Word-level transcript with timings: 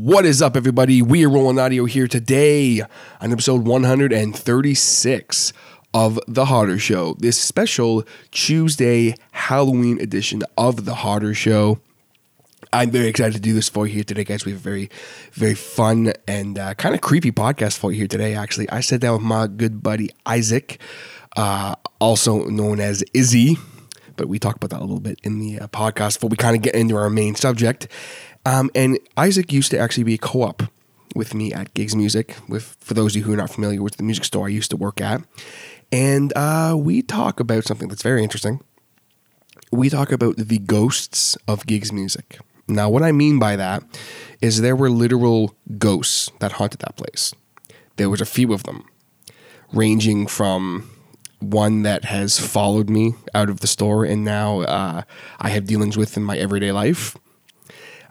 What 0.00 0.24
is 0.24 0.40
up, 0.40 0.56
everybody? 0.56 1.02
We 1.02 1.26
are 1.26 1.28
rolling 1.28 1.58
audio 1.58 1.84
here 1.84 2.06
today 2.06 2.82
on 3.20 3.32
episode 3.32 3.66
136 3.66 5.52
of 5.92 6.20
The 6.28 6.44
Harder 6.44 6.78
Show, 6.78 7.16
this 7.18 7.36
special 7.36 8.04
Tuesday 8.30 9.16
Halloween 9.32 10.00
edition 10.00 10.44
of 10.56 10.84
The 10.84 10.94
Harder 10.94 11.34
Show. 11.34 11.80
I'm 12.72 12.92
very 12.92 13.08
excited 13.08 13.34
to 13.34 13.40
do 13.40 13.52
this 13.52 13.68
for 13.68 13.88
you 13.88 13.94
here 13.94 14.04
today, 14.04 14.22
guys. 14.22 14.44
We 14.44 14.52
have 14.52 14.60
a 14.60 14.62
very, 14.62 14.88
very 15.32 15.56
fun 15.56 16.12
and 16.28 16.60
uh, 16.60 16.74
kind 16.74 16.94
of 16.94 17.00
creepy 17.00 17.32
podcast 17.32 17.76
for 17.76 17.90
you 17.90 17.98
here 17.98 18.06
today, 18.06 18.36
actually. 18.36 18.70
I 18.70 18.78
sat 18.82 19.00
down 19.00 19.14
with 19.14 19.22
my 19.22 19.48
good 19.48 19.82
buddy 19.82 20.10
Isaac, 20.24 20.80
uh, 21.36 21.74
also 21.98 22.44
known 22.44 22.78
as 22.78 23.02
Izzi, 23.14 23.58
but 24.18 24.28
we 24.28 24.38
talk 24.38 24.56
about 24.56 24.70
that 24.70 24.80
a 24.80 24.84
little 24.84 25.00
bit 25.00 25.18
in 25.22 25.38
the 25.38 25.58
uh, 25.58 25.68
podcast 25.68 26.16
before 26.16 26.28
we 26.28 26.36
kind 26.36 26.54
of 26.54 26.62
get 26.62 26.74
into 26.74 26.96
our 26.96 27.08
main 27.08 27.34
subject. 27.34 27.88
Um, 28.44 28.70
and 28.74 28.98
Isaac 29.16 29.52
used 29.52 29.70
to 29.72 29.78
actually 29.78 30.04
be 30.04 30.14
a 30.14 30.18
co 30.18 30.42
op 30.42 30.62
with 31.14 31.34
me 31.34 31.52
at 31.52 31.74
Gigs 31.74 31.96
Music, 31.96 32.36
with 32.48 32.76
for 32.80 32.94
those 32.94 33.12
of 33.12 33.20
you 33.20 33.24
who 33.24 33.32
are 33.32 33.36
not 33.36 33.50
familiar 33.50 33.82
with 33.82 33.96
the 33.96 34.02
music 34.02 34.24
store 34.24 34.46
I 34.46 34.50
used 34.50 34.70
to 34.70 34.76
work 34.76 35.00
at. 35.00 35.22
And 35.90 36.32
uh, 36.36 36.76
we 36.78 37.02
talk 37.02 37.40
about 37.40 37.64
something 37.64 37.88
that's 37.88 38.02
very 38.02 38.22
interesting. 38.22 38.60
We 39.72 39.90
talk 39.90 40.12
about 40.12 40.36
the 40.36 40.58
ghosts 40.58 41.36
of 41.46 41.66
Gigs 41.66 41.92
Music. 41.92 42.38
Now, 42.68 42.90
what 42.90 43.02
I 43.02 43.12
mean 43.12 43.38
by 43.38 43.56
that 43.56 43.82
is 44.40 44.60
there 44.60 44.76
were 44.76 44.90
literal 44.90 45.54
ghosts 45.78 46.30
that 46.40 46.52
haunted 46.52 46.80
that 46.80 46.96
place. 46.96 47.32
There 47.96 48.10
was 48.10 48.20
a 48.20 48.26
few 48.26 48.52
of 48.52 48.64
them, 48.64 48.84
ranging 49.72 50.26
from 50.26 50.90
one 51.40 51.82
that 51.82 52.04
has 52.04 52.38
followed 52.38 52.90
me 52.90 53.14
out 53.34 53.48
of 53.48 53.60
the 53.60 53.66
store 53.66 54.04
and 54.04 54.24
now 54.24 54.60
uh, 54.62 55.02
I 55.38 55.50
have 55.50 55.66
dealings 55.66 55.96
with 55.96 56.16
in 56.16 56.24
my 56.24 56.36
everyday 56.36 56.72
life, 56.72 57.16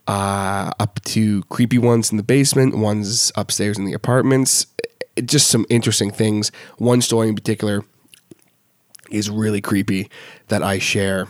uh, 0.07 0.71
up 0.79 0.99
to 1.05 1.43
creepy 1.43 1.77
ones 1.77 2.11
in 2.11 2.17
the 2.17 2.23
basement, 2.23 2.77
ones 2.77 3.31
upstairs 3.35 3.77
in 3.77 3.85
the 3.85 3.93
apartments. 3.93 4.67
It- 5.15 5.25
just 5.25 5.47
some 5.49 5.65
interesting 5.69 6.11
things. 6.11 6.51
One 6.77 7.01
story 7.01 7.27
in 7.27 7.33
particular 7.35 7.83
is 9.09 9.29
really 9.31 9.61
creepy 9.61 10.09
that 10.49 10.61
I 10.61 10.77
share 10.79 11.27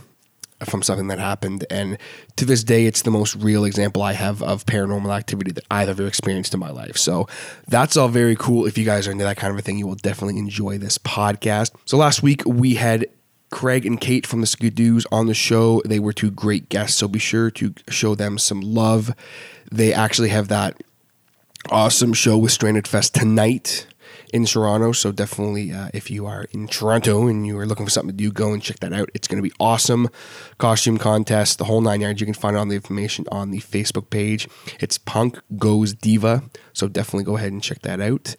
from 0.65 0.81
something 0.81 1.07
that 1.07 1.19
happened. 1.19 1.65
And 1.69 1.97
to 2.35 2.43
this 2.43 2.63
day, 2.63 2.85
it's 2.85 3.03
the 3.03 3.11
most 3.11 3.35
real 3.35 3.63
example 3.63 4.01
I 4.01 4.13
have 4.13 4.41
of 4.41 4.65
paranormal 4.65 5.15
activity 5.15 5.51
that 5.51 5.63
I've 5.69 5.87
ever 5.87 6.07
experienced 6.07 6.53
in 6.53 6.59
my 6.59 6.71
life. 6.71 6.97
So 6.97 7.27
that's 7.67 7.95
all 7.95 8.07
very 8.07 8.35
cool. 8.35 8.65
If 8.65 8.77
you 8.77 8.83
guys 8.83 9.07
are 9.07 9.11
into 9.11 9.23
that 9.23 9.37
kind 9.37 9.53
of 9.53 9.59
a 9.59 9.61
thing, 9.61 9.77
you 9.77 9.85
will 9.87 9.95
definitely 9.95 10.39
enjoy 10.39 10.79
this 10.79 10.97
podcast. 10.97 11.71
So 11.85 11.95
last 11.95 12.23
week, 12.23 12.41
we 12.45 12.73
had 12.75 13.05
Craig 13.49 13.85
and 13.85 13.99
Kate 13.99 14.27
from 14.27 14.41
the 14.41 14.47
Skidoos 14.47 15.05
on 15.11 15.27
the 15.27 15.33
show. 15.33 15.81
They 15.85 15.99
were 15.99 16.13
two 16.13 16.31
great 16.31 16.69
guests. 16.69 16.97
So 16.97 17.07
be 17.07 17.19
sure 17.19 17.49
to 17.51 17.73
show 17.89 18.15
them 18.15 18.37
some 18.37 18.61
love. 18.61 19.13
They 19.71 19.93
actually 19.93 20.29
have 20.29 20.47
that 20.49 20.81
awesome 21.69 22.13
show 22.13 22.37
with 22.37 22.51
Stranded 22.51 22.87
Fest 22.87 23.15
tonight 23.15 23.87
in 24.33 24.45
Toronto. 24.45 24.91
So 24.91 25.11
definitely, 25.11 25.71
uh, 25.71 25.89
if 25.93 26.11
you 26.11 26.25
are 26.25 26.45
in 26.51 26.67
Toronto 26.67 27.27
and 27.27 27.45
you 27.45 27.57
are 27.57 27.65
looking 27.65 27.85
for 27.85 27.89
something 27.89 28.15
to 28.15 28.17
do, 28.17 28.31
go 28.31 28.53
and 28.53 28.61
check 28.61 28.79
that 28.79 28.93
out. 28.93 29.09
It's 29.13 29.27
going 29.27 29.41
to 29.41 29.49
be 29.49 29.55
awesome. 29.59 30.09
Costume 30.57 30.97
contest, 30.97 31.57
the 31.57 31.65
whole 31.65 31.81
nine 31.81 32.01
yards. 32.01 32.19
You 32.19 32.27
can 32.27 32.33
find 32.33 32.57
all 32.57 32.65
the 32.65 32.75
information 32.75 33.25
on 33.31 33.51
the 33.51 33.59
Facebook 33.59 34.09
page. 34.09 34.47
It's 34.79 34.97
Punk 34.97 35.39
Goes 35.57 35.93
Diva. 35.93 36.43
So 36.73 36.87
definitely 36.87 37.23
go 37.23 37.37
ahead 37.37 37.51
and 37.51 37.63
check 37.63 37.81
that 37.81 38.01
out. 38.01 38.35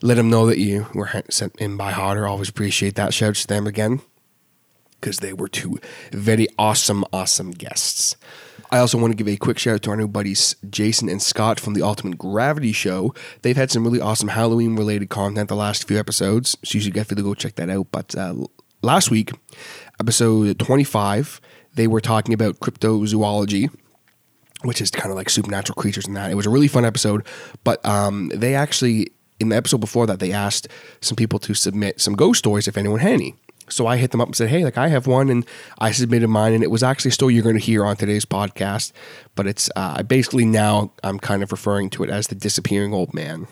Let 0.00 0.14
them 0.14 0.30
know 0.30 0.46
that 0.46 0.58
you 0.58 0.86
were 0.94 1.10
sent 1.30 1.56
in 1.56 1.76
by 1.76 1.90
Harder. 1.90 2.26
Always 2.26 2.48
appreciate 2.48 2.94
that. 2.94 3.14
Shouts 3.14 3.42
to 3.42 3.48
them 3.48 3.66
again 3.66 4.00
because 5.02 5.18
they 5.18 5.32
were 5.32 5.48
two 5.48 5.78
very 6.12 6.46
awesome, 6.58 7.04
awesome 7.12 7.50
guests. 7.50 8.16
I 8.70 8.78
also 8.78 8.96
want 8.96 9.10
to 9.10 9.16
give 9.16 9.28
a 9.28 9.36
quick 9.36 9.58
shout 9.58 9.74
out 9.74 9.82
to 9.82 9.90
our 9.90 9.96
new 9.96 10.08
buddies 10.08 10.56
Jason 10.70 11.10
and 11.10 11.20
Scott 11.20 11.60
from 11.60 11.74
the 11.74 11.82
Ultimate 11.82 12.16
Gravity 12.16 12.72
Show. 12.72 13.12
They've 13.42 13.56
had 13.56 13.70
some 13.70 13.84
really 13.84 14.00
awesome 14.00 14.28
Halloween 14.28 14.76
related 14.76 15.10
content 15.10 15.50
the 15.50 15.56
last 15.56 15.86
few 15.86 15.98
episodes, 15.98 16.56
so 16.64 16.76
you 16.76 16.80
should 16.80 16.94
definitely 16.94 17.24
go 17.24 17.34
check 17.34 17.56
that 17.56 17.68
out. 17.68 17.88
But 17.92 18.16
uh, 18.16 18.46
last 18.80 19.10
week, 19.10 19.32
episode 20.00 20.58
25, 20.58 21.40
they 21.74 21.86
were 21.86 22.00
talking 22.00 22.32
about 22.32 22.60
cryptozoology 22.60 23.68
which 24.64 24.80
is 24.80 24.92
kind 24.92 25.10
of 25.10 25.16
like 25.16 25.28
supernatural 25.28 25.74
creatures 25.74 26.06
and 26.06 26.16
that. 26.16 26.30
It 26.30 26.36
was 26.36 26.46
a 26.46 26.50
really 26.50 26.68
fun 26.68 26.84
episode, 26.84 27.26
but 27.64 27.84
um, 27.84 28.30
they 28.32 28.54
actually 28.54 29.08
in 29.40 29.48
the 29.48 29.56
episode 29.56 29.78
before 29.78 30.06
that 30.06 30.20
they 30.20 30.32
asked 30.32 30.68
some 31.00 31.16
people 31.16 31.38
to 31.40 31.52
submit 31.52 32.00
some 32.00 32.14
ghost 32.14 32.38
stories 32.38 32.68
if 32.68 32.76
anyone 32.76 33.00
had 33.00 33.12
any. 33.12 33.34
So 33.68 33.86
I 33.86 33.96
hit 33.96 34.10
them 34.10 34.20
up 34.20 34.28
and 34.28 34.36
said, 34.36 34.48
"Hey, 34.48 34.64
like 34.64 34.78
I 34.78 34.88
have 34.88 35.06
one," 35.06 35.30
and 35.30 35.46
I 35.78 35.92
submitted 35.92 36.28
mine, 36.28 36.52
and 36.52 36.62
it 36.62 36.70
was 36.70 36.82
actually 36.82 37.12
story 37.12 37.34
you're 37.34 37.42
going 37.42 37.58
to 37.58 37.64
hear 37.64 37.84
on 37.84 37.96
today's 37.96 38.24
podcast. 38.24 38.92
But 39.34 39.46
it's 39.46 39.70
uh, 39.76 40.02
basically 40.02 40.44
now 40.44 40.92
I'm 41.02 41.18
kind 41.18 41.42
of 41.42 41.52
referring 41.52 41.90
to 41.90 42.04
it 42.04 42.10
as 42.10 42.26
the 42.26 42.34
disappearing 42.34 42.92
old 42.92 43.14
man, 43.14 43.46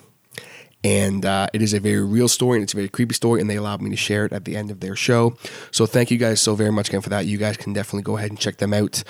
and 0.82 1.24
uh, 1.24 1.48
it 1.52 1.62
is 1.62 1.72
a 1.72 1.80
very 1.80 2.04
real 2.04 2.28
story 2.28 2.58
and 2.58 2.64
it's 2.64 2.72
a 2.72 2.76
very 2.76 2.88
creepy 2.88 3.14
story, 3.14 3.40
and 3.40 3.48
they 3.48 3.56
allowed 3.56 3.82
me 3.82 3.90
to 3.90 3.96
share 3.96 4.24
it 4.24 4.32
at 4.32 4.44
the 4.44 4.56
end 4.56 4.70
of 4.70 4.80
their 4.80 4.96
show. 4.96 5.36
So 5.70 5.86
thank 5.86 6.10
you 6.10 6.18
guys 6.18 6.40
so 6.40 6.54
very 6.54 6.72
much 6.72 6.88
again 6.88 7.00
for 7.00 7.10
that. 7.10 7.26
You 7.26 7.38
guys 7.38 7.56
can 7.56 7.72
definitely 7.72 8.02
go 8.02 8.16
ahead 8.16 8.30
and 8.30 8.38
check 8.38 8.58
them 8.58 8.72
out 8.74 9.02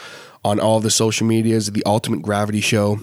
on 0.45 0.61
all 0.61 0.81
the 0.81 0.91
social 0.91 1.27
medias. 1.27 1.71
The 1.71 1.85
Ultimate 1.87 2.23
Gravity 2.23 2.61
Show 2.61 3.01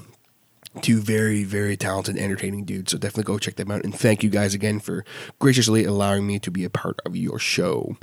two 0.82 1.00
very 1.02 1.44
very 1.44 1.76
talented 1.78 2.18
entertaining 2.18 2.64
dudes 2.66 2.92
so 2.92 2.98
definitely 2.98 3.24
go 3.24 3.38
check 3.38 3.56
them 3.56 3.72
out 3.72 3.84
and 3.84 3.94
thank 3.98 4.24
you 4.24 4.30
guys 4.30 4.54
again 4.54 4.80
for 4.80 5.04
graciously 5.40 5.84
allowing 5.86 6.26
me 6.26 6.40
to 6.40 6.52
be 6.52 6.64
a 6.64 6.70
part 6.70 7.00
of 7.06 7.16
your 7.16 7.40
show 7.40 7.96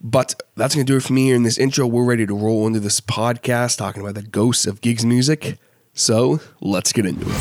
but 0.00 0.34
that's 0.56 0.74
going 0.74 0.84
to 0.86 0.92
do 0.92 0.96
it 0.96 1.02
for 1.02 1.12
me 1.12 1.26
here 1.26 1.36
in 1.36 1.42
this 1.42 1.58
intro 1.58 1.86
we're 1.86 2.04
ready 2.04 2.26
to 2.26 2.34
roll 2.34 2.66
into 2.66 2.80
this 2.80 3.00
podcast 3.00 3.78
talking 3.78 4.02
about 4.02 4.14
the 4.14 4.22
ghosts 4.22 4.66
of 4.66 4.80
gigs 4.80 5.04
music 5.04 5.58
so 5.94 6.40
let's 6.60 6.92
get 6.92 7.06
into 7.06 7.26
it 7.28 7.36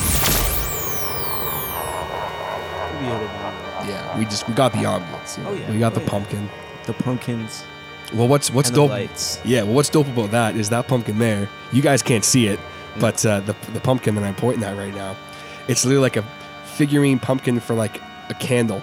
yeah 3.87 4.17
we 4.17 4.25
just 4.25 4.47
we 4.47 4.53
got 4.53 4.71
the 4.71 4.79
ambiance 4.79 5.37
you 5.37 5.43
know? 5.43 5.49
Oh, 5.49 5.53
yeah. 5.53 5.71
we 5.71 5.79
got 5.79 5.91
Oh, 5.93 5.95
the 5.95 6.01
yeah. 6.01 6.09
pumpkin 6.09 6.49
The 6.85 6.93
pumpkins 6.93 7.63
well 8.13 8.27
what's 8.27 8.51
what's 8.51 8.69
dope 8.69 8.91
yeah, 9.45 9.63
well, 9.63 9.73
what's 9.75 9.89
dope 9.89 10.07
about 10.07 10.31
that 10.31 10.55
is 10.57 10.69
that 10.69 10.87
pumpkin 10.87 11.17
there. 11.17 11.47
You 11.71 11.81
guys 11.81 12.01
can't 12.03 12.25
see 12.25 12.47
it, 12.47 12.59
but 12.99 13.25
uh, 13.25 13.39
the 13.41 13.55
the 13.73 13.79
pumpkin 13.79 14.15
that 14.15 14.23
I'm 14.23 14.35
pointing 14.35 14.63
at 14.63 14.77
right 14.77 14.93
now, 14.93 15.15
it's 15.67 15.85
literally 15.85 16.01
like 16.01 16.17
a 16.17 16.23
figurine 16.75 17.19
pumpkin 17.19 17.59
for 17.59 17.73
like 17.73 18.01
a 18.29 18.33
candle. 18.33 18.81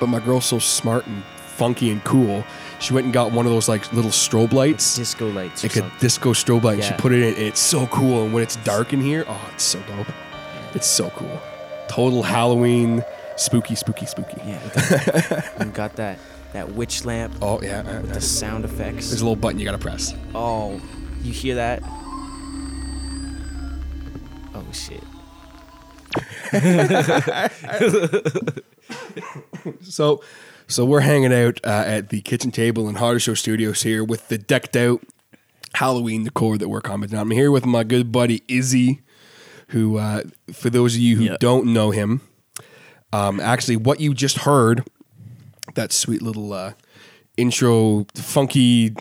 But 0.00 0.08
my 0.08 0.20
girl's 0.20 0.44
so 0.46 0.58
smart 0.58 1.06
and 1.06 1.22
funky 1.56 1.90
and 1.90 2.02
cool. 2.04 2.44
She 2.80 2.92
went 2.92 3.04
and 3.06 3.14
got 3.14 3.32
one 3.32 3.46
of 3.46 3.52
those 3.52 3.68
like 3.68 3.90
little 3.92 4.10
strobe 4.10 4.52
lights, 4.52 4.96
Disco 4.96 5.30
lights. 5.30 5.64
or 5.64 5.68
like 5.68 5.76
a 5.76 5.80
something. 5.80 5.98
disco 6.00 6.32
strobe 6.34 6.62
light. 6.64 6.74
And 6.74 6.84
she 6.84 6.90
Yeah. 6.90 6.96
put 6.98 7.12
it 7.12 7.22
in. 7.22 7.34
And 7.34 7.42
it's 7.42 7.60
so 7.60 7.86
cool. 7.86 8.24
And 8.24 8.34
when 8.34 8.42
it's 8.42 8.56
dark 8.56 8.92
in 8.92 9.00
here, 9.00 9.24
oh, 9.26 9.50
it's 9.54 9.64
so 9.64 9.80
dope. 9.88 10.06
It's 10.74 10.86
so 10.86 11.08
cool. 11.10 11.40
Total 11.88 12.22
Halloween, 12.22 13.02
spooky, 13.36 13.74
spooky, 13.74 14.04
spooky. 14.04 14.36
Yeah. 14.46 14.62
with 14.62 14.74
the- 14.74 15.52
and 15.58 15.72
got 15.72 15.96
that 15.96 16.18
that 16.52 16.72
witch 16.72 17.04
lamp 17.04 17.34
Oh 17.42 17.60
yeah, 17.62 17.80
uh, 17.80 18.00
with 18.02 18.10
uh, 18.10 18.14
the 18.14 18.20
sound 18.20 18.64
effects. 18.66 19.08
there's 19.08 19.20
a 19.20 19.24
little 19.24 19.36
button 19.36 19.58
you 19.58 19.64
gotta 19.64 19.78
press. 19.78 20.14
Oh, 20.34 20.80
you 21.22 21.32
hear 21.32 21.54
that? 21.56 21.82
Oh 24.68 24.72
shit. 24.72 25.02
So, 29.82 30.22
so 30.68 30.84
we're 30.84 31.00
hanging 31.00 31.32
out 31.32 31.60
uh, 31.64 31.84
at 31.86 32.10
the 32.10 32.20
kitchen 32.20 32.50
table 32.50 32.88
in 32.88 32.96
Harder 32.96 33.18
Show 33.20 33.34
Studios 33.34 33.82
here 33.82 34.04
with 34.04 34.28
the 34.28 34.38
decked 34.38 34.76
out 34.76 35.02
Halloween 35.74 36.24
decor 36.24 36.58
that 36.58 36.68
we're 36.68 36.80
commenting 36.80 37.18
on. 37.18 37.22
I'm 37.22 37.30
here 37.30 37.50
with 37.50 37.66
my 37.66 37.82
good 37.84 38.12
buddy 38.12 38.40
Izzi, 38.40 39.00
who, 39.68 39.98
uh, 39.98 40.22
for 40.52 40.70
those 40.70 40.94
of 40.94 41.00
you 41.00 41.16
who 41.16 41.24
Yep. 41.24 41.40
don't 41.40 41.66
know 41.72 41.90
him, 41.90 42.20
um, 43.12 43.40
actually, 43.40 43.76
what 43.76 44.00
you 44.00 44.14
just 44.14 44.38
heard, 44.38 44.84
that 45.74 45.92
sweet 45.92 46.22
little 46.22 46.52
uh, 46.52 46.72
intro, 47.36 48.06
funky, 48.14 48.94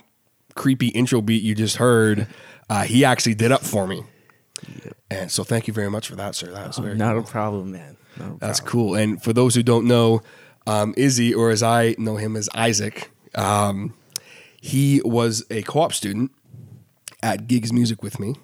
creepy 0.56 0.88
intro 0.90 1.22
beat 1.22 1.44
you 1.44 1.54
just 1.56 1.78
heard, 1.78 2.28
uh, 2.70 2.84
he 2.84 3.06
actually 3.06 3.36
did 3.36 3.52
up 3.52 3.62
for 3.64 3.86
me. 3.88 4.04
And 5.10 5.32
so, 5.32 5.44
thank 5.44 5.68
you 5.68 5.74
very 5.74 5.90
much 5.90 6.08
for 6.08 6.16
that, 6.16 6.36
sir. 6.36 6.52
That 6.52 6.68
was 6.68 6.78
very 6.78 6.96
Not 6.96 7.18
a 7.18 7.22
problem, 7.22 7.72
man. 7.72 7.98
A 8.20 8.38
that's 8.40 8.60
problem. 8.60 8.72
cool. 8.72 8.96
And 8.96 9.22
for 9.22 9.34
those 9.34 9.56
who 9.56 9.64
don't 9.64 9.86
know, 9.86 10.22
um, 10.68 10.94
Izzi, 10.96 11.36
or 11.36 11.50
as 11.52 11.62
I 11.62 11.96
know 11.98 12.16
him 12.16 12.36
as 12.36 12.50
Isaac, 12.56 13.12
um, 13.36 13.94
he 14.60 15.02
was 15.04 15.46
a 15.52 15.62
co-op 15.62 15.94
student 15.94 16.32
at 17.22 17.48
Gigs 17.48 17.72
Music 17.72 18.02
with 18.02 18.20
me, 18.20 18.36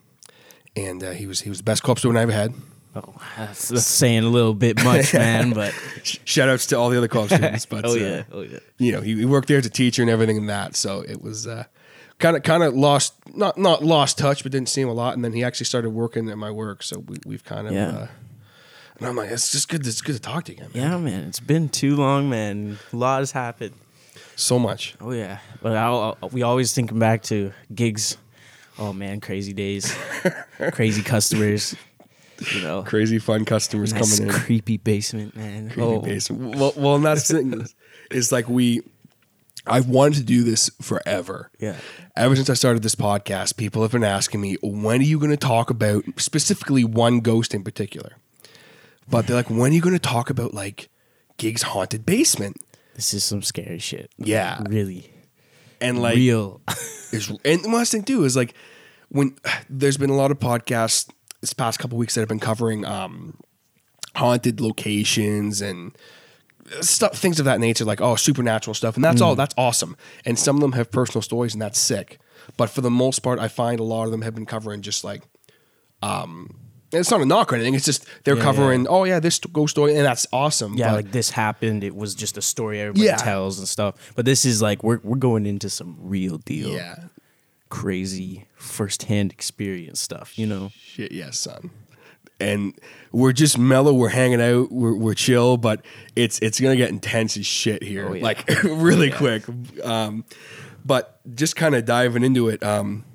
and 0.76 1.04
uh, 1.04 1.12
he 1.12 1.26
was 1.26 1.42
he 1.42 1.50
was 1.50 1.60
the 1.60 1.64
best 1.64 1.84
co-op 1.84 1.98
student 1.98 2.20
I 2.20 2.22
ever 2.24 2.32
had. 2.32 2.54
Oh, 2.94 3.14
that's, 3.38 3.70
that's 3.70 3.86
saying 3.86 4.24
a 4.24 4.28
little 4.30 4.54
bit 4.54 4.84
much, 4.84 5.14
man. 5.16 5.52
But 5.54 5.74
Shout 6.04 6.50
outs 6.50 6.68
to 6.68 6.78
all 6.78 6.90
the 6.90 6.98
other 6.98 7.08
co-op 7.08 7.28
students, 7.30 7.66
but 7.66 7.86
oh 7.86 7.92
uh, 7.92 7.96
yeah, 7.96 8.24
oh 8.32 8.42
yeah. 8.42 8.60
you 8.78 8.92
know 8.92 9.02
he, 9.02 9.16
he 9.16 9.26
worked 9.26 9.48
there 9.48 9.58
as 9.58 9.66
a 9.66 9.70
teacher 9.70 10.02
and 10.02 10.12
everything 10.12 10.38
and 10.38 10.50
that. 10.50 10.76
So 10.76 11.02
it 11.02 11.22
was 11.22 11.48
kind 12.22 12.38
of 12.38 12.44
kind 12.44 12.64
of 12.64 12.74
lost 12.74 13.14
not 13.36 13.58
not 13.58 13.84
lost 13.84 14.18
touch, 14.18 14.44
but 14.44 14.52
didn't 14.52 14.70
see 14.70 14.82
him 14.82 14.90
a 14.90 14.94
lot. 14.94 15.14
And 15.16 15.26
then 15.26 15.34
he 15.34 15.44
actually 15.44 15.66
started 15.66 15.90
working 15.90 16.30
at 16.30 16.38
my 16.38 16.52
work, 16.52 16.84
so 16.84 17.00
we, 17.00 17.18
we've 17.26 17.44
kind 17.44 17.68
of. 17.68 17.74
Yeah. 17.74 17.88
Uh, 17.90 18.08
and 19.00 19.08
I'm 19.10 19.16
like, 19.16 19.32
it's 19.32 19.52
just 19.52 19.68
good. 19.68 19.86
It's 19.86 20.02
good 20.02 20.16
to 20.16 20.22
talk 20.22 20.46
to 20.46 20.52
you 20.54 20.60
again. 20.60 20.72
man. 20.74 20.92
Yeah, 20.92 20.98
man. 20.98 21.24
It's 21.28 21.40
been 21.40 21.70
too 21.70 21.96
long, 21.96 22.30
man. 22.30 22.78
A 22.94 22.96
lot 22.96 23.20
has 23.20 23.32
happened. 23.32 23.74
So 24.36 24.58
much. 24.58 24.96
Oh 25.02 25.12
yeah, 25.12 25.40
but 25.62 25.76
I'll, 25.76 26.18
I'll- 26.22 26.30
we 26.30 26.42
always 26.44 26.74
thinking 26.74 27.00
back 27.00 27.24
to 27.24 27.52
gigs. 27.74 28.18
Oh 28.80 28.94
man, 28.94 29.20
crazy 29.20 29.54
days, 29.54 29.96
crazy 30.72 31.04
customers. 31.04 31.76
You 32.56 32.62
know, 32.64 32.82
Crazy 32.82 33.20
fun 33.20 33.46
customers 33.46 33.94
nice 33.94 34.18
coming 34.18 34.34
in. 34.34 34.42
creepy 34.42 34.78
basement, 34.78 35.36
man. 35.36 35.70
Creepy 35.70 35.82
oh, 35.82 36.00
basement. 36.02 36.56
Well, 36.56 36.74
well, 36.76 36.96
and 36.96 37.06
that's 37.06 37.30
thing. 37.30 37.66
It's 38.10 38.32
like 38.32 38.50
we. 38.50 38.82
I've 39.68 39.88
wanted 39.88 40.16
to 40.16 40.24
do 40.24 40.44
this 40.44 40.70
forever. 40.82 41.52
Yeah. 41.60 41.78
Ever 42.16 42.36
since 42.36 42.50
I 42.50 42.56
started 42.56 42.84
this 42.84 42.96
podcast, 42.96 43.58
people 43.58 43.82
have 43.84 43.92
been 43.92 44.04
asking 44.04 44.42
me, 44.42 44.58
when 44.62 45.02
are 45.02 45.04
you 45.04 45.20
going 45.20 45.32
to 45.32 45.38
talk 45.38 45.70
about 45.70 46.04
specifically 46.18 46.84
one 46.84 47.20
ghost 47.20 47.54
in 47.54 47.64
particular? 47.64 48.18
But 49.10 49.28
they're 49.28 49.36
like, 49.36 49.50
when 49.50 49.72
are 49.72 49.76
you 49.76 49.82
going 49.82 49.94
to 49.96 50.00
talk 50.00 50.30
about 50.30 50.54
like 50.54 50.90
Gig's 51.38 51.64
haunted 51.64 52.06
basement? 52.06 52.58
this 52.96 53.14
is 53.14 53.24
some 53.24 53.42
scary 53.42 53.80
shit. 53.80 54.12
Yeah. 54.18 54.62
really 54.68 55.12
And 55.80 56.02
like, 56.02 56.16
real. 56.16 56.62
is 57.12 57.30
and 57.44 57.64
the 57.64 57.70
last 57.70 57.92
thing 57.92 58.04
too 58.04 58.24
is 58.24 58.36
like 58.36 58.54
when 59.10 59.36
there's 59.70 59.98
been 59.98 60.10
a 60.10 60.16
lot 60.16 60.32
of 60.32 60.40
podcasts 60.40 61.10
this 61.42 61.54
past 61.54 61.80
couple 61.80 61.98
weeks 61.98 62.16
that 62.16 62.22
have 62.22 62.30
been 62.30 62.40
covering 62.40 62.86
um 62.86 63.38
haunted 64.16 64.62
locations 64.62 65.62
and 65.62 65.98
stuff 66.82 67.14
things 67.18 67.38
of 67.40 67.46
that 67.46 67.60
nature 67.60 67.84
like 67.86 68.00
oh 68.02 68.16
supernatural 68.16 68.74
stuff 68.74 68.96
and 68.96 69.04
that's 69.04 69.20
all 69.22 69.36
that's 69.36 69.54
awesome 69.58 69.96
and 70.26 70.40
some 70.40 70.56
of 70.56 70.62
them 70.62 70.72
have 70.72 70.90
personal 70.92 71.22
stories 71.22 71.54
and 71.54 71.62
that's 71.62 71.78
sick 71.78 72.18
but 72.58 72.70
for 72.70 72.82
the 72.82 72.90
most 72.90 73.20
part 73.20 73.40
i 73.40 73.48
find 73.48 73.80
a 73.80 73.84
lot 73.84 74.06
of 74.06 74.12
them 74.12 74.22
have 74.22 74.34
been 74.34 74.46
covering 74.46 74.82
just 74.82 75.04
like 75.04 75.24
um 76.02 76.56
it's 76.94 77.10
not 77.12 77.22
a 77.22 77.26
knock 77.26 77.52
or 77.52 77.56
anything 77.56 77.74
it's 77.74 77.86
just 77.86 78.06
they're 78.24 78.36
Yeah, 78.38 78.44
covering 78.44 78.88
oh 78.90 79.04
yeah 79.06 79.20
this 79.20 79.40
ghost 79.40 79.72
story 79.72 79.96
and 79.96 80.06
that's 80.06 80.28
awesome 80.34 80.76
yeah, 80.76 80.90
but- 80.90 80.96
like 81.06 81.12
this 81.12 81.30
happened. 81.32 81.84
It 81.84 81.96
was 81.96 82.16
just 82.16 82.38
a 82.38 82.42
story 82.42 82.80
everybody 82.82 83.06
Yeah. 83.06 83.16
tells 83.16 83.60
and 83.60 83.68
stuff. 83.68 84.12
But 84.16 84.26
this 84.26 84.44
is 84.46 84.62
like 84.62 84.84
we're 84.84 85.00
we're 85.04 85.16
going 85.18 85.46
into 85.46 85.70
some 85.70 85.96
real 86.00 86.38
deal, 86.38 86.70
yeah 86.70 86.96
crazy 87.70 88.46
firsthand 88.56 89.32
experience 89.32 90.00
stuff. 90.02 90.38
You 90.38 90.46
know, 90.48 90.72
Shit, 90.78 91.12
yes, 91.14 91.40
son. 91.40 91.72
And 92.42 92.74
we're 93.12 93.32
just 93.34 93.58
mellow. 93.58 93.94
We're 93.94 94.10
hanging 94.10 94.42
out. 94.42 94.72
We're, 94.72 94.96
we're 94.96 95.14
chill, 95.14 95.58
but 95.58 95.86
it's 96.16 96.40
it's 96.40 96.60
gonna 96.60 96.76
get 96.76 96.90
intense 96.90 97.38
as 97.38 97.46
shit 97.46 97.84
here, 97.84 98.08
Oh, 98.10 98.14
yeah. 98.14 98.24
like 98.24 98.48
really 98.64 99.12
quick. 99.12 99.44
Um, 99.84 100.26
but 100.84 101.20
just 101.36 101.56
kind 101.56 101.76
of 101.76 101.86
diving 101.86 102.24
into 102.24 102.50
it. 102.50 102.64
Um, 102.64 103.06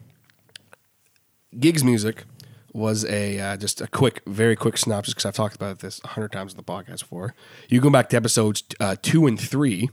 Gigs 1.58 1.82
music 1.82 2.25
was 2.73 3.05
a 3.06 3.40
uh, 3.40 3.56
just 3.56 3.81
a 3.81 3.87
quick, 3.87 4.20
very 4.26 4.55
quick 4.56 4.76
synopsis 4.76 5.14
because 5.14 5.25
I've 5.26 5.34
talked 5.34 5.55
about 5.56 5.79
this 5.79 6.00
a 6.05 6.08
hundred 6.08 6.32
times 6.32 6.52
in 6.52 6.56
the 6.58 6.62
podcast 6.62 7.00
before. 7.00 7.34
You 7.69 7.81
go 7.81 7.88
back 7.90 8.11
to 8.11 8.17
episodes 8.17 8.62
uh, 8.81 8.96
two 9.00 9.26
and 9.26 9.40
three 9.40 9.88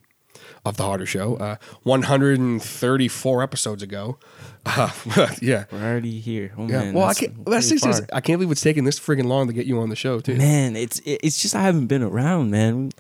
of 0.66 0.78
the 0.78 0.84
Harder 0.84 1.06
Show, 1.06 1.36
uh, 1.36 1.58
134 1.84 3.44
episodes 3.44 3.84
ago. 3.84 4.18
Uh, 4.66 4.90
yeah, 5.42 5.66
we're 5.72 5.84
already 5.84 6.20
here. 6.20 6.54
Oh 6.58 6.68
yeah. 6.70 6.80
man, 6.80 6.94
well, 6.94 7.06
I 7.06 7.14
can't. 7.14 7.46
That's 7.46 7.70
just. 7.70 8.04
I 8.14 8.22
can't 8.22 8.40
believe 8.40 8.52
it's 8.52 8.62
taking 8.62 8.86
this 8.86 9.00
friggin' 9.00 9.26
long 9.26 9.48
to 9.48 9.54
get 9.54 9.66
you 9.66 9.80
on 9.82 9.90
the 9.90 9.96
show 9.96 10.20
too. 10.22 10.36
man 10.36 10.76
it's 10.76 11.02
it's 11.06 11.42
just 11.42 11.54
i 11.56 11.62
haven't 11.62 11.88
been 11.88 12.02
around 12.04 12.50
man 12.50 12.92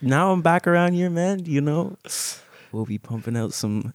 now 0.00 0.32
i'm 0.32 0.40
back 0.42 0.66
around 0.66 0.92
here 0.94 1.10
man 1.10 1.44
you 1.44 1.60
know 1.60 1.96
we'll 2.72 2.84
be 2.86 2.98
pumping 2.98 3.36
out 3.36 3.52
some 3.52 3.92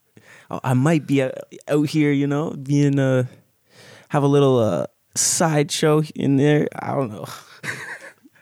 i 0.50 0.60
I 0.63 0.74
might 0.74 1.08
be 1.08 1.24
out 1.24 1.34
out 1.68 1.90
here 1.90 2.12
you 2.12 2.28
know 2.28 2.52
being 2.52 3.00
uh 3.00 3.24
have 4.10 4.24
a 4.24 4.28
little 4.28 4.60
uh 4.60 4.86
sideshow 5.16 6.04
in 6.16 6.36
there 6.38 6.68
i 6.78 6.94
don't 6.94 7.10
know 7.12 7.25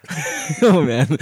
oh 0.61 0.81
man 0.83 1.07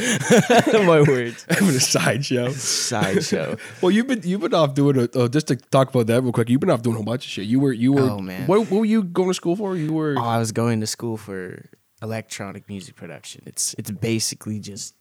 my 0.85 1.01
words 1.01 1.45
Having 1.49 1.69
a 1.69 1.79
sideshow. 1.79 2.49
sideshow 2.51 3.57
Well, 3.81 3.91
you've 3.91 4.07
been 4.07 4.21
you've 4.23 4.41
been 4.41 4.53
off 4.53 4.73
doing 4.73 4.97
a 4.97 5.19
uh, 5.19 5.27
just 5.27 5.47
to 5.47 5.55
talk 5.55 5.89
about 5.89 6.07
that 6.07 6.21
real 6.21 6.31
quick. 6.31 6.49
You've 6.49 6.61
been 6.61 6.69
off 6.69 6.81
doing 6.81 6.97
a 6.97 7.03
bunch 7.03 7.25
of 7.25 7.31
shit. 7.31 7.45
You 7.45 7.59
were 7.59 7.73
you 7.73 7.93
were. 7.93 8.09
Oh, 8.09 8.19
man. 8.19 8.47
What, 8.47 8.71
what 8.71 8.79
were 8.79 8.85
you 8.85 9.03
going 9.03 9.29
to 9.29 9.33
school 9.33 9.55
for? 9.55 9.75
You 9.75 9.93
were. 9.93 10.15
oh 10.17 10.23
i 10.23 10.37
was 10.37 10.51
going 10.51 10.79
to 10.79 10.87
school 10.87 11.17
for 11.17 11.69
electronic 12.01 12.67
music 12.69 12.95
production 12.95 13.41
it's 13.45 13.73
it's 13.77 13.89
basically 13.89 14.59
just 14.59 14.93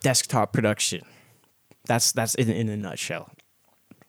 desktop 0.00 0.52
production 0.52 1.02
that's 1.84 2.12
that's 2.12 2.34
in, 2.36 2.48
in 2.48 2.68
a 2.68 2.76
nutshell 2.76 3.30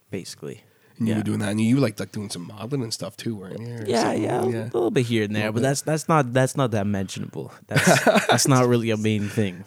basically 0.09 0.63
and 0.97 1.07
you 1.07 1.13
yeah. 1.13 1.19
were 1.19 1.23
doing 1.23 1.39
that, 1.39 1.49
and 1.49 1.59
you 1.61 1.77
like 1.77 1.99
like 1.99 2.11
doing 2.11 2.29
some 2.29 2.47
modeling 2.47 2.83
and 2.83 2.93
stuff 2.93 3.17
too, 3.17 3.35
weren't 3.35 3.59
you? 3.59 3.83
Yeah, 3.85 4.03
something? 4.03 4.23
yeah, 4.23 4.41
a 4.41 4.65
little 4.65 4.91
bit 4.91 5.05
here 5.05 5.23
and 5.23 5.35
there, 5.35 5.51
but 5.51 5.61
that's 5.61 5.81
that's 5.81 6.07
not 6.07 6.33
that's 6.33 6.55
not 6.55 6.71
that 6.71 6.87
mentionable. 6.87 7.51
That's 7.67 8.03
that's 8.27 8.47
not 8.47 8.67
really 8.67 8.89
a 8.91 8.97
main 8.97 9.27
thing. 9.29 9.63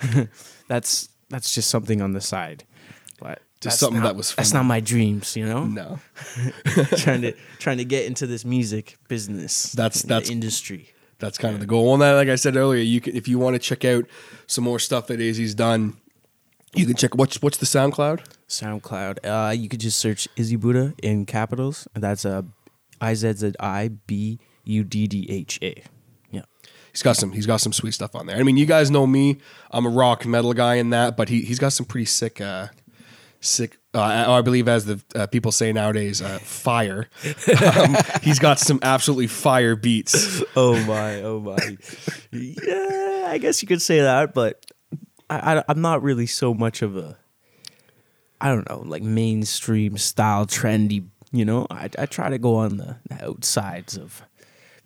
that's 0.68 1.08
that's 1.28 1.54
just 1.54 1.70
something 1.70 2.02
on 2.02 2.12
the 2.12 2.20
side. 2.20 2.64
But 3.20 3.40
that's 3.60 3.78
something 3.78 4.00
not- 4.02 4.08
that 4.08 4.16
was 4.16 4.34
That's 4.34 4.52
not 4.52 4.64
my 4.64 4.80
dreams, 4.80 5.36
you 5.36 5.46
know. 5.46 5.64
No, 5.64 6.00
trying 6.96 7.22
to 7.22 7.34
trying 7.58 7.78
to 7.78 7.84
get 7.84 8.06
into 8.06 8.26
this 8.26 8.44
music 8.44 8.98
business. 9.08 9.72
That's- 9.72 10.02
that's- 10.02 10.28
the 10.28 10.32
industry. 10.32 10.88
that's 11.18 11.38
kind 11.38 11.54
of 11.54 11.60
the 11.60 11.66
goal. 11.66 11.94
And 11.94 12.00
like 12.00 12.28
I 12.28 12.34
said 12.34 12.56
earlier, 12.56 12.82
you 12.82 13.00
can 13.00 13.14
if 13.14 13.28
you 13.28 13.38
want 13.38 13.54
to 13.54 13.60
check 13.60 13.84
out 13.84 14.06
some 14.48 14.64
more 14.64 14.80
stuff 14.80 15.06
that 15.06 15.20
Izzi's 15.20 15.54
done, 15.54 15.96
you 16.74 16.86
can 16.86 16.96
check 16.96 17.14
what's 17.14 17.40
what's 17.40 17.58
the 17.58 17.66
SoundCloud. 17.66 18.20
SoundCloud. 18.52 19.18
Uh, 19.24 19.50
you 19.50 19.68
could 19.68 19.80
just 19.80 19.98
search 19.98 20.28
Izzi 20.36 20.58
Buddha 20.58 20.94
in 21.02 21.26
capitals. 21.26 21.88
That's 21.94 22.24
uh, 22.24 22.42
I 23.00 23.14
Z 23.14 23.32
Z 23.32 23.52
I 23.58 23.88
B 24.06 24.38
U 24.64 24.84
D 24.84 25.06
D 25.06 25.26
H 25.28 25.58
A. 25.62 25.82
Yeah. 26.30 26.42
He's 26.92 27.02
got 27.02 27.16
some. 27.16 27.32
He's 27.32 27.46
got 27.46 27.60
some 27.60 27.72
sweet 27.72 27.94
stuff 27.94 28.14
on 28.14 28.26
there. 28.26 28.36
I 28.36 28.42
mean, 28.42 28.56
you 28.56 28.66
guys 28.66 28.90
know 28.90 29.06
me. 29.06 29.38
I'm 29.70 29.86
a 29.86 29.90
rock 29.90 30.26
metal 30.26 30.52
guy 30.52 30.76
in 30.76 30.90
that, 30.90 31.16
but 31.16 31.28
he 31.28 31.42
he's 31.42 31.58
got 31.58 31.72
some 31.72 31.86
pretty 31.86 32.04
sick, 32.04 32.40
uh, 32.40 32.68
sick. 33.40 33.78
Uh, 33.94 34.00
I 34.00 34.38
I 34.38 34.42
believe, 34.42 34.68
as 34.68 34.84
the 34.84 35.02
uh, 35.14 35.26
people 35.26 35.52
say 35.52 35.72
nowadays, 35.72 36.22
uh, 36.22 36.38
fire. 36.38 37.08
um, 37.78 37.96
he's 38.22 38.38
got 38.38 38.58
some 38.58 38.78
absolutely 38.82 39.26
fire 39.26 39.74
beats. 39.74 40.42
oh 40.56 40.78
my, 40.84 41.22
oh 41.22 41.40
my. 41.40 41.76
yeah, 42.30 43.26
I 43.28 43.38
guess 43.38 43.62
you 43.62 43.68
could 43.68 43.82
say 43.82 44.00
that, 44.00 44.34
but 44.34 44.64
I, 45.28 45.56
I, 45.56 45.64
I'm 45.68 45.80
not 45.80 46.02
really 46.02 46.26
so 46.26 46.52
much 46.52 46.82
of 46.82 46.96
a, 46.96 47.16
I 48.42 48.48
don't 48.48 48.68
know, 48.68 48.82
like 48.84 49.02
mainstream 49.02 49.96
style, 49.96 50.46
trendy. 50.46 51.04
You 51.30 51.44
know, 51.46 51.66
I, 51.70 51.88
I 51.98 52.04
try 52.06 52.28
to 52.28 52.36
go 52.38 52.56
on 52.56 52.76
the, 52.76 52.96
the 53.08 53.24
outsides 53.24 53.96
of 53.96 54.22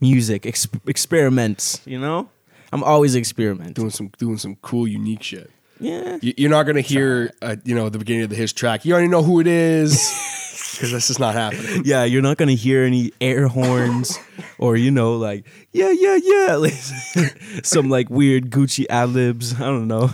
music, 0.00 0.46
ex- 0.46 0.68
experiments. 0.86 1.80
You 1.84 1.98
know, 1.98 2.28
I'm 2.72 2.84
always 2.84 3.16
experimenting. 3.16 3.72
Doing 3.74 3.90
some 3.90 4.12
doing 4.18 4.38
some 4.38 4.56
cool, 4.62 4.86
unique 4.86 5.22
shit. 5.24 5.50
Yeah, 5.80 6.18
You- 6.22 6.34
You're 6.36 6.50
not 6.50 6.64
gonna 6.66 6.80
hear, 6.82 7.32
uh, 7.42 7.56
you 7.64 7.74
know, 7.74 7.88
the 7.88 7.98
beginning 7.98 8.22
of 8.22 8.30
the 8.30 8.36
his 8.36 8.52
track. 8.52 8.84
You 8.84 8.92
already 8.92 9.08
know 9.08 9.22
who 9.22 9.40
it 9.40 9.46
is 9.48 9.90
because 10.72 10.92
this 10.92 11.10
is 11.10 11.18
not 11.18 11.34
happening. 11.34 11.82
yeah. 11.84 12.04
You're 12.04 12.22
not 12.22 12.36
gonna 12.36 12.52
hear 12.52 12.84
any 12.84 13.12
air 13.20 13.48
horns 13.48 14.18
or 14.58 14.76
you 14.76 14.90
know, 14.90 15.16
like 15.16 15.46
yeah, 15.72 15.90
yeah, 15.90 16.16
yeah, 16.22 16.54
like 16.56 16.72
some 17.64 17.88
like 17.90 18.08
weird 18.08 18.50
Gucci 18.50 18.86
ad 18.88 19.10
libs. 19.10 19.54
I 19.54 19.64
don't 19.64 19.88
know. 19.88 20.08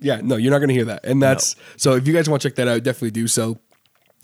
Yeah, 0.00 0.20
no, 0.22 0.36
you're 0.36 0.50
not 0.50 0.58
going 0.58 0.68
to 0.68 0.74
hear 0.74 0.84
that. 0.86 1.04
And 1.04 1.22
that's 1.22 1.56
so 1.76 1.94
if 1.94 2.06
you 2.06 2.12
guys 2.12 2.28
want 2.28 2.42
to 2.42 2.48
check 2.48 2.56
that 2.56 2.68
out, 2.68 2.82
definitely 2.82 3.10
do 3.10 3.26
so 3.26 3.58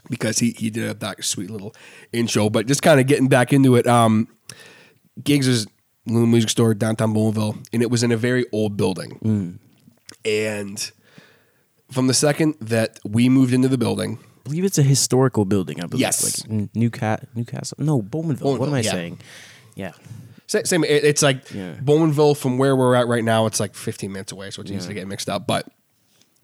because 0.08 0.38
he 0.38 0.50
he 0.52 0.70
did 0.70 0.86
have 0.86 1.00
that 1.00 1.24
sweet 1.24 1.50
little 1.50 1.74
intro. 2.12 2.50
But 2.50 2.66
just 2.66 2.82
kind 2.82 3.00
of 3.00 3.06
getting 3.06 3.28
back 3.28 3.52
into 3.52 3.76
it, 3.76 3.86
um, 3.86 4.28
Gigs 5.22 5.48
is 5.48 5.66
little 6.06 6.26
music 6.26 6.50
store 6.50 6.74
downtown 6.74 7.14
Bowmanville, 7.14 7.64
and 7.72 7.82
it 7.82 7.90
was 7.90 8.02
in 8.02 8.12
a 8.12 8.16
very 8.16 8.46
old 8.52 8.76
building. 8.76 9.58
And 10.24 10.90
from 11.90 12.06
the 12.06 12.14
second 12.14 12.54
that 12.60 12.98
we 13.04 13.28
moved 13.28 13.52
into 13.52 13.68
the 13.68 13.78
building, 13.78 14.18
I 14.22 14.42
believe 14.44 14.64
it's 14.64 14.78
a 14.78 14.82
historical 14.82 15.44
building. 15.44 15.82
I 15.82 15.86
believe. 15.86 16.00
Yes. 16.00 16.46
Like 16.48 16.74
Newcastle. 16.74 17.28
Newcastle. 17.34 17.76
No, 17.80 18.02
Bowmanville. 18.02 18.58
what 18.58 18.68
am 18.68 18.74
I 18.74 18.80
yeah. 18.80 18.90
saying? 18.90 19.20
Yeah. 19.74 19.92
Sa- 20.52 20.62
same, 20.64 20.85
it- 20.85 21.04
it's 21.04 21.23
like 21.23 21.50
Yeah. 21.52 21.75
Bowmanville 21.82 22.37
from 22.37 22.59
where 22.59 22.75
we're 22.76 22.94
at 22.94 23.06
right 23.09 23.25
now. 23.25 23.47
It's 23.47 23.61
like 23.61 23.75
15 23.75 24.12
minutes 24.12 24.32
away, 24.32 24.50
so 24.50 24.62
it's 24.62 24.71
easy 24.71 24.88
to 24.88 24.94
get 24.94 25.06
mixed 25.09 25.28
up. 25.28 25.47
But 25.47 25.66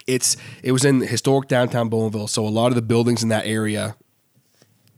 it's 0.06 0.36
it 0.62 0.72
was 0.72 0.84
in 0.84 1.00
historic 1.00 1.48
downtown 1.48 1.90
Bowmanville, 1.90 2.28
so 2.28 2.46
a 2.46 2.48
lot 2.48 2.68
of 2.68 2.74
the 2.74 2.82
buildings 2.82 3.22
in 3.22 3.28
that 3.28 3.46
area, 3.46 3.96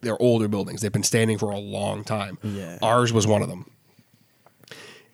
they're 0.03 0.21
older 0.23 0.49
buildings. 0.49 0.81
They've 0.81 0.93
been 0.93 1.03
standing 1.03 1.37
for 1.39 1.51
a 1.51 1.59
long 1.59 2.05
time. 2.05 2.39
Yeah. 2.43 2.79
Ours 2.83 3.13
was 3.13 3.27
one 3.27 3.43
of 3.43 3.49
them, 3.49 3.71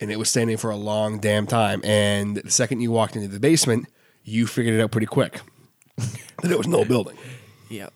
and 0.00 0.10
it 0.12 0.18
was 0.18 0.28
standing 0.28 0.56
for 0.58 0.70
a 0.70 0.76
long 0.76 1.18
damn 1.18 1.46
time. 1.46 1.80
And 1.84 2.36
the 2.36 2.50
second 2.50 2.80
you 2.82 2.90
walked 2.90 3.16
into 3.16 3.28
the 3.28 3.40
basement, 3.40 3.86
you 4.24 4.46
figured 4.46 4.74
it 4.78 4.82
out 4.82 4.90
pretty 4.90 5.06
quick 5.06 5.40
that 5.96 6.50
it 6.50 6.58
was 6.58 6.68
no 6.68 6.84
building. 6.84 7.16
Yeah. 7.70 7.88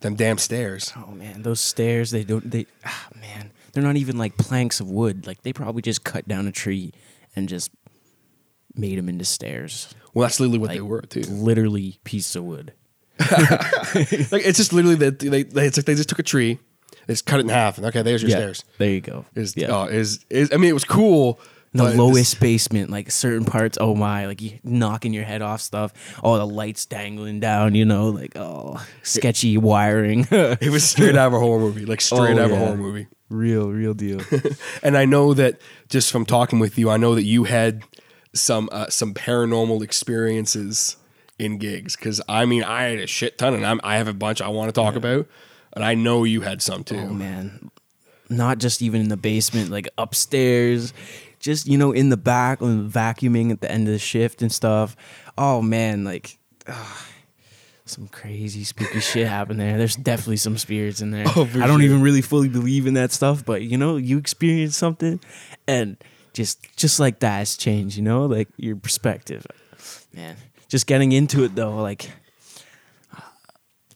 Them 0.00 0.14
damn 0.14 0.36
stairs. 0.38 0.92
Oh 0.94 1.12
man, 1.12 1.42
those 1.42 1.58
stairs. 1.60 2.10
They 2.10 2.22
don't. 2.22 2.48
They. 2.50 2.66
Ah 2.84 3.06
man, 3.18 3.50
they're 3.76 3.84
not 3.84 3.96
even 3.96 4.16
like 4.16 4.38
planks 4.38 4.80
of 4.80 4.88
wood. 4.88 5.26
Like 5.26 5.42
they 5.42 5.52
probably 5.52 5.82
just 5.82 6.02
cut 6.02 6.26
down 6.26 6.46
a 6.46 6.52
tree 6.52 6.92
and 7.36 7.46
just 7.46 7.70
made 8.74 8.96
them 8.96 9.08
into 9.10 9.24
stairs. 9.26 9.94
Well, 10.14 10.22
that's 10.26 10.40
literally 10.40 10.58
what 10.58 10.68
Like 10.70 10.78
they 10.78 10.82
were 10.82 11.02
too. 11.02 11.20
literally 11.20 11.98
piece 12.04 12.34
of 12.34 12.44
wood. 12.44 12.72
like 13.20 14.42
it's 14.46 14.56
just 14.56 14.72
literally 14.72 14.96
that 14.96 15.18
they, 15.18 15.42
they 15.42 15.66
it's 15.66 15.76
like 15.76 15.84
they 15.86 15.94
just 15.94 16.08
took 16.08 16.18
a 16.18 16.22
tree, 16.22 16.58
they 17.06 17.12
just 17.12 17.26
cut 17.26 17.38
it 17.40 17.42
in 17.44 17.48
half, 17.50 17.76
and 17.76 17.86
okay, 17.86 18.00
there's 18.02 18.22
your 18.22 18.30
yeah. 18.30 18.36
stairs. 18.36 18.64
There 18.78 18.90
you 18.90 19.00
go. 19.02 19.26
Is 19.34 19.54
yeah. 19.56 19.68
Uh, 19.68 19.84
oh, 19.84 19.88
is 19.88 20.24
is 20.30 20.50
I 20.52 20.56
mean 20.56 20.70
it 20.70 20.74
was 20.74 20.84
cool. 20.84 21.38
the 21.72 21.84
lowest 21.94 22.40
basement, 22.40 22.88
like 22.88 23.10
certain 23.10 23.44
parts. 23.44 23.76
Oh 23.80 23.94
my, 23.94 24.26
like 24.26 24.40
you 24.40 24.58
knocking 24.64 25.12
your 25.12 25.24
head 25.24 25.42
off 25.42 25.60
stuff. 25.60 25.92
All 26.22 26.38
the 26.38 26.46
lights 26.46 26.86
dangling 26.86 27.40
down. 27.40 27.74
You 27.74 27.84
know, 27.84 28.08
like 28.08 28.32
oh, 28.36 28.82
sketchy 29.02 29.58
wiring. 29.58 30.26
It 30.30 30.70
was 30.70 30.84
straight 30.84 31.16
out 31.16 31.28
of 31.28 31.34
a 31.34 31.38
horror 31.38 31.60
movie, 31.60 31.84
like 31.84 32.00
straight 32.00 32.38
Oh, 32.38 32.42
out 32.44 32.50
of 32.50 32.52
a 32.52 32.56
horror 32.56 32.76
movie. 32.78 33.06
Real, 33.28 33.70
real 33.70 33.94
deal. 33.94 34.20
And 34.82 34.96
I 34.96 35.04
know 35.04 35.34
that 35.34 35.60
just 35.88 36.12
from 36.12 36.24
talking 36.24 36.58
with 36.58 36.78
you, 36.78 36.90
I 36.90 36.96
know 36.96 37.14
that 37.14 37.24
you 37.24 37.44
had 37.44 37.82
some 38.34 38.68
uh, 38.70 38.88
some 38.88 39.14
paranormal 39.14 39.82
experiences 39.82 40.96
in 41.38 41.58
gigs. 41.58 41.96
Because 41.96 42.20
I 42.28 42.44
mean, 42.44 42.62
I 42.62 42.84
had 42.84 42.98
a 42.98 43.06
shit 43.06 43.38
ton, 43.38 43.54
and 43.54 43.66
I'm, 43.66 43.80
I 43.82 43.96
have 43.96 44.08
a 44.08 44.14
bunch 44.14 44.40
I 44.40 44.48
want 44.48 44.68
to 44.68 44.72
talk 44.72 44.96
about, 44.96 45.26
and 45.72 45.84
I 45.84 45.94
know 45.94 46.24
you 46.24 46.42
had 46.42 46.62
some 46.62 46.84
too. 46.84 46.98
Oh 46.98 47.08
man, 47.08 47.70
not 48.28 48.58
just 48.58 48.82
even 48.82 49.00
in 49.00 49.08
the 49.08 49.16
basement, 49.16 49.70
like 49.70 49.88
upstairs, 49.98 50.92
just 51.40 51.66
you 51.66 51.78
know 51.78 51.92
in 51.92 52.10
the 52.10 52.16
back 52.16 52.60
when 52.60 52.90
vacuuming 52.90 53.50
at 53.50 53.60
the 53.60 53.70
end 53.70 53.88
of 53.88 53.92
the 53.92 53.98
shift 53.98 54.42
and 54.42 54.52
stuff. 54.52 54.96
Oh 55.36 55.62
man, 55.62 56.04
like. 56.04 56.38
ugh, 56.66 57.06
some 57.86 58.08
crazy 58.08 58.64
spooky 58.64 59.00
shit 59.00 59.26
happened 59.26 59.60
there. 59.60 59.78
There's 59.78 59.96
definitely 59.96 60.36
some 60.38 60.58
spirits 60.58 61.00
in 61.00 61.10
there. 61.12 61.24
Oh, 61.36 61.42
I 61.54 61.66
don't 61.66 61.80
sure. 61.80 61.82
even 61.82 62.02
really 62.02 62.22
fully 62.22 62.48
believe 62.48 62.86
in 62.86 62.94
that 62.94 63.12
stuff, 63.12 63.44
but 63.44 63.62
you 63.62 63.78
know, 63.78 63.96
you 63.96 64.18
experience 64.18 64.76
something, 64.76 65.20
and 65.66 65.96
just 66.32 66.76
just 66.76 66.98
like 67.00 67.20
that, 67.20 67.38
has 67.38 67.56
changed. 67.56 67.96
You 67.96 68.02
know, 68.02 68.26
like 68.26 68.48
your 68.56 68.76
perspective. 68.76 69.46
Man, 70.12 70.36
just 70.68 70.86
getting 70.86 71.12
into 71.12 71.44
it 71.44 71.54
though, 71.54 71.76
like 71.76 72.10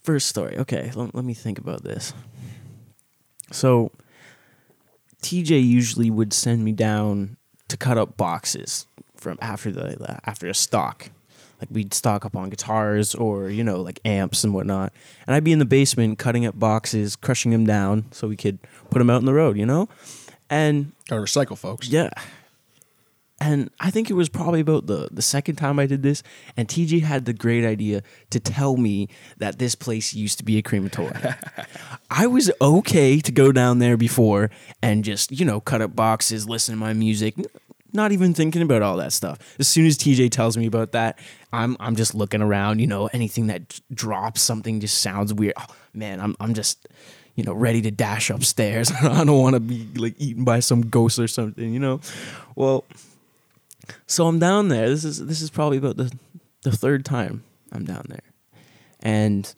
first 0.02 0.28
story. 0.28 0.59
Okay, 0.59 0.90
let, 0.94 1.14
let 1.14 1.25
me 1.25 1.35
think 1.35 1.59
about 1.59 1.82
this. 1.82 2.12
So, 3.52 3.90
TJ 5.23 5.66
usually 5.66 6.11
would 6.11 6.32
send 6.32 6.64
me 6.64 6.73
down 6.73 7.37
to 7.68 7.76
cut 7.76 7.99
up 7.99 8.16
boxes 8.16 8.87
from 9.16 9.38
after 9.40 9.70
the 9.70 10.20
after 10.25 10.49
a 10.49 10.54
stock. 10.54 11.11
Like 11.61 11.69
we'd 11.71 11.93
stock 11.95 12.25
up 12.25 12.35
on 12.37 12.50
guitars 12.50 13.14
or 13.14 13.50
you 13.50 13.62
know 13.62 13.81
like 13.81 14.00
amps 14.05 14.45
and 14.45 14.55
whatnot, 14.55 14.93
and 15.26 15.35
I'd 15.37 15.45
be 15.45 15.52
in 15.52 15.59
the 15.59 15.64
basement 15.64 16.19
cutting 16.19 16.47
up 16.47 16.59
boxes, 16.59 17.17
crushing 17.17 17.52
them 17.52 17.67
down 17.67 18.07
so 18.12 18.26
we 18.29 18.37
could 18.37 18.59
put 18.90 18.99
them 18.99 19.11
out 19.11 19.17
on 19.17 19.26
the 19.26 19.35
road, 19.35 19.57
you 19.57 19.67
know. 19.67 19.88
And 20.49 20.93
Gotta 21.09 21.23
recycle, 21.23 21.57
folks. 21.57 21.88
yeah. 21.88 22.11
And 23.43 23.71
I 23.81 23.90
think 23.90 24.11
it 24.11 24.14
was 24.14 24.29
probably 24.29 24.61
about 24.61 24.87
the, 24.87 25.09
the 25.11 25.23
second 25.23 25.57
time 25.57 25.79
I 25.79 25.87
did 25.87 26.02
this, 26.02 26.23
and 26.59 26.69
TJ 26.69 27.00
had 27.05 27.25
the 27.25 27.33
great 27.33 27.64
idea 27.64 28.02
to 28.29 28.38
tell 28.38 28.76
me 28.76 29.09
that 29.38 29.59
this 29.59 29.75
place 29.75 30.12
used 30.12 30.37
to 30.38 30.45
be 30.45 30.59
a 30.59 30.62
crematorium. 30.62 31.17
I 32.11 32.26
was 32.26 32.50
okay 32.61 33.19
to 33.19 33.33
go 33.33 33.50
down 33.50 33.79
there 33.79 33.97
before 33.97 34.50
and 34.83 35.02
just, 35.05 35.33
you 35.33 35.47
know, 35.47 35.59
cut 35.59 35.81
up 35.81 35.97
boxes, 35.97 36.50
listen 36.50 36.75
to 36.75 36.79
my 36.79 36.93
music, 36.93 37.35
not 37.92 38.12
even 38.12 38.35
thinking 38.35 38.62
about 38.62 38.82
all 38.82 38.97
that 38.97 39.12
stuff. 39.12 39.38
As 39.59 39.68
soon 39.68 39.87
as 39.87 39.97
TJ 39.99 40.30
tells 40.30 40.56
me 40.56 40.66
about 40.66 40.92
that, 40.92 41.18
I'm 41.52 41.76
I'm 41.80 41.97
just 41.97 42.14
looking 42.14 42.42
around, 42.42 42.78
you 42.78 42.87
know, 42.87 43.09
anything 43.12 43.49
that 43.49 43.80
drops 43.92 44.40
something 44.40 44.80
just 44.80 44.99
sounds 44.99 45.32
weird. 45.35 45.54
Oh, 45.56 45.66
man, 45.94 46.20
I'm 46.20 46.37
I'm 46.40 46.54
just 46.54 46.88
you 47.37 47.44
know, 47.44 47.52
ready 47.52 47.80
to 47.80 47.90
dash 47.90 48.28
upstairs. 48.28 48.92
I 49.02 49.25
don't 49.25 49.40
want 49.40 49.54
to 49.54 49.61
be 49.61 49.87
like 49.97 50.14
eaten 50.18 50.44
by 50.44 50.61
some 50.61 50.82
ghost 50.82 51.18
or 51.18 51.28
something, 51.28 51.73
you 51.73 51.80
know. 51.80 52.00
Well, 52.54 52.85
so 54.06 54.26
I'm 54.26 54.38
down 54.38 54.68
there. 54.68 54.88
This 54.88 55.04
is 55.04 55.25
this 55.25 55.40
is 55.40 55.50
probably 55.50 55.78
about 55.78 55.97
the 55.97 56.12
the 56.62 56.73
third 56.73 57.04
time 57.04 57.42
I'm 57.73 57.85
down 57.85 58.04
there, 58.09 58.20
and 59.00 59.52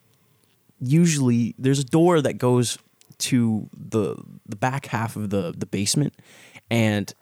usually 0.80 1.54
there's 1.58 1.78
a 1.78 1.84
door 1.84 2.20
that 2.20 2.34
goes 2.34 2.78
to 3.18 3.68
the 3.72 4.16
the 4.46 4.56
back 4.56 4.86
half 4.86 5.16
of 5.16 5.30
the 5.30 5.52
the 5.56 5.66
basement, 5.66 6.14
and 6.70 7.12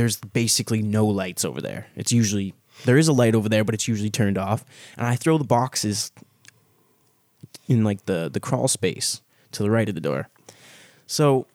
there's 0.00 0.16
basically 0.16 0.80
no 0.80 1.04
lights 1.06 1.44
over 1.44 1.60
there. 1.60 1.88
It's 1.94 2.10
usually 2.10 2.54
there 2.86 2.96
is 2.96 3.06
a 3.06 3.12
light 3.12 3.34
over 3.34 3.50
there, 3.50 3.64
but 3.64 3.74
it's 3.74 3.86
usually 3.86 4.08
turned 4.08 4.38
off. 4.38 4.64
And 4.96 5.06
I 5.06 5.14
throw 5.14 5.36
the 5.36 5.44
boxes 5.44 6.10
in 7.68 7.84
like 7.84 8.06
the 8.06 8.30
the 8.32 8.40
crawl 8.40 8.66
space 8.66 9.20
to 9.52 9.62
the 9.62 9.70
right 9.70 9.88
of 9.90 9.94
the 9.94 10.00
door. 10.00 10.30
So 11.06 11.46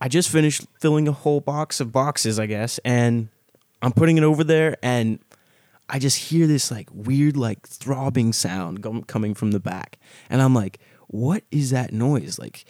I 0.00 0.08
just 0.08 0.30
finished 0.30 0.62
filling 0.80 1.06
a 1.06 1.12
whole 1.12 1.40
box 1.40 1.80
of 1.80 1.92
boxes, 1.92 2.38
I 2.38 2.46
guess, 2.46 2.80
and 2.82 3.28
I'm 3.82 3.92
putting 3.92 4.16
it 4.16 4.24
over 4.24 4.42
there, 4.42 4.78
and 4.82 5.18
I 5.90 5.98
just 5.98 6.30
hear 6.30 6.46
this 6.46 6.70
like 6.70 6.88
weird, 6.94 7.36
like 7.36 7.68
throbbing 7.68 8.32
sound 8.32 9.06
coming 9.06 9.34
from 9.34 9.50
the 9.50 9.60
back, 9.60 9.98
and 10.30 10.40
I'm 10.40 10.54
like, 10.54 10.78
"What 11.08 11.44
is 11.50 11.70
that 11.70 11.92
noise?" 11.92 12.38
Like, 12.38 12.64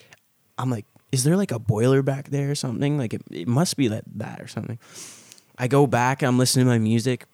I'm 0.59 0.69
like, 0.69 0.87
"Is 1.15 1.25
there 1.25 1.37
like 1.37 1.53
a 1.53 1.59
boiler 1.59 2.03
back 2.03 2.29
there 2.31 2.51
or 2.51 2.55
something?" 2.55 2.99
Like, 2.99 3.15
it, 3.15 3.23
it 3.31 3.49
must 3.49 3.77
be 3.77 3.89
that 3.89 4.05
that 4.17 4.41
or 4.41 4.47
something. 4.49 4.79
I 5.57 5.69
go 5.69 5.87
back, 5.87 6.23
I'm 6.23 6.39
listening 6.39 6.67
to 6.67 6.71
my 6.71 6.79
music, 6.79 7.27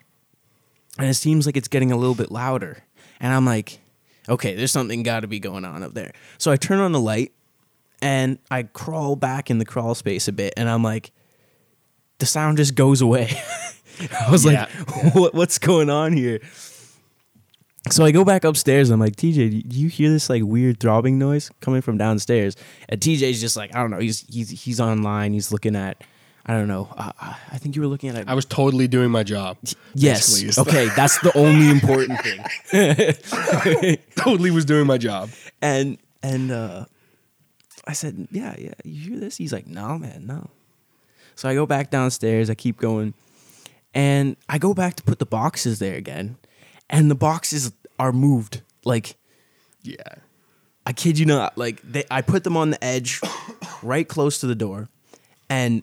and 0.99 1.09
it 1.09 1.15
seems 1.15 1.47
like 1.47 1.57
it's 1.57 1.69
getting 1.69 1.91
a 1.91 1.97
little 1.97 2.15
bit 2.15 2.31
louder, 2.31 2.85
and 3.19 3.33
I'm 3.33 3.47
like, 3.47 3.81
"Okay, 4.29 4.55
there's 4.55 4.73
something 4.73 5.03
got 5.03 5.21
to 5.21 5.27
be 5.27 5.41
going 5.41 5.65
on 5.65 5.83
up 5.83 5.95
there." 5.95 6.13
So 6.39 6.53
I 6.53 6.57
turn 6.57 6.79
on 6.81 6.93
the 6.93 7.01
light, 7.01 7.33
and 8.03 8.39
I 8.51 8.65
crawl 8.65 9.17
back 9.17 9.51
in 9.51 9.59
the 9.59 9.65
crawl 9.65 9.95
space 9.95 10.29
a 10.29 10.33
bit, 10.33 10.55
and 10.57 10.69
I'm 10.69 10.83
like, 10.83 11.13
the 12.19 12.27
sound 12.27 12.59
just 12.59 12.75
goes 12.75 13.01
away. 13.01 13.31
I 14.27 14.31
was 14.31 14.45
Yeah, 14.45 14.69
like, 14.89 15.15
what, 15.15 15.35
what's 15.35 15.59
going 15.59 15.89
on 15.91 16.13
here? 16.13 16.41
So 17.89 18.05
I 18.05 18.11
go 18.13 18.25
back 18.25 18.45
upstairs. 18.45 18.91
And 18.91 18.95
I'm 18.95 19.01
like, 19.01 19.17
TJ, 19.17 19.69
do 19.69 19.79
you 19.79 19.89
hear 19.89 20.11
this 20.11 20.29
like 20.29 20.43
weird 20.45 20.81
throbbing 20.81 21.19
noise 21.19 21.51
coming 21.61 21.81
from 21.81 21.97
downstairs? 21.97 22.57
And 22.89 23.01
TJ's 23.01 23.41
just 23.41 23.57
like, 23.57 23.75
I 23.75 23.81
don't 23.81 23.91
know. 23.91 23.99
He's 23.99 24.27
he's 24.29 24.51
he's 24.51 24.81
online. 24.81 25.33
He's 25.33 25.51
looking 25.51 25.75
at, 25.75 26.03
I 26.45 26.55
don't 26.55 26.69
know. 26.69 26.89
Uh, 26.97 27.13
I 27.19 27.59
think 27.59 27.77
you 27.77 27.83
were 27.83 27.89
looking 27.89 28.11
at. 28.11 28.29
I 28.29 28.35
was 28.35 28.45
totally 28.45 28.87
doing 28.87 29.11
my 29.11 29.23
job. 29.23 29.57
yes. 29.95 30.59
Okay, 30.59 30.89
that's 30.95 31.19
the 31.21 31.37
only 31.37 31.71
important 31.71 32.21
thing. 32.21 33.97
totally 34.17 34.51
was 34.51 34.67
doing 34.67 34.87
my 34.87 34.99
job. 34.99 35.31
And 35.63 35.97
and 36.23 36.51
uh, 36.51 36.85
I 37.87 37.95
said, 37.95 38.29
"Yeah, 38.31 38.55
yeah, 38.59 38.75
you 38.85 39.11
hear 39.11 39.21
this?" 39.21 39.37
He's 39.39 39.53
like, 39.53 39.67
"No, 39.67 39.99
man, 39.99 40.27
no." 40.27 40.51
So 41.35 41.49
I 41.49 41.55
go 41.55 41.65
back 41.65 41.91
downstairs. 41.91 42.51
I 42.51 42.55
keep 42.55 42.79
going, 42.79 43.15
and 43.95 44.37
I 44.49 44.59
go 44.59 44.75
back 44.75 44.97
to 44.97 45.03
put 45.03 45.19
the 45.19 45.27
boxes 45.27 45.79
there 45.79 45.95
again, 45.97 46.37
and 46.91 47.11
the 47.11 47.15
boxes 47.15 47.73
are 47.99 48.13
moved. 48.13 48.61
Like 48.85 49.17
Yeah. 49.83 49.97
I 50.85 50.93
kid 50.93 51.19
you 51.19 51.27
not. 51.27 51.57
Like 51.57 51.81
they, 51.83 52.05
I 52.11 52.21
put 52.21 52.45
them 52.45 52.57
on 52.57 52.71
the 52.71 52.83
edge, 52.85 53.21
right 53.83 54.07
close 54.07 54.41
to 54.41 54.47
the 54.47 54.55
door, 54.55 54.89
and 55.49 55.83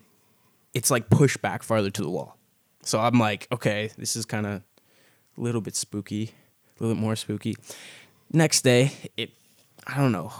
it's 0.74 0.92
like 0.92 1.10
pushed 1.10 1.42
back 1.42 1.64
farther 1.64 1.90
to 1.90 2.02
the 2.02 2.10
wall. 2.10 2.36
So 2.82 3.00
I'm 3.00 3.20
like, 3.20 3.48
okay, 3.52 3.92
this 3.98 4.16
is 4.16 4.26
kind 4.26 4.46
of 4.46 4.62
a 5.38 5.42
little 5.42 5.62
bit 5.62 5.76
spooky, 5.76 6.32
a 6.80 6.84
little 6.84 6.96
bit 6.96 7.02
more 7.02 7.16
spooky. 7.16 7.56
Next 8.34 8.62
day, 8.62 8.92
it, 9.16 9.32
I 9.86 9.98
don't 9.98 10.12
know, 10.12 10.32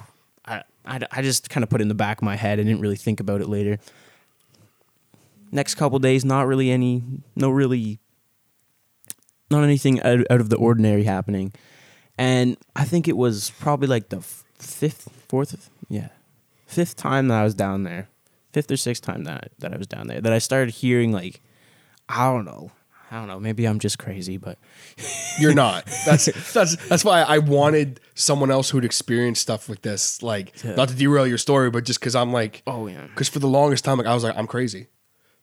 I, 0.46 0.64
I, 0.86 1.00
I 1.12 1.22
just 1.22 1.50
kind 1.50 1.64
of 1.64 1.70
put 1.70 1.82
it 1.82 1.84
in 1.84 1.88
the 1.88 1.94
back 1.96 2.18
of 2.18 2.24
my 2.24 2.36
head. 2.36 2.60
I 2.60 2.64
didn't 2.64 2.82
really 2.82 2.96
think 2.96 3.20
about 3.20 3.42
it 3.42 3.48
later. 3.48 3.80
Next 5.52 5.76
couple 5.76 6.00
days, 6.00 6.26
not 6.26 6.48
really 6.48 6.72
any, 6.72 7.04
no 7.36 7.50
really, 7.50 8.00
not 9.50 9.64
anything 9.64 10.02
out, 10.02 10.20
out 10.30 10.42
of 10.42 10.50
the 10.50 10.58
ordinary 10.58 11.04
happening. 11.04 11.54
And 12.18 12.58
I 12.76 12.84
think 12.84 13.08
it 13.08 13.16
was 13.18 13.52
probably 13.60 13.88
like 13.88 14.10
the 14.10 14.18
f- 14.18 14.44
fifth, 14.58 15.10
fourth, 15.28 15.70
yeah, 15.90 16.10
fifth 16.66 16.96
time 16.96 17.28
that 17.28 17.40
I 17.40 17.44
was 17.44 17.54
down 17.54 17.84
there, 17.84 18.10
fifth 18.54 18.72
or 18.72 18.78
sixth 18.78 19.04
time 19.04 19.24
that 19.26 19.52
that 19.60 19.74
I 19.74 19.78
was 19.78 19.88
down 19.88 20.08
there, 20.08 20.20
that 20.22 20.34
I 20.34 20.40
started 20.40 20.74
hearing 20.74 21.12
like, 21.12 21.42
I 22.10 22.26
don't 22.32 22.46
know, 22.46 22.72
I 23.12 23.18
don't 23.18 23.28
know, 23.28 23.40
maybe 23.40 23.66
I'm 23.68 23.78
just 23.80 24.00
crazy, 24.00 24.38
but 24.38 24.58
You're 25.40 25.54
not. 25.54 25.86
That's 26.08 26.26
that's 26.54 26.76
that's 26.88 27.06
why 27.06 27.22
I 27.22 27.38
wanted 27.38 28.00
someone 28.16 28.50
else 28.50 28.72
who'd 28.72 28.84
experienced 28.84 29.44
stuff 29.44 29.70
like 29.70 29.84
this. 29.84 30.24
Like, 30.24 30.64
Yeah. 30.64 30.74
not 30.74 30.90
to 30.90 30.96
derail 30.96 31.28
your 31.28 31.38
story, 31.38 31.70
but 31.70 31.84
just 31.86 32.00
because 32.00 32.16
I'm 32.16 32.34
like, 32.34 32.64
oh 32.66 32.88
yeah, 32.88 33.06
because 33.06 33.30
for 33.30 33.38
the 33.38 33.48
longest 33.48 33.86
time, 33.86 34.00
like 34.00 34.08
I 34.08 34.16
was 34.16 34.24
like, 34.24 34.36
I'm 34.36 34.48
crazy, 34.48 34.88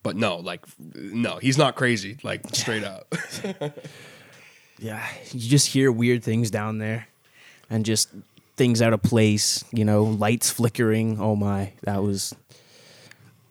but 0.05 0.17
no, 0.17 0.37
like, 0.37 0.65
no, 0.79 1.39
he's 1.39 1.59
not 1.59 1.75
crazy. 1.75 2.19
Like 2.23 2.55
straight 2.55 2.85
up. 2.85 3.13
yeah, 4.79 5.05
you 5.33 5.49
just 5.51 5.67
hear 5.67 5.91
weird 5.91 6.23
things 6.23 6.53
down 6.53 6.79
there, 6.79 7.09
and 7.69 7.85
just 7.85 8.11
things 8.57 8.81
out 8.81 8.93
of 8.93 9.03
place, 9.03 9.65
you 9.73 9.85
know, 9.85 10.05
lights 10.05 10.51
flickering. 10.51 11.19
Oh 11.19 11.35
my, 11.35 11.73
that 11.83 12.05
was. 12.05 12.33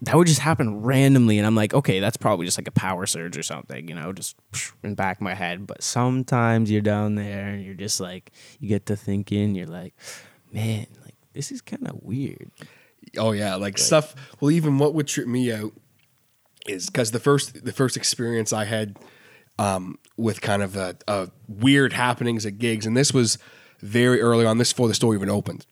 That 0.03 0.17
would 0.17 0.27
just 0.27 0.41
happen 0.41 0.81
randomly, 0.83 1.37
and 1.37 1.47
I'm 1.47 1.55
like, 1.55 1.73
okay, 1.73 2.01
that's 2.01 2.17
probably 2.17 2.45
just 2.45 2.57
like 2.57 2.67
a 2.67 2.71
power 2.71 3.05
surge 3.05 3.37
or 3.37 3.43
something, 3.43 3.87
you 3.87 3.95
know, 3.95 4.11
just 4.11 4.35
in 4.83 4.95
back 4.95 5.19
of 5.19 5.21
my 5.21 5.33
head. 5.33 5.65
But 5.65 5.81
sometimes 5.81 6.69
you're 6.69 6.81
down 6.81 7.15
there 7.15 7.47
and 7.47 7.63
you're 7.63 7.73
just 7.73 8.01
like, 8.01 8.33
you 8.59 8.67
get 8.67 8.85
to 8.87 8.97
thinking, 8.97 9.55
you're 9.55 9.65
like, 9.65 9.93
man, 10.51 10.87
like 11.05 11.15
this 11.31 11.53
is 11.53 11.61
kind 11.61 11.87
of 11.87 12.03
weird. 12.03 12.51
Oh 13.17 13.31
yeah, 13.31 13.55
like 13.55 13.77
stuff. 13.77 14.13
Well, 14.41 14.51
even 14.51 14.77
what 14.77 14.93
would 14.93 15.07
trip 15.07 15.25
me 15.25 15.53
out 15.53 15.71
is 16.67 16.87
because 16.87 17.11
the 17.11 17.19
first 17.19 17.65
the 17.65 17.73
first 17.73 17.97
experience 17.97 18.53
I 18.53 18.65
had 18.65 18.97
um, 19.59 19.99
with 20.17 20.41
kind 20.41 20.61
of 20.63 20.75
a, 20.75 20.95
a 21.07 21.29
weird 21.47 21.93
happenings 21.93 22.45
at 22.45 22.57
gigs, 22.57 22.85
and 22.85 22.95
this 22.97 23.13
was 23.13 23.37
very 23.81 24.21
early 24.21 24.45
on. 24.45 24.57
This 24.57 24.73
before 24.73 24.87
the 24.87 24.93
store 24.93 25.13
even 25.13 25.29
opened, 25.29 25.65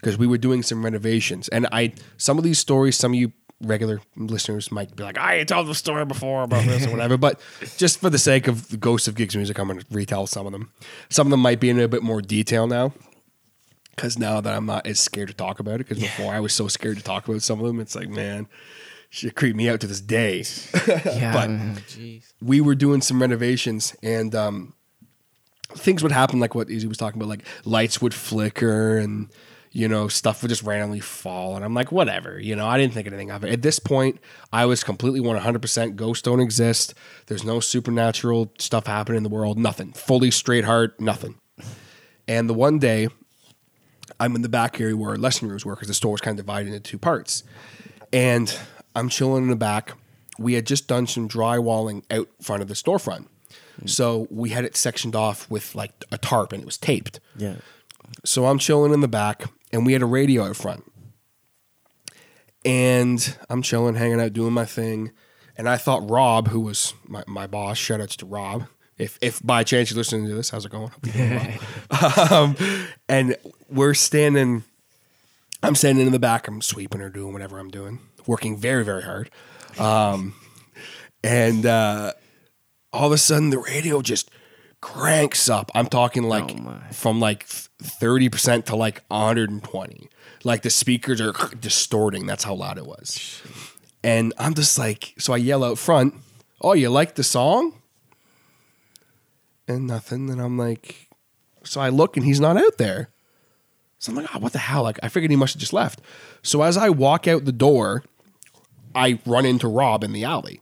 because 0.00 0.16
we 0.16 0.26
were 0.26 0.38
doing 0.38 0.62
some 0.62 0.84
renovations, 0.84 1.48
and 1.48 1.66
I 1.72 1.92
some 2.16 2.38
of 2.38 2.44
these 2.44 2.58
stories, 2.58 2.96
some 2.96 3.12
of 3.12 3.18
you 3.18 3.32
regular 3.62 4.00
listeners 4.16 4.70
might 4.70 4.94
be 4.94 5.02
like, 5.02 5.16
I 5.16 5.42
told 5.44 5.66
the 5.66 5.74
story 5.74 6.04
before 6.04 6.42
about 6.42 6.66
this 6.66 6.86
or 6.86 6.90
whatever, 6.90 7.16
but 7.16 7.40
just 7.78 8.00
for 8.00 8.10
the 8.10 8.18
sake 8.18 8.48
of 8.48 8.68
the 8.68 8.76
ghosts 8.76 9.08
of 9.08 9.14
gigs 9.14 9.34
music, 9.34 9.58
I'm 9.58 9.68
going 9.68 9.80
to 9.80 9.86
retell 9.90 10.26
some 10.26 10.44
of 10.44 10.52
them. 10.52 10.70
Some 11.08 11.26
of 11.26 11.30
them 11.30 11.40
might 11.40 11.58
be 11.58 11.70
in 11.70 11.80
a 11.80 11.88
bit 11.88 12.02
more 12.02 12.20
detail 12.20 12.66
now. 12.66 12.92
because 13.96 14.18
now 14.18 14.40
that 14.42 14.54
I'm 14.54 14.66
not 14.66 14.86
as 14.86 15.00
scared 15.00 15.28
to 15.28 15.34
talk 15.34 15.58
about 15.58 15.76
it, 15.76 15.88
because 15.88 15.98
before 15.98 16.34
I 16.34 16.40
was 16.40 16.52
so 16.52 16.68
scared 16.68 16.98
to 16.98 17.02
talk 17.02 17.26
about 17.26 17.42
some 17.42 17.58
of 17.60 17.66
them, 17.66 17.80
it's 17.80 17.96
like, 17.96 18.10
man, 18.10 18.46
shit 19.10 19.34
creeped 19.34 19.56
me 19.56 19.68
out 19.68 19.80
to 19.80 19.86
this 19.86 20.00
day. 20.00 20.44
Yeah. 20.86 21.32
But- 21.32 21.50
jeez. 21.86 22.24
we 22.42 22.60
were 22.60 22.74
doing 22.74 23.00
some 23.00 23.20
renovations 23.20 23.94
and 24.02 24.34
um, 24.34 24.74
things 25.70 26.02
would 26.02 26.12
happen 26.12 26.38
like 26.40 26.54
what 26.54 26.68
Izzi 26.68 26.86
was 26.86 26.98
talking 26.98 27.20
about, 27.20 27.28
like 27.28 27.44
lights 27.64 28.00
would 28.02 28.14
flicker 28.14 28.98
and 28.98 29.28
you 29.72 29.88
know 29.88 30.08
stuff 30.08 30.42
would 30.42 30.48
just 30.48 30.62
randomly 30.62 31.00
fall. 31.00 31.56
And 31.56 31.64
I'm 31.64 31.74
like, 31.74 31.90
whatever, 31.92 32.38
you 32.38 32.54
know, 32.56 32.66
I 32.66 32.78
didn't 32.78 32.94
think 32.94 33.06
anything 33.06 33.30
of 33.30 33.44
it. 33.44 33.52
At 33.52 33.62
this 33.62 33.78
point, 33.78 34.18
I 34.52 34.64
was 34.66 34.82
completely 34.84 35.20
100% 35.20 35.96
ghosts 35.96 36.22
don't 36.22 36.40
exist. 36.40 36.94
There's 37.26 37.44
no 37.44 37.60
supernatural 37.60 38.52
stuff 38.58 38.86
happening 38.86 39.18
in 39.18 39.22
the 39.22 39.28
world. 39.28 39.58
Nothing. 39.58 39.92
Fully 39.92 40.30
straight 40.30 40.64
heart. 40.64 40.98
Nothing. 41.00 41.34
And 42.28 42.48
the 42.48 42.54
one 42.54 42.78
day, 42.78 43.08
I'm 44.18 44.34
in 44.34 44.42
the 44.42 44.48
back 44.48 44.80
area 44.80 44.96
where 44.96 45.16
lesson 45.16 45.48
rooms 45.48 45.64
were 45.66 45.74
because 45.74 45.88
the 45.88 45.94
store 45.94 46.12
was 46.12 46.20
kind 46.20 46.38
of 46.38 46.44
divided 46.46 46.68
into 46.68 46.80
two 46.80 46.98
parts. 46.98 47.42
And 48.12 48.56
I'm 48.96 49.08
chilling 49.08 49.44
in 49.44 49.50
the 49.50 49.56
back. 49.56 49.92
We 50.38 50.54
had 50.54 50.66
just 50.66 50.88
done 50.88 51.06
some 51.06 51.28
drywalling 51.28 52.02
out 52.10 52.28
front 52.42 52.62
of 52.62 52.68
the 52.68 52.74
storefront. 52.74 53.26
So 53.84 54.26
we 54.30 54.50
had 54.50 54.64
it 54.64 54.76
sectioned 54.76 55.14
off 55.14 55.50
with 55.50 55.74
like 55.74 55.92
a 56.10 56.18
tarp 56.18 56.52
and 56.52 56.62
it 56.62 56.66
was 56.66 56.78
taped. 56.78 57.20
Yeah. 57.36 57.56
So 58.24 58.46
I'm 58.46 58.58
chilling 58.58 58.92
in 58.92 59.00
the 59.00 59.08
back 59.08 59.44
and 59.72 59.84
we 59.84 59.92
had 59.92 60.02
a 60.02 60.06
radio 60.06 60.44
out 60.44 60.56
front. 60.56 60.90
And 62.64 63.36
I'm 63.48 63.62
chilling, 63.62 63.94
hanging 63.94 64.20
out, 64.20 64.32
doing 64.32 64.52
my 64.52 64.64
thing. 64.64 65.12
And 65.56 65.68
I 65.68 65.76
thought 65.76 66.08
Rob, 66.08 66.48
who 66.48 66.60
was 66.60 66.94
my, 67.06 67.22
my 67.26 67.46
boss, 67.46 67.78
shout 67.78 68.00
outs 68.00 68.16
to 68.16 68.26
Rob. 68.26 68.66
If 68.98 69.18
if 69.20 69.44
by 69.44 69.62
chance 69.62 69.90
you're 69.90 69.98
listening 69.98 70.26
to 70.26 70.34
this, 70.34 70.50
how's 70.50 70.64
it 70.64 70.72
going? 70.72 70.88
Hope 70.88 71.06
you're 71.06 71.28
doing 71.28 71.58
well. 71.90 72.32
um, 72.32 72.56
and 73.10 73.36
we're 73.68 73.92
standing, 73.92 74.64
I'm 75.62 75.74
standing 75.74 76.06
in 76.06 76.12
the 76.12 76.18
back, 76.18 76.48
I'm 76.48 76.62
sweeping 76.62 77.02
or 77.02 77.10
doing 77.10 77.34
whatever 77.34 77.58
I'm 77.58 77.68
doing, 77.70 78.00
working 78.26 78.56
very, 78.56 78.84
very 78.84 79.02
hard. 79.02 79.30
Um, 79.78 80.34
and 81.22 81.66
uh, 81.66 82.12
all 82.92 83.06
of 83.06 83.12
a 83.12 83.18
sudden 83.18 83.50
the 83.50 83.58
radio 83.58 84.00
just 84.02 84.30
cranks 84.80 85.48
up. 85.48 85.70
I'm 85.74 85.86
talking 85.86 86.22
like 86.24 86.54
Oh, 86.58 86.80
from 86.92 87.20
like 87.20 87.46
30% 87.46 88.64
to 88.66 88.76
like 88.76 89.02
120. 89.08 90.08
Like 90.44 90.62
the 90.62 90.70
speakers 90.70 91.20
are 91.20 91.32
distorting. 91.60 92.26
That's 92.26 92.44
how 92.44 92.54
loud 92.54 92.78
it 92.78 92.86
was. 92.86 93.42
And 94.04 94.32
I'm 94.38 94.54
just 94.54 94.78
like, 94.78 95.14
so 95.18 95.32
I 95.32 95.38
yell 95.38 95.64
out 95.64 95.78
front, 95.78 96.14
Oh, 96.60 96.72
you 96.72 96.88
like 96.88 97.16
the 97.16 97.24
song? 97.24 97.74
And 99.68 99.86
nothing. 99.86 100.30
And 100.30 100.40
I'm 100.40 100.56
like, 100.56 101.08
so 101.64 101.80
I 101.80 101.88
look 101.88 102.16
and 102.16 102.24
he's 102.24 102.40
not 102.40 102.56
out 102.56 102.78
there. 102.78 103.10
So 103.98 104.12
I'm 104.12 104.16
like, 104.16 104.28
oh, 104.34 104.38
what 104.38 104.52
the 104.52 104.58
hell? 104.58 104.82
Like, 104.82 104.98
I 105.02 105.08
figured 105.08 105.30
he 105.30 105.36
must 105.36 105.54
have 105.54 105.60
just 105.60 105.72
left. 105.72 106.00
So 106.42 106.62
as 106.62 106.76
I 106.76 106.88
walk 106.90 107.26
out 107.26 107.44
the 107.44 107.52
door, 107.52 108.04
I 108.96 109.20
run 109.26 109.44
into 109.46 109.68
Rob 109.68 110.02
in 110.02 110.12
the 110.12 110.24
alley. 110.24 110.60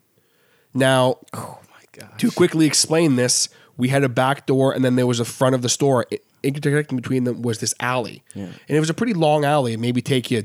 Now, 0.75 1.19
Oh 1.33 1.59
my 1.71 1.83
god. 1.99 2.19
to 2.19 2.31
quickly 2.31 2.67
explain 2.67 3.17
this, 3.17 3.49
we 3.76 3.88
had 3.88 4.05
a 4.05 4.09
back 4.09 4.47
door 4.47 4.73
and 4.75 4.85
then 4.85 4.97
there 4.97 5.07
was 5.07 5.21
a 5.21 5.25
front 5.25 5.55
of 5.55 5.62
the 5.62 5.69
store. 5.69 6.07
I- 6.12 6.19
Interconnecting 6.43 6.97
between 6.97 7.25
them 7.25 7.41
was 7.41 7.59
this 7.61 7.75
alley. 7.81 8.23
Yeah. 8.35 8.45
And 8.69 8.76
it 8.76 8.79
was 8.81 8.91
a 8.91 8.95
pretty 8.95 9.14
long 9.14 9.47
alley. 9.47 9.73
It 9.73 9.81
maybe 9.81 10.03
take 10.03 10.31
you 10.31 10.45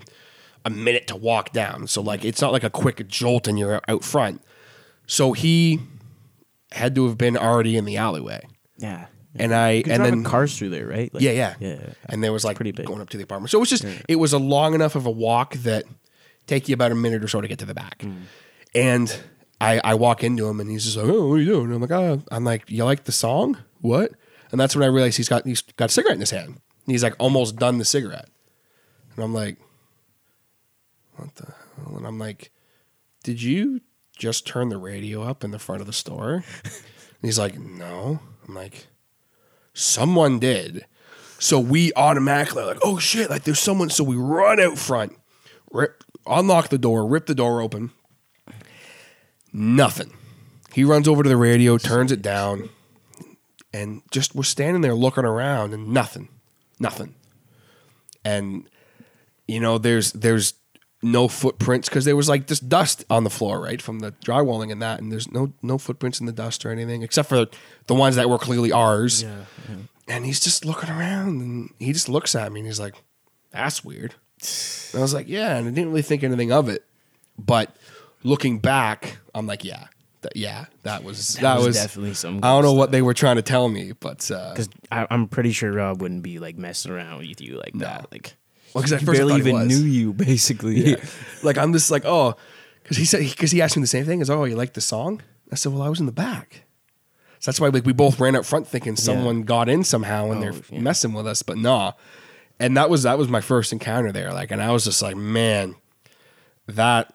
a 0.63 0.69
minute 0.69 1.08
to 1.08 1.15
walk 1.17 1.51
down. 1.51 1.88
So 1.88 2.01
like 2.01 2.24
it's 2.24 2.39
not 2.41 2.53
like 2.53 2.63
a 2.63 2.69
quick 2.69 3.05
jolt 3.10 3.50
and 3.50 3.60
you're 3.60 3.81
out 3.86 4.05
front. 4.05 4.41
So 5.08 5.34
he 5.34 5.79
had 6.72 6.96
to 6.96 7.05
have 7.08 7.17
been 7.17 7.36
already 7.36 7.75
in 7.75 7.84
the 7.84 7.98
alleyway. 7.98 8.48
Yeah. 8.77 9.08
And 9.36 9.53
I 9.53 9.84
And 9.88 10.05
then 10.05 10.24
cars 10.24 10.58
through 10.58 10.69
there, 10.69 10.88
right? 10.88 11.13
Like- 11.13 11.22
yeah, 11.22 11.31
yeah, 11.31 11.55
Yeah. 11.60 11.77
And 12.08 12.24
there 12.24 12.31
was 12.31 12.46
like 12.46 12.55
Pretty 12.55 12.72
big. 12.72 12.86
going 12.86 13.01
up 13.01 13.10
to 13.10 13.17
the 13.17 13.24
apartment. 13.24 13.51
So 13.51 13.58
it 13.58 13.60
was 13.60 13.69
just 13.69 13.86
it 14.08 14.15
was 14.15 14.31
a 14.31 14.39
long 14.39 14.74
enough 14.75 14.96
of 14.96 15.05
a 15.05 15.12
walk 15.12 15.55
that 15.55 15.84
take 16.49 16.67
you 16.67 16.73
about 16.73 16.91
a 16.91 16.95
minute 16.95 17.23
or 17.23 17.27
so 17.27 17.39
to 17.39 17.47
get 17.47 17.59
to 17.59 17.65
the 17.65 17.73
back. 17.73 17.99
Mm. 17.99 18.21
And 18.75 19.19
I, 19.61 19.79
I 19.83 19.93
walk 19.93 20.23
into 20.23 20.47
him 20.47 20.59
and 20.59 20.69
he's 20.69 20.85
just 20.85 20.97
like, 20.97 21.05
"Oh, 21.05 21.27
what 21.27 21.35
are 21.35 21.39
you 21.39 21.45
doing?" 21.45 21.65
And 21.65 21.75
I'm 21.75 21.81
like, 21.81 21.91
"Oh, 21.91 22.21
I'm 22.31 22.43
like, 22.43 22.69
you 22.69 22.83
like 22.83 23.05
the 23.05 23.12
song? 23.12 23.57
What?" 23.81 24.12
And 24.51 24.59
that's 24.59 24.75
when 24.75 24.83
I 24.83 24.88
realized 24.88 25.17
he's 25.17 25.29
got 25.29 25.45
he's 25.45 25.62
got 25.62 25.89
a 25.89 25.93
cigarette 25.93 26.15
in 26.15 26.21
his 26.21 26.31
hand. 26.31 26.47
And 26.47 26.93
he's 26.93 27.03
like 27.03 27.15
almost 27.19 27.57
done 27.57 27.77
the 27.77 27.85
cigarette. 27.85 28.29
And 29.15 29.23
I'm 29.23 29.33
like, 29.33 29.57
"What 31.15 31.35
the 31.35 31.53
hell?" 31.77 31.97
And 31.97 32.07
I'm 32.07 32.19
like, 32.19 32.51
"Did 33.23 33.41
you 33.41 33.81
just 34.17 34.47
turn 34.47 34.69
the 34.69 34.77
radio 34.77 35.23
up 35.23 35.43
in 35.43 35.51
the 35.51 35.59
front 35.59 35.81
of 35.81 35.88
the 35.88 35.93
store?" 35.93 36.43
And 36.63 37.27
he's 37.27 37.39
like, 37.39 37.59
"No." 37.59 38.19
I'm 38.47 38.55
like, 38.55 38.88
"Someone 39.73 40.39
did." 40.39 40.85
So 41.38 41.59
we 41.59 41.91
automatically 41.95 42.63
are 42.63 42.67
like, 42.67 42.79
"Oh 42.83 42.97
shit!" 42.97 43.29
Like 43.29 43.43
there's 43.43 43.59
someone. 43.59 43.89
So 43.89 44.03
we 44.03 44.15
run 44.15 44.59
out 44.59 44.77
front, 44.77 45.17
rip, 45.71 46.03
unlock 46.25 46.69
the 46.69 46.77
door, 46.77 47.05
rip 47.05 47.25
the 47.25 47.36
door 47.36 47.62
open. 47.62 47.91
Nothing. 49.51 50.13
He 50.73 50.84
runs 50.84 51.08
over 51.08 51.23
to 51.23 51.29
the 51.29 51.38
radio, 51.38 51.77
turns 51.77 52.12
it 52.12 52.21
down, 52.21 52.69
and 53.73 54.01
just 54.12 54.36
we're 54.36 54.43
standing 54.43 54.82
there 54.82 54.93
looking 54.93 55.25
around 55.25 55.73
and 55.73 55.89
nothing, 55.89 56.29
nothing. 56.79 57.15
And 58.23 58.69
you 59.47 59.60
know, 59.60 59.77
there's 59.77 60.12
there's 60.13 60.53
no 61.01 61.27
footprints 61.27 61.89
because 61.89 62.05
there 62.05 62.15
was 62.15 62.29
like 62.29 62.47
this 62.47 62.60
dust 62.60 63.05
on 63.10 63.23
the 63.23 63.29
floor, 63.29 63.60
right, 63.60 63.82
from 63.82 63.99
the 63.99 64.12
drywalling 64.23 64.71
and 64.71 64.82
that, 64.82 64.99
and 64.99 65.12
there's 65.12 65.32
no 65.32 65.53
no 65.63 65.77
footprints 65.77 66.19
in 66.19 66.25
the 66.25 66.32
dust 66.32 66.65
or 66.65 66.71
anything 66.71 67.01
except 67.01 67.29
for 67.29 67.47
the 67.88 67.95
ones 67.95 68.15
that 68.15 68.29
were 68.29 68.38
clearly 68.38 68.71
ours. 68.71 69.23
Yeah. 69.23 69.45
yeah. 69.67 69.75
And 70.08 70.25
he's 70.25 70.39
just 70.39 70.65
looking 70.65 70.89
around 70.89 71.41
and 71.41 71.73
he 71.79 71.93
just 71.93 72.10
looks 72.10 72.36
at 72.36 72.51
me 72.51 72.60
and 72.62 72.67
he's 72.67 72.79
like, 72.79 72.95
that's 73.51 73.84
weird. 73.84 74.15
And 74.93 74.99
I 74.99 75.02
was 75.02 75.13
like, 75.13 75.28
yeah. 75.28 75.58
And 75.58 75.67
I 75.67 75.71
didn't 75.71 75.89
really 75.89 76.02
think 76.02 76.23
anything 76.23 76.52
of 76.52 76.69
it. 76.69 76.86
But 77.38 77.75
looking 78.23 78.60
back, 78.60 79.17
I'm 79.34 79.47
like, 79.47 79.63
yeah, 79.63 79.88
that, 80.21 80.36
yeah, 80.36 80.65
that 80.84 81.04
was, 81.04 81.36
that, 81.36 81.60
was 81.60 81.75
definitely 81.75 82.13
some 82.13 82.39
I 82.43 82.49
don't 82.49 82.63
know 82.63 82.73
what 82.73 82.91
they 82.91 83.02
were 83.02 83.13
trying 83.13 83.38
to 83.38 83.41
tell 83.41 83.69
me, 83.69 83.93
but, 83.93 84.30
uh, 84.30 84.49
Because 84.52 84.69
I'm 84.91 85.28
pretty 85.28 85.52
sure 85.52 85.71
Rob 85.71 86.02
wouldn't 86.02 86.23
be 86.23 86.39
like 86.39 86.58
messing 86.58 86.91
around 86.91 87.19
with 87.19 87.39
you 87.39 87.58
like 87.58 87.73
that. 87.75 88.12
Like, 88.12 88.36
well, 88.73 88.82
'cause 88.84 88.91
at 88.91 89.02
I 89.02 89.06
barely 89.06 89.36
even 89.38 89.67
knew 89.67 89.78
you, 89.78 90.12
basically. 90.28 90.91
yeah. 90.91 90.95
like, 91.43 91.58
I'm 91.58 91.71
just 91.71 91.89
like, 91.91 92.04
oh, 92.06 92.36
cause 92.84 92.97
he 92.97 93.06
said, 93.06 93.21
cause 93.38 93.52
he 93.52 93.62
asked 93.62 93.78
me 93.78 93.82
the 93.82 93.88
same 93.88 94.06
thing 94.06 94.21
as, 94.21 94.30
oh, 94.30 94.43
you 94.43 94.56
like 94.58 94.73
the 94.73 94.82
song? 94.82 95.21
I 95.52 95.56
said, 95.56 95.71
well, 95.71 95.82
I 95.82 95.89
was 95.89 95.99
in 96.02 96.06
the 96.06 96.12
back. 96.12 96.63
So 97.39 97.49
that's 97.52 97.62
why 97.62 97.69
like 97.69 97.86
we 97.86 97.93
both 97.93 98.19
ran 98.19 98.36
up 98.36 98.43
front 98.43 98.67
thinking 98.67 98.97
someone 98.97 99.43
got 99.43 99.69
in 99.69 99.86
somehow 99.86 100.30
and 100.32 100.39
Oh, 100.39 100.41
they're 100.52 100.62
yeah. 100.71 100.82
messing 100.82 101.13
with 101.13 101.25
us, 101.25 101.41
but 101.41 101.58
nah. 101.58 101.93
And 102.60 102.76
that 102.78 102.89
was 102.89 103.04
that 103.04 103.17
was 103.17 103.30
my 103.30 103.41
first 103.41 103.72
encounter 103.72 104.12
there. 104.12 104.34
Like, 104.34 104.52
and 104.52 104.62
I 104.62 104.72
was 104.72 104.84
just 104.84 105.02
like, 105.02 105.15
man, 105.15 105.76
that 106.67 107.13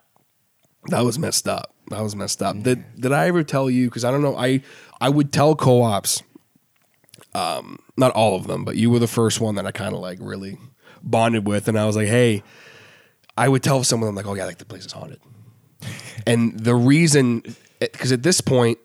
that 0.87 1.05
was 1.05 1.19
messed 1.19 1.49
up. 1.49 1.75
That 1.91 2.03
was 2.03 2.17
messed 2.17 2.43
up. 2.43 2.61
Did 2.63 2.85
did 2.99 3.13
I 3.13 3.29
ever 3.29 3.43
tell 3.43 3.69
you? 3.69 3.89
Because 3.89 4.05
I 4.05 4.11
don't 4.11 4.23
know. 4.23 4.37
I 4.37 4.63
I 5.01 5.09
would 5.11 5.33
tell 5.33 5.55
co-ops, 5.55 6.23
um, 7.35 7.79
not 7.97 8.13
all 8.13 8.37
of 8.37 8.47
them, 8.47 8.65
but 8.65 8.77
you 8.77 8.91
were 8.91 8.99
the 8.99 9.07
first 9.07 9.41
one 9.41 9.57
that 9.57 9.67
I 9.67 9.71
kind 9.71 9.95
of 9.95 10.01
like 10.01 10.19
really 10.21 10.59
bonded 11.03 11.47
with, 11.47 11.69
and 11.69 11.79
I 11.79 11.85
was 11.85 11.97
like, 11.97 12.09
hey, 12.09 12.43
I 13.37 13.49
would 13.49 13.63
tell 13.63 13.85
someone 13.85 14.09
I'm 14.09 14.15
like, 14.15 14.27
oh 14.27 14.35
yeah, 14.35 14.47
like 14.47 14.59
the 14.59 14.65
place 14.65 14.87
is 14.87 14.93
haunted. 14.93 15.21
and 16.27 16.59
the 16.59 16.75
reason, 16.75 17.43
because 17.81 18.13
at 18.13 18.23
this 18.23 18.41
point, 18.41 18.79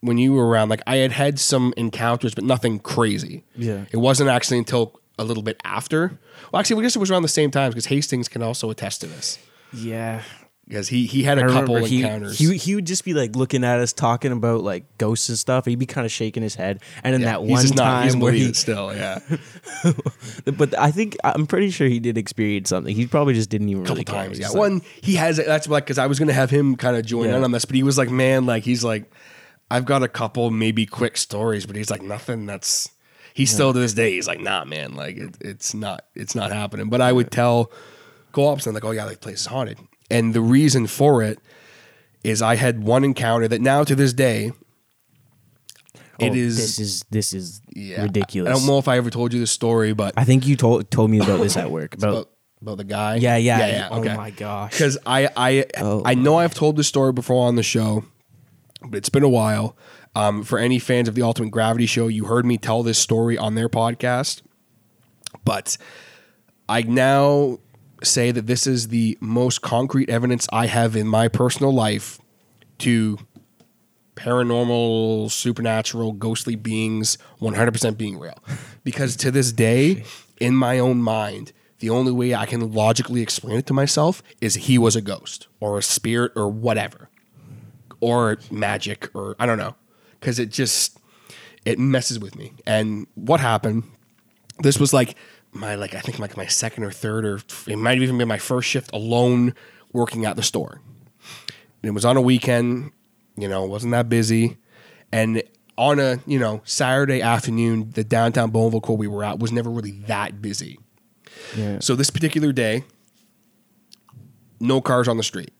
when 0.00 0.18
you 0.18 0.32
were 0.32 0.46
around, 0.46 0.68
like 0.68 0.82
I 0.86 0.96
had 0.96 1.12
had 1.12 1.38
some 1.38 1.72
encounters, 1.76 2.34
but 2.34 2.44
nothing 2.44 2.80
crazy. 2.80 3.44
Yeah. 3.56 3.84
It 3.92 3.98
wasn't 3.98 4.28
actually 4.28 4.58
until 4.58 5.00
a 5.18 5.24
little 5.24 5.42
bit 5.42 5.60
after. 5.64 6.18
Well, 6.52 6.60
actually, 6.60 6.80
I 6.80 6.82
guess 6.84 6.96
it 6.96 6.98
was 7.00 7.10
around 7.10 7.22
the 7.22 7.28
same 7.28 7.50
time 7.50 7.70
because 7.70 7.86
Hastings 7.86 8.28
can 8.28 8.42
also 8.42 8.70
attest 8.70 9.00
to 9.02 9.06
this 9.06 9.38
Yeah. 9.72 10.22
because 10.66 10.88
he 10.88 11.06
he 11.06 11.22
had 11.22 11.38
a 11.38 11.44
I 11.44 11.48
couple 11.48 11.76
he, 11.84 12.02
encounters. 12.02 12.38
he 12.38 12.56
he 12.56 12.74
would 12.74 12.86
just 12.86 13.04
be 13.04 13.12
like 13.14 13.36
looking 13.36 13.62
at 13.64 13.78
us 13.80 13.92
talking 13.92 14.32
about 14.32 14.62
like 14.62 14.84
ghosts 14.98 15.28
and 15.28 15.38
stuff. 15.38 15.66
He'd 15.66 15.78
be 15.78 15.86
kind 15.86 16.04
of 16.06 16.12
shaking 16.12 16.42
his 16.42 16.54
head, 16.54 16.80
and 17.04 17.12
then 17.12 17.20
Yeah, 17.20 17.38
that 17.38 17.40
he's 17.46 17.70
one 17.70 17.76
not- 17.76 17.84
time 17.84 18.04
he's 18.04 18.16
where 18.16 18.32
he, 18.32 18.52
still, 18.54 18.94
yeah, 18.94 19.18
but 20.56 20.78
I 20.78 20.90
think 20.90 21.16
I'm 21.24 21.46
pretty 21.46 21.70
sure 21.70 21.88
he 21.88 22.00
did 22.00 22.16
experience 22.18 22.68
something. 22.70 22.94
He 22.94 23.06
probably 23.06 23.34
just 23.34 23.50
didn't 23.50 23.68
even 23.68 23.82
a 23.82 23.86
couple 23.86 23.96
really 23.96 24.04
times. 24.04 24.38
Yeah, 24.38 24.48
like, 24.48 24.56
one 24.56 24.82
he 25.02 25.14
has. 25.16 25.36
That's 25.36 25.68
like 25.68 25.84
because 25.84 25.98
I 25.98 26.06
was 26.06 26.18
gonna 26.18 26.32
have 26.32 26.50
him 26.50 26.76
kind 26.76 26.96
of 26.96 27.04
join 27.04 27.28
Yeah. 27.28 27.36
in 27.38 27.44
on 27.44 27.52
this, 27.52 27.64
but 27.64 27.76
he 27.76 27.82
was 27.82 27.98
like, 27.98 28.10
man, 28.10 28.46
like 28.46 28.64
he's 28.64 28.84
like, 28.84 29.10
I've 29.70 29.84
got 29.84 30.02
a 30.02 30.08
couple 30.08 30.50
maybe 30.50 30.86
quick 30.86 31.16
stories, 31.16 31.66
but 31.66 31.76
he's 31.76 31.90
like 31.90 32.02
nothing 32.02 32.46
that's. 32.46 32.90
He's 33.34 33.50
still 33.50 33.72
to 33.72 33.78
this 33.78 33.94
day. 33.94 34.12
He's 34.12 34.26
like, 34.26 34.40
nah, 34.40 34.64
man, 34.64 34.94
like 34.94 35.16
it, 35.16 35.36
it's 35.40 35.74
not, 35.74 36.04
it's 36.14 36.34
not 36.34 36.52
happening. 36.52 36.88
But 36.88 37.00
I 37.00 37.12
would 37.12 37.30
tell 37.30 37.70
co-ops 38.32 38.66
and 38.66 38.74
like, 38.74 38.84
oh 38.84 38.90
yeah, 38.90 39.04
like 39.04 39.20
place 39.20 39.40
is 39.40 39.46
haunted, 39.46 39.78
and 40.10 40.34
the 40.34 40.40
reason 40.40 40.86
for 40.86 41.22
it 41.22 41.38
is 42.24 42.42
I 42.42 42.56
had 42.56 42.82
one 42.82 43.04
encounter 43.04 43.48
that 43.48 43.60
now 43.60 43.84
to 43.84 43.94
this 43.94 44.12
day. 44.12 44.52
It 46.18 46.30
oh, 46.30 46.34
is 46.34 46.56
This 46.56 46.78
is 46.78 47.04
this 47.10 47.32
is 47.32 47.60
yeah, 47.74 48.02
ridiculous. 48.02 48.50
I 48.50 48.54
don't 48.54 48.66
know 48.66 48.78
if 48.78 48.86
I 48.86 48.96
ever 48.96 49.10
told 49.10 49.32
you 49.32 49.40
the 49.40 49.46
story, 49.46 49.92
but 49.92 50.14
I 50.16 50.24
think 50.24 50.46
you 50.46 50.56
told 50.56 50.90
told 50.90 51.10
me 51.10 51.18
about 51.18 51.40
this 51.40 51.56
at 51.56 51.70
work. 51.70 51.94
About, 51.94 52.10
about, 52.10 52.30
about 52.60 52.76
the 52.76 52.84
guy. 52.84 53.16
yeah, 53.16 53.36
yeah, 53.36 53.58
yeah, 53.58 53.66
yeah. 53.66 53.88
Oh 53.90 54.00
okay. 54.00 54.12
Oh 54.12 54.16
my 54.16 54.30
gosh. 54.30 54.72
Because 54.72 54.98
I 55.06 55.30
I 55.36 55.66
Oh. 55.78 56.02
I 56.04 56.14
know 56.14 56.36
I've 56.36 56.54
told 56.54 56.76
this 56.76 56.86
story 56.86 57.12
before 57.12 57.48
on 57.48 57.56
the 57.56 57.62
show, 57.62 58.04
but 58.82 58.98
it's 58.98 59.08
been 59.08 59.24
a 59.24 59.28
while. 59.28 59.76
Um, 60.14 60.42
for 60.42 60.58
any 60.58 60.78
fans 60.78 61.08
of 61.08 61.14
the 61.14 61.22
Ultimate 61.22 61.50
Gravity 61.50 61.86
Show, 61.86 62.08
you 62.08 62.26
heard 62.26 62.44
me 62.44 62.58
tell 62.58 62.82
this 62.82 62.98
story 62.98 63.38
on 63.38 63.54
their 63.54 63.68
podcast. 63.68 64.42
But 65.44 65.76
I 66.68 66.82
now 66.82 67.58
say 68.02 68.30
that 68.30 68.46
this 68.46 68.66
is 68.66 68.88
the 68.88 69.16
most 69.20 69.62
concrete 69.62 70.10
evidence 70.10 70.48
I 70.52 70.66
have 70.66 70.96
in 70.96 71.06
my 71.06 71.28
personal 71.28 71.72
life 71.72 72.20
to 72.78 73.18
paranormal, 74.16 75.30
supernatural, 75.30 76.12
ghostly 76.12 76.56
beings 76.56 77.16
100% 77.40 77.96
being 77.96 78.18
real. 78.18 78.38
Because 78.84 79.16
to 79.16 79.30
this 79.30 79.52
day, 79.52 80.04
in 80.40 80.54
my 80.54 80.78
own 80.78 81.02
mind, 81.02 81.52
the 81.78 81.90
only 81.90 82.12
way 82.12 82.34
I 82.34 82.46
can 82.46 82.72
logically 82.72 83.22
explain 83.22 83.56
it 83.56 83.66
to 83.66 83.72
myself 83.72 84.22
is 84.40 84.54
he 84.54 84.78
was 84.78 84.94
a 84.94 85.00
ghost 85.00 85.48
or 85.60 85.78
a 85.78 85.82
spirit 85.82 86.32
or 86.36 86.48
whatever, 86.48 87.08
or 88.00 88.38
magic 88.50 89.10
or 89.14 89.34
I 89.38 89.46
don't 89.46 89.58
know. 89.58 89.74
Because 90.22 90.38
it 90.38 90.50
just, 90.50 90.98
it 91.66 91.78
messes 91.78 92.18
with 92.18 92.36
me. 92.36 92.52
And 92.64 93.06
what 93.14 93.40
happened, 93.40 93.82
this 94.60 94.78
was 94.78 94.94
like 94.94 95.16
my, 95.52 95.74
like, 95.74 95.94
I 95.94 96.00
think 96.00 96.18
like 96.18 96.36
my 96.36 96.46
second 96.46 96.84
or 96.84 96.90
third, 96.90 97.26
or 97.26 97.40
it 97.66 97.76
might 97.76 97.94
have 97.94 98.02
even 98.02 98.16
been 98.16 98.28
my 98.28 98.38
first 98.38 98.68
shift 98.68 98.90
alone 98.94 99.54
working 99.92 100.24
at 100.24 100.36
the 100.36 100.42
store. 100.42 100.80
And 101.82 101.88
it 101.88 101.90
was 101.90 102.06
on 102.06 102.16
a 102.16 102.22
weekend 102.22 102.92
you 103.36 103.48
know, 103.48 103.64
wasn't 103.64 103.92
that 103.92 104.08
busy. 104.08 104.58
And 105.10 105.42
on 105.76 105.98
a, 105.98 106.18
you 106.26 106.38
know, 106.38 106.60
Saturday 106.64 107.22
afternoon, 107.22 107.90
the 107.92 108.04
downtown 108.04 108.52
Bowmanville 108.52 108.82
Court 108.82 108.98
we 108.98 109.08
were 109.08 109.24
at 109.24 109.38
was 109.38 109.52
never 109.52 109.70
really 109.70 109.92
that 110.06 110.42
busy. 110.42 110.78
Yeah. 111.56 111.78
So 111.80 111.96
this 111.96 112.10
particular 112.10 112.52
day, 112.52 112.84
no 114.60 114.80
cars 114.80 115.08
on 115.08 115.16
the 115.16 115.22
street. 115.22 115.52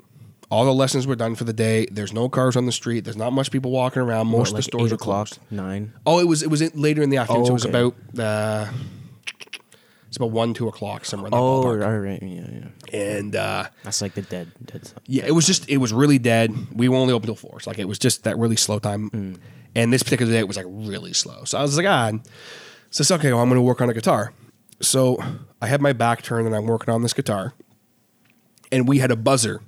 All 0.53 0.67
the 0.67 0.75
lessons 0.75 1.07
were 1.07 1.17
done 1.17 1.35
for 1.35 1.45
the 1.45 1.53
day. 1.55 1.87
There's 1.91 2.13
no 2.13 2.29
cars 2.29 2.57
on 2.57 2.67
the 2.67 2.73
street. 2.73 3.05
There's 3.05 3.17
not 3.17 3.33
much 3.33 3.51
people 3.51 3.71
walking 3.71 4.03
around. 4.03 4.27
Most 4.27 4.51
of 4.51 4.57
the 4.57 4.63
stores 4.63 4.93
are 4.93 4.97
o'clock, 4.97 5.29
closed. 5.29 5.41
nine. 5.51 5.95
Oh, 6.05 6.19
it 6.21 6.29
was 6.29 6.43
it 6.43 6.51
was 6.51 6.61
in- 6.61 6.79
later 6.79 7.03
in 7.03 7.09
the 7.09 7.17
afternoon. 7.17 7.43
Oh, 7.43 7.47
so 7.47 7.51
it 7.51 7.55
was 7.55 7.67
okay. 7.67 7.79
about 7.81 7.95
uh, 8.19 8.73
it's 10.09 10.19
about 10.19 10.31
one 10.31 10.53
two 10.53 10.69
o'clock 10.69 11.07
somewhere 11.07 11.29
in 11.29 11.31
that 11.31 11.39
Oh, 11.39 11.65
ballpark. 11.65 11.87
all 11.87 11.99
right, 11.99 12.23
yeah, 12.23 12.47
yeah. 12.93 12.99
And 13.17 13.35
uh, 13.35 13.65
That's 13.83 14.03
like 14.03 14.13
the 14.13 14.21
dead, 14.21 14.53
dead. 14.63 14.93
Yeah, 15.07 15.25
it 15.27 15.33
was 15.33 15.47
just 15.47 15.71
it 15.71 15.79
was 15.79 15.93
really 15.95 16.19
dead. 16.19 16.55
We 16.75 16.87
were 16.91 16.97
only 16.99 17.15
open 17.15 17.27
till 17.29 17.35
four. 17.35 17.61
So 17.61 17.71
like 17.71 17.79
it 17.79 17.89
was 17.89 17.99
just 17.99 18.25
that 18.25 18.37
really 18.37 18.57
slow 18.57 18.79
time. 18.79 19.39
And 19.75 19.91
this 19.91 20.03
particular 20.03 20.31
day 20.31 20.39
it 20.41 20.47
was 20.49 20.59
like 20.59 20.67
really 20.69 21.15
slow. 21.15 21.45
So 21.45 21.57
I 21.57 21.63
was 21.63 21.79
like, 21.79 21.87
ah. 21.87 22.13
So 22.91 23.01
it's 23.01 23.11
okay. 23.11 23.33
Well, 23.33 23.41
I'm 23.43 23.49
going 23.49 23.57
to 23.57 23.63
work 23.63 23.81
on 23.81 23.89
a 23.89 23.95
guitar. 23.95 24.35
So 24.83 25.17
I 25.63 25.67
had 25.67 25.81
my 25.81 25.95
back 25.95 26.21
turned 26.21 26.47
and 26.47 26.55
I'm 26.55 26.67
working 26.67 26.93
on 26.93 27.01
this 27.01 27.15
guitar. 27.15 27.55
And 28.71 28.87
we 28.87 28.99
had 28.99 29.11
a 29.11 29.17
buzzer 29.17 29.63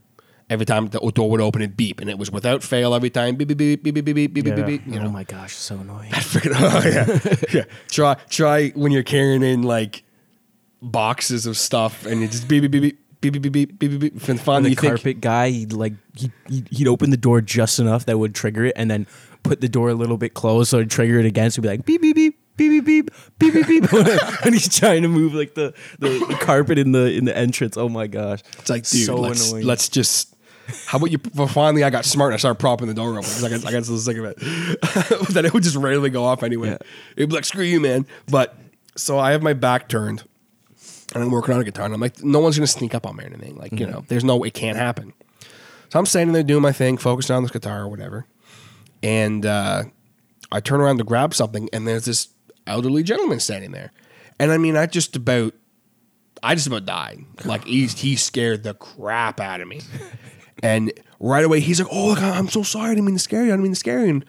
every 0.51 0.67
time 0.67 0.89
the 0.89 0.99
door 1.15 1.31
would 1.31 1.41
open 1.41 1.63
and 1.63 1.77
beep, 1.77 2.01
and 2.01 2.09
it 2.11 2.19
was 2.19 2.31
without 2.31 2.63
fail 2.63 2.95
every 2.95 3.11
time. 3.11 3.37
Beep 3.37 3.49
beep 3.49 3.59
beep 3.59 3.83
beep 3.83 3.95
beep 3.95 4.05
beep 4.05 4.15
beep 4.15 4.35
beep 4.35 4.47
Yeah. 4.47 4.55
beep. 4.55 4.67
beep, 4.85 4.87
You 4.95 5.01
oh 5.01 5.05
know, 5.05 5.11
my 5.11 5.25
gosh, 5.25 5.55
so 5.55 5.77
annoying. 5.77 6.13
I 6.13 6.19
freaking 6.19 6.53
oh 6.55 6.89
yeah, 6.89 7.45
yeah. 7.61 7.65
Try 7.89 8.17
try 8.29 8.69
when 8.71 8.93
you're 8.93 9.03
carrying 9.03 9.43
in 9.43 9.63
like 9.63 10.03
boxes 10.83 11.47
of 11.47 11.57
stuff 11.57 12.05
and 12.07 12.21
you 12.21 12.29
just 12.29 12.47
beep 12.49 12.63
beep 12.63 12.71
beep 12.73 12.83
beep 12.83 13.33
beep 13.33 13.33
beep 13.43 13.53
beep 13.53 13.79
beep 13.79 13.79
beep 13.79 14.01
beep. 14.01 14.01
beep. 14.01 14.49
And. 14.49 14.65
The 14.67 14.71
you 14.71 14.77
think 14.77 14.91
carpet 14.91 15.21
guy, 15.21 15.51
he'd 15.51 15.73
like 15.73 15.95
he 16.17 16.31
he'd, 16.49 16.69
he'd 16.71 16.89
open 16.89 17.11
the 17.11 17.17
door 17.17 17.41
just 17.41 17.79
enough 17.79 18.05
that 18.07 18.19
would 18.19 18.35
trigger 18.35 18.67
it, 18.67 18.75
and 18.77 18.91
then 18.91 19.07
put 19.43 19.61
the 19.61 19.69
door 19.69 19.89
a 19.89 19.95
little 19.95 20.17
bit 20.19 20.35
closed 20.35 20.71
so 20.71 20.79
it'd 20.79 20.91
trigger 20.91 21.19
it 21.19 21.27
again. 21.27 21.51
So 21.51 21.61
it'd 21.61 21.63
be 21.63 21.69
like 21.69 21.85
beep 21.87 22.03
beep 22.03 22.15
beep 22.17 22.39
beep 22.57 22.85
beep 22.85 23.11
beep 23.39 23.55
beep 23.55 23.67
beep 23.67 23.91
beep, 23.91 24.45
and 24.45 24.55
he's 24.55 24.69
trying 24.79 25.03
to 25.03 25.09
move 25.09 25.35
like 25.35 25.55
the, 25.55 25.73
the, 25.99 26.09
the 26.29 26.37
carpet 26.41 26.79
in 26.79 26.93
the 26.93 27.11
in 27.13 27.25
the 27.25 27.37
entrance. 27.37 27.77
Oh 27.79 27.89
my 27.89 28.07
gosh, 28.07 28.41
It's 28.59 28.69
like, 28.71 28.87
dude, 28.89 29.07
so 29.07 29.17
let's, 29.17 29.51
annoying. 29.51 29.67
let's 29.67 29.89
just. 29.89 30.34
How 30.87 30.99
about 30.99 31.11
you? 31.11 31.19
Well, 31.35 31.47
finally, 31.47 31.85
I 31.85 31.91
got 31.91 32.05
smart 32.05 32.31
and 32.31 32.35
I 32.35 32.39
started 32.39 32.59
propping 32.59 32.89
the 32.89 32.95
door 32.95 33.11
open 33.11 33.23
because 33.23 33.45
I 33.45 33.51
got, 33.51 33.67
I 33.67 33.73
got 33.73 33.85
so 33.85 33.97
sick 33.97 34.17
of 34.17 34.25
it. 34.25 34.37
that 35.35 35.45
it 35.45 35.53
would 35.53 35.63
just 35.63 35.77
rarely 35.77 36.11
go 36.11 36.25
off 36.25 36.43
anyway. 36.43 36.71
Yeah. 36.71 36.79
It'd 37.17 37.29
be 37.29 37.35
like, 37.35 37.45
screw 37.45 37.65
you, 37.65 37.81
man. 37.81 38.07
But 38.29 38.57
so 38.97 39.19
I 39.19 39.33
have 39.33 39.43
my 39.43 39.53
back 39.53 39.89
turned 39.89 40.25
and 41.15 41.23
I'm 41.23 41.31
working 41.31 41.55
on 41.55 41.61
a 41.61 41.65
guitar 41.65 41.85
and 41.85 41.95
I'm 41.95 42.01
like, 42.01 42.23
no 42.23 42.41
one's 42.41 42.57
going 42.57 42.67
to 42.67 42.73
sneak 42.73 42.95
up 42.95 43.07
on 43.07 43.17
me 43.17 43.25
or 43.25 43.27
anything. 43.27 43.57
Like, 43.57 43.73
you 43.73 43.87
know, 43.87 44.05
there's 44.09 44.25
no, 44.25 44.43
it 44.43 44.55
can't 44.55 44.79
happen. 44.79 45.13
So 45.91 45.99
I'm 45.99 46.07
standing 46.07 46.33
there 46.33 46.43
doing 46.43 46.63
my 46.63 46.73
thing, 46.73 46.97
focusing 46.97 47.37
on 47.37 47.43
this 47.43 47.53
guitar 47.53 47.83
or 47.83 47.89
whatever. 47.89 48.27
And 49.03 49.45
uh, 49.45 49.85
I 50.51 50.61
turn 50.61 50.81
around 50.81 50.99
to 50.99 51.05
grab 51.05 51.35
something 51.35 51.69
and 51.73 51.87
there's 51.87 52.07
this 52.07 52.29
elderly 52.67 53.03
gentleman 53.03 53.41
standing 53.41 53.73
there. 53.73 53.93
And 54.39 54.51
I 54.51 54.59
mean, 54.59 54.77
I 54.77 54.87
just 54.87 55.15
about 55.15 55.55
I 56.43 56.55
just 56.55 56.67
about 56.67 56.85
died. 56.85 57.25
Like 57.45 57.65
he 57.65 57.87
he 57.87 58.17
scared 58.17 58.65
the 58.65 58.75
crap 58.75 59.41
out 59.41 59.61
of 59.61 59.69
me. 59.69 59.81
And 60.63 60.93
right 61.21 61.45
away 61.45 61.61
he's 61.61 61.81
like, 61.81 61.93
"Oh, 61.93 62.09
look, 62.09 62.23
I'm 62.23 62.49
so 62.49 62.63
sorry. 62.63 62.91
I 62.91 62.95
didn't 62.95 63.07
mean 63.07 63.17
to 63.17 63.21
scare 63.21 63.43
you. 63.43 63.49
I 63.49 63.53
didn't 63.53 63.65
mean 63.65 63.73
to 63.73 63.79
scare 63.79 64.05
you." 64.05 64.11
And 64.11 64.25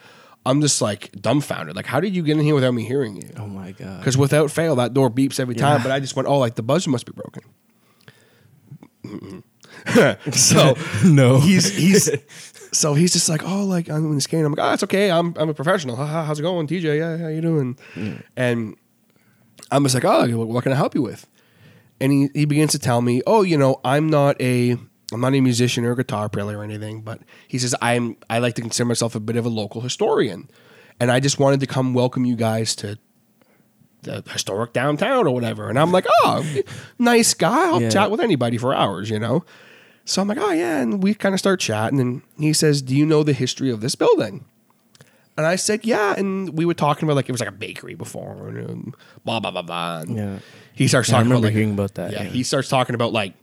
I'm 0.45 0.61
just 0.61 0.81
like 0.81 1.11
dumbfounded. 1.21 1.75
Like, 1.75 1.85
how 1.85 1.99
did 1.99 2.15
you 2.15 2.23
get 2.23 2.37
in 2.37 2.43
here 2.43 2.55
without 2.55 2.73
me 2.73 2.83
hearing 2.83 3.15
you? 3.15 3.29
oh 3.37 3.47
my 3.47 3.71
god. 3.71 3.99
Because 3.99 4.17
without 4.17 4.51
fail, 4.51 4.75
that 4.75 4.93
door 4.93 5.09
beeps 5.09 5.39
every 5.39 5.55
time. 5.55 5.77
Yeah. 5.77 5.83
But 5.83 5.91
I 5.91 5.99
just 5.99 6.15
went, 6.15 6.27
"Oh, 6.27 6.37
like 6.37 6.55
the 6.55 6.63
buzzer 6.63 6.89
must 6.89 7.05
be 7.05 7.13
broken." 7.13 7.43
so 10.31 10.75
no, 11.05 11.39
he's 11.39 11.75
he's 11.75 12.09
so 12.71 12.93
he's 12.93 13.13
just 13.13 13.29
like, 13.29 13.43
oh, 13.43 13.65
like 13.65 13.89
I'm 13.89 14.11
in 14.11 14.21
scared. 14.21 14.45
I'm 14.45 14.53
like, 14.53 14.65
oh, 14.65 14.73
it's 14.73 14.83
okay. 14.83 15.11
I'm 15.11 15.33
I'm 15.37 15.49
a 15.49 15.53
professional. 15.53 15.95
How's 15.95 16.39
it 16.39 16.43
going, 16.43 16.67
TJ? 16.67 16.97
Yeah, 16.97 17.17
how 17.17 17.27
you 17.27 17.41
doing? 17.41 17.77
And 18.35 18.75
I'm 19.71 19.83
just 19.83 19.95
like, 19.95 20.05
oh, 20.05 20.45
what 20.45 20.63
can 20.63 20.71
I 20.71 20.75
help 20.75 20.95
you 20.95 21.01
with? 21.01 21.27
And 21.99 22.11
he, 22.11 22.29
he 22.33 22.45
begins 22.45 22.71
to 22.71 22.79
tell 22.79 23.01
me, 23.01 23.21
oh, 23.25 23.41
you 23.41 23.57
know, 23.57 23.79
I'm 23.85 24.09
not 24.09 24.39
a 24.41 24.77
I'm 25.13 25.21
not 25.21 25.33
a 25.35 25.41
musician 25.41 25.85
or 25.85 25.91
a 25.91 25.95
guitar 25.95 26.29
player 26.29 26.57
or 26.59 26.63
anything, 26.63 27.01
but 27.01 27.19
he 27.47 27.57
says 27.59 27.75
I'm 27.81 28.17
I 28.29 28.39
like 28.39 28.55
to 28.55 28.61
consider 28.61 28.87
myself 28.87 29.15
a 29.15 29.19
bit 29.19 29.35
of 29.35 29.45
a 29.45 29.49
local 29.49 29.81
historian, 29.81 30.49
and 30.99 31.11
I 31.11 31.19
just 31.19 31.39
wanted 31.39 31.59
to 31.59 31.67
come 31.67 31.93
welcome 31.93 32.25
you 32.25 32.35
guys 32.35 32.75
to 32.77 32.97
the 34.01 34.23
historic 34.31 34.71
downtown 34.73 35.27
or 35.27 35.33
whatever. 35.33 35.67
And 35.69 35.79
I'm 35.79 35.91
like, 35.91 36.05
oh, 36.23 36.45
nice 36.99 37.33
guy. 37.33 37.69
I'll 37.69 37.81
Yeah. 37.81 37.89
chat 37.89 38.11
with 38.11 38.19
anybody 38.21 38.57
for 38.57 38.73
hours, 38.75 39.09
you 39.09 39.17
know. 39.19 39.43
So 40.05 40.21
I'm 40.21 40.27
like, 40.27 40.37
oh 40.39 40.51
yeah, 40.51 40.79
and 40.81 41.01
we 41.01 41.13
kind 41.15 41.33
of 41.33 41.39
start 41.39 41.59
chatting, 41.59 41.99
and 41.99 42.21
he 42.37 42.53
says, 42.53 42.81
"Do 42.83 42.95
you 42.95 43.05
know 43.05 43.23
the 43.23 43.33
history 43.33 43.71
of 43.71 43.81
this 43.81 43.95
building?" 43.95 44.45
And 45.37 45.45
I 45.45 45.55
said, 45.55 45.83
"Yeah." 45.85 46.13
And 46.15 46.55
we 46.57 46.63
were 46.65 46.75
talking 46.75 47.07
about 47.07 47.15
like 47.15 47.27
it 47.27 47.31
was 47.31 47.41
like 47.41 47.49
a 47.49 47.51
bakery 47.51 47.95
before, 47.95 48.47
and 48.49 48.93
blah 49.23 49.39
blah 49.39 49.49
blah 49.51 49.63
blah. 49.63 49.99
And 50.01 50.15
Yeah. 50.15 50.39
He 50.73 50.87
starts 50.87 51.09
Yeah, 51.09 51.15
I 51.15 51.19
talking 51.19 51.31
about 51.31 51.43
like, 51.43 51.53
hearing 51.53 51.71
about 51.71 51.95
that, 51.95 52.11
Yeah, 52.11 52.23
yeah. 52.23 52.29
he 52.29 52.43
starts 52.43 52.69
talking 52.69 52.93
about 52.95 53.13
like 53.13 53.33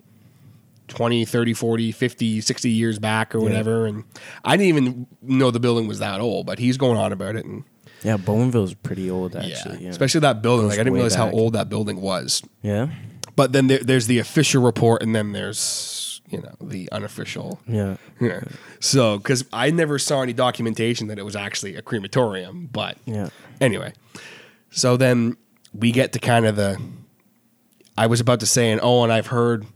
20, 0.93 1.25
30, 1.25 1.55
40, 1.55 1.91
50, 1.93 2.41
60 2.43 2.71
years 2.71 2.99
back 2.99 3.35
or 3.35 3.41
whatever. 3.41 3.87
And 3.87 4.05
I 4.45 4.57
didn't 4.57 4.69
even 4.77 5.07
know 5.23 5.51
the 5.51 5.59
building 5.59 5.89
was 5.89 5.99
that 6.01 6.21
old, 6.21 6.47
but 6.47 6.59
he's 6.59 6.77
going 6.77 6.99
on 6.99 7.13
about 7.13 7.35
it. 7.35 7.45
And 7.47 7.65
Yeah, 8.05 8.17
Bowmanville's 8.19 8.75
pretty 8.75 9.11
old 9.11 9.35
actually. 9.35 9.85
Yeah, 9.85 9.91
especially 9.91 10.21
that 10.21 10.43
building. 10.43 10.67
Like 10.69 10.75
I 10.79 10.83
didn't 10.85 10.93
realize 10.95 11.15
how 11.15 11.31
old 11.31 11.55
that 11.55 11.69
building 11.69 12.01
was. 12.01 12.43
yeah, 12.63 12.89
But 13.37 13.53
then 13.53 13.67
there, 13.69 13.79
there's 13.79 14.07
the 14.07 14.19
official 14.19 14.63
report, 14.63 15.03
and 15.03 15.15
then 15.15 15.33
there's 15.33 16.21
you 16.29 16.39
know 16.41 16.55
the 16.61 16.91
unofficial. 16.93 17.61
yeah. 17.67 17.97
Yeah. 18.21 18.41
So, 18.81 19.19
because 19.19 19.45
I 19.53 19.71
never 19.71 19.99
saw 19.99 20.23
any 20.23 20.33
documentation 20.33 21.09
that 21.09 21.19
it 21.19 21.25
was 21.25 21.37
actually 21.37 21.77
a 21.77 21.83
crematorium, 21.83 22.69
but 22.73 22.97
Yeah. 23.07 23.29
anyway. 23.61 23.93
So 24.71 24.97
then 24.97 25.37
we 25.75 25.91
get 25.93 26.13
to 26.13 26.19
kind 26.19 26.47
of 26.47 26.57
the. 26.57 26.79
I 27.99 28.07
was 28.07 28.21
about 28.21 28.41
to 28.41 28.47
say, 28.47 28.71
and 28.71 28.81
oh, 28.83 29.03
and 29.03 29.13
I've 29.13 29.27
heard 29.27 29.67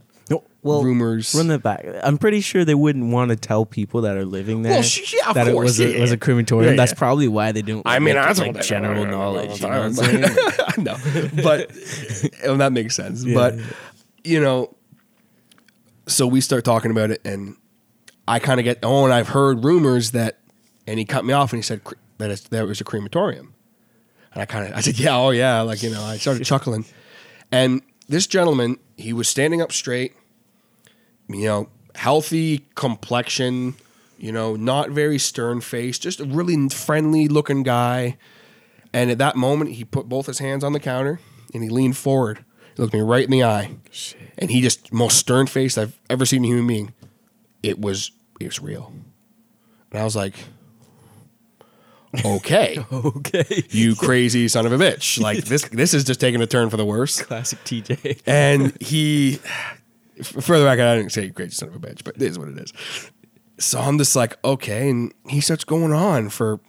well, 0.67 0.83
rumors. 0.83 1.35
Run 1.35 1.47
that 1.49 1.63
back. 1.63 1.87
I'm 2.03 2.19
pretty 2.19 2.41
sure 2.41 2.65
they 2.65 2.75
wouldn't 2.75 3.13
want 3.13 3.31
to 3.31 3.37
tell 3.37 3.65
people 3.65 4.03
that 4.03 4.17
are 4.17 4.25
living 4.25 4.63
there 4.63 4.73
Well, 4.73 4.83
sh- 4.83 5.15
yeah, 5.15 5.29
of 5.29 5.35
that 5.35 5.53
course, 5.53 5.79
it 5.79 5.85
was, 5.85 5.93
yeah, 5.93 5.99
a, 5.99 6.01
was 6.01 6.13
a 6.13 6.17
crematorium. 6.17 6.73
Yeah, 6.73 6.77
That's 6.77 6.95
probably 6.95 7.29
why 7.29 7.53
they 7.53 7.63
don't. 7.63 7.83
I 7.87 7.99
mean, 7.99 8.15
make 8.15 8.25
I 8.25 8.33
told 8.33 8.39
like 8.39 8.53
them 8.55 8.63
general 8.63 9.05
all 9.05 9.11
knowledge. 9.11 9.61
You 9.61 9.69
know 9.69 9.83
what 9.83 9.87
I'm 9.87 9.95
time. 9.95 10.25
saying? 10.25 10.79
no, 10.85 10.97
but 11.43 11.71
and 12.45 12.61
that 12.61 12.73
makes 12.73 12.95
sense. 12.95 13.25
but 13.25 13.55
you 14.25 14.41
know, 14.41 14.75
so 16.07 16.27
we 16.27 16.41
start 16.41 16.65
talking 16.65 16.91
about 16.91 17.11
it, 17.11 17.21
and 17.25 17.57
I 18.29 18.39
kind 18.39 18.61
of 18.61 18.65
get 18.65 18.79
oh, 18.83 19.05
and 19.05 19.13
I've 19.13 19.29
heard 19.29 19.65
rumors 19.65 20.13
that, 20.13 20.39
and 20.87 20.99
he 20.99 21.05
cut 21.05 21.25
me 21.25 21.33
off, 21.33 21.53
and 21.53 21.59
he 21.59 21.63
said 21.63 21.85
cre- 21.85 21.95
that 22.19 22.31
it's, 22.31 22.43
that 22.49 22.63
it 22.63 22.67
was 22.67 22.81
a 22.81 22.85
crematorium, 22.85 23.55
and 24.33 24.43
I 24.43 24.47
kind 24.47 24.67
of 24.69 24.77
I 24.77 24.81
said 24.81 24.99
yeah, 24.99 25.17
oh 25.17 25.31
yeah, 25.31 25.61
like 25.63 25.83
you 25.83 25.91
know, 25.91 26.03
I 26.03 26.17
started 26.17 26.45
chuckling, 26.45 26.85
and 27.53 27.83
this 28.09 28.27
gentleman 28.27 28.79
he 28.97 29.13
was 29.13 29.29
standing 29.29 29.61
up 29.61 29.73
straight, 29.73 30.15
you 31.29 31.45
know, 31.45 31.69
healthy 31.95 32.67
complexion. 32.75 33.75
You 34.19 34.33
know, 34.33 34.57
not 34.57 34.91
very 34.91 35.19
stern 35.19 35.61
face, 35.61 35.99
just 35.99 36.21
a 36.21 36.25
really 36.25 36.71
friendly 36.71 37.29
looking 37.29 37.63
guy. 37.63 38.17
And 38.91 39.11
at 39.11 39.19
that 39.19 39.37
moment, 39.37 39.73
he 39.73 39.85
put 39.85 40.09
both 40.09 40.25
his 40.25 40.39
hands 40.39 40.65
on 40.65 40.73
the 40.73 40.81
counter 40.81 41.21
and 41.53 41.63
he 41.63 41.69
leaned 41.69 41.99
forward. 41.99 42.43
He 42.75 42.83
looked 42.83 42.95
me 42.95 43.01
right 43.01 43.25
in 43.25 43.31
the 43.31 43.45
eye. 43.45 43.73
And 44.39 44.51
he 44.51 44.63
just 44.63 44.91
most 44.91 45.19
stern 45.19 45.49
face 45.49 45.77
I've 45.77 46.01
ever 46.09 46.25
seen 46.25 46.45
a 46.45 46.49
human 46.49 46.67
being. 46.67 46.95
It 47.63 47.79
was 47.79 48.11
it 48.41 48.47
was 48.47 48.59
real. 48.61 48.91
And 49.91 50.01
I 50.01 50.05
was 50.05 50.17
like, 50.17 50.35
okay, 52.25 52.79
okay. 52.93 53.65
you 53.71 53.95
crazy 53.95 54.49
son 54.49 54.67
of 54.67 54.73
a 54.73 54.79
bitch. 54.79 55.21
Like 55.21 55.45
this 55.45 55.63
this 55.69 55.95
is 55.95 56.05
just 56.05 56.21
taking 56.21 56.41
a 56.41 56.47
turn 56.47 56.71
for 56.71 56.77
the 56.77 56.85
worse. 56.85 57.23
Classic 57.23 57.59
TJ. 57.65 58.21
And 58.27 58.77
he, 58.81 59.41
for 60.23 60.59
the 60.59 60.65
record, 60.65 60.83
I 60.85 60.97
didn't 60.97 61.13
say 61.13 61.29
great 61.29 61.53
son 61.53 61.69
of 61.69 61.75
a 61.75 61.79
bitch, 61.79 62.05
but 62.05 62.17
it 62.17 62.23
is 62.23 62.39
what 62.39 62.49
it 62.49 62.59
is. 62.59 62.73
So 63.59 63.81
I'm 63.81 63.99
just 63.99 64.15
like, 64.17 64.37
okay. 64.45 64.89
And 64.91 65.13
he 65.29 65.41
starts 65.41 65.65
going 65.65 65.93
on 65.93 66.29
for 66.29 66.61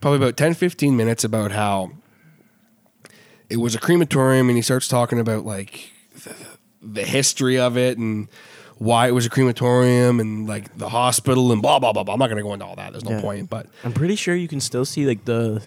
probably 0.00 0.18
about 0.18 0.36
10, 0.36 0.54
15 0.54 0.96
minutes 0.96 1.24
about 1.24 1.52
how 1.52 1.90
it 3.50 3.56
was 3.56 3.74
a 3.74 3.78
crematorium. 3.78 4.48
And 4.48 4.56
he 4.56 4.62
starts 4.62 4.88
talking 4.88 5.18
about 5.18 5.44
like 5.44 5.90
the, 6.24 6.34
the 6.82 7.04
history 7.04 7.58
of 7.58 7.76
it 7.76 7.98
and 7.98 8.28
why 8.76 9.08
it 9.08 9.12
was 9.12 9.26
a 9.26 9.30
crematorium 9.30 10.20
and 10.20 10.46
like 10.46 10.76
the 10.78 10.88
hospital 10.88 11.50
and 11.52 11.60
blah 11.60 11.78
blah 11.78 11.92
blah 11.92 12.04
blah. 12.04 12.14
I'm 12.14 12.20
not 12.20 12.28
gonna 12.28 12.42
go 12.42 12.52
into 12.52 12.64
all 12.66 12.76
that. 12.76 12.92
There's 12.92 13.04
no 13.04 13.12
Yeah. 13.16 13.20
point. 13.22 13.50
But 13.50 13.66
I'm 13.82 13.92
pretty 13.92 14.14
sure 14.14 14.34
you 14.36 14.48
can 14.48 14.60
still 14.60 14.84
see 14.84 15.04
like 15.06 15.24
the 15.24 15.64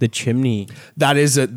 the 0.00 0.08
chimney. 0.08 0.68
that 0.96 1.16
is 1.16 1.38
a 1.38 1.48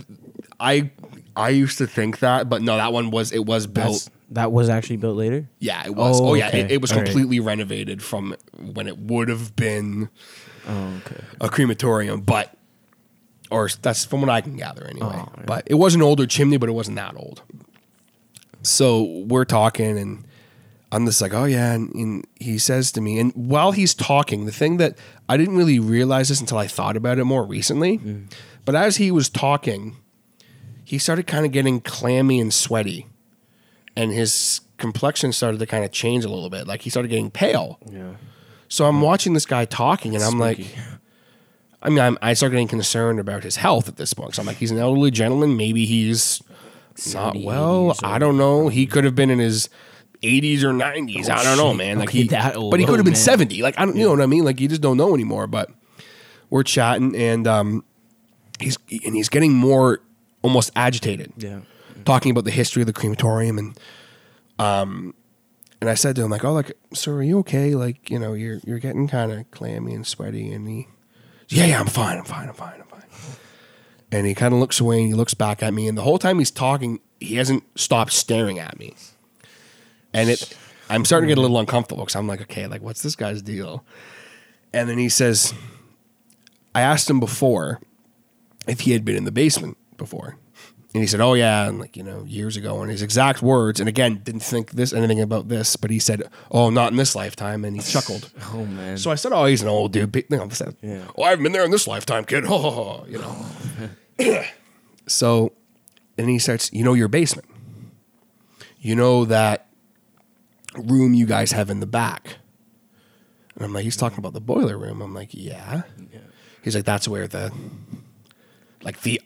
I 0.59 0.91
I 1.35 1.49
used 1.49 1.77
to 1.79 1.87
think 1.87 2.19
that, 2.19 2.49
but 2.49 2.61
no, 2.61 2.77
that 2.77 2.93
one 2.93 3.11
was 3.11 3.31
it 3.31 3.45
was 3.45 3.67
built. 3.67 3.93
That's, 4.05 4.09
that 4.31 4.51
was 4.51 4.69
actually 4.69 4.97
built 4.97 5.15
later. 5.17 5.47
yeah, 5.59 5.83
it 5.85 5.95
was. 5.95 6.19
Oh, 6.21 6.29
Oh, 6.29 6.33
yeah, 6.33 6.47
it, 6.47 6.65
okay. 6.65 6.73
it 6.73 6.81
was 6.81 6.91
All 6.91 6.97
right. 6.97 7.05
completely 7.05 7.39
renovated 7.39 8.03
from 8.03 8.35
when 8.57 8.87
it 8.87 8.97
would 8.97 9.29
have 9.29 9.55
been 9.55 10.09
Oh, 10.67 10.93
okay. 11.05 11.23
a 11.39 11.47
crematorium, 11.49 12.21
but 12.21 12.53
or 13.49 13.69
that's 13.81 14.03
from 14.03 14.19
what 14.21 14.29
I 14.29 14.41
can 14.41 14.57
gather 14.57 14.85
anyway. 14.85 15.07
Oh, 15.13 15.31
yeah. 15.37 15.43
But 15.45 15.63
it 15.67 15.75
was 15.75 15.95
an 15.95 16.01
older 16.01 16.25
chimney, 16.27 16.57
but 16.57 16.67
it 16.67 16.73
wasn't 16.73 16.97
that 16.97 17.15
old. 17.15 17.41
So 18.63 19.03
we're 19.27 19.45
talking, 19.45 19.97
and 19.97 20.25
I'm 20.91 21.05
just 21.05 21.21
like, 21.21 21.33
oh 21.33 21.45
yeah, 21.45 21.73
and, 21.73 21.93
and 21.95 22.27
he 22.39 22.57
says 22.57 22.91
to 22.93 23.01
me, 23.01 23.19
and 23.19 23.31
while 23.33 23.71
he's 23.71 23.93
talking, 23.93 24.45
the 24.45 24.51
thing 24.51 24.77
that 24.77 24.97
I 25.29 25.37
didn't 25.37 25.55
really 25.55 25.79
realize 25.79 26.29
this 26.29 26.41
until 26.41 26.57
I 26.57 26.67
thought 26.67 26.97
about 26.97 27.17
it 27.19 27.23
more 27.25 27.45
recently, 27.45 27.99
Mm. 27.99 28.31
but 28.65 28.75
as 28.75 28.97
he 28.97 29.11
was 29.11 29.29
talking, 29.29 29.95
he 30.83 30.97
started 30.97 31.27
kind 31.27 31.45
of 31.45 31.51
getting 31.51 31.79
clammy 31.81 32.39
and 32.41 32.53
sweaty, 32.53 33.07
and 33.97 34.11
his 34.13 34.61
complexion 34.77 35.33
started 35.33 35.59
to 35.59 35.65
kind 35.65 35.83
of 35.83 35.91
change 35.91 36.23
a 36.23 36.29
little 36.29 36.49
bit. 36.49 36.67
Like 36.67 36.81
he 36.83 36.89
started 36.89 37.09
getting 37.09 37.31
pale. 37.31 37.79
Yeah. 37.91 38.13
So 38.69 38.85
I'm 38.85 39.01
watching 39.01 39.33
this 39.33 39.45
guy 39.45 39.65
talking, 39.65 40.13
and 40.15 40.23
I'm 40.23 40.37
like, 40.39 40.59
I 41.81 41.89
mean, 41.89 41.99
I'm, 41.99 42.17
I 42.21 42.33
start 42.33 42.51
getting 42.51 42.67
concerned 42.67 43.19
about 43.19 43.43
his 43.43 43.55
health 43.57 43.87
at 43.87 43.95
this 43.97 44.13
point. 44.13 44.35
So 44.35 44.41
I'm 44.41 44.45
like, 44.45 44.57
he's 44.57 44.71
an 44.71 44.77
elderly 44.77 45.09
gentleman. 45.11 45.55
Maybe 45.57 45.85
he's 45.85 46.41
not 47.13 47.33
70, 47.33 47.45
well. 47.45 47.95
I 48.03 48.17
don't 48.19 48.37
know. 48.37 48.67
He 48.69 48.85
could 48.85 49.03
have 49.03 49.15
been 49.15 49.29
in 49.29 49.39
his 49.39 49.69
80s 50.21 50.63
or 50.63 50.73
90s. 50.73 51.29
I 51.29 51.43
don't 51.43 51.57
know, 51.57 51.67
Oh, 51.67 51.71
shit. 51.71 51.77
man. 51.77 51.99
Like 51.99 52.09
Okay, 52.09 52.23
he, 52.23 52.27
that 52.29 52.55
old. 52.57 52.71
but 52.71 52.79
he 52.79 52.85
could 52.85 52.95
have 52.97 53.05
been 53.05 53.13
man. 53.13 53.21
70. 53.21 53.61
Like 53.61 53.79
I 53.79 53.85
don't, 53.85 53.95
you 53.95 54.03
know 54.05 54.11
what 54.11 54.21
I 54.21 54.25
mean? 54.25 54.43
Like 54.43 54.59
you 54.59 54.67
just 54.67 54.81
don't 54.81 54.97
know 54.97 55.13
anymore. 55.13 55.47
But 55.47 55.69
we're 56.49 56.63
chatting, 56.63 57.15
and 57.15 57.47
um, 57.47 57.83
he's 58.59 58.77
and 59.05 59.15
he's 59.15 59.29
getting 59.29 59.53
more 59.53 59.99
almost 60.41 60.71
agitated 60.75 61.33
Yeah. 61.37 61.59
Talking 62.07 62.31
about 62.31 62.45
the 62.45 62.51
history 62.51 62.81
of 62.81 62.87
the 62.87 62.93
crematorium 62.93 63.57
and 63.57 63.77
um 64.59 65.13
and 65.79 65.89
I 65.89 65.93
said 65.93 66.15
to 66.15 66.23
him 66.23 66.31
like, 66.31 66.43
"Oh, 66.43 66.53
like, 66.53 66.75
sir, 66.93 67.13
are 67.17 67.21
you 67.21 67.37
okay? 67.39 67.75
Like, 67.75 68.09
you 68.09 68.17
know, 68.17 68.33
you're 68.33 68.59
you're 68.65 68.79
getting 68.79 69.07
kind 69.07 69.31
of 69.31 69.51
clammy 69.51 69.93
and 69.93 70.07
sweaty." 70.07 70.51
And 70.51 70.67
he, 70.67 70.87
"Yeah, 71.49 71.65
yeah, 71.65 71.79
I'm 71.79 71.85
fine. 71.85 72.17
I'm 72.17 72.23
fine. 72.23 72.47
I'm 72.47 72.55
fine. 72.55 72.81
I'm 72.81 72.87
fine." 72.87 73.03
And 74.11 74.25
he 74.25 74.33
kind 74.33 74.55
of 74.55 74.59
looks 74.59 74.79
away 74.79 74.99
and 74.99 75.07
he 75.07 75.13
looks 75.13 75.35
back 75.35 75.61
at 75.61 75.73
me, 75.73 75.87
and 75.87 75.95
the 75.95 76.01
whole 76.01 76.17
time 76.17 76.39
he's 76.39 76.49
talking, 76.49 76.99
he 77.19 77.35
hasn't 77.35 77.63
stopped 77.77 78.13
staring 78.13 78.57
at 78.57 78.79
me. 78.79 78.95
And 80.13 80.29
it, 80.31 80.57
I'm 80.89 81.05
starting 81.05 81.27
to 81.27 81.31
get 81.31 81.37
a 81.37 81.41
little 81.41 81.59
uncomfortable 81.59 82.05
because 82.05 82.15
I'm 82.15 82.25
like, 82.27 82.41
"Okay, 82.41 82.65
like, 82.65 82.81
what's 82.81 83.03
this 83.03 83.15
guy's 83.15 83.43
deal?" 83.43 83.85
And 84.73 84.89
then 84.89 84.97
he 84.97 85.09
says, 85.09 85.53
"I 86.73 86.81
asked 86.81 87.07
him 87.07 87.19
before 87.19 87.81
if 88.67 88.79
he 88.79 88.93
had 88.93 89.05
been 89.05 89.15
in 89.15 89.25
the 89.25 89.31
basement 89.31 89.77
before." 89.97 90.37
And 90.97 91.03
he 91.03 91.07
said, 91.07 91.21
"Oh 91.21 91.35
yeah, 91.35 91.67
and 91.67 91.77
like 91.79 91.95
you 91.95 92.01
know, 92.01 92.23
years 92.23 92.57
ago." 92.57 92.81
And 92.81 92.89
his 92.89 93.03
exact 93.03 93.43
words, 93.43 93.79
and 93.79 93.87
again, 93.87 94.19
didn't 94.23 94.41
think 94.41 94.71
this 94.71 94.93
anything 94.93 95.21
about 95.21 95.47
this, 95.47 95.75
but 95.75 95.91
he 95.91 95.99
said, 95.99 96.23
"Oh, 96.49 96.71
not 96.71 96.89
in 96.89 96.97
this 96.97 97.13
lifetime," 97.15 97.63
and 97.63 97.75
he 97.75 97.83
chuckled. 97.83 98.31
Oh 98.51 98.65
man. 98.65 98.97
So 98.97 99.11
I 99.11 99.15
said, 99.15 99.31
"Oh, 99.31 99.45
he's 99.45 99.61
an 99.61 99.67
old 99.67 99.93
dude." 99.93 100.15
You 100.15 100.23
know, 100.31 100.45
I 100.45 100.49
said, 100.49 100.75
Yeah. 100.81 101.05
"Oh, 101.15 101.21
I 101.21 101.29
haven't 101.29 101.43
been 101.43 101.51
there 101.51 101.63
in 101.63 101.69
this 101.69 101.85
lifetime, 101.85 102.25
kid." 102.25 102.45
Oh, 102.49 103.05
you 103.07 103.19
know. 103.19 104.43
so, 105.05 105.53
and 106.17 106.31
he 106.31 106.39
starts, 106.39 106.73
"You 106.73 106.83
know 106.83 106.95
your 106.95 107.09
basement. 107.09 107.47
You 108.79 108.95
know 108.95 109.23
that 109.25 109.67
room 110.73 111.13
you 111.13 111.27
guys 111.27 111.51
have 111.51 111.69
in 111.69 111.79
the 111.79 111.85
back." 111.85 112.37
And 113.53 113.65
I'm 113.65 113.71
like, 113.71 113.83
"He's 113.83 113.97
talking 113.97 114.17
about 114.17 114.33
the 114.33 114.41
boiler 114.41 114.79
room." 114.79 115.03
I'm 115.03 115.13
like, 115.13 115.29
"Yeah." 115.35 115.83
Yeah. 116.11 116.21
He's 116.63 116.73
like, 116.73 116.85
"That's 116.85 117.07
where 117.07 117.27
the 117.27 117.53
like 118.81 119.01
the 119.01 119.21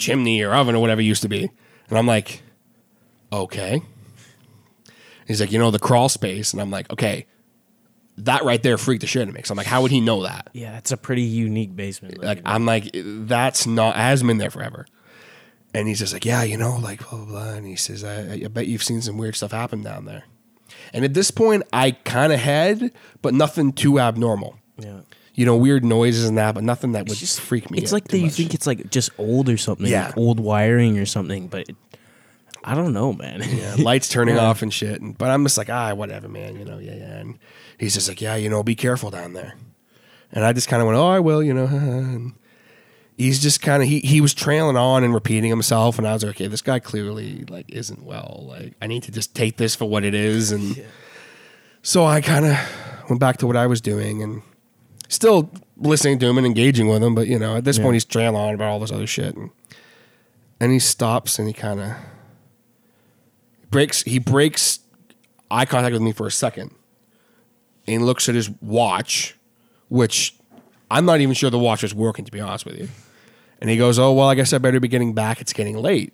chimney 0.00 0.42
or 0.42 0.54
oven 0.54 0.74
or 0.74 0.80
whatever 0.80 1.00
it 1.00 1.04
used 1.04 1.22
to 1.22 1.28
be." 1.28 1.50
And 1.88 1.98
I'm 1.98 2.06
like, 2.06 2.42
"Okay." 3.32 3.82
He's 5.26 5.40
like, 5.40 5.52
"You 5.52 5.58
know 5.58 5.70
the 5.70 5.78
crawl 5.78 6.08
space," 6.08 6.52
and 6.52 6.60
I'm 6.60 6.70
like, 6.70 6.90
"Okay." 6.92 7.26
That 8.18 8.44
right 8.44 8.62
there 8.62 8.76
freaked 8.76 9.00
the 9.00 9.06
shit 9.06 9.22
out 9.22 9.28
of 9.28 9.34
me. 9.34 9.40
So 9.42 9.52
I'm 9.52 9.56
like, 9.56 9.66
how 9.66 9.80
would 9.80 9.90
he 9.90 10.02
know 10.02 10.24
that? 10.24 10.50
Yeah, 10.52 10.76
it's 10.76 10.92
a 10.92 10.98
pretty 10.98 11.22
unique 11.22 11.74
basement. 11.74 12.22
Like, 12.22 12.42
I'm 12.44 12.66
like, 12.66 12.90
that's 12.94 13.66
not, 13.66 13.96
hasn't 13.96 14.28
been 14.28 14.36
there 14.36 14.50
forever. 14.50 14.86
And 15.72 15.88
he's 15.88 15.98
just 15.98 16.12
like, 16.12 16.26
yeah, 16.26 16.42
you 16.42 16.58
know, 16.58 16.76
like, 16.76 17.08
blah, 17.08 17.16
blah, 17.16 17.24
blah. 17.24 17.52
And 17.54 17.66
he 17.66 17.74
says, 17.74 18.04
I, 18.04 18.42
I 18.44 18.48
bet 18.48 18.66
you've 18.66 18.82
seen 18.82 19.00
some 19.00 19.16
weird 19.16 19.34
stuff 19.34 19.52
happen 19.52 19.82
down 19.82 20.04
there. 20.04 20.24
And 20.92 21.06
at 21.06 21.14
this 21.14 21.30
point, 21.30 21.62
I 21.72 21.92
kind 21.92 22.34
of 22.34 22.38
had, 22.38 22.92
but 23.22 23.32
nothing 23.32 23.72
too 23.72 23.98
abnormal. 23.98 24.58
yeah. 24.76 25.00
You 25.34 25.46
know, 25.46 25.56
weird 25.56 25.84
noises 25.84 26.26
and 26.28 26.36
that, 26.36 26.54
but 26.54 26.62
nothing 26.62 26.92
that 26.92 27.08
would 27.08 27.16
just- 27.16 27.40
freak 27.40 27.70
me 27.70 27.78
out. 27.78 27.82
It's 27.82 27.92
like 27.92 28.08
that 28.08 28.18
you 28.18 28.24
much. 28.24 28.34
think 28.34 28.52
it's 28.54 28.66
like 28.66 28.90
just 28.90 29.10
old 29.18 29.48
or 29.48 29.56
something. 29.56 29.86
Yeah. 29.86 30.06
like 30.06 30.16
old 30.18 30.38
wiring 30.40 30.98
or 30.98 31.06
something, 31.06 31.48
but 31.48 31.68
it, 31.70 31.76
I 32.64 32.74
don't 32.74 32.92
know, 32.92 33.12
man. 33.12 33.42
yeah, 33.42 33.76
lights 33.78 34.08
turning 34.08 34.36
Yeah. 34.36 34.42
off 34.48 34.62
and 34.62 34.72
shit. 34.72 35.00
And, 35.00 35.16
but 35.16 35.30
I'm 35.30 35.42
just 35.44 35.56
like, 35.58 35.70
ah, 35.70 35.94
whatever, 35.94 36.28
man. 36.28 36.58
You 36.58 36.64
know, 36.64 36.78
yeah, 36.78 36.94
yeah. 36.94 37.18
And 37.18 37.38
he's 37.78 37.94
just 37.94 38.08
like, 38.08 38.20
yeah, 38.20 38.36
you 38.36 38.48
know, 38.50 38.62
be 38.62 38.74
careful 38.74 39.10
down 39.10 39.32
there. 39.32 39.54
And 40.32 40.44
I 40.44 40.52
just 40.52 40.68
kind 40.68 40.80
of 40.82 40.86
went, 40.86 40.98
oh, 40.98 41.08
I 41.08 41.18
will, 41.20 41.42
you 41.42 41.54
know. 41.54 41.64
and 41.66 42.34
he's 43.16 43.40
just 43.42 43.62
kind 43.62 43.82
of 43.82 43.88
he 43.88 44.00
he 44.00 44.20
was 44.20 44.34
trailing 44.34 44.76
on 44.76 45.02
and 45.04 45.12
repeating 45.14 45.50
himself, 45.50 45.98
and 45.98 46.06
I 46.06 46.12
was 46.12 46.24
like, 46.24 46.36
okay, 46.36 46.46
this 46.46 46.62
guy 46.62 46.78
clearly 46.78 47.44
like 47.48 47.70
isn't 47.70 48.02
well. 48.04 48.44
Like 48.48 48.74
I 48.82 48.86
need 48.86 49.02
to 49.04 49.12
just 49.12 49.34
take 49.34 49.56
this 49.56 49.74
for 49.74 49.86
what 49.88 50.04
it 50.04 50.14
is. 50.14 50.52
And 50.52 50.84
so 51.82 52.04
I 52.04 52.20
kind 52.20 52.46
of 52.46 52.58
went 53.08 53.18
back 53.20 53.38
to 53.38 53.46
what 53.46 53.56
I 53.56 53.66
was 53.66 53.80
doing 53.80 54.22
and 54.22 54.42
still 55.14 55.50
listening 55.76 56.18
to 56.20 56.26
him 56.26 56.38
and 56.38 56.46
engaging 56.46 56.88
with 56.88 57.02
him. 57.02 57.14
But 57.14 57.26
you 57.28 57.38
know, 57.38 57.56
at 57.56 57.64
this 57.64 57.78
Yeah. 57.78 57.84
point, 57.84 57.94
he's 57.94 58.04
trailing 58.04 58.36
on 58.36 58.54
about 58.54 58.68
all 58.68 58.80
this 58.80 58.92
other 58.92 59.06
shit, 59.06 59.36
and 59.36 59.50
and 60.60 60.72
he 60.72 60.78
stops 60.78 61.38
and 61.38 61.48
he 61.48 61.54
kind 61.54 61.80
of 61.80 61.92
breaks 63.70 64.02
he 64.02 64.18
breaks 64.18 64.80
eye 65.50 65.64
contact 65.64 65.92
with 65.92 66.02
me 66.02 66.12
for 66.12 66.26
a 66.26 66.30
second 66.30 66.74
and 67.86 67.94
he 67.94 67.98
looks 67.98 68.28
at 68.28 68.34
his 68.34 68.50
watch 68.60 69.34
which 69.88 70.34
i'm 70.90 71.04
not 71.04 71.20
even 71.20 71.34
sure 71.34 71.48
the 71.50 71.58
watch 71.58 71.82
is 71.82 71.94
working 71.94 72.24
to 72.24 72.30
be 72.32 72.40
honest 72.40 72.64
with 72.66 72.78
you. 72.78 72.88
And 73.60 73.70
he 73.70 73.76
goes 73.76 73.98
oh 73.98 74.12
well 74.12 74.28
i 74.28 74.34
guess 74.34 74.52
i 74.52 74.58
better 74.58 74.78
be 74.80 74.88
getting 74.88 75.14
back. 75.14 75.40
It's 75.40 75.52
getting 75.52 75.76
late. 75.76 76.12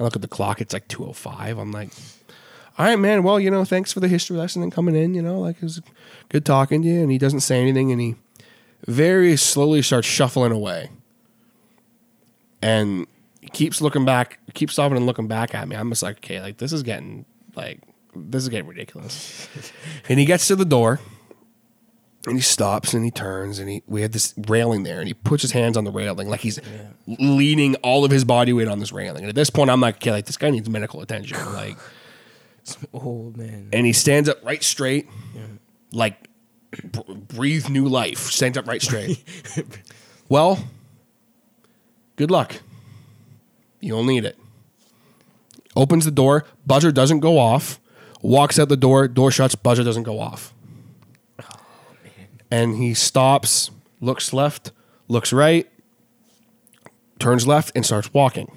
I 0.00 0.02
look 0.04 0.16
at 0.16 0.22
the 0.22 0.28
clock. 0.28 0.60
It's 0.60 0.72
like 0.72 0.88
205 0.88 1.58
i'm 1.58 1.72
like 1.72 1.90
all 2.78 2.86
right 2.86 2.98
man 2.98 3.22
well 3.22 3.38
you 3.38 3.50
know 3.50 3.64
thanks 3.64 3.92
for 3.92 4.00
the 4.00 4.08
history 4.08 4.36
lesson 4.36 4.62
and 4.62 4.72
coming 4.72 4.94
in 4.94 5.14
you 5.14 5.22
know 5.22 5.38
like 5.38 5.56
it 5.56 5.62
was 5.62 5.80
good 6.28 6.44
talking 6.44 6.82
to 6.82 6.88
you 6.88 7.02
and 7.02 7.10
he 7.10 7.18
doesn't 7.18 7.40
say 7.40 7.60
anything 7.60 7.92
and 7.92 8.00
he 8.00 8.14
very 8.86 9.36
slowly 9.36 9.82
starts 9.82 10.06
shuffling 10.06 10.52
away 10.52 10.88
and 12.62 13.06
he 13.40 13.48
keeps 13.48 13.82
looking 13.82 14.04
back, 14.04 14.38
keeps 14.54 14.72
stopping 14.74 14.96
and 14.96 15.04
looking 15.04 15.26
back 15.26 15.54
at 15.54 15.68
me. 15.68 15.76
I'm 15.76 15.90
just 15.90 16.02
like, 16.02 16.18
okay, 16.18 16.40
like 16.40 16.58
this 16.58 16.72
is 16.72 16.82
getting 16.82 17.26
like 17.54 17.80
this 18.14 18.44
is 18.44 18.48
getting 18.48 18.68
ridiculous. 18.68 19.48
and 20.08 20.18
he 20.18 20.24
gets 20.24 20.46
to 20.48 20.56
the 20.56 20.64
door 20.64 21.00
and 22.26 22.36
he 22.36 22.40
stops 22.40 22.94
and 22.94 23.04
he 23.04 23.10
turns 23.10 23.58
and 23.58 23.68
he 23.68 23.82
we 23.86 24.00
had 24.02 24.12
this 24.12 24.32
railing 24.46 24.84
there 24.84 25.00
and 25.00 25.08
he 25.08 25.14
puts 25.14 25.42
his 25.42 25.50
hands 25.50 25.76
on 25.76 25.84
the 25.84 25.90
railing 25.90 26.28
like 26.28 26.40
he's 26.40 26.60
leaning 27.06 27.74
all 27.76 28.04
of 28.04 28.12
his 28.12 28.24
body 28.24 28.52
weight 28.52 28.68
on 28.68 28.78
this 28.78 28.92
railing. 28.92 29.24
And 29.24 29.28
at 29.28 29.34
this 29.34 29.50
point 29.50 29.70
I'm 29.70 29.80
like, 29.80 29.96
okay, 29.96 30.12
like 30.12 30.26
this 30.26 30.36
guy 30.36 30.50
needs 30.50 30.70
medical 30.70 31.00
attention. 31.02 31.36
Like 31.52 31.76
old 32.92 33.36
man. 33.36 33.68
and 33.72 33.86
he 33.86 33.92
stands 33.92 34.28
up 34.28 34.44
right 34.44 34.62
straight, 34.62 35.08
like 35.92 36.28
br- 36.84 37.12
breathe 37.12 37.68
new 37.68 37.86
life. 37.86 38.18
Stands 38.18 38.56
up 38.58 38.66
right 38.66 38.82
straight. 38.82 39.22
well, 40.28 40.64
good 42.16 42.30
luck. 42.30 42.56
You'll 43.80 44.04
need 44.04 44.24
it. 44.24 44.38
Opens 45.74 46.04
the 46.04 46.10
door. 46.10 46.44
Buzzer 46.66 46.92
doesn't 46.92 47.20
go 47.20 47.38
off. 47.38 47.80
Walks 48.20 48.58
out 48.58 48.68
the 48.68 48.76
door. 48.76 49.08
Door 49.08 49.32
shuts. 49.32 49.54
Buzzer 49.54 49.82
doesn't 49.82 50.04
go 50.04 50.20
off. 50.20 50.54
Oh, 51.42 51.60
and 52.50 52.76
he 52.76 52.94
stops, 52.94 53.70
looks 54.00 54.32
left, 54.32 54.70
looks 55.08 55.32
right, 55.32 55.68
turns 57.18 57.46
left, 57.46 57.72
and 57.74 57.84
starts 57.84 58.12
walking 58.14 58.52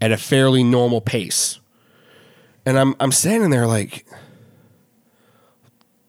at 0.00 0.10
a 0.10 0.16
fairly 0.16 0.64
normal 0.64 1.00
pace. 1.00 1.60
And 2.66 2.78
I'm 2.78 2.94
I'm 3.00 3.12
standing 3.12 3.50
there 3.50 3.66
like, 3.66 4.06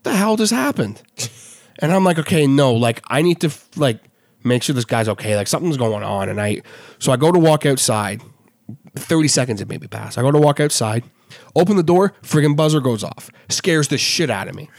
the 0.04 0.16
hell 0.16 0.38
just 0.38 0.54
happened? 0.54 1.02
And 1.82 1.94
I'm 1.94 2.04
like, 2.04 2.20
okay, 2.20 2.46
no, 2.46 2.74
like 2.74 3.02
I 3.08 3.22
need 3.22 3.40
to 3.42 3.52
like 3.78 4.04
make 4.44 4.64
sure 4.64 4.76
this 4.76 4.86
guy's 4.86 5.08
okay. 5.08 5.36
Like 5.36 5.48
something's 5.48 5.78
going 5.78 6.04
on. 6.04 6.30
And 6.30 6.40
I 6.40 6.62
so 7.00 7.12
I 7.12 7.18
go 7.18 7.32
to 7.32 7.40
walk 7.40 7.66
outside. 7.66 8.22
30 8.96 9.28
seconds 9.30 9.62
it 9.62 9.70
maybe 9.70 9.88
pass. 9.88 10.18
I 10.18 10.22
go 10.22 10.32
to 10.32 10.38
walk 10.38 10.60
outside, 10.60 11.04
open 11.56 11.78
the 11.78 11.84
door, 11.84 12.14
friggin' 12.22 12.56
buzzer 12.56 12.82
goes 12.82 13.04
off. 13.04 13.32
Scares 13.48 13.88
the 13.88 13.98
shit 13.98 14.30
out 14.30 14.48
of 14.48 14.56
me. 14.56 14.70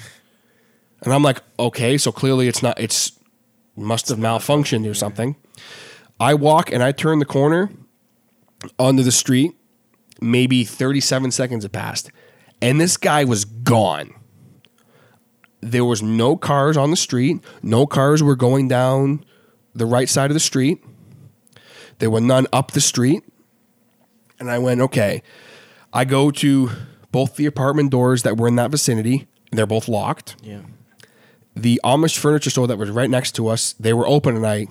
And 1.03 1.15
I'm 1.15 1.23
like, 1.23 1.43
okay, 1.59 1.97
so 1.97 2.13
clearly 2.13 2.47
it's 2.49 2.63
not 2.63 2.79
it's 2.79 3.19
must 3.77 4.09
have 4.09 4.19
malfunctioned 4.19 4.89
or 4.89 4.95
something. 4.95 5.37
I 6.19 6.35
walk 6.35 6.71
and 6.71 6.83
I 6.83 6.93
turn 6.93 7.19
the 7.19 7.25
corner 7.25 7.71
onto 8.79 9.03
the 9.03 9.13
street 9.13 9.55
maybe 10.21 10.65
37 10.65 11.31
seconds 11.31 11.65
had 11.65 11.73
passed, 11.73 12.11
and 12.61 12.81
this 12.81 12.97
guy 12.97 13.25
was 13.25 13.45
gone. 13.45 14.15
There 15.61 15.85
was 15.85 16.03
no 16.03 16.37
cars 16.37 16.77
on 16.77 16.91
the 16.91 16.97
street. 16.97 17.45
No 17.63 17.87
cars 17.87 18.23
were 18.23 18.37
going 18.37 18.69
down 18.69 19.25
the 19.75 19.87
right 19.87 20.09
side 20.09 20.31
of 20.31 20.35
the 20.35 20.41
street. 20.41 20.83
There 21.99 22.11
were 22.11 22.21
none 22.21 22.47
up 22.53 22.73
the 22.73 22.81
street. 22.81 23.23
And 24.39 24.51
I 24.51 24.59
went, 24.59 24.81
okay. 24.81 25.23
I 25.93 26.07
go 26.07 26.31
to 26.31 26.71
both 27.13 27.37
the 27.37 27.47
apartment 27.47 27.91
doors 27.91 28.23
that 28.23 28.37
were 28.37 28.49
in 28.49 28.57
that 28.57 28.71
vicinity. 28.71 29.29
They're 29.53 29.67
both 29.67 29.87
locked. 29.87 30.37
Yeah. 30.43 30.63
The 31.55 31.81
Amish 31.85 32.17
furniture 32.17 32.49
store 32.49 32.67
that 32.69 32.79
was 32.79 32.91
right 32.91 33.11
next 33.11 33.33
to 33.33 33.49
us, 33.49 33.75
they 33.75 33.93
were 33.93 34.07
open, 34.07 34.37
and 34.37 34.47
I, 34.47 34.67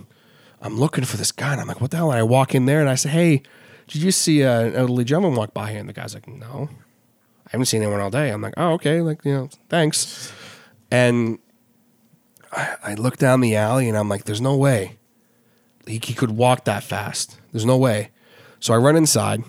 I'm 0.62 0.80
looking 0.80 1.04
for 1.04 1.18
this 1.18 1.32
guy, 1.32 1.52
and 1.52 1.62
I'm 1.62 1.68
like, 1.68 1.82
what 1.82 1.92
the 1.92 1.98
hell? 1.98 2.12
And 2.12 2.20
I 2.20 2.24
walk 2.24 2.56
in 2.56 2.66
there, 2.66 2.80
and 2.80 2.90
I 2.90 2.96
say, 2.96 3.10
hey, 3.10 3.44
did 3.90 4.02
you 4.02 4.12
see 4.12 4.44
uh, 4.44 4.62
an 4.62 4.76
elderly 4.76 5.04
gentleman 5.04 5.38
walk 5.38 5.54
by 5.54 5.72
here? 5.72 5.80
And 5.80 5.90
the 5.90 5.94
guy's 5.94 6.14
like, 6.14 6.28
no, 6.28 6.70
I 7.46 7.50
haven't 7.52 7.66
seen 7.66 7.82
anyone 7.82 8.00
all 8.00 8.10
day. 8.10 8.30
I'm 8.30 8.42
like, 8.42 8.54
oh, 8.58 8.74
okay, 8.74 9.02
like 9.02 9.26
you 9.26 9.34
know, 9.34 9.50
thanks. 9.68 10.32
And 10.90 11.40
I, 12.52 12.76
I 12.84 12.94
look 12.94 13.18
down 13.18 13.42
the 13.42 13.56
alley, 13.56 13.90
and 13.90 13.98
I'm 13.98 14.10
like, 14.10 14.24
there's 14.24 14.42
no 14.42 14.56
way 14.56 15.00
he, 15.90 16.00
he 16.04 16.14
could 16.14 16.32
walk 16.32 16.66
that 16.66 16.84
fast. 16.84 17.40
There's 17.52 17.66
no 17.66 17.78
way. 17.78 18.12
So 18.60 18.74
I 18.74 18.78
run 18.78 18.96
inside, 18.96 19.44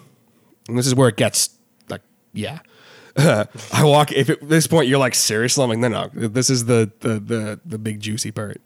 and 0.68 0.78
this 0.78 0.86
is 0.86 0.94
where 0.94 1.08
it 1.08 1.16
gets 1.16 1.50
like, 1.88 2.02
yeah. 2.32 2.60
I 3.16 3.84
walk. 3.84 4.12
If 4.12 4.30
at 4.30 4.48
this 4.48 4.66
point 4.66 4.88
you're 4.88 4.98
like 4.98 5.14
seriously, 5.14 5.62
I'm 5.62 5.70
like, 5.70 5.78
no, 5.78 5.88
no. 5.88 6.28
This 6.28 6.48
is 6.48 6.64
the 6.66 6.90
the 7.00 7.18
the 7.18 7.60
the 7.64 7.78
big 7.78 8.00
juicy 8.00 8.30
part. 8.30 8.60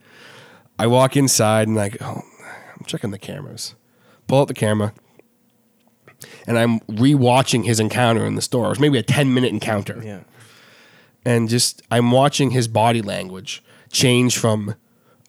I 0.79 0.87
walk 0.87 1.17
inside 1.17 1.67
and 1.67 1.77
like, 1.77 1.97
oh, 2.01 2.23
I'm 2.45 2.85
checking 2.87 3.11
the 3.11 3.19
cameras. 3.19 3.75
Pull 4.27 4.43
out 4.43 4.49
the 4.49 4.55
camera, 4.55 4.93
and 6.47 6.59
I'm 6.59 6.81
rewatching 6.81 7.65
his 7.65 7.81
encounter 7.81 8.25
in 8.27 8.35
the 8.35 8.43
store. 8.43 8.67
It 8.67 8.71
was 8.71 8.81
maybe 8.81 8.99
a 8.99 9.03
10 9.03 9.33
minute 9.35 9.51
encounter, 9.53 10.01
Yeah. 10.05 10.21
and 11.25 11.49
just 11.49 11.83
I'm 11.91 12.11
watching 12.11 12.51
his 12.51 12.69
body 12.69 13.03
language 13.03 13.63
change 13.91 14.37
from 14.39 14.75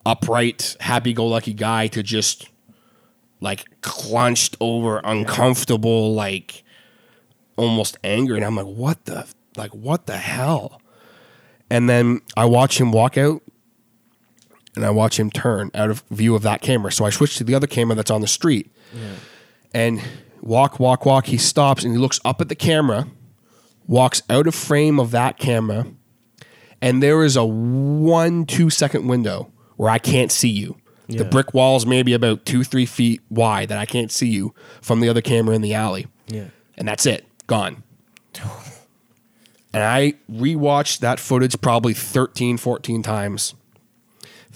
upright, 0.04 0.76
happy-go-lucky 0.80 1.54
guy 1.54 1.86
to 1.88 2.02
just 2.02 2.48
like 3.40 3.64
clenched 3.82 4.56
over, 4.60 5.00
uncomfortable, 5.04 6.14
like 6.14 6.62
almost 7.56 7.96
angry. 8.04 8.36
And 8.36 8.44
I'm 8.44 8.56
like, 8.56 8.66
what 8.66 9.04
the 9.06 9.26
like 9.56 9.74
what 9.74 10.06
the 10.06 10.16
hell? 10.18 10.80
And 11.70 11.88
then 11.88 12.20
I 12.36 12.44
watch 12.44 12.80
him 12.80 12.92
walk 12.92 13.16
out 13.18 13.42
and 14.76 14.84
I 14.84 14.90
watch 14.90 15.18
him 15.18 15.30
turn 15.30 15.70
out 15.74 15.90
of 15.90 16.04
view 16.10 16.34
of 16.36 16.42
that 16.42 16.60
camera. 16.62 16.92
So 16.92 17.04
I 17.04 17.10
switch 17.10 17.36
to 17.38 17.44
the 17.44 17.54
other 17.54 17.66
camera 17.66 17.94
that's 17.96 18.10
on 18.10 18.20
the 18.20 18.26
street. 18.28 18.70
And 19.74 20.00
walk, 20.40 20.78
walk, 20.80 21.04
walk. 21.06 21.26
He 21.26 21.38
stops 21.38 21.84
and 21.84 21.92
he 21.92 21.98
looks 21.98 22.20
up 22.24 22.40
at 22.40 22.48
the 22.48 22.54
camera, 22.54 23.06
walks 23.86 24.22
out 24.28 24.46
of 24.46 24.54
frame 24.54 24.98
of 24.98 25.10
that 25.10 25.38
camera, 25.38 25.86
and 26.80 27.02
there 27.02 27.24
is 27.24 27.36
a 27.36 27.44
one, 27.44 28.46
two 28.46 28.70
second 28.70 29.06
window 29.06 29.50
where 29.76 29.90
I 29.90 29.98
can't 29.98 30.32
see 30.32 30.50
you. 30.50 30.76
The 31.08 31.24
brick 31.24 31.54
wall 31.54 31.76
is 31.76 31.86
maybe 31.86 32.14
about 32.14 32.44
two, 32.44 32.64
three 32.64 32.84
feet 32.84 33.20
wide 33.30 33.68
that 33.68 33.78
I 33.78 33.86
can't 33.86 34.10
see 34.10 34.26
you 34.26 34.52
from 34.82 34.98
the 34.98 35.08
other 35.08 35.20
camera 35.22 35.54
in 35.54 35.62
the 35.62 35.72
alley. 35.72 36.08
Yeah. 36.26 36.46
And 36.76 36.88
that's 36.88 37.06
it. 37.06 37.24
Gone. 37.46 37.84
And 39.76 39.84
I 39.84 40.14
rewatched 40.32 41.00
that 41.00 41.20
footage 41.20 41.60
probably 41.60 41.92
13, 41.92 42.56
14 42.56 43.02
times, 43.02 43.54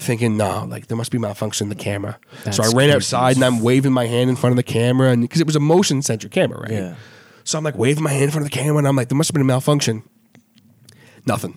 thinking, 0.01 0.35
no, 0.35 0.65
like 0.65 0.87
there 0.87 0.97
must 0.97 1.11
be 1.11 1.17
malfunction 1.17 1.65
in 1.65 1.69
the 1.69 1.81
camera. 1.81 2.17
so 2.51 2.63
I 2.63 2.69
ran 2.73 2.89
outside 2.89 3.35
and 3.35 3.45
I'm 3.45 3.61
waving 3.61 3.93
my 3.93 4.07
hand 4.07 4.29
in 4.29 4.35
front 4.35 4.51
of 4.51 4.57
the 4.57 4.63
camera, 4.63 5.11
and 5.11 5.21
because 5.21 5.39
it 5.39 5.47
was 5.47 5.55
a 5.55 5.59
motion 5.59 6.01
sensor 6.01 6.27
camera, 6.27 6.59
right? 6.59 6.71
Yeah. 6.71 6.95
So 7.43 7.57
I'm 7.57 7.63
like 7.63 7.77
waving 7.77 8.03
my 8.03 8.11
hand 8.11 8.25
in 8.25 8.31
front 8.31 8.45
of 8.45 8.51
the 8.51 8.57
camera, 8.57 8.79
and 8.79 8.87
I'm 8.87 8.95
like, 8.95 9.09
there 9.09 9.17
must 9.17 9.29
have 9.29 9.33
been 9.33 9.41
a 9.41 9.45
malfunction. 9.45 10.03
Nothing. 11.25 11.55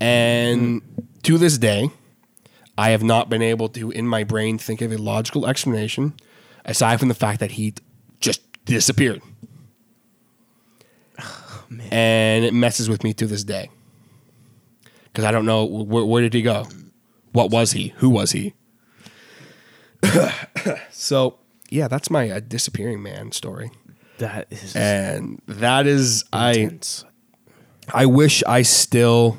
And 0.00 0.82
to 1.24 1.38
this 1.38 1.58
day, 1.58 1.90
I 2.76 2.90
have 2.90 3.02
not 3.02 3.28
been 3.28 3.42
able 3.42 3.68
to, 3.70 3.90
in 3.90 4.06
my 4.06 4.22
brain, 4.24 4.58
think 4.58 4.80
of 4.82 4.92
a 4.92 4.98
logical 4.98 5.46
explanation 5.46 6.14
aside 6.64 7.00
from 7.00 7.08
the 7.08 7.14
fact 7.14 7.40
that 7.40 7.52
he 7.52 7.74
just 8.20 8.40
disappeared. 8.64 9.22
And 11.90 12.46
it 12.46 12.54
messes 12.54 12.88
with 12.88 13.04
me 13.04 13.12
to 13.12 13.26
this 13.26 13.44
day. 13.44 13.68
Because 15.18 15.26
I 15.26 15.32
don't 15.32 15.46
know 15.46 15.64
where, 15.64 16.04
where 16.04 16.22
did 16.22 16.32
he 16.32 16.42
go? 16.42 16.64
What 17.32 17.50
was 17.50 17.72
he? 17.72 17.88
Who 17.96 18.08
was 18.08 18.30
he? 18.30 18.54
so, 20.92 21.40
yeah, 21.70 21.88
that's 21.88 22.08
my 22.08 22.30
uh, 22.30 22.38
disappearing 22.38 23.02
man 23.02 23.32
story. 23.32 23.72
That 24.18 24.46
is 24.52 24.76
And 24.76 25.42
that 25.48 25.88
is, 25.88 26.24
I. 26.32 26.52
intense. 26.52 27.04
I 27.92 28.06
wish 28.06 28.44
I 28.46 28.62
still 28.62 29.38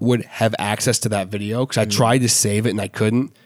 would 0.00 0.24
have 0.24 0.56
access 0.58 0.98
to 0.98 1.08
that 1.10 1.28
video 1.28 1.64
because 1.64 1.78
I 1.78 1.84
tried 1.84 2.18
to 2.18 2.28
save 2.28 2.66
it 2.66 2.70
and 2.70 2.80
I 2.80 2.88
couldn't 2.88 3.36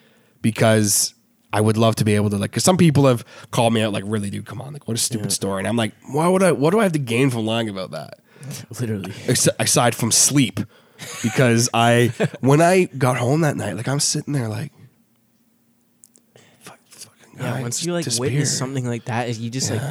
because 0.41 1.13
I 1.53 1.61
would 1.61 1.77
love 1.77 1.97
to 1.97 2.07
be 2.07 2.15
able 2.15 2.31
to 2.31 2.39
like 2.39 2.53
because 2.53 2.65
some 2.65 2.79
people 2.79 3.07
have 3.07 3.23
called 3.51 3.75
me 3.75 3.83
out 3.83 3.93
like 3.93 4.05
really 4.07 4.31
dude 4.31 4.47
come 4.47 4.63
on 4.63 4.73
like 4.73 4.89
what 4.89 4.97
a 4.97 5.01
stupid 5.01 5.31
story 5.31 5.61
and 5.61 5.69
I'm 5.69 5.77
like 5.77 5.93
why 6.11 6.27
would 6.29 6.43
I 6.43 6.53
what 6.53 6.71
do 6.71 6.81
I 6.81 6.85
have 6.85 6.93
to 6.93 6.99
gain 6.99 7.29
from 7.29 7.45
lying 7.45 7.69
about 7.69 7.91
that 7.91 8.21
Literally. 8.81 9.13
As- 9.27 9.49
aside 9.59 9.95
from 9.95 10.11
sleep 10.13 10.61
because 11.23 11.69
I 11.75 12.13
when 12.41 12.61
I 12.61 12.85
got 12.85 13.17
home 13.17 13.43
that 13.43 13.57
night 13.57 13.77
like 13.77 13.87
I'm 13.89 14.01
sitting 14.01 14.33
there 14.35 14.49
like 14.49 14.73
fuck, 16.61 16.79
fucking 16.91 17.35
Yeah, 17.37 17.53
guy 17.55 17.63
once 17.63 17.85
you 17.85 17.93
like 17.93 18.05
disappeared. 18.05 18.33
witness 18.33 18.57
something 18.59 18.87
like 18.87 19.05
that, 19.07 19.37
you 19.39 19.51
just 19.51 19.71
like 19.71 19.83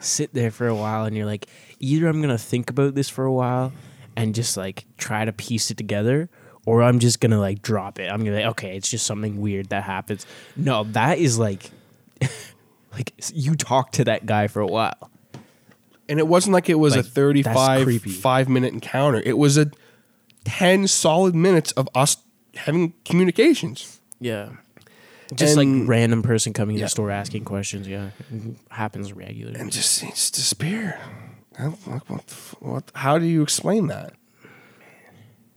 sit 0.00 0.32
there 0.34 0.50
for 0.50 0.66
a 0.66 0.74
while 0.74 1.04
and 1.04 1.16
you're 1.16 1.26
like, 1.26 1.46
either 1.80 2.06
I'm 2.08 2.20
gonna 2.20 2.38
think 2.38 2.70
about 2.70 2.94
this 2.94 3.08
for 3.08 3.24
a 3.24 3.32
while 3.32 3.72
and 4.16 4.34
just 4.34 4.56
like 4.56 4.86
try 4.96 5.24
to 5.24 5.32
piece 5.32 5.70
it 5.70 5.76
together, 5.76 6.28
or 6.64 6.82
I'm 6.82 6.98
just 6.98 7.20
gonna 7.20 7.38
like 7.40 7.62
drop 7.62 7.98
it. 7.98 8.10
I'm 8.10 8.18
gonna 8.24 8.30
be 8.36 8.42
like, 8.42 8.50
okay, 8.52 8.76
it's 8.76 8.90
just 8.90 9.06
something 9.06 9.40
weird 9.40 9.68
that 9.68 9.84
happens. 9.84 10.26
No, 10.56 10.84
that 10.84 11.18
is 11.18 11.38
like, 11.38 11.70
like 12.92 13.12
you 13.32 13.54
talk 13.54 13.92
to 13.92 14.04
that 14.04 14.26
guy 14.26 14.46
for 14.48 14.60
a 14.60 14.66
while. 14.66 15.10
And 16.08 16.18
it 16.18 16.26
wasn't 16.28 16.54
like 16.54 16.68
it 16.68 16.76
was 16.78 16.94
Like, 16.96 17.04
a 17.04 17.08
35 17.08 17.54
that's 17.54 17.84
creepy. 17.84 18.10
5 18.10 18.48
minute 18.48 18.72
encounter. 18.72 19.20
It 19.24 19.36
was 19.38 19.56
a 19.56 19.70
10 20.44 20.86
solid 20.86 21.34
minutes 21.34 21.72
of 21.72 21.88
us 21.94 22.16
having 22.54 22.94
communications. 23.04 24.00
Yeah. 24.20 24.50
Just 25.34 25.56
like 25.56 25.66
random 25.86 26.22
person 26.22 26.52
coming 26.52 26.76
in 26.76 26.80
Yeah. 26.80 26.86
the 26.86 26.90
store 26.90 27.10
asking 27.10 27.44
questions. 27.44 27.88
Yeah, 27.88 28.10
it 28.32 28.56
happens 28.70 29.12
regularly. 29.12 29.58
And 29.58 29.72
just 29.72 30.00
just 30.02 30.34
disappeared. 30.34 30.94
How- 31.58 31.70
What, 31.70 32.08
what, 32.08 32.30
what, 32.60 32.92
how 32.94 33.18
do 33.18 33.24
you 33.26 33.42
explain 33.42 33.88
that? 33.88 34.12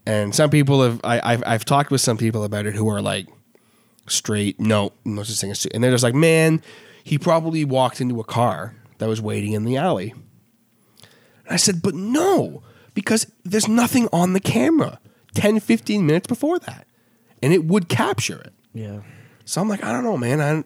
And 0.06 0.34
some 0.34 0.50
people 0.50 0.82
have 0.82 1.00
I, 1.04 1.22
I've 1.24 1.44
I've 1.46 1.66
talked 1.66 1.92
with 1.92 2.02
some 2.02 2.18
people 2.18 2.44
about 2.44 2.66
it 2.66 2.74
who 2.74 2.90
are 2.90 3.02
like 3.02 3.28
straight 4.08 4.60
no 4.60 4.92
no 5.06 5.22
such 5.22 5.40
thing 5.40 5.52
as 5.52 5.68
and 5.68 5.84
they're 5.84 5.92
just 5.92 6.04
like 6.04 6.16
man 6.16 6.64
he 7.04 7.20
probably 7.20 7.64
walked 7.64 8.02
into 8.02 8.20
a 8.20 8.24
car 8.24 8.74
that 8.98 9.08
was 9.08 9.22
waiting 9.22 9.54
in 9.54 9.66
the 9.66 9.78
alley. 9.78 10.14
I 11.50 11.58
said 11.58 11.82
but 11.82 11.96
no 11.96 12.64
because 12.94 13.28
there's 13.44 13.68
nothing 13.68 14.08
on 14.14 14.34
the 14.34 14.40
camera 14.40 15.00
10 15.34 15.60
15 15.60 16.06
minutes 16.06 16.28
before 16.28 16.60
that 16.60 16.88
and 17.42 17.54
it 17.54 17.66
would 17.66 17.90
capture 17.90 18.40
it. 18.40 18.54
yeah. 18.74 19.02
So 19.46 19.60
I'm 19.62 19.68
like, 19.68 19.84
I 19.84 19.92
don't 19.92 20.04
know, 20.04 20.16
man. 20.16 20.40
I, 20.42 20.64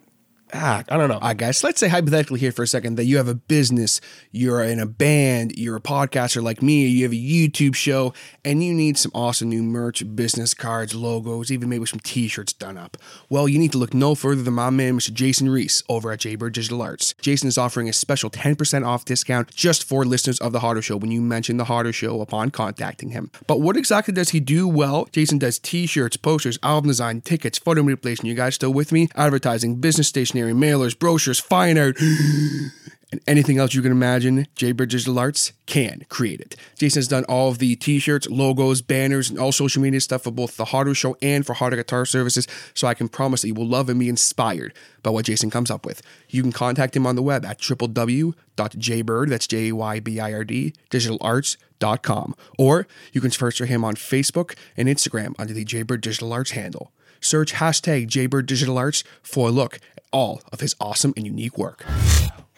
ah, 0.53 0.83
I 0.89 0.97
don't 0.97 1.09
know. 1.09 1.15
All 1.15 1.21
right, 1.21 1.37
guys, 1.37 1.63
let's 1.63 1.79
say 1.79 1.87
hypothetically 1.87 2.39
here 2.39 2.51
for 2.51 2.63
a 2.63 2.67
second 2.67 2.95
that 2.95 3.05
you 3.05 3.17
have 3.17 3.27
a 3.27 3.35
business, 3.35 4.01
you're 4.31 4.63
in 4.63 4.79
a 4.79 4.85
band, 4.85 5.57
you're 5.57 5.75
a 5.75 5.81
podcaster 5.81 6.41
like 6.41 6.61
me, 6.61 6.85
you 6.87 7.03
have 7.03 7.11
a 7.11 7.15
YouTube 7.15 7.75
show, 7.75 8.13
and 8.45 8.63
you 8.63 8.73
need 8.73 8.97
some 8.97 9.11
awesome 9.13 9.49
new 9.49 9.63
merch, 9.63 10.03
business 10.15 10.53
cards, 10.53 10.93
logos, 10.93 11.51
even 11.51 11.69
maybe 11.69 11.85
some 11.85 11.99
t 11.99 12.27
shirts 12.27 12.53
done 12.53 12.77
up. 12.77 12.97
Well, 13.29 13.47
you 13.47 13.59
need 13.59 13.71
to 13.73 13.77
look 13.77 13.93
no 13.93 14.15
further 14.15 14.43
than 14.43 14.53
my 14.53 14.69
man, 14.69 14.97
Mr. 14.97 15.13
Jason 15.13 15.49
Reese, 15.49 15.83
over 15.89 16.11
at 16.11 16.19
Jaybird 16.19 16.54
Digital 16.54 16.81
Arts. 16.81 17.15
Jason 17.21 17.47
is 17.47 17.58
offering 17.58 17.89
a 17.89 17.93
special 17.93 18.29
10% 18.29 18.85
off 18.85 19.06
discount 19.06 19.54
just 19.56 19.83
for 19.83 20.06
listeners 20.06 20.39
of 20.39 20.51
The 20.51 20.60
Harder 20.60 20.81
Show 20.81 20.97
when 20.97 21.12
you 21.12 21.21
mention 21.21 21.58
The 21.58 21.65
Harder 21.65 21.93
Show 21.93 22.21
upon 22.21 22.51
contacting 22.51 23.10
him. 23.10 23.31
But 23.47 23.62
what 23.62 23.77
exactly 23.77 24.13
does 24.13 24.29
he 24.29 24.39
do? 24.39 24.67
Well, 24.67 25.08
Jason 25.12 25.37
does 25.37 25.60
t 25.60 25.85
shirts, 25.85 26.17
posters, 26.17 26.60
album 26.63 26.89
design, 26.89 27.21
tickets, 27.21 27.58
photo 27.58 27.83
manipulation. 27.83 28.25
You 28.25 28.35
guys 28.35 28.56
still 28.56 28.73
with 28.73 28.91
me? 28.91 29.10
Advertising, 29.15 29.75
business 29.75 30.08
stationery, 30.08 30.42
mailers, 30.52 30.98
brochures, 30.98 31.39
fine 31.39 31.77
art 31.77 31.98
and 33.13 33.21
anything 33.27 33.60
else 33.60 33.75
you 33.75 33.81
can 33.83 33.91
imagine, 33.91 34.48
Jaybird 34.56 34.89
Digital 34.89 35.19
Arts 35.19 35.54
can 35.67 36.04
create 36.10 36.41
it. 36.41 36.56
Jason 36.79 36.98
has 36.98 37.08
done 37.08 37.23
all 37.25 37.50
of 37.50 37.60
the 37.60 37.75
t-shirts, 37.75 38.27
logos, 38.27 38.81
banners, 38.81 39.29
and 39.29 39.37
all 39.37 39.52
social 39.52 39.83
media 39.83 40.02
stuff 40.02 40.23
for 40.23 40.31
both 40.31 40.58
the 40.58 40.65
Harder 40.65 40.96
Show 40.96 41.15
and 41.21 41.46
for 41.46 41.54
Harder 41.54 41.75
Guitar 41.75 42.08
Services, 42.08 42.48
so 42.73 42.87
I 42.87 42.96
can 42.96 43.08
promise 43.08 43.44
that 43.44 43.50
you 43.50 43.54
will 43.54 43.67
love 43.67 43.87
and 43.87 44.00
be 44.00 44.10
inspired 44.10 44.73
by 45.04 45.12
what 45.12 45.25
Jason 45.25 45.52
comes 45.52 45.69
up 45.69 45.85
with. 45.85 46.02
You 46.27 46.41
can 46.41 46.52
contact 46.52 46.96
him 46.96 47.06
on 47.06 47.15
the 47.15 47.21
web 47.21 47.46
at 47.46 47.60
www.jaybird, 47.60 49.29
that's 49.29 49.48
J-A-Y-B-I-R-D, 49.48 50.73
digitalarts.com, 50.89 52.35
or 52.58 52.87
you 53.12 53.21
can 53.21 53.29
search 53.31 53.60
for 53.60 53.65
him 53.65 53.85
on 53.85 53.94
Facebook 53.94 54.56
and 54.75 54.87
Instagram 54.87 55.35
under 55.37 55.54
the 55.54 55.65
Jaybird 55.65 56.02
Digital 56.02 56.33
Arts 56.33 56.52
handle. 56.52 56.91
Search 57.21 57.54
hashtag 57.54 58.08
Jaybird 58.08 58.48
Digital 58.48 58.77
Arts 58.77 59.04
for 59.21 59.50
a 59.50 59.52
look 59.52 59.79
all 60.13 60.41
of 60.53 60.61
his 60.61 60.75
awesome 60.79 61.13
and 61.17 61.25
unique 61.25 61.57
work. 61.57 61.83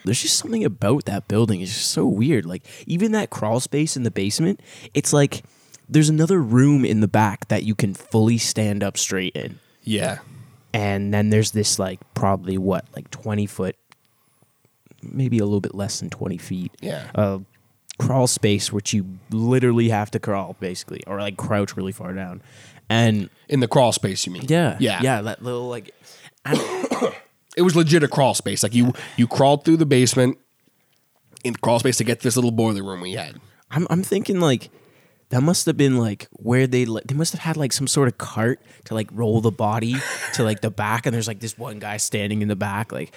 there's 0.04 0.22
just 0.22 0.38
something 0.38 0.64
about 0.64 1.06
that 1.06 1.28
building. 1.28 1.62
It's 1.62 1.74
just 1.74 1.90
so 1.92 2.06
weird. 2.06 2.46
Like 2.46 2.64
even 2.86 3.12
that 3.14 3.32
crawl 3.32 3.60
space 3.60 3.98
in 3.98 4.04
the 4.04 4.12
basement, 4.12 4.60
it's 4.94 5.12
like 5.14 5.44
there's 5.90 6.10
another 6.10 6.40
room 6.40 6.86
in 6.86 7.00
the 7.00 7.08
back 7.08 7.48
that 7.48 7.64
you 7.64 7.74
can 7.74 7.94
fully 7.96 8.38
stand 8.38 8.84
up 8.84 8.98
straight 8.98 9.36
in. 9.36 9.60
Yeah. 9.84 10.20
And 10.74 11.14
then 11.14 11.30
there's 11.30 11.52
this 11.52 11.80
like 11.80 12.00
probably 12.14 12.58
what, 12.58 12.86
like 12.96 13.10
20 13.10 13.46
foot, 13.48 13.76
maybe 15.02 15.40
a 15.40 15.44
little 15.46 15.62
bit 15.62 15.74
less 15.76 16.00
than 16.00 16.10
20 16.10 16.38
feet. 16.38 16.72
Yeah. 16.82 17.08
Uh, 17.16 17.40
crawl 17.98 18.28
space 18.28 18.74
which 18.74 18.94
you 18.94 19.06
literally 19.32 19.88
have 19.88 20.12
to 20.12 20.20
crawl 20.20 20.58
basically 20.60 21.02
or 21.08 21.18
like 21.22 21.38
crouch 21.38 21.78
really 21.78 21.94
far 21.94 22.12
down. 22.14 22.42
And 22.90 23.30
In 23.48 23.62
the 23.62 23.68
crawl 23.70 23.92
space, 23.94 24.26
you 24.26 24.34
mean? 24.34 24.44
yeah, 24.48 24.76
Yeah. 24.80 25.00
yeah, 25.02 25.22
that 25.22 25.42
little 25.42 25.70
like 25.70 25.92
and 26.44 26.60
It 27.56 27.62
was 27.62 27.76
legit 27.76 28.04
a 28.04 28.08
crawl 28.08 28.34
space. 28.34 28.64
Like 28.64 28.74
you, 28.74 28.94
you 29.18 29.28
crawled 29.28 29.66
through 29.66 29.78
the 29.78 29.86
basement 29.86 30.38
in 31.44 31.54
the 31.54 31.60
crawl 31.60 31.80
space 31.80 31.98
to 31.98 32.04
get 32.04 32.20
to 32.20 32.24
this 32.24 32.36
little 32.36 32.52
boiler 32.52 32.84
room 32.84 33.02
we 33.02 33.14
had. 33.14 33.40
I'm 33.72 33.88
I'm 33.90 34.04
thinking 34.04 34.40
like 34.40 34.70
that 35.30 35.42
must 35.42 35.66
have 35.66 35.78
been 35.78 35.98
like 35.98 36.28
where 36.32 36.68
they 36.68 36.86
like 36.86 37.06
they 37.06 37.16
must 37.16 37.34
have 37.34 37.42
had 37.42 37.58
like 37.58 37.74
some 37.74 37.88
sort 37.88 38.08
of 38.08 38.18
cart 38.18 38.60
to 38.86 38.94
like 38.94 39.10
roll 39.12 39.42
the 39.42 39.52
body 39.52 39.96
to 40.34 40.44
like 40.44 40.62
the 40.62 40.72
back 40.72 41.06
and 41.06 41.14
there's 41.14 41.28
like 41.28 41.40
this 41.40 41.58
one 41.58 41.80
guy 41.80 41.98
standing 41.98 42.42
in 42.42 42.48
the 42.48 42.56
back 42.56 42.92
like 42.92 43.14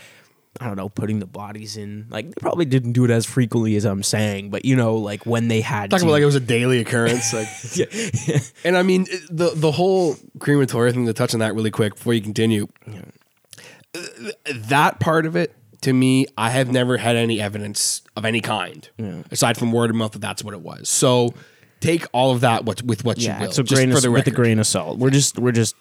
I 0.60 0.66
don't 0.66 0.76
know 0.76 0.88
putting 0.88 1.18
the 1.18 1.26
bodies 1.26 1.76
in 1.76 2.06
like 2.08 2.26
they 2.26 2.40
probably 2.40 2.64
didn't 2.64 2.92
do 2.92 3.04
it 3.04 3.10
as 3.10 3.26
frequently 3.26 3.76
as 3.76 3.84
I'm 3.84 4.02
saying 4.02 4.50
but 4.50 4.64
you 4.64 4.74
know 4.74 4.96
like 4.96 5.26
when 5.26 5.48
they 5.48 5.60
had 5.60 5.90
Talking 5.90 6.06
to 6.06 6.06
about 6.06 6.12
like 6.14 6.22
it 6.22 6.26
was 6.26 6.34
a 6.34 6.40
daily 6.40 6.80
occurrence. 6.80 7.32
Like, 7.32 7.48
yeah. 7.76 8.38
and 8.64 8.76
I 8.76 8.82
mean 8.82 9.06
the 9.30 9.52
the 9.54 9.70
whole 9.70 10.16
crematory 10.38 10.92
thing. 10.92 11.06
To 11.06 11.12
touch 11.12 11.34
on 11.34 11.40
that 11.40 11.54
really 11.54 11.70
quick 11.70 11.94
before 11.94 12.14
you 12.14 12.20
continue, 12.20 12.66
that 14.54 15.00
part 15.00 15.26
of 15.26 15.36
it 15.36 15.54
to 15.82 15.92
me, 15.92 16.26
I 16.36 16.50
have 16.50 16.72
never 16.72 16.96
had 16.96 17.16
any 17.16 17.40
evidence 17.40 18.02
of 18.16 18.24
any 18.24 18.40
kind 18.40 18.88
aside 19.30 19.56
from 19.56 19.72
word 19.72 19.90
of 19.90 19.96
mouth 19.96 20.12
that 20.12 20.20
that's 20.20 20.42
what 20.42 20.54
it 20.54 20.60
was. 20.60 20.88
So 20.88 21.34
take 21.80 22.06
all 22.12 22.32
of 22.32 22.40
that 22.40 22.64
what, 22.64 22.82
with 22.82 23.04
what 23.04 23.18
yeah 23.18 23.40
you 23.40 23.46
will. 23.46 23.52
just 23.52 23.74
grain 23.74 23.90
for 23.90 23.98
of, 23.98 24.02
the 24.02 24.10
with 24.10 24.26
a 24.26 24.32
grain 24.32 24.58
of 24.58 24.66
salt 24.66 24.98
we're 24.98 25.10
just 25.10 25.38
we're 25.38 25.52
just 25.52 25.76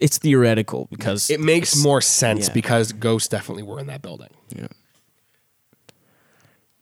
it's 0.00 0.18
theoretical 0.18 0.86
because 0.90 1.30
It 1.30 1.40
makes 1.40 1.82
more 1.82 2.00
sense 2.00 2.48
yeah. 2.48 2.54
because 2.54 2.92
ghosts 2.92 3.28
definitely 3.28 3.62
were 3.62 3.80
in 3.80 3.86
that 3.86 4.02
building. 4.02 4.28
yeah. 4.54 4.68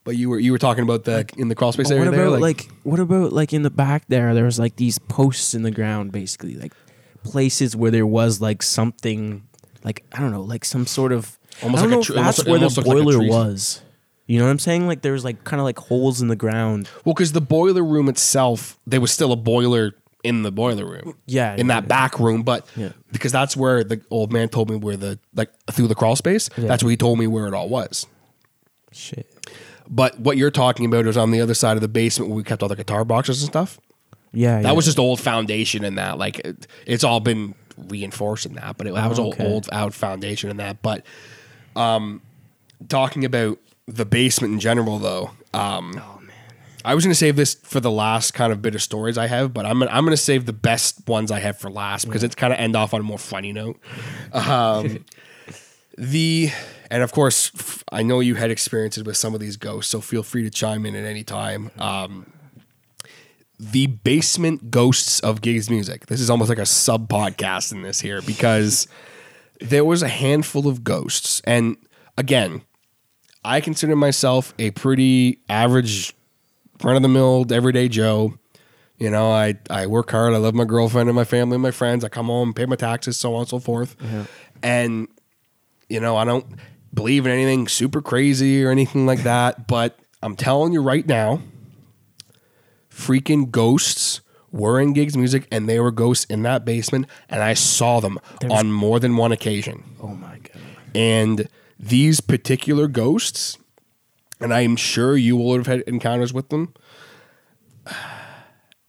But 0.04 0.16
you 0.16 0.28
were 0.30 0.38
you 0.38 0.52
were 0.52 0.58
talking 0.58 0.84
about 0.84 1.04
the 1.04 1.28
in 1.36 1.48
the 1.48 1.54
crawl 1.56 1.72
space 1.72 1.90
area 1.90 2.04
what 2.04 2.10
there, 2.12 2.26
about 2.26 2.40
like, 2.40 2.68
what 2.84 3.00
about 3.00 3.32
like 3.32 3.52
in 3.52 3.62
the 3.62 3.70
back 3.70 4.04
there? 4.06 4.34
There 4.34 4.44
was 4.44 4.56
like 4.58 4.76
these 4.76 4.98
posts 5.00 5.52
in 5.52 5.62
the 5.62 5.72
ground, 5.72 6.12
basically 6.12 6.54
like 6.54 6.72
places 7.26 7.76
where 7.76 7.90
there 7.90 8.06
was 8.06 8.40
like 8.40 8.62
something, 8.62 9.42
like 9.84 10.04
I 10.12 10.20
don't 10.20 10.32
know, 10.32 10.42
like 10.42 10.64
some 10.64 10.86
sort 10.86 11.12
of. 11.12 11.38
Almost 11.62 11.84
like 11.84 11.92
a 11.92 11.96
that's 11.96 12.10
almost- 12.38 12.46
where 12.46 12.58
the 12.58 12.64
looked 12.66 12.76
like 12.76 12.86
boiler 12.86 13.18
was. 13.28 13.80
You 14.26 14.38
know 14.40 14.44
what 14.46 14.50
I'm 14.50 14.58
saying? 14.58 14.86
Like 14.88 15.02
there 15.02 15.12
was 15.12 15.24
like 15.24 15.44
kind 15.44 15.60
of 15.60 15.64
like 15.64 15.78
holes 15.78 16.20
in 16.20 16.28
the 16.28 16.36
ground. 16.36 16.88
well, 17.04 17.14
because 17.14 17.32
the 17.32 17.40
boiler 17.40 17.84
room 17.84 18.08
itself, 18.08 18.78
there 18.86 19.00
was 19.00 19.12
still 19.12 19.30
a 19.32 19.36
boiler 19.36 19.92
in 20.24 20.42
the 20.42 20.50
boiler 20.50 20.84
room. 20.84 21.16
Yeah, 21.26 21.54
in 21.54 21.68
that 21.68 21.84
yeah. 21.84 21.88
back 21.88 22.18
room, 22.18 22.42
but 22.42 22.66
Yeah. 22.76 22.90
because 23.12 23.30
that's 23.30 23.56
where 23.56 23.84
the 23.84 24.00
old 24.10 24.32
man 24.32 24.48
told 24.48 24.68
me 24.68 24.74
where 24.76 24.96
the 24.96 25.20
like 25.36 25.50
through 25.70 25.86
the 25.86 25.94
crawl 25.94 26.16
space. 26.16 26.50
Yeah. 26.56 26.66
That's 26.66 26.82
where 26.82 26.90
he 26.90 26.96
told 26.96 27.18
me 27.20 27.28
where 27.28 27.46
it 27.46 27.54
all 27.54 27.68
was. 27.68 28.06
Shit. 28.92 29.28
But 29.88 30.18
what 30.18 30.36
you're 30.36 30.50
talking 30.50 30.86
about 30.86 31.06
is 31.06 31.16
on 31.16 31.30
the 31.30 31.40
other 31.40 31.54
side 31.54 31.76
of 31.76 31.80
the 31.80 31.88
basement 31.88 32.28
where 32.30 32.36
we 32.36 32.42
kept 32.42 32.62
all 32.64 32.68
the 32.68 32.74
guitar 32.76 33.04
boxes 33.04 33.42
and 33.42 33.50
stuff. 33.52 33.78
Yeah, 34.36 34.60
That 34.62 34.76
was 34.76 34.84
just 34.84 34.98
old 34.98 35.20
foundation 35.20 35.84
in 35.84 35.94
that. 35.94 36.18
Like 36.18 36.40
it, 36.40 36.66
it's 36.86 37.04
all 37.04 37.20
been 37.20 37.54
reinforced 37.88 38.44
in 38.46 38.54
that, 38.54 38.76
but 38.76 38.86
it, 38.86 38.94
that 38.94 39.08
was 39.08 39.18
Oh, 39.18 39.24
old, 39.24 39.34
okay. 39.34 39.46
old 39.46 39.68
out 39.72 39.94
foundation 39.94 40.50
in 40.50 40.58
that. 40.58 40.82
But 40.82 41.04
um, 41.74 42.20
talking 42.88 43.24
about 43.24 43.58
the 43.86 44.04
basement 44.04 44.52
in 44.54 44.60
general, 44.60 44.98
though, 44.98 45.30
um, 45.54 45.92
Oh 45.96 46.20
man. 46.20 46.32
I 46.84 46.94
was 46.94 47.04
going 47.04 47.10
to 47.12 47.18
save 47.18 47.36
this 47.36 47.54
for 47.54 47.80
the 47.80 47.90
last 47.90 48.32
kind 48.34 48.52
of 48.52 48.62
bit 48.62 48.74
of 48.74 48.82
stories 48.82 49.16
I 49.18 49.26
have, 49.26 49.52
but 49.54 49.64
I'm 49.66 49.78
gonna, 49.80 49.90
I'm 49.90 50.04
going 50.04 50.12
to 50.16 50.22
save 50.22 50.46
the 50.46 50.52
best 50.52 51.08
ones 51.08 51.30
I 51.32 51.40
have 51.40 51.58
for 51.58 51.70
last 51.70 52.04
because 52.04 52.22
it's 52.22 52.34
kind 52.34 52.52
of 52.52 52.58
end 52.60 52.76
off 52.76 52.94
on 52.94 53.00
a 53.00 53.04
more 53.04 53.18
funny 53.18 53.52
note. 53.52 53.78
Um, 54.32 55.04
the 55.98 56.50
and 56.90 57.02
of 57.02 57.10
course 57.12 57.50
f- 57.54 57.82
I 57.90 58.02
know 58.02 58.20
you 58.20 58.34
had 58.34 58.50
experiences 58.50 59.02
with 59.04 59.16
some 59.16 59.32
of 59.34 59.40
these 59.40 59.56
ghosts, 59.56 59.90
so 59.90 60.00
feel 60.02 60.22
free 60.22 60.42
to 60.42 60.50
chime 60.50 60.84
in 60.84 60.94
at 60.94 61.04
any 61.04 61.24
time. 61.24 61.70
Um, 61.78 62.32
the 63.58 63.86
basement 63.86 64.70
ghosts 64.70 65.20
of 65.20 65.40
gigs 65.40 65.70
music. 65.70 66.06
This 66.06 66.20
is 66.20 66.28
almost 66.30 66.48
like 66.48 66.58
a 66.58 66.66
sub 66.66 67.08
podcast 67.08 67.72
in 67.72 67.82
this 67.82 68.00
here 68.00 68.20
because 68.22 68.86
there 69.60 69.84
was 69.84 70.02
a 70.02 70.08
handful 70.08 70.68
of 70.68 70.84
ghosts, 70.84 71.40
and 71.44 71.76
again, 72.18 72.62
I 73.44 73.60
consider 73.60 73.94
myself 73.96 74.52
a 74.58 74.72
pretty 74.72 75.40
average, 75.48 76.14
run 76.82 76.96
of 76.96 77.02
the 77.02 77.08
mill, 77.08 77.46
everyday 77.50 77.88
Joe. 77.88 78.34
You 78.98 79.10
know, 79.10 79.30
I, 79.30 79.54
I 79.70 79.86
work 79.86 80.10
hard. 80.10 80.34
I 80.34 80.38
love 80.38 80.54
my 80.54 80.64
girlfriend 80.64 81.08
and 81.08 81.14
my 81.14 81.24
family 81.24 81.54
and 81.54 81.62
my 81.62 81.70
friends. 81.70 82.02
I 82.02 82.08
come 82.08 82.26
home, 82.26 82.54
pay 82.54 82.66
my 82.66 82.76
taxes, 82.76 83.16
so 83.18 83.34
on 83.34 83.40
and 83.40 83.48
so 83.48 83.58
forth. 83.58 83.94
And, 84.62 85.06
you 85.88 86.00
know, 86.00 86.16
I 86.16 86.24
don't 86.24 86.46
believe 86.94 87.26
in 87.26 87.30
anything 87.32 87.68
super 87.68 88.00
crazy 88.00 88.64
or 88.64 88.70
anything 88.70 89.06
like 89.06 89.22
that. 89.24 89.68
But 89.68 89.98
I'm 90.22 90.34
telling 90.34 90.72
you 90.72 90.80
right 90.82 91.06
now, 91.06 91.42
freaking 92.96 93.50
ghosts 93.50 94.20
were 94.50 94.80
in 94.80 94.92
gigs 94.92 95.16
music 95.16 95.46
and 95.50 95.68
they 95.68 95.78
were 95.78 95.90
ghosts 95.90 96.24
in 96.26 96.42
that 96.42 96.64
basement. 96.64 97.06
And 97.28 97.42
I 97.42 97.54
saw 97.54 98.00
them 98.00 98.18
on 98.50 98.72
more 98.72 98.98
than 98.98 99.16
one 99.16 99.32
occasion. 99.32 99.84
Oh 100.02 100.08
my 100.08 100.38
god. 100.38 100.62
And 100.94 101.48
these 101.78 102.20
particular 102.20 102.88
ghosts, 102.88 103.58
and 104.40 104.52
I 104.52 104.60
am 104.60 104.76
sure 104.76 105.16
you 105.16 105.36
will 105.36 105.56
have 105.56 105.66
had 105.66 105.80
encounters 105.82 106.32
with 106.32 106.48
them. 106.48 106.72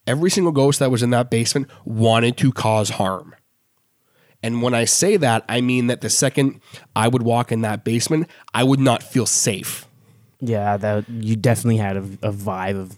Every 0.07 0.29
single 0.29 0.53
ghost 0.53 0.79
that 0.79 0.89
was 0.89 1.03
in 1.03 1.09
that 1.09 1.29
basement 1.29 1.67
wanted 1.83 2.37
to 2.37 2.53
cause 2.53 2.91
harm. 2.91 3.35
And 4.41 4.61
when 4.61 4.73
I 4.73 4.85
say 4.85 5.17
that, 5.17 5.43
I 5.49 5.59
mean 5.59 5.87
that 5.87 5.99
the 5.99 6.09
second 6.09 6.61
I 6.95 7.09
would 7.09 7.23
walk 7.23 7.51
in 7.51 7.59
that 7.61 7.83
basement, 7.83 8.29
I 8.53 8.63
would 8.63 8.79
not 8.79 9.03
feel 9.03 9.25
safe. 9.25 9.85
Yeah, 10.39 10.77
that 10.77 11.09
you 11.09 11.35
definitely 11.35 11.77
had 11.77 11.97
a, 11.97 12.03
a 12.21 12.31
vibe 12.31 12.79
of 12.79 12.95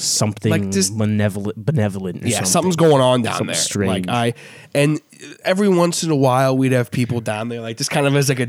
something 0.00 0.50
Like 0.50 0.70
this- 0.70 0.90
benevolent, 0.90 1.64
benevolent. 1.64 2.22
Yeah, 2.22 2.36
something. 2.36 2.46
something's 2.50 2.76
going 2.76 3.02
on 3.02 3.22
down 3.22 3.32
Something 3.34 3.46
there. 3.48 3.54
strange. 3.56 4.06
Like 4.06 4.34
I, 4.34 4.34
and 4.74 5.00
every 5.44 5.68
once 5.68 6.02
in 6.02 6.10
a 6.10 6.16
while 6.16 6.56
we'd 6.56 6.72
have 6.72 6.90
people 6.90 7.20
down 7.20 7.48
there, 7.48 7.60
like 7.60 7.76
just 7.76 7.90
kind 7.90 8.06
of 8.06 8.14
as 8.16 8.28
like 8.28 8.40
a, 8.40 8.48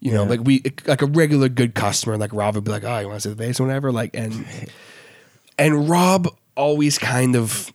you 0.00 0.12
know, 0.12 0.24
Yeah. 0.24 0.28
like 0.30 0.40
we 0.44 0.62
like 0.86 1.02
a 1.02 1.06
regular 1.06 1.48
good 1.48 1.74
customer. 1.74 2.16
Like 2.16 2.32
Rob 2.32 2.54
would 2.54 2.64
be 2.64 2.70
like, 2.70 2.84
"Oh, 2.84 2.98
you 2.98 3.06
want 3.08 3.20
to 3.22 3.28
see 3.28 3.30
the 3.30 3.36
base 3.36 3.58
or 3.60 3.64
whatever." 3.66 3.90
Like 3.92 4.10
and 4.14 4.44
and 5.58 5.88
Rob 5.88 6.28
always 6.56 6.98
kind 6.98 7.36
of. 7.36 7.72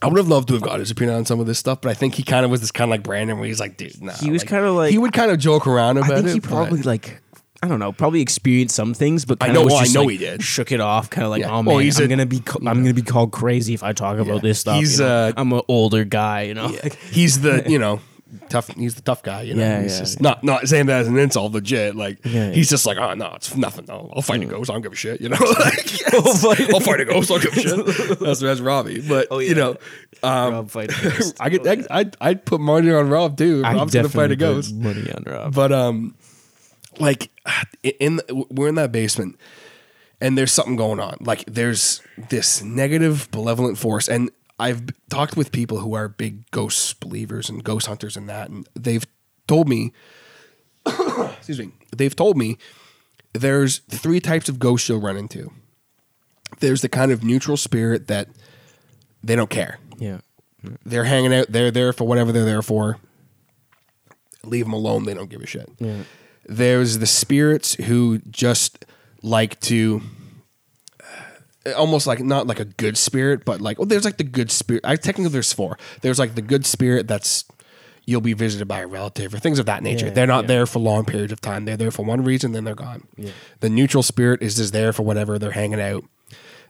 I 0.00 0.08
would 0.08 0.16
have 0.18 0.26
loved 0.28 0.48
to 0.48 0.54
have 0.54 0.62
got 0.64 0.80
his 0.80 0.90
opinion 0.90 1.16
on 1.16 1.24
some 1.26 1.38
of 1.38 1.46
this 1.46 1.60
stuff, 1.60 1.80
but 1.80 1.90
I 1.90 1.94
think 1.94 2.16
he 2.16 2.24
kind 2.24 2.44
of 2.44 2.50
was 2.50 2.60
this 2.60 2.72
kind 2.72 2.88
of 2.88 2.90
like 2.90 3.04
Brandon, 3.04 3.38
where 3.38 3.46
he's 3.46 3.60
like, 3.60 3.76
"Dude, 3.76 4.02
nah." 4.02 4.12
He 4.14 4.32
was 4.32 4.42
like- 4.42 4.48
kinda 4.48 4.72
like- 4.72 4.90
he 4.90 4.98
would 4.98 5.12
kind 5.12 5.30
of 5.30 5.38
joke 5.38 5.64
around 5.66 5.96
about 5.98 6.10
I 6.10 6.14
think 6.16 6.28
it. 6.28 6.32
he 6.34 6.40
probably 6.40 6.82
like 6.82 7.20
I 7.62 7.68
don't 7.68 7.78
know, 7.78 7.92
probably 7.92 8.20
experienced 8.20 8.74
some 8.74 8.92
things, 8.92 9.24
but 9.24 9.38
I 9.40 9.52
know- 9.52 9.64
well, 9.66 9.76
I 9.76 9.86
know 9.86 10.02
like, 10.02 10.10
he 10.12 10.18
did. 10.18 10.42
Shook 10.42 10.72
it 10.72 10.80
off, 10.80 11.10
kind 11.10 11.24
of 11.24 11.30
like, 11.30 11.40
Yeah. 11.42 11.50
oh 11.50 11.62
Well, 11.62 11.76
man, 11.76 11.84
he's 11.84 11.98
I'm 12.00 12.06
a- 12.06 12.08
gonna 12.08 12.26
be 12.26 12.40
ca- 12.40 12.58
I'm 12.66 12.82
gonna 12.82 12.92
be 12.94 13.02
called 13.02 13.30
crazy 13.32 13.72
if 13.74 13.82
I 13.84 13.92
talk 13.92 14.18
about 14.18 14.42
this 14.42 14.58
stuff. 14.60 14.76
He's, 14.78 14.98
you 14.98 15.04
know? 15.06 15.28
uh, 15.28 15.32
I'm 15.36 15.52
an 15.52 15.62
older 15.68 16.04
guy, 16.04 16.42
you 16.42 16.54
know. 16.54 16.66
Like, 16.82 16.96
he's 16.96 17.40
the 17.40 17.64
you 17.68 17.78
know 17.78 18.00
tough 18.48 18.68
he's 18.68 18.94
the 18.94 19.02
tough 19.02 19.22
guy 19.22 19.42
you 19.42 19.52
know 19.52 19.60
Yeah, 19.60 19.82
he's 19.82 19.92
yeah, 19.92 19.98
just 20.00 20.20
not 20.22 20.42
not 20.42 20.66
saying 20.66 20.86
that 20.86 21.02
as 21.02 21.06
an 21.08 21.18
insult 21.18 21.52
legit 21.52 21.94
like 21.94 22.18
Yeah, 22.24 22.50
he's 22.50 22.70
just 22.70 22.86
like 22.86 22.96
oh 22.96 23.12
no 23.12 23.34
it's 23.34 23.54
nothing 23.54 23.84
no, 23.88 24.10
I'll 24.16 24.22
fight 24.22 24.40
a 24.42 24.46
ghost 24.46 24.70
I 24.70 24.72
don't 24.72 24.80
give 24.80 24.92
a 24.92 24.96
shit 24.96 25.20
you 25.20 25.28
know 25.28 25.36
like, 25.60 26.14
I'll 26.14 26.22
fight- 26.34 26.72
I'll 26.74 26.80
fight 26.80 27.00
a 27.00 27.04
ghost 27.04 27.30
I 27.30 27.38
don't 27.38 27.54
give 27.54 27.58
a 27.58 27.92
shit 27.92 28.18
that's 28.20 28.40
that's 28.40 28.60
Robbie 28.60 29.02
but 29.06 29.28
Oh, 29.30 29.38
you 29.38 29.54
know 29.54 29.76
um, 30.22 30.54
Rob 30.54 30.70
fight 30.70 30.90
a 30.98 31.02
ghost. 31.10 31.36
I 31.40 31.50
get 31.50 31.66
I, 31.66 31.98
I'd, 31.98 32.16
I'd 32.22 32.44
put 32.46 32.60
money 32.62 32.90
on 32.90 33.10
Rob 33.10 33.36
too 33.36 33.60
Rob's 33.62 33.92
gonna 33.92 34.08
fight 34.08 34.30
a 34.30 34.36
ghost 34.36 34.74
Money 34.74 35.12
on 35.12 35.24
Rob. 35.26 35.54
but 35.54 35.70
um 35.70 36.14
like 36.98 37.30
in 37.82 38.20
we're 38.50 38.68
in 38.68 38.74
that 38.76 38.92
basement 38.92 39.38
and 40.20 40.38
there's 40.38 40.52
something 40.52 40.76
going 40.76 41.00
on. 41.00 41.16
Like 41.20 41.44
there's 41.46 42.00
this 42.30 42.62
negative 42.62 43.28
malevolent 43.34 43.78
force 43.78 44.08
and 44.08 44.30
i've 44.58 44.82
talked 45.08 45.34
with 45.36 45.50
people 45.50 45.78
who 45.78 45.94
are 45.94 46.08
big 46.08 46.48
ghost 46.50 47.00
believers 47.00 47.48
and 47.48 47.64
ghost 47.64 47.86
hunters 47.86 48.18
and 48.18 48.28
that 48.28 48.50
and 48.50 48.68
they've 48.74 49.06
told 49.48 49.66
me 49.66 49.92
excuse 50.86 51.58
me 51.58 51.72
they've 51.96 52.14
told 52.14 52.36
me 52.36 52.58
there's 53.32 53.78
three 53.88 54.20
types 54.20 54.48
of 54.48 54.58
ghosts 54.58 54.88
you'll 54.88 55.00
run 55.00 55.16
into. 55.16 55.50
There's 56.60 56.82
the 56.82 56.88
kind 56.88 57.10
of 57.12 57.24
neutral 57.24 57.56
spirit 57.56 58.08
that 58.08 58.28
they 59.22 59.34
don't 59.36 59.50
care. 59.50 59.78
Yeah. 59.98 60.18
they're 60.84 61.04
hanging 61.04 61.34
out 61.34 61.46
they're 61.50 61.70
there 61.70 61.92
for 61.92 62.04
whatever 62.04 62.32
they're 62.32 62.44
there 62.44 62.62
for. 62.62 62.98
Leave 64.44 64.64
them 64.64 64.72
alone 64.72 65.04
they 65.04 65.14
don't 65.14 65.30
give 65.30 65.40
a 65.40 65.46
shit. 65.46 65.68
Yeah. 65.78 66.02
There's 66.46 66.98
the 66.98 67.06
spirits 67.06 67.74
who 67.74 68.18
just 68.30 68.84
like 69.22 69.58
to 69.60 70.02
almost 71.76 72.06
like 72.06 72.20
not 72.20 72.46
like 72.46 72.58
a 72.58 72.64
good 72.64 72.98
spirit 72.98 73.44
but 73.44 73.60
like 73.60 73.78
well 73.78 73.86
there's 73.86 74.04
like 74.04 74.16
the 74.16 74.24
good 74.24 74.50
spirit 74.50 74.84
i 74.84 74.96
technically 74.96 75.30
there's 75.32 75.52
four 75.52 75.78
there's 76.00 76.18
like 76.18 76.34
the 76.34 76.42
good 76.42 76.66
spirit 76.66 77.06
that's 77.06 77.44
you'll 78.04 78.20
be 78.20 78.32
visited 78.32 78.66
by 78.66 78.80
a 78.80 78.86
relative 78.86 79.32
or 79.32 79.38
things 79.38 79.58
of 79.58 79.66
that 79.66 79.82
nature. 79.82 80.06
Yeah, 80.06 80.12
they're 80.12 80.26
not 80.26 80.44
yeah. 80.44 80.48
there 80.48 80.66
for 80.66 80.78
long 80.78 81.04
periods 81.04 81.32
of 81.32 81.40
time. 81.40 81.64
They're 81.64 81.76
there 81.76 81.90
for 81.90 82.04
one 82.04 82.24
reason, 82.24 82.52
then 82.52 82.64
they're 82.64 82.74
gone. 82.74 83.06
The 83.60 83.68
neutral 83.68 84.02
spirit 84.02 84.42
is 84.42 84.56
just 84.56 84.72
there 84.72 84.92
for 84.92 85.02
whatever 85.02 85.38
they're 85.38 85.52
hanging 85.52 85.80
out. 85.80 86.04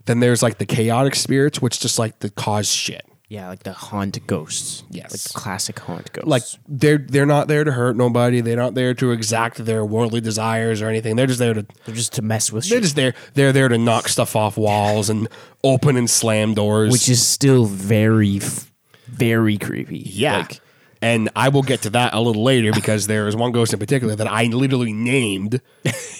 Then 0.04 0.20
there's 0.20 0.42
like 0.42 0.58
the 0.58 0.66
chaotic 0.66 1.14
spirits, 1.14 1.62
which 1.62 1.80
just 1.80 1.98
like 1.98 2.18
to 2.20 2.30
cause 2.30 2.70
shit. 2.70 3.06
Yeah, 3.32 3.48
like 3.48 3.62
the 3.62 3.72
haunt 3.72 4.26
ghosts. 4.26 4.84
Yes. 4.90 5.10
Like 5.10 5.20
the 5.22 5.30
classic 5.32 5.78
haunt 5.78 6.12
ghosts. 6.12 6.28
Like 6.28 6.42
they're 6.68 6.98
they're 6.98 7.24
not 7.24 7.48
there 7.48 7.64
to 7.64 7.72
hurt 7.72 7.96
nobody. 7.96 8.42
They're 8.42 8.58
not 8.58 8.74
there 8.74 8.92
to 8.92 9.10
exact 9.10 9.64
their 9.64 9.86
worldly 9.86 10.20
desires 10.20 10.82
or 10.82 10.88
anything. 10.90 11.16
They're 11.16 11.26
just 11.26 11.38
there 11.38 11.54
to 11.54 11.64
they're 11.86 11.94
just 11.94 12.12
to 12.14 12.22
mess 12.22 12.52
with 12.52 12.64
they're 12.68 12.76
shit. 12.76 12.82
just 12.82 12.96
there. 12.96 13.14
They're 13.32 13.52
there 13.52 13.68
to 13.68 13.78
knock 13.78 14.08
stuff 14.08 14.36
off 14.36 14.58
walls 14.58 15.08
and 15.08 15.28
open 15.64 15.96
and 15.96 16.10
slam 16.10 16.52
doors. 16.52 16.92
which 16.92 17.08
is 17.08 17.26
still 17.26 17.64
very, 17.64 18.36
f- 18.36 18.70
very 19.06 19.56
creepy. 19.56 20.00
Yeah. 20.00 20.40
Like, 20.40 20.60
and 21.02 21.28
I 21.34 21.48
will 21.48 21.62
get 21.62 21.82
to 21.82 21.90
that 21.90 22.14
a 22.14 22.20
little 22.20 22.44
later 22.44 22.72
because 22.72 23.08
there 23.08 23.26
is 23.26 23.34
one 23.34 23.50
ghost 23.50 23.72
in 23.72 23.80
particular 23.80 24.14
that 24.14 24.28
I 24.28 24.44
literally 24.44 24.92
named 24.92 25.60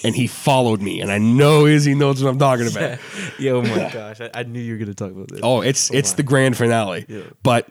and 0.05 0.15
he 0.15 0.27
followed 0.27 0.83
me. 0.83 1.01
And 1.01 1.11
I 1.11 1.19
know 1.19 1.63
Izzi 1.63 1.97
knows 1.97 2.23
what 2.23 2.31
I'm 2.31 2.39
talking 2.39 2.67
about. 2.67 2.99
yeah, 3.39 3.53
oh 3.53 3.63
my 3.63 3.91
gosh. 3.93 4.21
I, 4.21 4.31
I 4.35 4.43
knew 4.43 4.61
you 4.61 4.73
were 4.73 4.79
going 4.79 4.89
to 4.89 4.95
talk 4.95 5.13
about 5.13 5.29
this. 5.29 5.41
Oh, 5.43 5.61
it's 5.61 5.91
oh, 5.93 5.95
it's 5.95 6.15
the 6.15 6.25
grand 6.25 6.57
finale. 6.57 7.07
But 7.45 7.69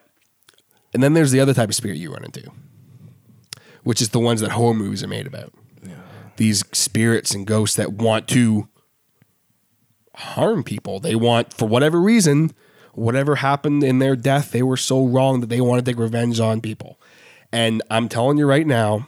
and 0.94 1.04
then 1.04 1.14
there's 1.14 1.32
the 1.32 1.42
other 1.42 1.54
type 1.54 1.68
of 1.68 1.76
spirit 1.76 1.98
you 1.98 2.14
run 2.14 2.24
into, 2.24 2.50
which 3.84 4.02
is 4.02 4.10
the 4.10 4.20
ones 4.20 4.40
that 4.40 4.52
horror 4.52 4.74
movies 4.74 5.04
are 5.04 5.08
made 5.08 5.28
about. 5.28 5.54
Yeah. 5.84 5.96
These 6.38 6.64
spirits 6.72 7.36
and 7.36 7.46
ghosts 7.46 7.76
that 7.76 7.92
want 7.92 8.30
to 8.30 8.70
harm 10.16 10.64
people. 10.64 11.02
They 11.02 11.16
want, 11.16 11.54
for 11.54 11.68
whatever 11.68 12.00
reason, 12.00 12.54
whatever 12.94 13.36
happened 13.36 13.84
in 13.84 14.00
their 14.00 14.16
death, 14.16 14.52
they 14.52 14.64
were 14.64 14.78
so 14.78 15.06
wrong 15.06 15.42
that 15.42 15.48
they 15.48 15.62
want 15.62 15.84
to 15.84 15.92
take 15.92 16.00
revenge 16.00 16.40
on 16.40 16.62
people. 16.62 17.00
And 17.52 17.82
I'm 17.90 18.08
telling 18.10 18.38
you 18.38 18.46
right 18.46 18.66
now, 18.66 19.08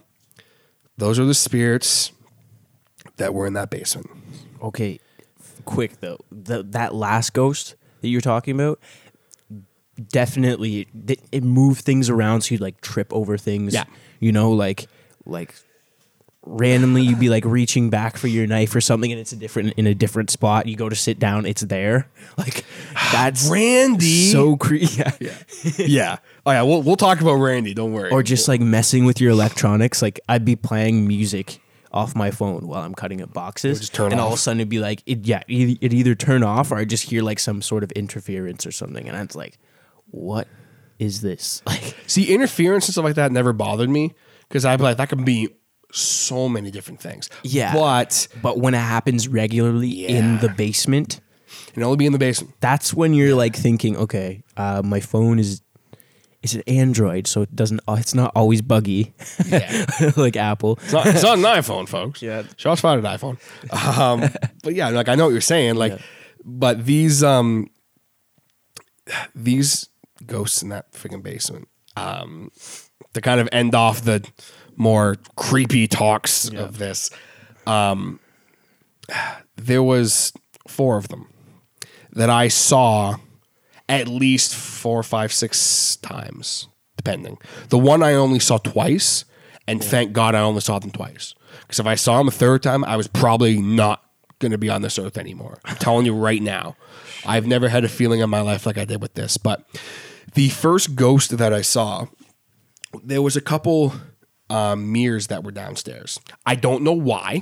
those 0.97 1.19
are 1.19 1.25
the 1.25 1.33
spirits 1.33 2.11
that 3.17 3.33
were 3.33 3.45
in 3.45 3.53
that 3.53 3.69
basement. 3.69 4.09
Okay, 4.61 4.99
quick 5.65 5.99
though. 5.99 6.19
The, 6.31 6.63
that 6.63 6.93
last 6.93 7.33
ghost 7.33 7.75
that 8.01 8.09
you're 8.09 8.21
talking 8.21 8.55
about, 8.55 8.79
definitely 10.09 10.87
it, 11.07 11.19
it 11.31 11.43
moved 11.43 11.81
things 11.81 12.09
around 12.09 12.41
so 12.41 12.53
you'd 12.53 12.61
like 12.61 12.81
trip 12.81 13.13
over 13.13 13.37
things. 13.37 13.73
Yeah. 13.73 13.85
You 14.19 14.31
know, 14.31 14.51
like 14.51 14.87
like 15.25 15.55
randomly 16.45 17.01
you'd 17.03 17.19
be 17.19 17.29
like 17.29 17.45
reaching 17.45 17.89
back 17.89 18.17
for 18.17 18.27
your 18.27 18.45
knife 18.45 18.75
or 18.75 18.81
something 18.81 19.11
and 19.11 19.19
it's 19.21 19.31
a 19.31 19.35
different 19.35 19.73
in 19.77 19.87
a 19.87 19.95
different 19.95 20.29
spot. 20.29 20.67
You 20.67 20.75
go 20.75 20.89
to 20.89 20.95
sit 20.95 21.19
down, 21.19 21.45
it's 21.45 21.61
there. 21.61 22.09
Like 22.37 22.65
that's 23.11 23.47
Randy. 23.47 24.31
so 24.31 24.57
creepy. 24.57 24.87
Yeah. 24.97 25.11
yeah. 25.19 25.37
yeah 25.77 26.17
Oh 26.45 26.51
yeah, 26.51 26.63
we'll 26.63 26.81
we'll 26.81 26.95
talk 26.95 27.21
about 27.21 27.35
Randy. 27.35 27.73
Don't 27.73 27.93
worry. 27.93 28.09
or 28.09 28.23
just 28.23 28.47
like 28.47 28.59
messing 28.59 29.05
with 29.05 29.21
your 29.21 29.31
electronics. 29.31 30.01
Like 30.01 30.19
I'd 30.27 30.43
be 30.43 30.55
playing 30.55 31.07
music 31.07 31.59
off 31.91 32.15
my 32.15 32.31
phone 32.31 32.67
while 32.67 32.81
I'm 32.81 32.95
cutting 32.95 33.21
up 33.21 33.31
boxes, 33.33 33.79
just 33.79 33.93
turn 33.93 34.11
and 34.11 34.19
all 34.19 34.27
of 34.27 34.33
off. 34.33 34.39
a 34.39 34.41
sudden 34.41 34.59
it'd 34.61 34.69
be 34.69 34.79
like, 34.79 35.03
it, 35.05 35.27
yeah, 35.27 35.43
it, 35.47 35.77
it 35.79 35.93
either 35.93 36.15
turn 36.15 36.41
off 36.43 36.71
or 36.71 36.77
I 36.77 36.85
just 36.85 37.03
hear 37.03 37.21
like 37.21 37.37
some 37.39 37.61
sort 37.61 37.83
of 37.83 37.91
interference 37.91 38.65
or 38.65 38.71
something, 38.71 39.07
and 39.07 39.15
it's 39.17 39.35
like, 39.35 39.59
what 40.09 40.47
is 40.97 41.21
this? 41.21 41.61
Like, 41.67 41.95
See, 42.07 42.33
interference 42.33 42.87
and 42.87 42.93
stuff 42.93 43.05
like 43.05 43.15
that 43.15 43.31
never 43.31 43.53
bothered 43.53 43.91
me 43.91 44.15
because 44.49 44.65
I'd 44.65 44.77
be 44.77 44.83
like, 44.83 44.97
that 44.97 45.09
could 45.09 45.23
be 45.23 45.49
so 45.95 46.49
many 46.49 46.71
different 46.71 46.99
things. 46.99 47.29
Yeah. 47.43 47.73
But 47.73 48.27
but 48.41 48.59
when 48.59 48.73
it 48.73 48.79
happens 48.79 49.27
regularly 49.27 50.05
in 50.07 50.39
the 50.39 50.49
basement, 50.49 51.19
and 51.75 51.83
only 51.83 51.97
be 51.97 52.05
in 52.05 52.13
the 52.13 52.19
basement. 52.19 52.53
that's 52.59 52.93
when 52.93 53.13
you're 53.13 53.35
like 53.35 53.55
thinking, 53.55 53.95
okay, 53.97 54.43
uh, 54.57 54.81
my 54.83 54.99
phone 54.99 55.39
is. 55.39 55.61
Is 56.41 56.55
an 56.55 56.63
Android? 56.67 57.25
So 57.25 57.43
it 57.43 57.55
doesn't. 57.55 57.79
uh, 57.87 57.95
It's 57.97 58.13
not 58.13 58.33
always 58.35 58.61
buggy, 58.61 59.13
Yeah. 59.47 59.85
like 60.17 60.35
Apple. 60.35 60.77
It's 60.83 60.91
not, 60.91 61.05
it's 61.07 61.23
not 61.23 61.37
an 61.37 61.43
iPhone, 61.45 61.87
folks. 61.87 62.21
Yeah. 62.21 62.43
Shots 62.57 62.81
fired 62.81 63.05
at 63.05 63.17
iPhone. 63.21 63.37
Um, 63.71 64.29
but 64.61 64.75
yeah, 64.75 64.89
like 64.89 65.07
I 65.07 65.15
know 65.15 65.23
what 65.23 65.31
you're 65.31 65.39
saying. 65.39 65.75
Like, 65.75 66.01
but 66.43 66.85
these 66.85 67.23
um 67.23 67.69
these 69.33 69.87
ghosts 70.25 70.61
in 70.61 70.67
that 70.69 70.91
freaking 70.91 71.23
basement, 71.23 71.69
um, 71.95 72.51
to 73.13 73.21
kind 73.21 73.39
of 73.39 73.47
end 73.51 73.73
off 73.75 74.01
the 74.01 74.25
more 74.75 75.17
creepy 75.35 75.87
talks 75.87 76.49
of 76.49 76.77
this, 76.77 77.09
um, 77.65 78.19
there 79.55 79.83
was 79.83 80.33
four 80.67 80.97
of 80.97 81.09
them 81.09 81.29
that 82.11 82.29
I 82.29 82.47
saw 82.47 83.15
at 83.89 84.07
least 84.07 84.55
four, 84.55 85.03
five, 85.03 85.33
six 85.33 85.97
times, 85.97 86.67
depending. 86.97 87.37
The 87.69 87.77
one 87.77 88.01
I 88.03 88.13
only 88.13 88.39
saw 88.39 88.57
twice, 88.57 89.25
and 89.67 89.83
thank 89.83 90.13
God 90.13 90.35
I 90.35 90.41
only 90.41 90.61
saw 90.61 90.79
them 90.79 90.91
twice. 90.91 91.35
Because 91.61 91.79
if 91.79 91.85
I 91.85 91.95
saw 91.95 92.17
them 92.17 92.27
a 92.27 92.31
third 92.31 92.63
time, 92.63 92.83
I 92.85 92.97
was 92.97 93.07
probably 93.07 93.61
not 93.61 94.03
going 94.39 94.51
to 94.51 94.57
be 94.57 94.69
on 94.69 94.81
this 94.81 94.99
earth 94.99 95.17
anymore. 95.17 95.59
I'm 95.65 95.77
telling 95.77 96.05
you 96.05 96.13
right 96.13 96.41
now. 96.41 96.75
I've 97.25 97.47
never 97.47 97.69
had 97.69 97.83
a 97.83 97.89
feeling 97.89 98.19
in 98.19 98.29
my 98.29 98.41
life 98.41 98.65
like 98.65 98.77
I 98.77 98.85
did 98.85 99.01
with 99.01 99.13
this. 99.13 99.37
But 99.37 99.65
the 100.33 100.49
first 100.49 100.95
ghost 100.95 101.37
that 101.37 101.53
I 101.53 101.61
saw, 101.61 102.07
there 103.03 103.21
was 103.21 103.35
a 103.35 103.41
couple 103.41 103.93
um, 104.53 104.91
mirrors 104.91 105.27
that 105.27 105.43
were 105.43 105.51
downstairs. 105.51 106.19
I 106.45 106.53
don't 106.53 106.83
know 106.83 106.93
why. 106.93 107.41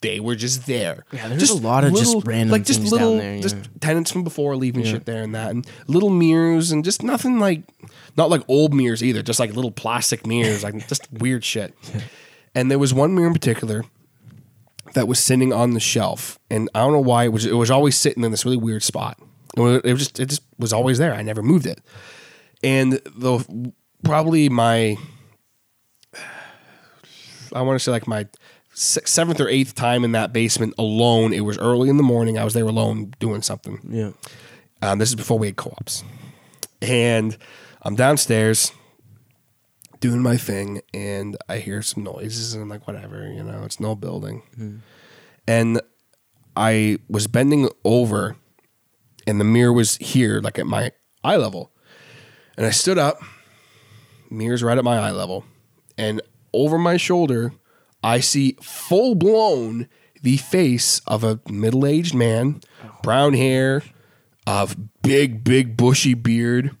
They 0.00 0.18
were 0.18 0.34
just 0.34 0.66
there. 0.66 1.04
Yeah, 1.12 1.28
there's 1.28 1.42
just 1.42 1.60
a 1.60 1.62
lot 1.62 1.84
of 1.84 1.94
just 1.94 2.26
random 2.26 2.50
like 2.50 2.64
just 2.64 2.80
things 2.80 2.90
down 2.90 3.00
little, 3.00 3.16
there, 3.18 3.40
just 3.40 3.54
yeah. 3.54 3.62
tenants 3.80 4.10
from 4.10 4.24
before 4.24 4.56
leaving 4.56 4.82
shit 4.82 5.04
there 5.04 5.22
and 5.22 5.34
that, 5.36 5.50
and 5.50 5.64
little 5.86 6.10
mirrors 6.10 6.72
and 6.72 6.84
just 6.84 7.04
nothing 7.04 7.38
like, 7.38 7.62
not 8.16 8.28
like 8.28 8.42
old 8.48 8.74
mirrors 8.74 9.04
either, 9.04 9.22
just 9.22 9.38
like 9.38 9.54
little 9.54 9.70
plastic 9.70 10.26
mirrors, 10.26 10.64
like 10.64 10.88
just 10.88 11.06
weird 11.12 11.44
shit. 11.44 11.74
And 12.52 12.68
there 12.68 12.80
was 12.80 12.92
one 12.92 13.14
mirror 13.14 13.28
in 13.28 13.32
particular 13.32 13.84
that 14.94 15.06
was 15.06 15.20
sitting 15.20 15.52
on 15.52 15.74
the 15.74 15.80
shelf, 15.80 16.38
and 16.50 16.68
I 16.74 16.80
don't 16.80 16.92
know 16.92 17.00
why 17.00 17.24
it 17.24 17.28
was. 17.28 17.46
It 17.46 17.54
was 17.54 17.70
always 17.70 17.96
sitting 17.96 18.24
in 18.24 18.32
this 18.32 18.44
really 18.44 18.56
weird 18.56 18.82
spot. 18.82 19.20
It 19.56 19.60
was, 19.60 19.82
it 19.84 19.92
was 19.92 20.00
just 20.00 20.18
it 20.18 20.28
just 20.30 20.42
was 20.58 20.72
always 20.72 20.98
there. 20.98 21.14
I 21.14 21.22
never 21.22 21.42
moved 21.42 21.66
it, 21.66 21.80
and 22.64 22.94
the 22.94 23.72
probably 24.02 24.48
my 24.48 24.96
I 27.54 27.62
want 27.62 27.76
to 27.76 27.84
say 27.84 27.90
like 27.90 28.06
my 28.06 28.26
seventh 28.74 29.40
or 29.40 29.48
eighth 29.48 29.74
time 29.74 30.04
in 30.04 30.12
that 30.12 30.32
basement 30.32 30.74
alone. 30.78 31.32
It 31.32 31.40
was 31.40 31.58
early 31.58 31.88
in 31.88 31.96
the 31.96 32.02
morning. 32.02 32.38
I 32.38 32.44
was 32.44 32.54
there 32.54 32.64
alone 32.64 33.12
doing 33.18 33.42
something. 33.42 33.80
Yeah. 33.88 34.12
Um, 34.80 34.98
this 34.98 35.10
is 35.10 35.14
before 35.14 35.38
we 35.38 35.46
had 35.48 35.56
co-ops, 35.56 36.02
and 36.80 37.36
I'm 37.82 37.94
downstairs 37.94 38.72
doing 40.00 40.20
my 40.20 40.36
thing, 40.36 40.80
and 40.92 41.36
I 41.48 41.58
hear 41.58 41.82
some 41.82 42.02
noises, 42.02 42.54
and 42.54 42.62
I'm 42.64 42.68
like, 42.68 42.88
whatever, 42.88 43.30
you 43.30 43.44
know, 43.44 43.62
it's 43.64 43.78
no 43.78 43.94
building. 43.94 44.42
And 45.46 45.80
I 46.56 46.98
was 47.08 47.28
bending 47.28 47.68
over, 47.84 48.36
and 49.24 49.40
the 49.40 49.44
mirror 49.44 49.72
was 49.72 49.96
here, 49.98 50.40
like 50.40 50.58
at 50.58 50.66
my 50.66 50.90
eye 51.22 51.36
level, 51.36 51.70
and 52.56 52.66
I 52.66 52.70
stood 52.70 52.98
up. 52.98 53.20
Mirror's 54.28 54.64
right 54.64 54.76
at 54.76 54.82
my 54.82 54.98
eye 54.98 55.12
level, 55.12 55.44
and 55.96 56.20
over 56.52 56.78
my 56.78 56.96
shoulder, 56.96 57.52
I 58.02 58.20
see 58.20 58.56
full 58.60 59.14
blown 59.14 59.88
the 60.22 60.36
face 60.36 61.00
of 61.06 61.24
a 61.24 61.40
middle 61.48 61.86
aged 61.86 62.14
man, 62.14 62.60
brown 63.02 63.34
hair, 63.34 63.82
of 64.46 64.76
big, 65.02 65.44
big 65.44 65.76
bushy 65.76 66.14
beard, 66.14 66.76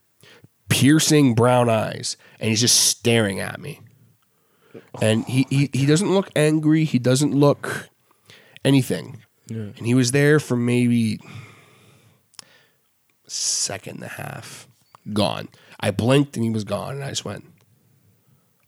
piercing 0.68 1.34
brown 1.34 1.68
eyes, 1.68 2.16
and 2.40 2.50
he's 2.50 2.60
just 2.60 2.76
staring 2.76 3.40
at 3.40 3.60
me. 3.60 3.80
And 5.00 5.24
he, 5.26 5.46
he, 5.50 5.70
he 5.72 5.86
doesn't 5.86 6.12
look 6.12 6.30
angry. 6.34 6.84
He 6.84 6.98
doesn't 6.98 7.34
look 7.34 7.88
anything. 8.64 9.22
And 9.76 9.86
he 9.86 9.94
was 9.94 10.12
there 10.12 10.40
for 10.40 10.56
maybe 10.56 11.18
a 12.40 13.30
second 13.30 13.96
and 13.96 14.04
a 14.04 14.08
half. 14.08 14.66
Gone. 15.12 15.48
I 15.80 15.90
blinked 15.90 16.36
and 16.36 16.44
he 16.44 16.50
was 16.50 16.64
gone. 16.64 16.94
And 16.94 17.04
I 17.04 17.10
just 17.10 17.24
went, 17.24 17.44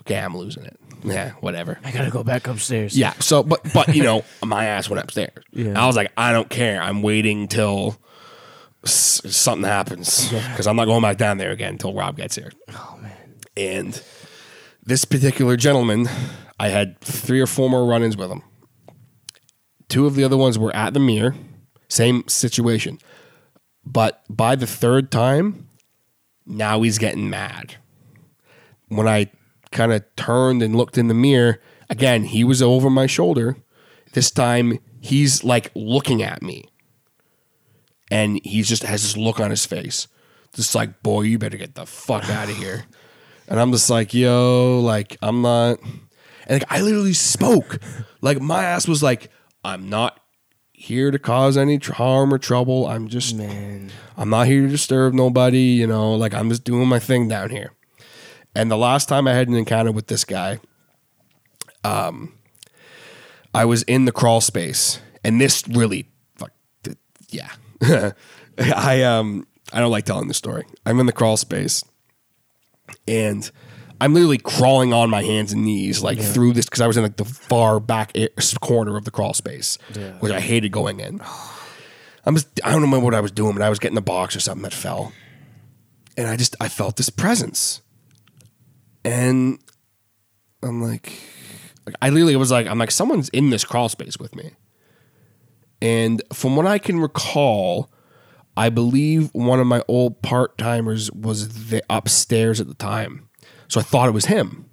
okay, 0.07 0.19
I'm 0.19 0.37
losing 0.37 0.65
it. 0.65 0.79
Yeah, 1.05 1.33
whatever. 1.41 1.79
I 1.85 1.91
gotta 1.91 2.11
go 2.11 2.25
back 2.25 2.47
upstairs. 2.47 2.97
Yeah. 2.97 3.13
So, 3.21 3.43
but 3.43 3.61
but 3.75 3.95
you 3.95 4.03
know, 4.03 4.25
my 4.45 4.65
ass 4.67 4.89
went 4.89 5.03
upstairs. 5.03 5.33
Yeah. 5.53 5.81
I 5.83 5.87
was 5.87 5.97
like, 5.97 6.13
I 6.17 6.33
don't 6.33 6.49
care. 6.49 6.81
I'm 6.81 7.03
waiting 7.03 7.47
till 7.49 7.97
s- 8.85 9.21
something 9.27 9.69
happens 9.69 10.31
because 10.31 10.67
I'm 10.67 10.77
not 10.77 10.87
going 10.87 11.03
back 11.03 11.19
down 11.19 11.37
there 11.39 11.51
again 11.51 11.73
until 11.75 11.93
Rob 11.93 12.17
gets 12.17 12.37
here. 12.37 12.53
Oh 12.71 12.99
man. 13.03 13.13
And 13.57 14.03
this 14.83 15.05
particular 15.05 15.57
gentleman, 15.57 16.09
I 16.59 16.69
had 16.69 16.99
three 17.01 17.41
or 17.41 17.47
four 17.47 17.69
more 17.71 17.87
run-ins 17.87 18.17
with 18.17 18.31
him. 18.31 18.43
Two 19.89 20.07
of 20.07 20.15
the 20.15 20.25
other 20.25 20.37
ones 20.37 20.59
were 20.59 20.75
at 20.75 20.95
the 20.95 21.01
mirror, 21.01 21.35
same 21.89 22.27
situation. 22.29 22.99
But 23.85 24.23
by 24.31 24.57
the 24.57 24.67
third 24.67 25.11
time, 25.11 25.69
now 26.47 26.81
he's 26.83 26.97
getting 26.99 27.29
mad. 27.29 27.77
When 28.89 29.07
I 29.07 29.31
kind 29.75 29.93
of 29.93 30.03
turned 30.17 30.63
and 30.63 30.75
looked 30.75 30.97
in 30.97 31.09
the 31.09 31.15
mirror, 31.15 31.61
again, 31.91 32.25
he 32.25 32.45
was 32.45 32.63
over 32.63 32.89
my 32.89 33.07
shoulder. 33.07 33.57
This 34.15 34.31
time, 34.31 34.79
he's 35.01 35.45
like 35.45 35.71
looking 35.75 36.23
at 36.23 36.43
me. 36.43 36.65
And 38.11 38.41
he 38.45 38.63
just 38.63 38.85
has 38.85 39.03
this 39.03 39.17
look 39.17 39.41
on 39.41 39.51
his 39.51 39.67
face. 39.67 40.09
Just 40.55 40.75
like, 40.75 41.03
boy, 41.03 41.23
you 41.23 41.39
better 41.39 41.57
get 41.57 41.75
the 41.75 41.85
fuck 41.85 42.29
out 42.31 42.49
of 42.49 42.57
here. 42.57 42.85
And 43.49 43.61
I'm 43.61 43.73
just 43.73 43.91
like, 43.91 44.15
yo, 44.15 44.81
like 44.81 45.17
I'm 45.21 45.43
not. 45.43 45.79
And 46.47 46.61
like 46.61 46.73
I 46.73 46.81
literally 46.81 47.13
spoke. 47.13 47.79
Like 48.23 48.41
my 48.41 48.65
ass 48.65 48.89
was 48.89 49.03
like, 49.03 49.31
I'm 49.65 49.91
not 49.91 50.21
here 50.73 51.11
to 51.11 51.19
cause 51.19 51.57
any 51.57 51.77
harm 51.79 52.33
or 52.33 52.39
trouble. 52.39 52.87
I'm 52.87 53.09
just, 53.09 53.35
Man. 53.35 53.91
I'm 54.17 54.31
not 54.31 54.47
here 54.47 54.63
to 54.63 54.69
disturb 54.69 55.13
nobody. 55.13 55.59
You 55.59 55.87
know, 55.87 56.15
like 56.15 56.33
I'm 56.33 56.49
just 56.49 56.65
doing 56.65 56.89
my 56.89 56.99
thing 56.99 57.29
down 57.29 57.51
here. 57.51 57.73
And 58.55 58.71
the 58.71 58.77
last 58.77 59.09
time 59.09 59.27
I 59.27 59.33
had 59.33 59.49
an 59.49 59.55
encounter 59.55 59.91
with 59.93 60.07
this 60.07 60.25
guy, 60.25 60.61
um, 61.83 62.35
I 63.53 63.65
was 63.65 63.83
in 63.85 64.05
the 64.05 64.13
crawl 64.13 64.41
space, 64.41 65.01
and 65.25 65.41
this 65.41 65.67
really, 65.69 66.09
fuck, 66.37 66.53
yeah. 67.29 67.51
I 68.59 69.03
um, 69.03 69.47
I 69.73 69.81
don't 69.81 69.91
like 69.91 70.05
telling 70.05 70.29
the 70.29 70.35
story. 70.35 70.65
I'm 70.87 71.01
in 71.01 71.07
the 71.07 71.13
crawl 71.13 71.37
space, 71.37 71.85
and 73.09 73.51
I'm 74.01 74.15
literally 74.15 74.39
crawling 74.39 74.93
on 74.93 75.11
my 75.11 75.23
hands 75.23 75.53
and 75.53 75.65
knees 75.65 76.03
like 76.03 76.21
through 76.21 76.53
this 76.53 76.67
because 76.67 76.81
I 76.81 76.87
was 76.87 76.97
in 76.97 77.03
like 77.03 77.17
the 77.17 77.25
far 77.25 77.81
back 77.81 78.13
corner 78.61 78.97
of 78.97 79.05
the 79.05 79.11
crawl 79.11 79.35
space, 79.35 79.79
Yeah. 79.95 80.13
which 80.21 80.33
I 80.33 80.41
hated 80.41 80.71
going 80.73 81.01
in. 81.01 81.21
I'm 82.27 82.35
just 82.35 82.49
I 82.65 82.71
don't 82.73 82.83
remember 82.83 83.05
what 83.05 83.15
I 83.15 83.21
was 83.21 83.33
doing, 83.33 83.53
but 83.53 83.63
I 83.63 83.69
was 83.69 83.79
getting 83.79 83.99
a 83.99 84.03
box 84.03 84.35
or 84.35 84.41
something 84.41 84.63
that 84.63 84.73
fell, 84.73 85.13
and 86.17 86.27
I 86.27 86.37
just 86.37 86.57
I 86.61 86.69
felt 86.69 86.97
this 86.97 87.11
presence, 87.11 87.83
and 89.05 89.59
I'm 90.63 90.83
like, 90.83 91.13
I 92.01 92.11
literally 92.11 92.37
was 92.37 92.51
like 92.51 92.67
I'm 92.67 92.79
like 92.79 92.91
someone's 92.91 93.29
in 93.31 93.51
this 93.51 93.65
crawl 93.65 93.89
space 93.89 94.19
with 94.19 94.35
me, 94.35 94.53
and 95.83 96.23
from 96.33 96.57
what 96.57 96.67
I 96.67 96.79
can 96.79 97.01
recall. 97.01 97.91
I 98.57 98.69
believe 98.69 99.31
one 99.33 99.59
of 99.59 99.67
my 99.67 99.83
old 99.89 100.23
part 100.23 100.57
timers 100.59 101.11
was 101.11 101.71
the 101.71 101.83
upstairs 101.91 102.61
at 102.61 102.69
the 102.69 102.75
time. 102.75 103.29
So 103.67 103.81
I 103.81 103.83
thought 103.83 104.09
it 104.09 104.13
was 104.13 104.27
him. 104.27 104.67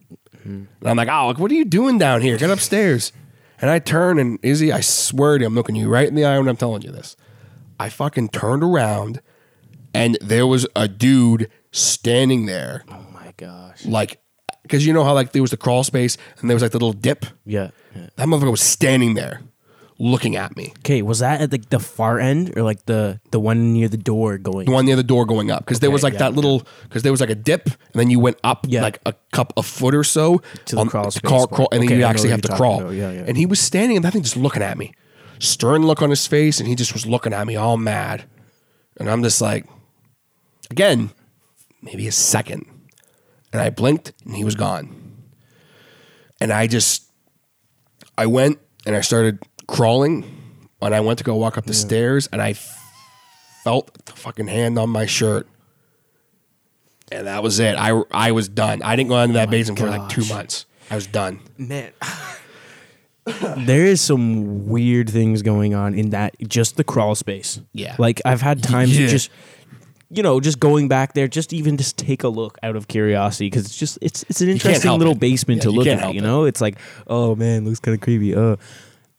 And 0.43 0.67
I'm 0.85 0.97
like, 0.97 1.07
oh, 1.09 1.33
what 1.33 1.49
are 1.51 1.55
you 1.55 1.65
doing 1.65 1.97
down 1.97 2.21
here? 2.21 2.37
Get 2.37 2.51
upstairs. 2.51 3.11
And 3.59 3.71
I 3.71 3.79
turn 3.79 4.19
and 4.19 4.39
Izzi, 4.43 4.71
I 4.71 4.81
swear 4.81 5.39
to 5.39 5.41
you, 5.41 5.47
I'm 5.47 5.55
looking 5.55 5.75
you 5.75 5.89
right 5.89 6.07
in 6.07 6.13
the 6.13 6.25
eye 6.25 6.37
when 6.37 6.47
I'm 6.47 6.57
telling 6.57 6.83
you 6.83 6.91
this. 6.91 7.15
I 7.79 7.89
fucking 7.89 8.29
turned 8.29 8.63
around 8.63 9.19
and 9.95 10.15
there 10.21 10.45
was 10.45 10.67
a 10.75 10.87
dude 10.87 11.49
standing 11.71 12.45
there, 12.45 12.83
gosh. 13.41 13.85
like, 13.85 14.21
because 14.63 14.85
you 14.85 14.93
know 14.93 15.03
how 15.03 15.13
like 15.13 15.31
there 15.33 15.41
was 15.41 15.51
the 15.51 15.57
crawl 15.57 15.83
space 15.83 16.17
and 16.39 16.49
there 16.49 16.55
was 16.55 16.61
like 16.63 16.71
the 16.71 16.77
little 16.77 16.93
dip. 16.93 17.25
Yeah. 17.45 17.71
yeah. 17.95 18.07
That 18.15 18.27
motherfucker 18.27 18.51
was 18.51 18.61
standing 18.61 19.15
there, 19.15 19.41
looking 19.97 20.35
at 20.35 20.55
me. 20.55 20.73
Okay, 20.79 21.01
was 21.01 21.19
that 21.19 21.41
at 21.41 21.51
the, 21.51 21.57
the 21.69 21.79
far 21.79 22.19
end 22.19 22.55
or 22.55 22.61
like 22.63 22.85
the 22.85 23.19
the 23.31 23.39
one 23.39 23.73
near 23.73 23.87
the 23.87 23.97
door 23.97 24.37
going? 24.37 24.65
the 24.67 24.71
one 24.71 24.85
near 24.85 24.95
the 24.95 25.03
door 25.03 25.25
going 25.25 25.49
up 25.51 25.65
because 25.65 25.79
there 25.79 25.87
Okay, 25.89 25.93
was 25.93 26.03
like 26.03 26.13
yeah, 26.13 26.19
that 26.19 26.33
little 26.35 26.63
because 26.83 27.01
there 27.03 27.11
was 27.11 27.21
like 27.21 27.29
a 27.31 27.35
dip 27.35 27.65
and 27.67 27.75
then 27.95 28.09
you 28.11 28.19
went 28.19 28.37
up 28.43 28.65
Yeah. 28.69 28.81
like 28.83 28.99
a 29.05 29.13
cup 29.31 29.51
a 29.57 29.63
foot 29.63 29.95
or 29.95 30.03
so 30.03 30.41
To 30.65 30.75
the 30.75 30.85
crawl 30.85 31.09
space 31.11 31.21
crawl, 31.27 31.47
part. 31.47 31.55
crawl, 31.55 31.67
and 31.71 31.81
then 31.81 31.87
Okay, 31.87 31.95
you 31.97 32.01
I 32.01 32.07
know 32.07 32.09
actually 32.11 32.29
what 32.29 32.31
have 32.31 32.37
you're 32.37 32.41
to 32.41 32.47
talking 32.49 32.57
crawl 32.57 32.81
about. 32.81 32.93
Yeah, 32.93 33.11
yeah. 33.11 33.23
and 33.27 33.35
he 33.37 33.45
was 33.45 33.59
standing 33.59 33.97
and 33.97 34.05
that 34.05 34.13
thing 34.13 34.21
just 34.23 34.37
looking 34.37 34.61
at 34.63 34.77
me 34.77 34.93
stern 35.39 35.83
look 35.87 36.01
on 36.03 36.09
his 36.11 36.27
face 36.27 36.59
and 36.59 36.69
he 36.69 36.75
just 36.75 36.93
was 36.93 37.05
looking 37.07 37.33
at 37.33 37.47
me 37.47 37.55
all 37.55 37.77
mad 37.77 38.25
and 38.97 39.09
I'm 39.09 39.23
just 39.23 39.41
like 39.41 39.65
again 40.69 41.09
maybe 41.81 42.07
a 42.07 42.11
second 42.11 42.65
and 43.51 43.61
I 43.61 43.69
blinked 43.69 44.13
and 44.25 44.35
he 44.35 44.43
was 44.43 44.55
gone 44.55 45.01
and 46.41 46.51
I 46.51 46.67
just 46.67 47.03
I 48.17 48.25
went 48.25 48.59
and 48.85 48.95
I 48.95 49.01
started 49.01 49.39
crawling 49.67 50.25
and 50.81 50.95
I 50.95 50.99
went 50.99 51.19
to 51.19 51.23
go 51.23 51.35
walk 51.35 51.57
up 51.57 51.65
the 51.65 51.73
stairs 51.73 52.27
and 52.33 52.41
I 52.41 52.53
felt 53.63 53.93
the 54.05 54.13
fucking 54.13 54.47
hand 54.47 54.77
on 54.79 54.89
my 54.89 55.05
shirt. 55.05 55.47
And 57.11 57.27
that 57.27 57.43
was 57.43 57.59
it. 57.59 57.75
I, 57.77 58.01
I 58.09 58.31
was 58.31 58.49
done. 58.49 58.81
I 58.81 58.95
didn't 58.95 59.09
go 59.09 59.19
into 59.19 59.33
that 59.33 59.49
oh 59.49 59.51
basement 59.51 59.79
for 59.79 59.87
like 59.87 60.09
two 60.09 60.25
months. 60.25 60.65
I 60.89 60.95
was 60.95 61.07
done. 61.07 61.39
Man. 61.57 61.91
there 63.57 63.85
is 63.85 64.01
some 64.01 64.67
weird 64.67 65.09
things 65.09 65.41
going 65.41 65.75
on 65.75 65.93
in 65.93 66.09
that 66.09 66.35
just 66.47 66.77
the 66.77 66.83
crawl 66.83 67.13
space. 67.13 67.61
Yeah. 67.73 67.95
Like 67.99 68.21
I've 68.25 68.41
had 68.41 68.63
times 68.63 68.97
Yeah. 68.97 69.07
just 69.07 69.29
you 70.13 70.21
know, 70.23 70.39
just 70.39 70.59
going 70.59 70.87
back 70.87 71.13
there, 71.13 71.27
just 71.27 71.53
even 71.53 71.77
just 71.77 71.97
take 71.97 72.23
a 72.23 72.27
look 72.27 72.57
out 72.63 72.75
of 72.75 72.87
curiosity 72.87 73.47
because 73.47 73.65
it's 73.65 73.77
just 73.77 73.97
it's 74.01 74.23
it's 74.29 74.41
an 74.41 74.49
interesting 74.49 74.91
little 74.97 75.13
it. 75.13 75.19
basement 75.19 75.59
Yeah, 75.59 75.63
to 75.63 75.71
look 75.71 75.87
at. 75.87 76.13
You 76.13 76.19
it. 76.19 76.23
know, 76.23 76.43
it's 76.45 76.61
like 76.61 76.77
oh 77.07 77.35
man, 77.35 77.65
looks 77.65 77.79
kind 77.79 77.95
of 77.95 78.01
creepy. 78.01 78.35
Uh, 78.35 78.57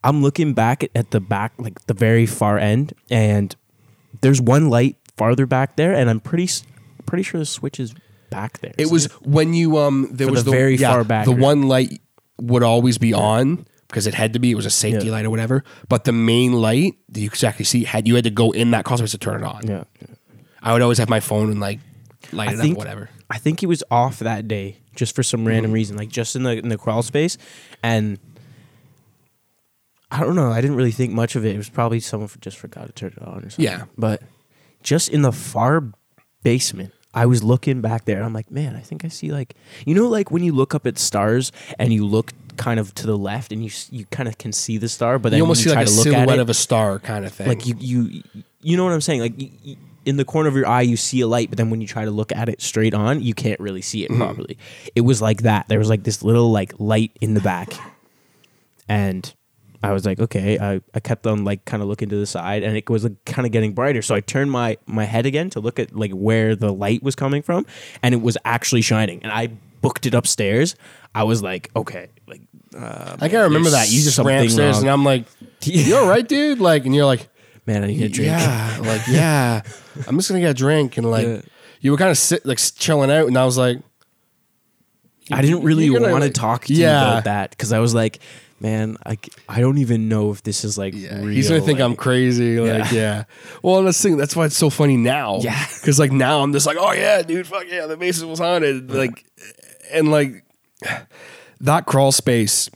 I'm 0.05 0.23
looking 0.23 0.53
back 0.53 0.83
at, 0.85 0.91
at 0.95 1.11
the 1.11 1.21
back, 1.21 1.53
like 1.59 1.81
the 1.87 1.95
very 1.95 2.27
far 2.27 2.59
end, 2.59 2.93
and 3.11 3.55
there's 4.21 4.41
one 4.41 4.69
light 4.69 4.97
farther 5.17 5.47
back 5.47 5.77
there, 5.77 5.93
and 5.95 6.11
I'm 6.11 6.21
pretty 6.21 6.45
s- 6.45 6.65
pretty 7.07 7.23
sure 7.23 7.39
the 7.39 7.47
switch 7.47 7.79
is 7.81 7.95
back 8.31 8.59
there. 8.61 8.73
It 8.79 8.91
was 8.91 9.07
when 9.23 9.55
you 9.55 9.79
um 9.79 10.09
there 10.11 10.27
For 10.27 10.33
was 10.33 10.45
the 10.45 10.51
very 10.51 10.77
far 10.77 11.05
back. 11.05 11.25
The 11.25 11.33
one 11.33 11.63
light 11.69 12.01
would 12.41 12.63
always 12.63 12.99
be 12.99 13.15
on 13.15 13.65
because 13.89 14.07
it 14.07 14.15
had 14.15 14.33
to 14.33 14.39
be. 14.39 14.51
It 14.51 14.57
was 14.57 14.67
a 14.67 14.71
safety 14.71 15.07
Yeah. 15.07 15.13
light 15.13 15.25
or 15.25 15.31
whatever. 15.31 15.65
But 15.89 16.05
the 16.05 16.13
main 16.13 16.53
light 16.55 16.95
that 17.11 17.21
you 17.21 17.31
could 17.31 17.45
actually 17.45 17.67
see 17.67 17.85
had 17.85 18.09
you 18.09 18.15
had 18.17 18.25
to 18.25 18.31
go 18.31 18.51
in 18.51 18.71
that 18.73 18.85
cosmos 18.85 19.13
to 19.13 19.19
turn 19.19 19.43
it 19.43 19.47
on. 19.47 19.67
Yeah. 19.67 19.85
I 20.63 20.73
would 20.73 20.83
always 20.83 20.99
have 20.99 21.09
my 21.09 21.21
phone 21.21 21.51
and 21.51 21.61
like 21.61 21.81
light 22.33 22.51
I 22.51 22.53
it 22.53 22.59
think 22.59 22.73
up, 22.75 22.79
whatever. 22.79 23.11
I 23.31 23.39
think 23.39 23.61
he 23.61 23.67
was 23.67 23.83
off 23.91 24.21
that 24.21 24.47
day 24.47 24.79
just 24.95 25.15
for 25.15 25.23
some 25.23 25.47
random 25.47 25.67
mm-hmm. 25.67 25.75
reason, 25.75 25.97
like 25.97 26.09
just 26.09 26.37
in 26.37 26.43
the 26.43 26.53
in 26.53 26.69
the 26.69 26.79
crawl 26.79 27.03
space, 27.03 27.39
and 27.83 28.19
I 30.11 30.21
don't 30.21 30.37
know. 30.37 30.53
I 30.53 30.61
didn't 30.61 30.77
really 30.77 30.93
think 30.93 31.13
much 31.13 31.37
of 31.37 31.45
it. 31.45 31.55
It 31.55 31.59
was 31.59 31.71
probably 31.71 32.01
someone 32.01 32.29
for, 32.29 32.39
just 32.39 32.59
forgot 32.59 32.87
to 32.87 32.93
turn 32.93 33.15
it 33.17 33.23
on 33.23 33.45
or 33.45 33.51
something. 33.51 33.65
Yeah. 33.65 33.85
but 33.97 34.23
just 34.83 35.09
in 35.09 35.23
the 35.23 35.33
far 35.33 35.85
basement. 36.43 36.93
I 37.15 37.27
was 37.27 37.43
looking 37.43 37.83
back 37.83 38.07
there 38.07 38.17
and 38.17 38.25
I'm 38.25 38.33
like, 38.33 38.51
man, 38.51 38.75
I 38.75 38.81
think 38.81 39.05
I 39.05 39.09
see 39.09 39.33
like 39.33 39.55
you 39.85 39.95
know 39.95 40.09
like 40.09 40.31
when 40.31 40.43
you 40.43 40.53
look 40.53 40.75
up 40.75 40.87
at 40.87 40.99
stars 40.99 41.53
and 41.79 41.93
you 41.93 42.07
look 42.07 42.33
kind 42.57 42.81
of 42.81 42.95
to 42.95 43.07
the 43.07 43.19
left 43.19 43.53
and 43.53 43.63
you 43.63 43.71
you 43.91 44.07
kind 44.07 44.31
of 44.31 44.39
can 44.39 44.51
see 44.51 44.79
the 44.79 44.89
star, 44.89 45.19
but 45.19 45.29
then 45.29 45.37
You 45.37 45.45
almost 45.45 45.59
when 45.59 45.65
see 45.65 45.71
you 45.71 45.77
like 45.77 45.87
try 45.87 45.93
a 45.93 45.95
to 45.95 45.99
look 45.99 46.07
at 46.07 46.13
silhouette 46.21 46.39
it, 46.39 46.41
of 46.41 46.49
a 46.49 46.55
star 46.55 46.99
kind 46.99 47.27
of 47.27 47.33
thing. 47.35 47.49
like 47.49 47.67
you 47.67 47.77
you 47.79 48.23
you 48.63 48.77
know 48.79 48.85
what 48.85 48.95
I'm 48.95 49.03
saying 49.03 49.21
like 49.21 49.39
you, 49.39 49.51
you- 49.63 49.77
in 50.05 50.17
the 50.17 50.25
corner 50.25 50.49
of 50.49 50.57
your 50.57 50.67
eye 50.67 50.81
you 50.83 50.97
see 50.97 51.21
a 51.21 51.27
light 51.27 51.49
but 51.49 51.57
then 51.59 51.71
when 51.71 51.81
you 51.81 51.87
try 51.87 52.05
to 52.05 52.11
look 52.11 52.33
at 52.33 52.49
it 52.49 52.61
straight 52.61 52.95
on 52.95 53.23
you 53.23 53.35
can't 53.35 53.61
really 53.61 53.83
see 53.83 54.05
it 54.05 54.11
Mm-hmm. 54.11 54.23
properly 54.23 54.59
it 54.95 55.03
was 55.03 55.23
like 55.23 55.43
that 55.43 55.69
there 55.69 55.79
was 55.79 55.89
like 55.89 56.03
this 56.05 56.23
little 56.23 56.51
like 56.51 56.73
light 56.79 57.13
in 57.21 57.35
the 57.35 57.41
back 57.41 57.73
and 58.89 59.33
I 59.83 59.93
was 59.93 60.05
like 60.07 60.21
okay 60.21 60.59
I, 60.59 60.81
I 60.95 61.01
kept 61.01 61.27
on 61.27 61.45
like 61.45 61.65
kind 61.65 61.83
of 61.83 61.89
looking 61.89 62.09
to 62.09 62.17
the 62.17 62.27
side 62.27 62.63
and 62.63 62.77
it 62.77 62.89
was 62.89 63.05
like, 63.05 63.25
kind 63.25 63.47
of 63.47 63.53
getting 63.53 63.73
brighter 63.73 64.03
so 64.03 64.15
I 64.15 64.21
turned 64.21 64.51
my 64.51 64.77
my 64.87 65.05
head 65.05 65.27
again 65.27 65.51
to 65.51 65.61
look 65.61 65.79
at 65.79 65.95
like 65.95 66.13
where 66.13 66.55
the 66.55 66.73
light 66.73 67.03
was 67.03 67.15
coming 67.15 67.43
from 67.43 67.67
and 68.03 68.15
it 68.15 68.23
was 68.23 68.37
actually 68.45 68.83
shining 68.83 69.23
and 69.23 69.33
I 69.33 69.49
booked 69.81 70.07
it 70.07 70.15
upstairs 70.15 70.77
I 71.15 71.25
was 71.25 71.43
like 71.43 71.71
okay 71.75 72.09
like 72.27 72.43
uh, 72.75 73.17
I 73.21 73.29
can't 73.29 73.45
remember 73.45 73.69
that. 73.69 73.91
You 73.91 74.01
just 74.01 74.17
ran 74.17 74.25
something 74.25 74.47
upstairs 74.47 74.77
wrong. 74.77 74.85
and 74.85 74.91
I'm 74.91 75.05
like, 75.05 75.27
"You 75.63 75.95
all 75.97 76.09
right, 76.09 76.27
dude?" 76.27 76.59
Like, 76.59 76.87
and 76.87 76.95
you're 76.95 77.05
like, 77.05 77.29
man 77.67 77.85
I 77.85 77.89
need 77.89 78.03
a 78.03 78.09
drink 78.09 78.31
Yeah, 78.31 78.79
like 78.83 79.03
yeah. 79.09 79.63
I'm 80.07 80.17
just 80.17 80.29
gonna 80.29 80.41
get 80.41 80.51
a 80.51 80.55
drink 80.55 80.97
and 80.97 81.11
like 81.11 81.27
Yeah. 81.27 81.41
you 81.81 81.91
were 81.91 81.97
kind 81.97 82.11
of 82.11 82.19
sit 82.19 82.45
like 82.47 82.59
chilling 82.59 83.11
out, 83.11 83.27
and 83.29 83.37
I 83.39 83.45
was 83.45 83.59
like, 83.59 83.79
I 85.31 85.41
didn't 85.43 85.63
really 85.63 85.89
want 85.91 86.05
to 86.05 86.13
like- 86.15 86.35
talk 86.35 86.65
to 86.67 86.75
you 86.75 86.83
Yeah. 86.83 87.03
about 87.03 87.25
that 87.25 87.51
because 87.51 87.73
I 87.73 87.79
was 87.79 87.95
like, 87.95 88.19
man, 88.61 88.97
i 89.05 89.61
don't 89.61 89.79
even 89.79 90.09
know 90.09 90.31
if 90.31 90.43
this 90.45 90.63
is 90.65 90.79
like 90.79 90.95
yeah, 90.95 91.17
real. 91.19 91.29
he's 91.29 91.49
gonna 91.49 91.61
think 91.63 91.81
I'm 91.81 91.97
crazy. 91.97 92.61
Like 92.61 92.93
yeah. 92.93 93.25
Well, 93.63 93.83
that's 93.83 94.01
the 94.01 94.09
thing. 94.11 94.17
That's 94.19 94.37
why 94.37 94.47
it's 94.47 94.57
so 94.57 94.71
funny 94.71 94.97
now. 94.97 95.39
Yeah. 95.41 95.67
because 95.81 95.99
like 95.99 96.13
now 96.13 96.43
I'm 96.43 96.53
just 96.53 96.67
like, 96.67 96.77
oh 96.79 96.93
yeah, 96.93 97.23
dude, 97.23 97.47
fuck 97.47 97.67
yeah, 97.69 97.87
the 97.87 97.97
basement 97.97 98.31
was 98.31 98.39
haunted. 98.39 98.91
Like, 98.91 99.25
and 99.93 100.11
like 100.11 100.45
that 101.61 101.87
crawl 101.87 102.13
space, 102.13 102.69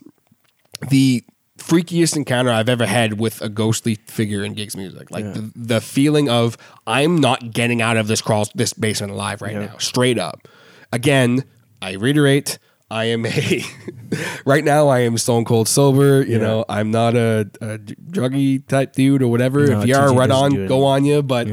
the 0.89 1.23
freakiest 1.67 2.17
encounter 2.17 2.51
I've 2.51 2.69
ever 2.69 2.87
had 2.87 3.19
with 3.19 3.41
a 3.43 3.49
ghostly 3.49 3.97
figure 4.07 4.45
in 4.45 4.55
gigs 4.55 4.77
music. 4.77 5.11
Like 5.11 5.25
Yeah. 5.25 5.33
the, 5.33 5.53
the 5.57 5.81
feeling 5.81 6.29
of 6.29 6.57
I'm 6.87 7.19
not 7.19 7.53
getting 7.53 7.83
out 7.83 7.97
of 7.97 8.07
this 8.07 8.23
crawl 8.23 8.47
this 8.55 8.73
basement 8.73 9.13
alive 9.13 9.43
right 9.43 9.53
Yeah. 9.53 9.67
now. 9.67 9.79
Straight 9.79 10.19
up. 10.19 10.47
Again, 10.93 11.45
I 11.83 11.93
reiterate. 11.95 12.59
I 12.89 13.07
am 13.07 13.27
a 13.27 13.65
right 14.47 14.65
now. 14.65 14.89
I 14.89 15.01
am 15.01 15.19
stone 15.19 15.45
cold 15.45 15.67
sober. 15.69 16.23
You 16.23 16.35
Yeah. 16.35 16.39
know, 16.39 16.65
I'm 16.69 16.91
not 16.93 17.17
a, 17.17 17.51
a 17.61 17.79
druggy 17.79 18.65
type 18.67 18.93
dude 18.93 19.23
or 19.23 19.29
whatever. 19.29 19.67
No, 19.67 19.81
if 19.81 19.89
you 19.89 19.97
are, 19.97 20.15
right 20.15 20.31
on, 20.31 20.67
go 20.67 20.85
on 20.85 21.05
you. 21.05 21.23
But. 21.23 21.49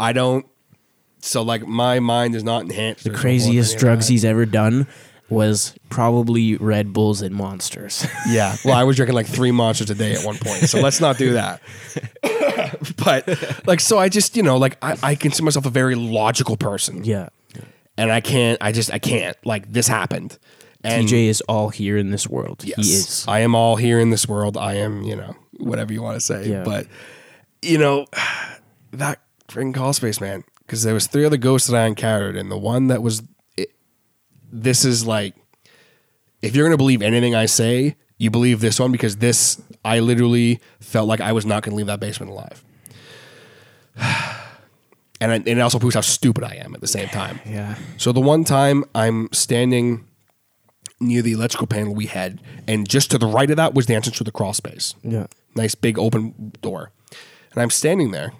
I 0.00 0.12
don't. 0.12 0.46
So 1.20 1.42
like, 1.42 1.66
my 1.66 1.98
mind 1.98 2.36
is 2.36 2.44
not 2.44 2.62
enhanced. 2.62 3.02
The 3.02 3.10
craziest 3.10 3.76
drugs 3.78 4.06
he's 4.06 4.24
ever 4.24 4.46
done 4.46 4.86
was 5.30 5.74
probably 5.90 6.56
Red 6.56 6.92
Bulls 6.92 7.22
and 7.22 7.34
Monsters. 7.34 8.06
Yeah. 8.28 8.56
Well, 8.64 8.76
I 8.76 8.84
was 8.84 8.96
drinking 8.96 9.14
like 9.14 9.26
three 9.26 9.52
monsters 9.52 9.88
a 9.88 9.94
day 9.94 10.12
at 10.12 10.22
one 10.24 10.36
point. 10.36 10.68
So 10.68 10.80
let's 10.80 11.00
not 11.00 11.16
do 11.16 11.32
that. 11.32 11.62
but 12.96 13.66
like, 13.66 13.80
so 13.80 13.98
I 13.98 14.10
just, 14.10 14.36
you 14.36 14.42
know, 14.42 14.58
like 14.58 14.76
I, 14.82 14.98
I 15.02 15.14
consider 15.14 15.44
myself 15.44 15.64
a 15.64 15.70
very 15.70 15.94
logical 15.94 16.58
person 16.58 17.04
yeah. 17.04 17.30
and 17.96 18.12
I 18.12 18.20
can't, 18.20 18.58
I 18.60 18.72
just, 18.72 18.92
I 18.92 18.98
can't 18.98 19.36
like 19.46 19.72
this 19.72 19.88
happened. 19.88 20.38
And 20.84 21.08
TJ 21.08 21.28
is 21.28 21.40
all 21.42 21.70
here 21.70 21.96
in 21.96 22.10
this 22.10 22.28
world. 22.28 22.64
yes, 22.64 22.76
He 22.76 22.82
is. 22.82 23.24
I 23.26 23.40
am 23.40 23.54
all 23.54 23.76
here 23.76 23.98
in 23.98 24.10
this 24.10 24.28
world. 24.28 24.58
I 24.58 24.74
am, 24.74 25.02
you 25.02 25.16
know, 25.16 25.34
whatever 25.56 25.92
you 25.92 26.02
want 26.02 26.16
to 26.16 26.20
say. 26.20 26.48
Yeah. 26.48 26.64
But, 26.64 26.86
you 27.62 27.78
know, 27.78 28.06
that 28.92 29.20
freaking 29.48 29.74
call 29.74 29.94
space, 29.94 30.20
man, 30.20 30.44
because 30.66 30.82
there 30.82 30.94
was 30.94 31.06
three 31.06 31.24
other 31.24 31.38
ghosts 31.38 31.68
that 31.68 31.76
I 31.76 31.86
encountered 31.86 32.36
and 32.36 32.50
the 32.50 32.58
one 32.58 32.88
that 32.88 33.02
was, 33.02 33.22
this 34.50 34.84
is 34.84 35.06
like, 35.06 35.34
if 36.42 36.54
you're 36.54 36.66
gonna 36.66 36.76
believe 36.76 37.02
anything 37.02 37.34
I 37.34 37.46
say, 37.46 37.96
you 38.18 38.30
believe 38.30 38.60
this 38.60 38.80
one 38.80 38.92
because 38.92 39.16
this 39.16 39.60
I 39.84 40.00
literally 40.00 40.60
felt 40.80 41.08
like 41.08 41.20
I 41.20 41.32
was 41.32 41.46
not 41.46 41.62
gonna 41.62 41.76
leave 41.76 41.86
that 41.86 42.00
basement 42.00 42.30
alive. 42.32 42.64
And, 45.20 45.32
I, 45.32 45.34
and 45.34 45.48
it 45.48 45.58
also 45.58 45.80
proves 45.80 45.96
how 45.96 46.00
stupid 46.00 46.44
I 46.44 46.54
am 46.64 46.76
at 46.76 46.80
the 46.80 46.86
same 46.86 47.08
time. 47.08 47.40
Yeah. 47.44 47.74
So 47.96 48.12
the 48.12 48.20
one 48.20 48.44
time 48.44 48.84
I'm 48.94 49.28
standing 49.32 50.06
near 51.00 51.22
the 51.22 51.32
electrical 51.32 51.66
panel 51.66 51.92
we 51.92 52.06
had, 52.06 52.40
and 52.66 52.88
just 52.88 53.10
to 53.10 53.18
the 53.18 53.26
right 53.26 53.50
of 53.50 53.56
that 53.56 53.74
was 53.74 53.86
the 53.86 53.96
entrance 53.96 54.18
to 54.18 54.24
the 54.24 54.30
crawl 54.30 54.52
space. 54.52 54.94
Yeah. 55.02 55.26
Nice 55.56 55.74
big 55.74 55.98
open 55.98 56.52
door. 56.62 56.92
And 57.52 57.60
I'm 57.60 57.70
standing 57.70 58.12
there 58.12 58.32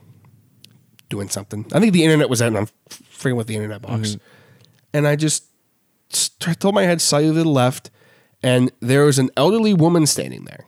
doing 1.08 1.28
something. 1.28 1.66
I 1.72 1.80
think 1.80 1.92
the 1.92 2.04
internet 2.04 2.28
was 2.28 2.40
at, 2.42 2.48
and 2.48 2.58
I'm 2.58 2.68
freaking 2.88 3.36
with 3.36 3.46
the 3.46 3.56
internet 3.56 3.82
box. 3.82 4.10
Mm-hmm. 4.10 4.24
And 4.94 5.06
I 5.06 5.16
just 5.16 5.44
told 6.10 6.74
my 6.74 6.82
head 6.84 7.00
slightly 7.00 7.28
to 7.30 7.34
the 7.34 7.48
left, 7.48 7.90
and 8.42 8.70
there 8.80 9.04
was 9.04 9.18
an 9.18 9.30
elderly 9.36 9.74
woman 9.74 10.06
standing 10.06 10.44
there. 10.44 10.66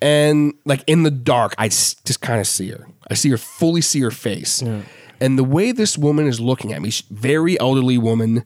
And 0.00 0.54
like 0.64 0.84
in 0.86 1.02
the 1.02 1.10
dark, 1.10 1.54
I 1.58 1.66
s- 1.66 1.96
just 2.04 2.20
kind 2.20 2.40
of 2.40 2.46
see 2.46 2.70
her. 2.70 2.86
I 3.10 3.14
see 3.14 3.30
her 3.30 3.38
fully 3.38 3.80
see 3.80 4.00
her 4.00 4.10
face. 4.10 4.62
And 5.20 5.36
the 5.36 5.44
way 5.44 5.72
this 5.72 5.98
woman 5.98 6.26
is 6.28 6.38
looking 6.40 6.72
at 6.72 6.80
me, 6.80 6.90
she's 6.90 7.06
very 7.08 7.58
elderly 7.58 7.98
woman, 7.98 8.44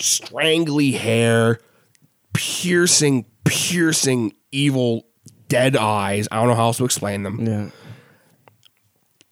strangly 0.00 0.92
hair, 0.92 1.58
piercing, 2.32 3.26
piercing, 3.44 4.32
evil, 4.52 5.06
dead 5.48 5.76
eyes. 5.76 6.26
I 6.32 6.36
don't 6.36 6.48
know 6.48 6.54
how 6.54 6.64
else 6.66 6.78
to 6.78 6.86
explain 6.86 7.22
them. 7.22 7.44
Yeah. 7.46 7.70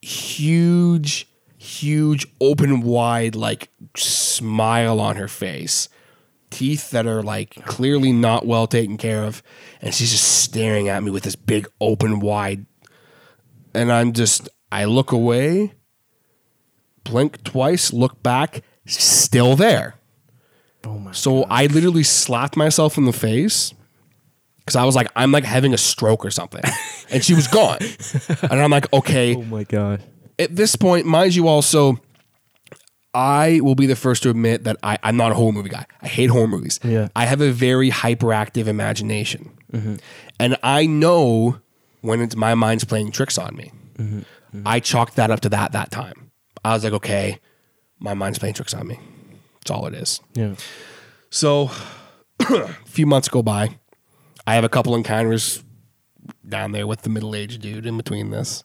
Huge, 0.06 1.26
huge, 1.80 2.26
open 2.40 2.82
wide, 2.82 3.34
like 3.34 3.68
smile 3.96 5.00
on 5.00 5.16
her 5.16 5.28
face. 5.28 5.88
Teeth 6.50 6.90
that 6.90 7.06
are 7.06 7.22
like 7.22 7.54
clearly 7.64 8.12
not 8.12 8.46
well 8.46 8.66
taken 8.66 8.98
care 8.98 9.24
of. 9.24 9.42
And 9.80 9.94
she's 9.94 10.10
just 10.10 10.42
staring 10.42 10.88
at 10.88 11.02
me 11.02 11.10
with 11.10 11.22
this 11.22 11.36
big, 11.36 11.66
open, 11.80 12.20
wide. 12.20 12.66
And 13.74 13.90
I'm 13.90 14.12
just, 14.12 14.48
I 14.70 14.84
look 14.84 15.12
away, 15.12 15.72
blink 17.04 17.42
twice, 17.42 17.92
look 17.92 18.22
back, 18.22 18.62
still 18.86 19.56
there. 19.56 19.94
Oh 20.84 20.98
my. 20.98 21.12
So 21.12 21.44
I 21.44 21.66
literally 21.66 22.02
slapped 22.02 22.56
myself 22.56 22.98
in 22.98 23.06
the 23.06 23.12
face 23.12 23.72
because 24.58 24.76
I 24.76 24.84
was 24.84 24.94
like, 24.94 25.10
I'm 25.16 25.32
like 25.32 25.44
having 25.44 25.72
a 25.72 25.78
stroke 25.78 26.24
or 26.24 26.30
something. 26.30 26.62
and 27.10 27.24
she 27.24 27.34
was 27.34 27.48
gone. 27.48 27.78
and 28.42 28.60
I'm 28.60 28.70
like, 28.70 28.92
okay. 28.92 29.36
Oh 29.36 29.42
my 29.42 29.64
god. 29.64 30.02
At 30.38 30.56
this 30.56 30.76
point, 30.76 31.06
mind 31.06 31.34
you, 31.34 31.48
also, 31.48 32.00
I 33.14 33.60
will 33.62 33.74
be 33.74 33.86
the 33.86 33.96
first 33.96 34.22
to 34.22 34.30
admit 34.30 34.64
that 34.64 34.76
I, 34.82 34.98
I'm 35.02 35.16
not 35.16 35.32
a 35.32 35.34
horror 35.34 35.52
movie 35.52 35.68
guy. 35.68 35.86
I 36.00 36.08
hate 36.08 36.30
horror 36.30 36.48
movies. 36.48 36.80
Yeah. 36.82 37.08
I 37.14 37.26
have 37.26 37.40
a 37.40 37.50
very 37.52 37.90
hyperactive 37.90 38.66
imagination. 38.66 39.50
Mm-hmm. 39.72 39.96
And 40.38 40.56
I 40.62 40.86
know 40.86 41.60
when 42.00 42.20
it's 42.20 42.36
my 42.36 42.54
mind's 42.54 42.84
playing 42.84 43.12
tricks 43.12 43.38
on 43.38 43.54
me. 43.56 43.72
Mm-hmm. 43.98 44.18
Mm-hmm. 44.18 44.62
I 44.66 44.80
chalked 44.80 45.16
that 45.16 45.30
up 45.30 45.40
to 45.40 45.48
that 45.50 45.72
that 45.72 45.90
time. 45.90 46.30
I 46.64 46.74
was 46.74 46.84
like, 46.84 46.92
okay, 46.94 47.38
my 47.98 48.14
mind's 48.14 48.38
playing 48.38 48.54
tricks 48.54 48.74
on 48.74 48.86
me. 48.86 48.98
That's 49.60 49.70
all 49.70 49.86
it 49.86 49.94
is. 49.94 50.20
Yeah. 50.34 50.54
So 51.30 51.70
a 52.40 52.68
few 52.84 53.06
months 53.06 53.28
go 53.28 53.42
by. 53.42 53.76
I 54.46 54.54
have 54.54 54.64
a 54.64 54.68
couple 54.68 54.94
encounters 54.94 55.62
down 56.46 56.72
there 56.72 56.86
with 56.86 57.02
the 57.02 57.10
middle 57.10 57.34
aged 57.34 57.62
dude 57.62 57.86
in 57.86 57.96
between 57.96 58.30
this. 58.30 58.64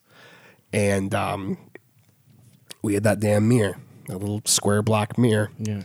And 0.72 1.14
um, 1.14 1.58
we 2.82 2.94
had 2.94 3.04
that 3.04 3.20
damn 3.20 3.48
mirror, 3.48 3.76
that 4.06 4.18
little 4.18 4.42
square 4.44 4.82
black 4.82 5.16
mirror. 5.18 5.50
Yeah. 5.58 5.82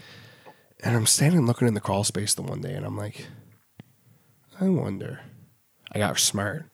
And 0.84 0.96
I'm 0.98 1.06
standing 1.06 1.46
looking 1.46 1.68
in 1.68 1.74
the 1.74 1.80
crawl 1.82 2.04
space 2.04 2.34
the 2.34 2.42
one 2.42 2.60
day 2.62 2.74
and 2.74 2.86
I'm 2.86 2.98
like, 2.98 3.26
I 4.60 4.68
wonder. 4.68 5.22
I 5.92 6.00
got 6.00 6.20
smart. 6.20 6.66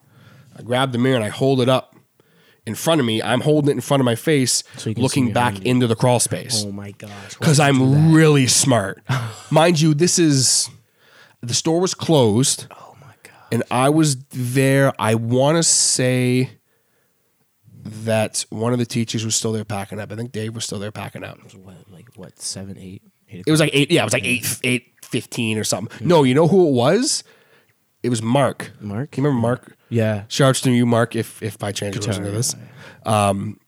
I 0.58 0.62
grabbed 0.62 0.92
the 0.92 0.98
mirror 0.98 1.14
and 1.16 1.24
I 1.24 1.28
hold 1.28 1.60
it 1.60 1.68
up 1.68 1.94
in 2.66 2.74
front 2.74 3.00
of 3.00 3.06
me. 3.06 3.22
I'm 3.22 3.40
holding 3.42 3.70
it 3.70 3.74
in 3.74 3.80
front 3.80 4.00
of 4.00 4.04
my 4.04 4.16
face, 4.16 4.64
So 4.76 4.90
you 4.90 4.94
can 4.94 5.00
see 5.00 5.02
looking 5.02 5.32
back 5.32 5.64
into 5.64 5.86
the 5.86 5.94
crawl 5.94 6.18
space 6.20 6.64
Oh 6.66 6.72
my 6.72 6.90
gosh. 6.92 7.36
because 7.38 7.60
I'm 7.60 8.12
really 8.12 8.48
smart. 8.48 9.00
Mind 9.50 9.80
you, 9.80 9.94
this 9.94 10.18
is 10.18 10.68
the 11.40 11.54
store 11.54 11.80
was 11.80 11.94
closed, 11.94 12.66
Oh 12.72 12.96
my 13.00 13.14
god. 13.22 13.32
and 13.52 13.62
I 13.70 13.88
was 13.90 14.16
there. 14.26 14.92
I 14.98 15.14
want 15.14 15.56
to 15.56 15.62
say 15.62 16.50
that 17.84 18.44
one 18.50 18.72
of 18.72 18.78
the 18.78 18.86
teachers 18.86 19.24
was 19.24 19.34
still 19.34 19.52
there 19.52 19.64
packing 19.64 19.98
up. 20.00 20.12
I 20.12 20.16
think 20.16 20.32
Dave 20.32 20.54
was 20.54 20.64
still 20.64 20.78
there 20.78 20.92
packing 20.92 21.24
up. 21.24 21.38
it 21.44 21.54
What 21.54 21.76
like 21.90 22.08
what 22.16 22.38
seven 22.40 22.78
eight? 22.78 23.02
It 23.28 23.48
was 23.50 23.60
like 23.60 23.70
eight. 23.72 23.90
Yeah, 23.90 24.02
it 24.02 24.04
was 24.04 24.12
like 24.12 24.24
eight 24.24 24.58
eight 24.64 24.92
fifteen 25.02 25.58
or 25.58 25.64
something. 25.64 25.96
Hmm. 25.98 26.08
No, 26.08 26.22
you 26.24 26.34
know 26.34 26.48
who 26.48 26.68
it 26.68 26.72
was? 26.72 27.24
It 28.02 28.08
was 28.08 28.22
Mark. 28.22 28.72
Mark? 28.80 29.10
Can 29.12 29.22
you 29.24 29.28
remember 29.28 29.46
Mark? 29.46 29.76
Yeah. 29.88 30.24
Shouts 30.28 30.60
to 30.62 30.70
you, 30.70 30.86
Mark. 30.86 31.14
If 31.14 31.42
if 31.42 31.58
by 31.58 31.72
chance 31.72 31.96
Guitar, 31.96 32.08
listening 32.14 32.30
to 32.30 32.36
this, 32.36 32.56
um, 33.04 33.58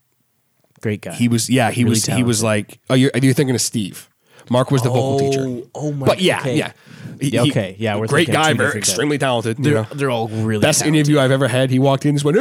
Great 0.80 1.00
guy. 1.02 1.12
he 1.14 1.28
was. 1.28 1.48
Yeah, 1.50 1.70
he 1.70 1.84
Really 1.84 1.90
was. 1.90 2.06
He 2.06 2.22
was 2.22 2.42
like. 2.42 2.80
Oh, 2.90 2.94
you're 2.94 3.10
you're 3.14 3.34
thinking 3.34 3.54
of 3.54 3.60
Steve. 3.60 4.08
Mark 4.50 4.70
was 4.72 4.82
the 4.82 4.88
vocal 4.88 5.14
oh, 5.14 5.18
teacher. 5.18 5.68
Oh 5.74 5.92
my. 5.92 6.06
But 6.06 6.20
yeah, 6.20 6.40
okay. 6.40 6.56
yeah. 6.56 6.72
He- 7.20 7.28
Yeah, 7.30 7.42
okay, 7.42 7.76
yeah, 7.78 7.96
we're 7.96 8.08
great 8.08 8.28
guy, 8.28 8.52
very 8.54 8.78
extremely 8.78 9.16
talented. 9.16 9.58
They're, 9.58 9.74
know. 9.74 9.86
they're 9.94 10.10
all 10.10 10.26
really 10.26 10.60
Best 10.60 10.80
talented. 10.80 10.98
interview 11.06 11.20
I've 11.20 11.30
ever 11.30 11.46
had. 11.46 11.70
He 11.70 11.78
walked 11.78 12.04
in, 12.04 12.16
just 12.16 12.24
went. 12.24 12.36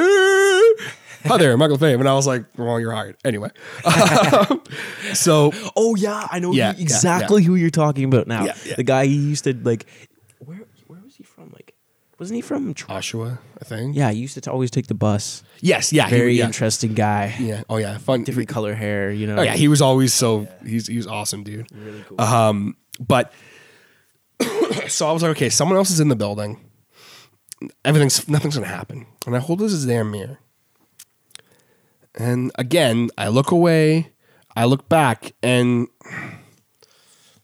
"Hi 1.25 1.37
there, 1.37 1.55
Michael 1.57 1.77
Fame," 1.77 1.99
and 1.99 2.07
I 2.09 2.13
was 2.13 2.27
like, 2.27 2.45
"Well, 2.57 2.79
you're 2.79 2.91
hired." 2.91 3.17
Anyway, 3.25 3.49
so 5.13 5.51
Oh 5.75 5.95
yeah, 5.95 6.27
I 6.31 6.39
know 6.39 6.51
Yeah, 6.51 6.73
who- 6.73 6.77
yeah, 6.77 6.83
exactly 6.83 7.43
who 7.43 7.55
you're 7.55 7.69
talking 7.69 8.05
about 8.05 8.27
now. 8.27 8.45
Yeah, 8.45 8.55
yeah. 8.65 8.75
The 8.75 8.83
guy 8.83 9.05
he 9.05 9.15
used 9.15 9.43
to 9.45 9.53
like. 9.63 9.85
Where 10.39 10.61
where 10.87 10.99
was 11.03 11.15
he 11.15 11.23
from? 11.23 11.51
Like, 11.53 11.73
wasn't 12.19 12.35
he 12.35 12.41
from? 12.41 12.73
Oshawa, 12.73 13.39
I 13.59 13.63
think. 13.65 13.95
yeah, 13.95 14.11
he 14.11 14.19
used 14.19 14.33
to 14.35 14.41
t- 14.41 14.49
always 14.49 14.71
take 14.71 14.87
the 14.87 14.93
bus. 14.93 15.43
Yes. 15.59 15.91
Yeah. 15.93 16.05
he- 16.05 16.15
Very 16.15 16.33
yeah. 16.35 16.45
interesting 16.45 16.93
guy. 16.93 17.35
Yeah. 17.39 17.63
Oh 17.69 17.77
yeah. 17.77 17.97
Fun. 17.97 18.23
Different 18.23 18.49
color 18.49 18.73
hair. 18.75 19.11
You 19.11 19.27
know. 19.27 19.37
Oh 19.37 19.41
yeah. 19.41 19.53
He 19.55 19.67
was 19.67 19.81
always 19.81 20.13
so. 20.13 20.47
He's 20.65 20.87
he 20.87 20.97
was 20.97 21.07
awesome, 21.07 21.43
dude. 21.43 21.67
really 21.73 22.03
cool. 22.07 22.19
Um, 22.21 22.75
but 22.99 23.31
so 24.87 25.07
I 25.07 25.11
was 25.11 25.21
like, 25.21 25.31
okay, 25.31 25.49
someone 25.49 25.77
else 25.77 25.91
is 25.91 25.99
in 25.99 26.07
the 26.09 26.15
building. 26.15 26.59
Everything's 27.85 28.27
nothing's 28.27 28.55
gonna 28.55 28.65
happen, 28.67 29.05
and 29.27 29.35
I 29.35 29.39
hold 29.39 29.59
this 29.59 29.71
as 29.71 29.85
damn 29.85 30.09
mirror. 30.09 30.39
And 32.15 32.51
again, 32.55 33.09
I 33.17 33.29
look 33.29 33.51
away, 33.51 34.11
I 34.55 34.65
look 34.65 34.89
back, 34.89 35.33
and 35.41 35.87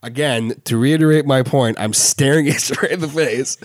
again, 0.04 0.62
to 0.66 0.78
reiterate 0.78 1.26
my 1.26 1.44
point, 1.44 1.78
I'm 1.80 1.94
staring 1.94 2.48
it 2.48 2.60
straight 2.60 2.92
in 2.92 3.00
the 3.00 3.08
face. 3.08 3.58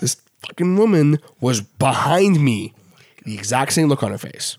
This 0.00 0.16
fucking 0.46 0.76
woman 0.76 1.18
was 1.40 1.60
behind 1.60 2.42
me, 2.42 2.74
the 3.24 3.34
exact 3.34 3.72
same 3.72 3.88
look 3.88 4.02
on 4.02 4.10
her 4.10 4.18
face. 4.18 4.58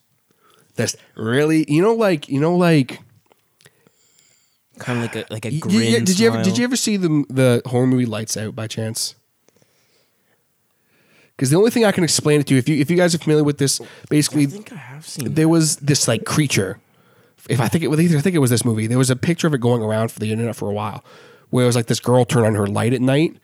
That's 0.75 0.95
really, 1.15 1.65
you 1.67 1.81
know, 1.81 1.93
like 1.93 2.29
you 2.29 2.39
know, 2.39 2.55
like 2.55 2.99
kind 4.79 4.97
of 4.97 5.03
like 5.03 5.15
a 5.15 5.33
like 5.33 5.45
a 5.45 5.59
grin. 5.59 5.91
yeah, 5.91 5.99
did 5.99 6.19
you 6.19 6.27
ever 6.27 6.43
did 6.43 6.57
you 6.57 6.63
ever 6.63 6.75
see 6.75 6.97
the 6.97 7.25
the 7.29 7.61
horror 7.65 7.87
movie 7.87 8.05
Lights 8.05 8.37
Out 8.37 8.55
by 8.55 8.67
chance? 8.67 9.15
Because 11.41 11.49
the 11.49 11.57
only 11.57 11.71
thing 11.71 11.85
I 11.85 11.91
can 11.91 12.03
explain 12.03 12.39
it 12.39 12.45
to 12.45 12.53
you, 12.53 12.59
if 12.59 12.69
you 12.69 12.75
if 12.79 12.91
you 12.91 12.95
guys 12.95 13.15
are 13.15 13.17
familiar 13.17 13.43
with 13.43 13.57
this, 13.57 13.81
basically 14.11 14.43
I 14.43 14.45
think 14.45 14.71
I 14.71 14.75
have 14.75 15.07
seen. 15.07 15.33
there 15.33 15.49
was 15.49 15.77
this 15.77 16.07
like 16.07 16.23
creature. 16.23 16.79
If 17.49 17.59
I 17.59 17.67
think 17.67 17.83
it 17.83 17.87
was 17.87 17.99
either 17.99 18.15
I 18.19 18.21
think 18.21 18.35
it 18.35 18.39
was 18.39 18.51
this 18.51 18.63
movie, 18.63 18.85
there 18.85 18.99
was 18.99 19.09
a 19.09 19.15
picture 19.15 19.47
of 19.47 19.55
it 19.55 19.59
going 19.59 19.81
around 19.81 20.11
for 20.11 20.19
the 20.19 20.31
internet 20.31 20.55
for 20.55 20.69
a 20.69 20.71
while, 20.71 21.03
where 21.49 21.63
it 21.63 21.65
was 21.65 21.75
like 21.75 21.87
this 21.87 21.99
girl 21.99 22.25
turned 22.25 22.45
on 22.45 22.53
her 22.53 22.67
light 22.67 22.93
at 22.93 23.01
night, 23.01 23.37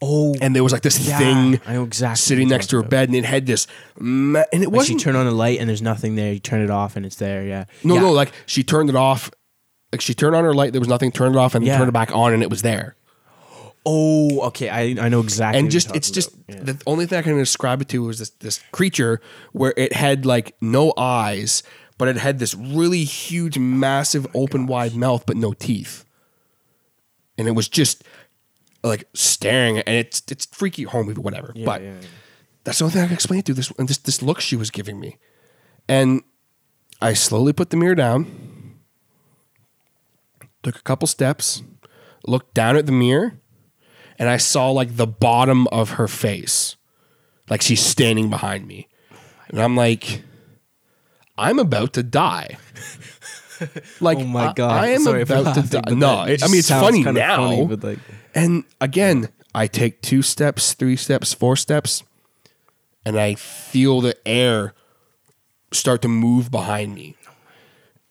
oh, 0.00 0.34
and 0.40 0.56
there 0.56 0.62
was 0.62 0.72
like 0.72 0.80
this 0.80 1.06
Yeah, 1.06 1.18
thing 1.18 1.60
I 1.66 1.74
know 1.74 1.84
exactly 1.84 2.16
sitting 2.16 2.48
next 2.48 2.68
to 2.68 2.76
her 2.76 2.82
bed, 2.82 3.10
and 3.10 3.16
it 3.16 3.26
had 3.26 3.44
this, 3.44 3.66
ma- 3.98 4.44
and 4.50 4.62
it 4.62 4.68
like 4.68 4.76
wasn't 4.76 5.00
turn 5.00 5.14
on 5.14 5.26
a 5.26 5.32
light 5.32 5.60
and 5.60 5.68
there's 5.68 5.82
nothing 5.82 6.14
there. 6.14 6.32
You 6.32 6.38
turn 6.40 6.62
it 6.62 6.70
off 6.70 6.96
and 6.96 7.04
it's 7.04 7.16
there. 7.16 7.44
Yeah. 7.44 7.64
no 7.84 7.96
yeah. 7.96 8.00
no 8.00 8.12
like 8.12 8.32
she 8.46 8.62
turned 8.64 8.88
it 8.88 8.96
off, 8.96 9.30
like 9.92 10.00
she 10.00 10.14
turned 10.14 10.34
on 10.34 10.44
her 10.44 10.54
light, 10.54 10.72
there 10.72 10.80
was 10.80 10.88
nothing, 10.88 11.12
turned 11.12 11.34
it 11.34 11.38
off, 11.38 11.54
and 11.54 11.62
Yeah. 11.66 11.76
turned 11.76 11.90
it 11.90 11.92
back 11.92 12.10
on, 12.16 12.32
and 12.32 12.42
it 12.42 12.48
was 12.48 12.62
there. 12.62 12.96
Oh, 13.84 14.42
okay. 14.48 14.68
I 14.68 15.04
I 15.04 15.08
know 15.08 15.20
exactly. 15.20 15.58
and 15.58 15.70
just 15.70 15.94
it's 15.94 16.10
just. 16.10 16.30
Yeah. 16.48 16.62
the 16.62 16.82
only 16.86 17.06
thing 17.06 17.18
I 17.18 17.22
can 17.22 17.36
describe 17.36 17.80
it 17.82 17.88
to 17.88 18.02
was 18.02 18.18
this 18.18 18.30
this 18.30 18.60
creature 18.70 19.20
where 19.52 19.74
it 19.76 19.92
had 19.92 20.24
like 20.24 20.54
no 20.60 20.92
eyes, 20.96 21.62
but 21.98 22.08
it 22.08 22.16
had 22.16 22.38
this 22.38 22.54
really 22.54 23.04
huge, 23.04 23.58
massive, 23.58 24.26
oh 24.34 24.42
open 24.42 24.66
wide 24.66 24.94
mouth, 24.94 25.24
but 25.26 25.36
no 25.36 25.52
teeth, 25.52 26.04
and 27.36 27.48
it 27.48 27.52
was 27.52 27.68
just 27.68 28.04
like 28.84 29.08
staring, 29.14 29.78
and 29.78 29.96
it's 29.96 30.22
it's 30.30 30.46
freaky 30.46 30.84
home 30.84 31.06
movie, 31.06 31.20
whatever. 31.20 31.52
Yeah, 31.54 31.64
but 31.64 31.82
yeah. 31.82 31.94
that's 32.64 32.78
the 32.78 32.84
only 32.84 32.94
thing 32.94 33.02
I 33.02 33.06
can 33.06 33.14
explain 33.14 33.40
it 33.40 33.46
to 33.46 33.54
this 33.54 33.72
and 33.78 33.88
this 33.88 33.98
this 33.98 34.22
look 34.22 34.40
she 34.40 34.56
was 34.56 34.70
giving 34.70 35.00
me, 35.00 35.18
and 35.88 36.22
I 37.00 37.14
slowly 37.14 37.52
put 37.52 37.70
the 37.70 37.76
mirror 37.76 37.96
down, 37.96 38.78
took 40.62 40.76
a 40.76 40.82
couple 40.82 41.08
steps, 41.08 41.62
looked 42.26 42.54
down 42.54 42.76
at 42.76 42.86
the 42.86 42.92
mirror, 42.92 43.40
and 44.22 44.30
I 44.30 44.36
saw 44.36 44.70
like 44.70 44.96
the 44.96 45.06
bottom 45.08 45.66
of 45.72 45.90
her 45.90 46.06
face, 46.06 46.76
like 47.50 47.60
she's 47.60 47.84
standing 47.84 48.30
behind 48.30 48.68
me, 48.68 48.86
and 49.48 49.60
I'm 49.60 49.74
like, 49.74 50.22
I'm 51.36 51.58
about 51.58 51.94
to 51.94 52.04
die. 52.04 52.56
Like, 54.00 54.18
Oh 54.18 54.24
my 54.24 54.52
God. 54.52 54.72
I, 54.72 54.88
am 54.88 55.02
Sorry 55.02 55.22
about 55.22 55.54
to 55.54 55.62
die. 55.62 55.94
No, 55.94 56.24
it, 56.24 56.42
I 56.42 56.48
mean 56.48 56.58
it's 56.58 56.68
funny 56.68 57.04
now. 57.04 57.36
funny, 57.36 57.66
but, 57.66 57.84
like- 57.84 57.98
and 58.34 58.64
again, 58.80 59.28
I 59.54 59.68
take 59.68 60.02
two 60.02 60.20
steps, 60.22 60.74
three 60.74 60.96
steps, 60.96 61.32
four 61.32 61.54
steps, 61.54 62.02
and 63.04 63.16
I 63.20 63.36
feel 63.36 64.00
the 64.00 64.16
air 64.26 64.74
start 65.72 66.02
to 66.02 66.08
move 66.08 66.50
behind 66.50 66.96
me, 66.96 67.14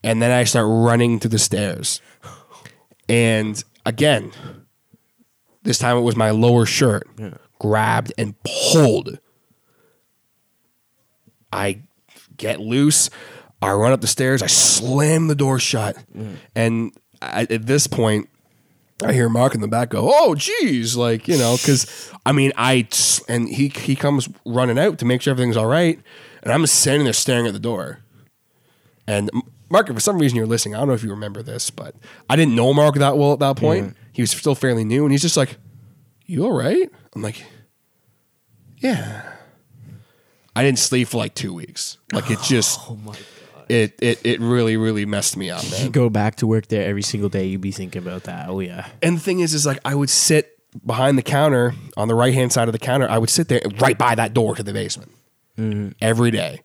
and 0.02 0.22
then 0.22 0.32
I 0.32 0.46
start 0.46 0.68
running 0.70 1.20
to 1.20 1.28
the 1.28 1.40
stairs. 1.40 2.00
And 3.10 3.62
again, 3.86 4.32
this 5.64 5.78
time 5.78 5.98
it 5.98 6.02
was 6.02 6.16
my 6.16 6.32
lower 6.32 6.66
shirt 6.66 7.08
grabbed 7.60 8.14
and 8.18 8.36
pulled. 8.44 9.20
I 11.54 11.82
get 12.38 12.60
loose. 12.60 13.10
I 13.62 13.72
run 13.74 13.92
up 13.92 14.02
the 14.02 14.08
stairs. 14.08 14.42
I 14.42 14.48
slam 14.48 15.28
the 15.28 15.36
door 15.36 15.60
shut. 15.60 15.96
And 16.56 16.92
I, 17.22 17.44
at 17.50 17.68
this 17.68 17.86
point, 17.88 18.30
I 19.04 19.14
hear 19.14 19.30
Mark 19.30 19.54
in 19.56 19.62
the 19.62 19.68
back 19.68 19.90
go, 19.90 20.10
"Oh, 20.14 20.36
geez!" 20.36 20.96
Like 20.96 21.28
you 21.28 21.38
know, 21.38 21.56
because 21.58 22.12
I 22.26 22.32
mean, 22.32 22.52
I 22.56 22.88
and 23.28 23.50
he 23.50 23.68
he 23.70 23.96
comes 23.96 24.30
running 24.46 24.80
out 24.80 24.98
to 25.00 25.06
make 25.06 25.22
sure 25.22 25.32
everything's 25.32 25.58
all 25.58 25.68
right, 25.68 26.00
and 26.44 26.52
I'm 26.52 26.66
standing 26.68 27.04
there 27.04 27.14
staring 27.14 27.48
at 27.48 27.54
the 27.54 27.60
door. 27.60 28.00
And 29.08 29.30
Mark, 29.72 29.88
for 29.88 30.00
some 30.00 30.20
reason 30.20 30.36
you're 30.36 30.46
listening, 30.46 30.76
I 30.76 30.80
don't 30.80 30.90
know 30.90 30.94
if 30.94 31.04
you 31.04 31.12
remember 31.12 31.42
this, 31.42 31.70
but 31.70 31.96
I 32.30 32.36
didn't 32.36 32.56
know 32.56 32.74
Mark 32.74 32.96
that 32.96 33.18
well 33.18 33.34
at 33.34 33.40
that 33.40 33.58
hmm. 33.58 33.66
point. 33.66 33.98
He 34.12 34.22
was 34.22 34.32
still 34.32 34.56
fairly 34.56 34.84
new, 34.84 35.04
and 35.04 35.12
he's 35.12 35.22
just 35.22 35.38
like, 35.38 35.58
"You 36.26 36.46
all 36.46 36.54
right?" 36.54 36.90
I'm 37.16 37.22
like, 37.22 37.44
"Yeah." 38.78 39.32
I 40.56 40.64
didn't 40.64 40.80
sleep 40.80 41.08
for 41.08 41.18
like 41.18 41.34
two 41.34 41.54
weeks. 41.54 41.98
Like 42.12 42.30
it 42.30 42.40
just, 42.42 42.80
Oh 42.90 42.96
my 42.98 43.14
god. 43.14 43.66
it 43.70 43.98
it 44.02 44.20
it 44.26 44.40
really 44.42 44.76
really 44.76 45.06
messed 45.06 45.38
me 45.38 45.50
up, 45.50 45.64
man. 45.72 45.86
You 45.86 45.90
go 45.90 46.10
back 46.10 46.36
to 46.38 46.48
work 46.48 46.68
there 46.68 46.88
every 46.88 47.02
single 47.02 47.30
day, 47.30 47.46
you'd 47.46 47.62
be 47.62 47.72
thinking 47.72 48.02
about 48.02 48.24
that. 48.24 48.50
Oh 48.50 48.60
yeah. 48.60 48.88
And 49.02 49.18
the 49.18 49.22
thing 49.22 49.40
is, 49.40 49.54
is 49.54 49.66
like 49.66 49.80
I 49.86 49.96
would 49.96 50.10
sit 50.10 50.58
behind 50.86 51.18
the 51.18 51.24
counter 51.24 51.74
on 51.98 52.08
the 52.08 52.16
right 52.16 52.34
hand 52.34 52.52
side 52.52 52.68
of 52.68 52.74
the 52.74 52.80
counter. 52.80 53.10
I 53.10 53.18
would 53.18 53.30
sit 53.30 53.48
there 53.48 53.62
right 53.80 53.98
by 53.98 54.16
that 54.16 54.34
door 54.34 54.56
to 54.56 54.64
the 54.64 54.74
basement 54.74 55.12
mm-hmm. 55.58 55.90
every 56.02 56.32
day, 56.32 56.62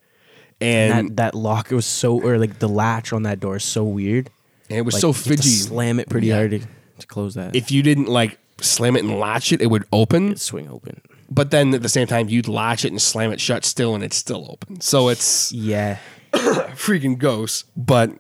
and, 0.61 1.11
that 1.11 1.17
that 1.17 1.35
lock 1.35 1.71
was 1.71 1.87
so 1.87 2.21
or 2.21 2.39
like 2.39 2.59
the 2.59 2.69
latch 2.69 3.13
on 3.13 3.23
that 3.25 3.41
door 3.41 3.57
is 3.57 3.65
so 3.65 3.85
weird. 3.85 4.31
and 4.71 4.79
it 4.79 4.83
was 4.83 4.95
Like, 4.95 5.01
so 5.03 5.09
you 5.09 5.13
have 5.15 5.23
to 5.23 5.29
fidgety. 5.31 5.49
Slam 5.51 6.01
it 6.01 6.09
pretty 6.09 6.29
Yeah. 6.29 6.37
hard 6.37 6.51
to, 6.53 6.61
to 7.01 7.07
close 7.07 7.35
that. 7.35 7.55
If 7.55 7.71
you 7.71 7.83
didn't 7.83 8.07
like 8.09 8.39
slam 8.61 8.97
it 8.97 9.05
and 9.05 9.19
latch 9.19 9.53
it, 9.53 9.61
it 9.61 9.67
would 9.67 9.85
open. 9.93 10.27
It'd 10.29 10.41
swing 10.41 10.69
open. 10.69 11.01
But 11.29 11.51
then 11.51 11.75
at 11.75 11.83
the 11.83 11.89
same 11.89 12.07
time, 12.07 12.29
you'd 12.29 12.49
latch 12.49 12.85
it 12.85 12.93
and 12.93 13.03
slam 13.03 13.33
it 13.33 13.41
shut 13.41 13.65
still, 13.65 13.95
and 13.95 14.05
it's 14.05 14.17
still 14.17 14.47
open. 14.51 14.81
So 14.81 15.09
it's 15.09 15.53
Yeah. 15.53 15.99
freaking 16.33 17.19
ghost. 17.19 17.65
But 17.77 18.13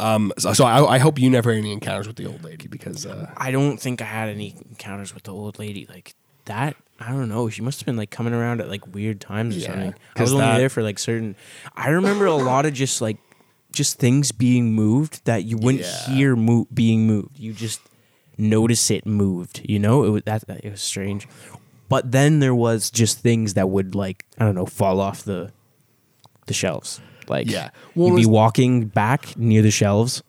um, 0.00 0.32
so, 0.38 0.52
so 0.52 0.64
I, 0.64 0.94
I 0.94 0.98
hope 0.98 1.18
you 1.20 1.30
never 1.30 1.52
had 1.52 1.58
any 1.60 1.72
encounters 1.72 2.06
with 2.08 2.16
the 2.16 2.26
old 2.26 2.42
lady 2.42 2.66
because 2.66 3.06
uh, 3.06 3.30
I 3.36 3.50
don't 3.52 3.78
think 3.78 4.02
I 4.02 4.06
had 4.06 4.28
any 4.28 4.54
encounters 4.70 5.14
with 5.14 5.22
the 5.22 5.32
old 5.32 5.58
lady 5.58 5.86
like 5.88 6.14
that. 6.46 6.76
I 7.06 7.10
don't 7.10 7.28
know. 7.28 7.48
She 7.50 7.60
must 7.62 7.80
have 7.80 7.86
been 7.86 7.96
like 7.96 8.10
coming 8.10 8.32
around 8.32 8.60
at 8.60 8.68
like 8.68 8.94
weird 8.94 9.20
times 9.20 9.56
or 9.56 9.60
Yeah, 9.60 9.66
something. 9.68 9.94
I 10.16 10.22
was 10.22 10.32
only 10.32 10.44
that- 10.46 10.58
there 10.58 10.68
for 10.68 10.82
like 10.82 10.98
certain. 10.98 11.36
I 11.76 11.88
remember 11.90 12.26
a 12.26 12.34
lot 12.36 12.64
of 12.66 12.72
just 12.72 13.00
like 13.00 13.18
just 13.72 13.98
things 13.98 14.32
being 14.32 14.72
moved 14.72 15.24
that 15.24 15.44
you 15.44 15.56
wouldn't 15.58 15.82
Yeah. 15.84 16.14
hear 16.14 16.36
mo- 16.36 16.66
being 16.72 17.06
moved. 17.06 17.38
You 17.38 17.52
just 17.52 17.80
notice 18.38 18.90
it 18.90 19.04
moved. 19.04 19.60
You 19.68 19.78
know, 19.78 20.04
it 20.04 20.10
was 20.10 20.22
that, 20.26 20.46
that 20.46 20.64
it 20.64 20.70
was 20.70 20.80
strange. 20.80 21.26
But 21.88 22.12
then 22.12 22.38
there 22.40 22.54
was 22.54 22.90
just 22.90 23.18
things 23.18 23.54
that 23.54 23.68
would 23.68 23.94
like 23.94 24.24
I 24.38 24.44
don't 24.44 24.54
know 24.54 24.66
fall 24.66 25.00
off 25.00 25.22
the 25.24 25.50
the 26.46 26.54
shelves. 26.54 27.00
Like 27.28 27.50
Yeah. 27.50 27.70
Well, 27.94 28.08
you'd 28.10 28.16
be 28.16 28.26
walking 28.26 28.86
back 28.86 29.36
near 29.36 29.60
the 29.62 29.70
shelves 29.70 30.22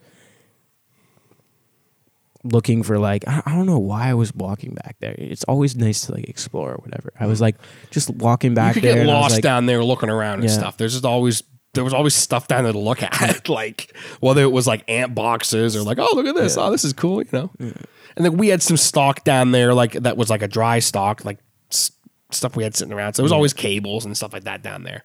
looking 2.45 2.83
for 2.83 2.99
like 2.99 3.27
I, 3.27 3.41
I 3.45 3.55
don't 3.55 3.65
know 3.65 3.79
why 3.79 4.09
I 4.09 4.13
was 4.13 4.33
walking 4.33 4.73
back 4.75 4.97
there. 4.99 5.15
It's 5.17 5.43
always 5.45 5.75
nice 5.75 6.01
to 6.05 6.13
like 6.13 6.29
explore 6.29 6.73
or 6.73 6.77
whatever. 6.77 7.11
I 7.19 7.25
was 7.25 7.39
mm. 7.39 7.43
like 7.43 7.55
just 7.91 8.09
walking 8.11 8.51
you 8.51 8.55
back 8.55 8.75
could 8.75 8.83
there. 8.83 8.93
get 8.93 9.01
and 9.01 9.11
I 9.11 9.13
was 9.15 9.21
lost 9.21 9.35
like, 9.35 9.43
down 9.43 9.65
there 9.65 9.83
looking 9.83 10.09
around 10.09 10.35
and 10.35 10.43
Yeah. 10.45 10.57
stuff. 10.57 10.77
There's 10.77 10.93
just 10.93 11.05
always 11.05 11.43
there 11.73 11.83
was 11.83 11.93
always 11.93 12.15
stuff 12.15 12.47
down 12.47 12.63
there 12.63 12.71
to 12.71 12.79
look 12.79 13.03
at, 13.03 13.49
like 13.49 13.93
whether 14.21 14.41
it 14.43 14.51
was 14.51 14.65
like 14.65 14.83
ant 14.87 15.13
boxes 15.13 15.75
or 15.75 15.81
like 15.81 15.99
oh 15.99 16.09
look 16.13 16.25
at 16.25 16.35
this, 16.35 16.57
oh 16.57 16.71
this 16.71 16.85
is 16.85 16.93
cool, 16.93 17.21
you 17.21 17.29
know. 17.33 17.51
And 17.59 18.23
then 18.23 18.37
we 18.37 18.47
had 18.47 18.61
some 18.61 18.77
stock 18.77 19.23
down 19.23 19.51
there 19.51 19.73
like 19.73 19.93
that 19.93 20.15
was 20.15 20.29
like 20.29 20.41
a 20.41 20.47
dry 20.47 20.79
stock, 20.79 21.25
like 21.25 21.39
s- 21.71 21.91
stuff 22.31 22.55
we 22.55 22.63
had 22.63 22.75
sitting 22.75 22.93
around. 22.93 23.13
So 23.13 23.21
there 23.21 23.25
was 23.25 23.31
always 23.31 23.53
cables 23.53 24.05
and 24.05 24.15
stuff 24.15 24.31
like 24.31 24.45
that 24.45 24.61
down 24.61 24.83
there. 24.83 25.03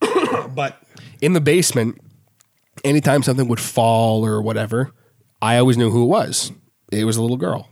but 0.54 0.80
in 1.20 1.32
the 1.32 1.40
basement, 1.40 2.00
anytime 2.84 3.22
something 3.22 3.48
would 3.48 3.60
fall 3.60 4.24
or 4.24 4.40
whatever, 4.40 4.92
I 5.42 5.56
always 5.58 5.76
knew 5.76 5.90
who 5.90 6.02
it 6.04 6.06
was. 6.08 6.52
It 6.92 7.04
was 7.04 7.16
a 7.16 7.22
little 7.22 7.36
girl. 7.36 7.68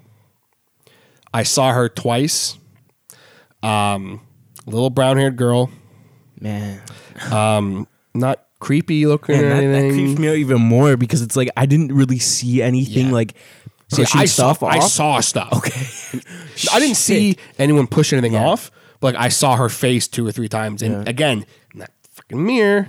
I 1.35 1.43
saw 1.43 1.73
her 1.73 1.89
twice. 1.89 2.57
Um, 3.63 4.21
little 4.67 4.91
brown 4.91 5.17
haired 5.17 5.37
girl, 5.37 5.71
Man, 6.41 6.81
Um, 7.33 7.89
not 8.15 8.45
creepy 8.61 9.05
looking 9.07 9.35
Man, 9.37 9.45
or 9.45 9.49
that, 9.49 9.61
that 9.61 9.75
anything. 9.79 10.05
creeps 10.07 10.21
me 10.21 10.29
out 10.29 10.37
even 10.37 10.61
more 10.61 10.97
because 10.97 11.23
it's 11.23 11.35
like 11.35 11.49
I 11.57 11.67
didn't 11.67 11.93
really 11.93 12.21
see 12.21 12.63
anything 12.63 13.07
Yeah. 13.09 13.13
like 13.13 13.35
See, 13.93 14.03
pushing 14.03 14.21
I 14.21 14.25
stuff 14.27 14.61
saw, 14.61 14.67
off. 14.67 14.73
I 14.75 14.79
saw 14.79 15.21
stuff. 15.21 15.53
Okay, 15.55 16.21
I 16.73 16.79
didn't 16.79 16.97
see 16.97 17.37
anyone 17.59 17.89
push 17.89 18.13
anything 18.13 18.35
Yeah. 18.35 18.47
off, 18.47 18.71
but 19.01 19.15
like 19.15 19.25
I 19.25 19.29
saw 19.29 19.57
her 19.57 19.69
face 19.69 20.07
two 20.07 20.25
or 20.27 20.31
three 20.31 20.49
times. 20.49 20.81
And 20.83 21.05
Yeah. 21.05 21.11
again, 21.11 21.45
in 21.75 21.81
that 21.81 21.91
fucking 22.13 22.45
mirror, 22.47 22.89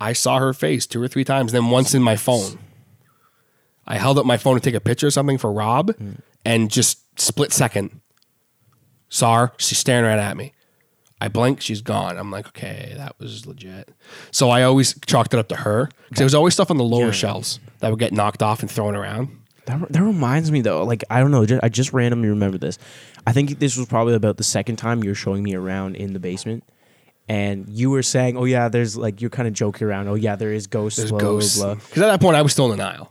I 0.00 0.14
saw 0.14 0.38
her 0.38 0.54
face 0.54 0.86
two 0.86 1.02
or 1.02 1.08
three 1.08 1.24
times. 1.24 1.52
Then 1.52 1.66
once 1.68 1.92
in 1.94 2.02
my 2.02 2.16
phone, 2.16 2.58
I 3.90 3.98
held 3.98 4.20
up 4.20 4.24
my 4.24 4.36
phone 4.36 4.54
to 4.54 4.60
take 4.60 4.76
a 4.76 4.80
picture 4.80 5.08
or 5.08 5.10
something 5.10 5.36
for 5.36 5.52
Rob, 5.52 5.88
mm. 5.88 6.20
and 6.44 6.70
just 6.70 7.20
split 7.20 7.52
second, 7.52 8.00
saw 9.08 9.36
her. 9.36 9.52
She's 9.56 9.78
staring 9.78 10.04
right 10.04 10.16
at 10.16 10.36
me. 10.36 10.52
I 11.20 11.26
blink, 11.26 11.60
she's 11.60 11.82
gone. 11.82 12.16
I'm 12.16 12.30
like, 12.30 12.46
okay, 12.48 12.94
that 12.96 13.18
was 13.18 13.46
legit. 13.46 13.90
So 14.30 14.48
I 14.48 14.62
always 14.62 14.98
chalked 15.06 15.34
it 15.34 15.40
up 15.40 15.48
to 15.48 15.56
her 15.56 15.90
because 16.08 16.18
there 16.18 16.24
was 16.24 16.36
always 16.36 16.54
stuff 16.54 16.70
on 16.70 16.76
the 16.76 16.84
lower 16.84 17.12
shelves 17.12 17.58
that 17.80 17.90
would 17.90 17.98
get 17.98 18.12
knocked 18.12 18.44
off 18.44 18.60
and 18.60 18.70
thrown 18.70 18.94
around. 18.94 19.36
That, 19.66 19.90
that 19.90 20.02
reminds 20.02 20.52
me 20.52 20.60
though, 20.60 20.84
like 20.84 21.02
I 21.10 21.18
don't 21.18 21.32
know, 21.32 21.44
just, 21.44 21.62
I 21.64 21.68
just 21.68 21.92
randomly 21.92 22.28
remember 22.28 22.58
this. 22.58 22.78
I 23.26 23.32
think 23.32 23.58
this 23.58 23.76
was 23.76 23.88
probably 23.88 24.14
about 24.14 24.36
the 24.36 24.44
second 24.44 24.76
time 24.76 25.02
you 25.02 25.10
were 25.10 25.16
showing 25.16 25.42
me 25.42 25.54
around 25.54 25.96
in 25.96 26.12
the 26.12 26.20
basement, 26.20 26.62
and 27.28 27.68
you 27.68 27.90
were 27.90 28.02
saying, 28.02 28.36
"Oh 28.36 28.44
yeah, 28.44 28.68
there's 28.68 28.96
like 28.96 29.20
you're 29.20 29.30
kind 29.30 29.48
of 29.48 29.52
joking 29.52 29.86
around. 29.86 30.08
Oh 30.08 30.14
yeah, 30.14 30.36
there 30.36 30.52
is 30.52 30.68
ghosts. 30.68 30.96
There's 30.96 31.10
blah, 31.10 31.18
blah, 31.18 31.28
ghosts. 31.30 31.58
blah, 31.58 31.74
Because 31.74 32.02
at 32.02 32.06
that 32.06 32.20
point, 32.20 32.36
I 32.36 32.42
was 32.42 32.52
still 32.52 32.72
in 32.72 32.78
denial. 32.78 33.08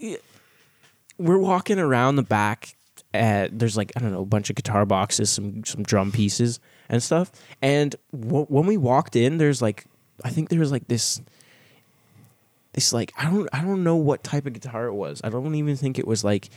We're 1.20 1.38
walking 1.38 1.80
around 1.80 2.16
the 2.16 2.24
back. 2.24 2.76
At, 3.12 3.58
there's 3.58 3.76
like 3.76 3.92
I 3.96 4.02
don't 4.02 4.12
know 4.12 4.22
a 4.22 4.26
bunch 4.26 4.50
of 4.50 4.56
guitar 4.56 4.86
boxes, 4.86 5.32
some 5.32 5.64
some 5.66 5.82
drum 5.84 6.12
pieces 6.12 6.60
and 6.90 7.02
stuff. 7.02 7.32
And 7.62 7.96
w- 8.12 8.46
when 8.46 8.66
we 8.68 8.78
walked 8.78 9.16
in, 9.16 9.38
there's 9.38 9.62
like 9.62 9.86
I 10.24 10.30
think 10.30 10.50
there 10.50 10.60
was 10.60 10.72
like 10.72 10.88
this 10.88 11.22
this 12.74 12.94
like 12.94 13.12
I 13.18 13.30
don't 13.30 13.50
I 13.52 13.62
don't 13.62 13.84
know 13.84 13.96
what 13.96 14.24
type 14.24 14.46
of 14.46 14.54
guitar 14.54 14.86
it 14.86 14.94
was. 14.94 15.22
I 15.24 15.30
don't 15.30 15.56
even 15.56 15.76
think 15.76 15.98
it 15.98 16.08
was 16.08 16.24
like 16.24 16.50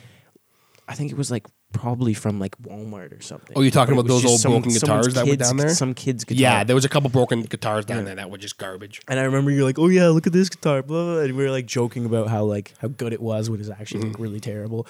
I 0.87 0.95
think 0.95 1.11
it 1.11 1.17
was 1.17 1.31
like 1.31 1.47
probably 1.73 2.15
from 2.15 2.39
like 2.39 2.57
Walmart 2.63 3.19
or 3.19 3.21
something. 3.23 3.57
Oh, 3.57 3.63
you're 3.63 3.71
talking 3.71 3.95
about 3.95 4.07
those 4.07 4.25
old 4.25 4.43
broken 4.43 4.73
guitars 4.73 5.15
that 5.15 5.25
were 5.25 5.33
kid's- 5.33 5.49
down 5.49 5.57
there? 5.57 5.71
Some 5.71 5.95
kids 5.95 6.25
guitar. 6.25 6.41
Yeah, 6.41 6.65
there 6.65 6.77
was 6.77 6.85
a 6.85 6.89
couple 6.89 7.11
broken 7.11 7.43
guitars 7.43 7.85
down 7.85 8.05
there 8.05 8.15
that 8.15 8.31
were 8.31 8.39
just 8.39 8.59
garbage. 8.59 9.01
and 9.09 9.19
I 9.19 9.25
remember 9.25 9.51
you're 9.51 9.65
like, 9.65 9.79
"Oh 9.79 9.89
yeah, 9.89 10.09
look 10.09 10.27
at 10.27 10.33
this 10.33 10.49
guitar," 10.49 10.83
blah, 10.83 11.05
blah, 11.05 11.15
blah. 11.15 11.23
and 11.23 11.37
we 11.37 11.45
were 11.45 11.51
like 11.51 11.67
joking 11.67 12.05
about 12.05 12.29
how 12.29 12.45
like 12.45 12.75
how 12.79 12.89
good 12.89 13.13
it 13.13 13.21
was 13.21 13.51
when 13.51 13.61
it's 13.61 13.71
actually 13.71 14.03
like, 14.03 14.13
mm-hmm. 14.13 14.23
really 14.23 14.41
terrible. 14.41 14.87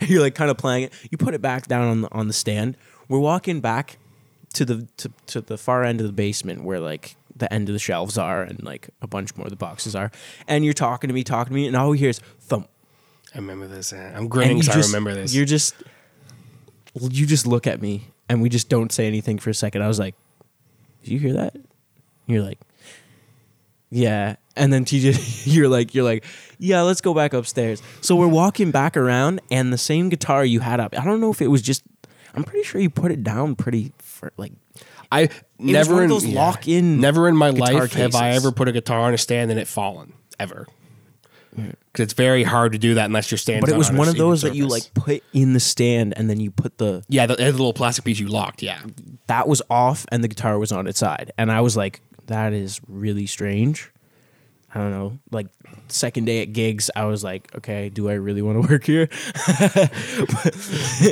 and 0.00 0.10
you're 0.10 0.22
like 0.22 0.34
kind 0.34 0.50
of 0.50 0.56
playing 0.56 0.84
it. 0.84 0.92
You 1.10 1.18
put 1.18 1.34
it 1.34 1.42
back 1.42 1.66
down 1.66 1.86
on 1.88 2.00
the 2.02 2.12
on 2.12 2.26
the 2.26 2.32
stand. 2.32 2.76
We're 3.08 3.18
walking 3.18 3.60
back 3.60 3.98
to 4.54 4.64
the 4.64 4.88
to, 4.98 5.12
to 5.26 5.40
the 5.40 5.58
far 5.58 5.84
end 5.84 6.00
of 6.00 6.06
the 6.06 6.12
basement 6.12 6.64
where 6.64 6.80
like 6.80 7.16
the 7.34 7.52
end 7.52 7.68
of 7.68 7.72
the 7.72 7.78
shelves 7.78 8.18
are 8.18 8.42
and 8.42 8.62
like 8.62 8.90
a 9.00 9.06
bunch 9.06 9.34
more 9.36 9.46
of 9.46 9.50
the 9.50 9.56
boxes 9.56 9.94
are. 9.94 10.10
And 10.46 10.64
you're 10.64 10.74
talking 10.74 11.08
to 11.08 11.14
me, 11.14 11.24
talking 11.24 11.50
to 11.50 11.54
me, 11.54 11.66
and 11.66 11.76
all 11.76 11.90
we 11.90 11.98
hear 11.98 12.10
is 12.10 12.20
thump. 12.40 12.68
I 13.34 13.38
remember 13.38 13.66
this. 13.66 13.92
uh, 13.92 14.12
I'm 14.14 14.28
grinning 14.28 14.58
because 14.60 14.76
I 14.76 14.80
remember 14.88 15.14
this. 15.14 15.34
You're 15.34 15.46
just 15.46 15.74
you 17.00 17.26
just 17.26 17.46
look 17.46 17.66
at 17.66 17.80
me 17.80 18.08
and 18.28 18.42
we 18.42 18.48
just 18.48 18.68
don't 18.68 18.92
say 18.92 19.06
anything 19.06 19.38
for 19.38 19.50
a 19.50 19.54
second. 19.54 19.82
I 19.82 19.88
was 19.88 19.98
like, 19.98 20.14
"Did 21.02 21.12
you 21.12 21.18
hear 21.18 21.32
that?" 21.34 21.56
You're 22.26 22.42
like, 22.42 22.58
"Yeah." 23.90 24.36
And 24.54 24.70
then 24.72 24.84
TJ, 24.84 25.46
you're 25.54 25.68
like, 25.68 25.94
"You're 25.94 26.04
like, 26.04 26.24
yeah, 26.58 26.82
let's 26.82 27.00
go 27.00 27.14
back 27.14 27.32
upstairs." 27.32 27.82
So 28.02 28.16
we're 28.16 28.28
walking 28.28 28.70
back 28.70 28.96
around, 28.96 29.40
and 29.50 29.72
the 29.72 29.78
same 29.78 30.08
guitar 30.10 30.44
you 30.44 30.60
had 30.60 30.80
up. 30.80 30.98
I 30.98 31.04
don't 31.04 31.20
know 31.20 31.30
if 31.30 31.40
it 31.40 31.48
was 31.48 31.62
just. 31.62 31.82
I'm 32.34 32.44
pretty 32.44 32.64
sure 32.64 32.80
you 32.80 32.90
put 32.90 33.12
it 33.12 33.22
down 33.22 33.54
pretty 33.56 33.92
for 33.98 34.32
like. 34.36 34.52
I 35.10 35.28
never 35.58 36.02
in 36.02 36.08
those 36.08 36.24
lock-in 36.24 36.98
Never 36.98 37.28
in 37.28 37.36
my 37.36 37.50
life 37.50 37.92
have 37.92 38.14
I 38.14 38.30
ever 38.30 38.50
put 38.50 38.68
a 38.68 38.72
guitar 38.72 39.00
on 39.00 39.12
a 39.12 39.18
stand 39.18 39.50
and 39.50 39.60
it 39.60 39.68
fallen 39.68 40.14
ever. 40.40 40.66
Because 41.92 42.04
it's 42.04 42.14
very 42.14 42.42
hard 42.42 42.72
to 42.72 42.78
do 42.78 42.94
that 42.94 43.04
unless 43.04 43.30
you're 43.30 43.38
standing. 43.38 43.60
But 43.60 43.70
it 43.70 43.76
was 43.76 43.92
one 43.92 44.08
of 44.08 44.16
those 44.16 44.42
that 44.42 44.54
you 44.54 44.66
like 44.66 44.94
put 44.94 45.22
in 45.32 45.52
the 45.52 45.60
stand, 45.60 46.14
and 46.16 46.30
then 46.30 46.40
you 46.40 46.50
put 46.50 46.78
the 46.78 47.04
Yeah, 47.08 47.26
the, 47.26 47.36
the 47.36 47.52
little 47.52 47.74
plastic 47.74 48.04
piece 48.04 48.18
you 48.18 48.28
locked. 48.28 48.62
Yeah, 48.62 48.80
that 49.26 49.46
was 49.46 49.60
off, 49.68 50.06
and 50.10 50.24
the 50.24 50.28
guitar 50.28 50.58
was 50.58 50.72
on 50.72 50.86
its 50.86 50.98
side, 50.98 51.32
and 51.36 51.52
I 51.52 51.60
was 51.60 51.76
like, 51.76 52.00
"That 52.26 52.54
is 52.54 52.80
really 52.88 53.26
strange." 53.26 53.90
I 54.74 54.78
don't 54.78 54.90
know, 54.90 55.18
like 55.30 55.48
second 55.88 56.24
day 56.24 56.40
at 56.40 56.54
gigs, 56.54 56.90
I 56.96 57.04
was 57.04 57.22
like, 57.22 57.54
okay, 57.56 57.90
do 57.90 58.08
I 58.08 58.14
really 58.14 58.40
want 58.40 58.62
to 58.62 58.68
work 58.72 58.84
here? 58.84 59.08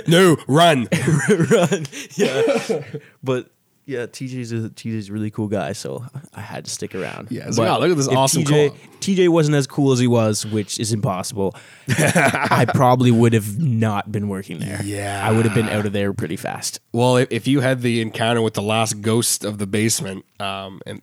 No, 0.09 0.39
run. 0.49 0.89
Run, 1.51 1.87
yeah. 2.15 2.83
but 3.23 3.51
yeah, 3.91 4.07
TJ's 4.07 4.53
a 4.53 4.71
TJ's 4.71 5.09
a 5.09 5.13
really 5.13 5.33
cool 5.33 5.49
guy, 5.49 5.73
so 5.73 6.05
I 6.33 6.41
had 6.41 6.65
to 6.65 6.71
stick 6.71 6.95
around. 6.95 7.27
Yeah, 7.29 7.49
it's 7.49 7.57
But 7.57 7.65
like, 7.65 7.77
oh, 7.77 7.81
look 7.81 7.91
at 7.91 7.97
this 7.97 8.07
if 8.07 8.17
awesome 8.17 8.45
TJ. 8.45 8.73
TJ 9.01 9.29
wasn't 9.29 9.57
as 9.57 9.67
cool 9.67 9.91
as 9.91 9.99
he 9.99 10.07
was, 10.07 10.47
which 10.47 10.79
is 10.79 10.93
impossible. 10.93 11.57
I 11.89 12.67
probably 12.73 13.11
would 13.11 13.33
have 13.33 13.59
not 13.59 14.13
been 14.13 14.29
working 14.29 14.61
there. 14.61 14.81
Yeah. 14.85 15.27
I 15.27 15.33
would 15.33 15.45
have 15.45 15.55
been 15.55 15.69
out 15.69 15.87
of 15.87 15.93
there 15.93 16.13
pretty 16.13 16.37
fast. 16.37 16.79
Well, 16.93 17.17
if, 17.17 17.33
if 17.33 17.49
you 17.49 17.61
had 17.61 17.83
the 17.83 18.01
encounter 18.01 18.43
with 18.43 18.55
the 18.55 18.63
last 18.63 19.01
ghost 19.01 19.45
of 19.45 19.59
the 19.59 19.67
basement, 19.67 20.25
um, 20.39 20.81
and, 20.87 21.03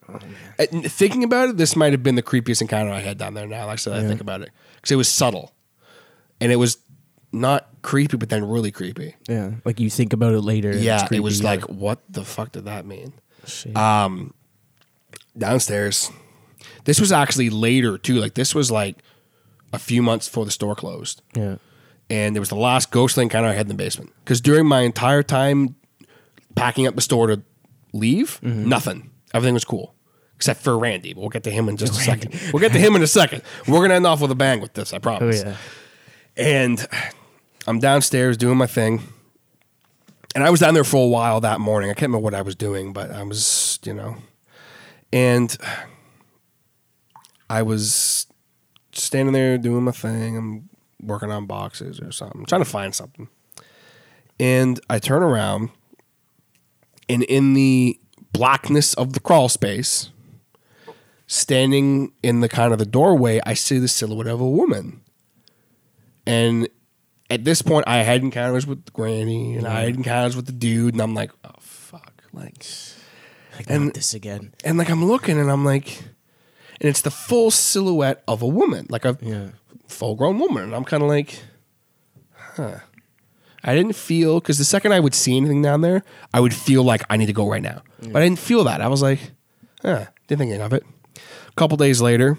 and 0.57 0.89
thinking 0.89 1.25
about 1.25 1.49
it, 1.49 1.57
this 1.57 1.75
might 1.75 1.91
have 1.91 2.03
been 2.03 2.15
the 2.15 2.23
creepiest 2.23 2.61
encounter 2.61 2.91
I 2.91 3.01
had 3.01 3.17
down 3.17 3.33
there. 3.33 3.47
Now, 3.47 3.67
I 3.67 3.75
said, 3.75 3.93
I 3.93 4.07
think 4.07 4.21
about 4.21 4.41
it 4.41 4.51
because 4.75 4.91
it 4.91 4.95
was 4.95 5.09
subtle, 5.09 5.51
and 6.39 6.53
it 6.53 6.57
was 6.57 6.77
not 7.31 7.67
creepy, 7.81 8.17
but 8.17 8.29
then 8.29 8.45
really 8.47 8.71
creepy. 8.71 9.15
Yeah, 9.27 9.51
like 9.65 9.79
you 9.79 9.89
think 9.89 10.13
about 10.13 10.33
it 10.33 10.41
later. 10.41 10.71
Yeah, 10.75 11.07
it 11.11 11.19
was 11.21 11.43
like, 11.43 11.61
what 11.69 11.99
the 12.09 12.23
fuck 12.23 12.51
did 12.53 12.65
that 12.65 12.85
mean? 12.85 13.13
shit. 13.45 13.73
Downstairs, 15.37 16.11
this 16.85 16.99
was 16.99 17.11
actually 17.11 17.49
later 17.49 17.97
too. 17.97 18.15
Like 18.15 18.33
this 18.33 18.55
was 18.55 18.71
like 18.71 18.97
a 19.71 19.79
few 19.79 20.01
months 20.01 20.27
before 20.27 20.45
the 20.45 20.51
store 20.51 20.75
closed. 20.75 21.21
yeah, 21.35 21.57
and 22.09 22.35
there 22.35 22.41
was 22.41 22.49
the 22.49 22.55
last 22.55 22.89
ghost 22.91 23.13
ghostly 23.13 23.23
encounter 23.23 23.47
I 23.49 23.53
had 23.53 23.61
in 23.65 23.67
the 23.69 23.73
basement. 23.75 24.11
Because 24.23 24.41
during 24.41 24.65
my 24.65 24.81
entire 24.81 25.21
time 25.23 25.75
packing 26.55 26.87
up 26.87 26.95
the 26.95 27.01
store 27.01 27.27
to 27.27 27.43
leave, 27.93 28.39
Mm-hmm. 28.41 28.67
nothing. 28.67 29.11
Everything 29.33 29.53
was 29.53 29.65
cool. 29.65 29.93
Except 30.35 30.61
for 30.61 30.77
Randy, 30.77 31.13
but 31.13 31.21
we'll 31.21 31.29
get 31.29 31.43
to 31.43 31.51
him 31.51 31.67
in 31.69 31.77
just 31.77 31.93
a 31.93 32.03
second. 32.03 32.33
We'll 32.53 32.61
get 32.61 32.71
to 32.73 32.79
him 32.79 32.95
in 32.95 33.03
a 33.03 33.07
second. 33.07 33.41
We're 33.67 33.81
gonna 33.81 33.95
end 33.95 34.07
off 34.07 34.21
with 34.21 34.31
a 34.31 34.35
bang 34.35 34.59
with 34.61 34.73
this, 34.73 34.93
I 34.93 34.97
oh 34.97 34.99
promise. 34.99 35.43
yeah, 35.43 35.55
And 36.37 36.87
I'm 37.65 37.79
downstairs 37.79 38.37
doing 38.37 38.57
my 38.57 38.67
thing. 38.67 39.01
And 40.35 40.43
I 40.43 40.49
was 40.51 40.59
down 40.59 40.75
there 40.75 40.83
for 40.83 41.03
a 41.03 41.09
while 41.09 41.41
that 41.41 41.59
morning. 41.59 41.89
I 41.89 41.93
can't 41.93 42.09
remember 42.09 42.23
what 42.23 42.35
I 42.35 42.43
was 42.43 42.55
doing, 42.55 42.93
but 42.93 43.11
I 43.11 43.23
was, 43.23 43.79
you 43.83 43.93
know. 43.93 44.17
And 45.11 45.57
I 47.49 47.63
was 47.63 48.27
standing 48.91 49.33
there 49.33 49.57
doing 49.57 49.83
my 49.83 49.91
thing. 49.91 50.37
I'm 50.37 50.69
working 51.01 51.31
on 51.31 51.45
boxes 51.45 51.99
or 51.99 52.11
something, 52.11 52.41
I'm 52.41 52.45
trying 52.45 52.63
to 52.63 52.69
find 52.69 52.93
something. 52.93 53.29
And 54.39 54.79
I 54.89 54.99
turn 54.99 55.23
around, 55.23 55.71
and 57.09 57.23
in 57.23 57.53
the 57.53 57.99
blackness 58.31 58.93
of 58.93 59.13
the 59.13 59.19
crawl 59.19 59.49
space, 59.49 60.11
standing 61.25 62.13
in 62.21 62.41
the 62.41 62.49
kind 62.49 62.73
of 62.73 62.79
the 62.79 62.85
doorway, 62.85 63.39
I 63.45 63.55
see 63.55 63.79
the 63.79 63.87
silhouette 63.87 64.27
of 64.27 64.41
a 64.41 64.49
woman. 64.49 65.01
And 66.27 66.67
at 67.29 67.43
this 67.43 67.61
point, 67.61 67.85
I 67.87 67.97
had 68.03 68.21
encounters 68.21 68.67
with 68.67 68.91
Granny, 68.93 69.55
and 69.55 69.67
I 69.67 69.81
had 69.81 69.95
encounters 69.95 70.35
with 70.35 70.45
the 70.45 70.51
dude, 70.51 70.93
and 70.93 71.01
I'm 71.01 71.13
like, 71.13 71.31
oh 71.43 71.51
fuck, 71.59 72.23
like, 72.33 72.65
like 73.55 73.65
And- 73.69 73.85
not 73.85 73.93
this 73.93 74.13
again. 74.13 74.53
and 74.63 74.77
like 74.77 74.89
I'm 74.89 75.05
looking, 75.05 75.39
and 75.39 75.49
I'm 75.51 75.65
like, 75.65 75.99
and 76.79 76.89
it's 76.89 77.01
the 77.01 77.11
full 77.11 77.49
silhouette 77.51 78.23
of 78.27 78.41
a 78.41 78.47
woman, 78.47 78.85
like 78.89 79.05
a 79.05 79.17
Yeah, 79.21 79.47
full 79.87 80.15
grown 80.15 80.37
woman, 80.39 80.63
and 80.63 80.75
I'm 80.75 80.83
kind 80.85 81.01
of 81.03 81.09
like, 81.09 81.39
huh. 82.55 82.79
I 83.63 83.75
didn't 83.75 83.95
feel 83.95 84.39
because 84.39 84.57
the 84.59 84.63
second 84.63 84.93
I 84.93 84.99
would 84.99 85.13
see 85.15 85.35
anything 85.35 85.61
down 85.61 85.81
there, 85.81 86.03
I 86.33 86.39
would 86.39 86.53
feel 86.53 86.83
like 86.83 87.03
I 87.09 87.17
need 87.17 87.25
to 87.25 87.33
go 87.33 87.49
right 87.49 87.61
now, 87.63 87.81
but 88.01 88.17
I 88.17 88.25
didn't 88.25 88.39
feel 88.39 88.63
that. 88.65 88.79
I 88.81 88.87
was 88.87 89.01
like, 89.01 89.19
huh, 89.81 90.05
didn't 90.27 90.39
think 90.39 90.49
anything 90.51 90.61
of 90.61 90.73
it. 90.73 90.83
A 91.49 91.53
couple 91.55 91.75
days 91.75 91.99
later, 92.01 92.37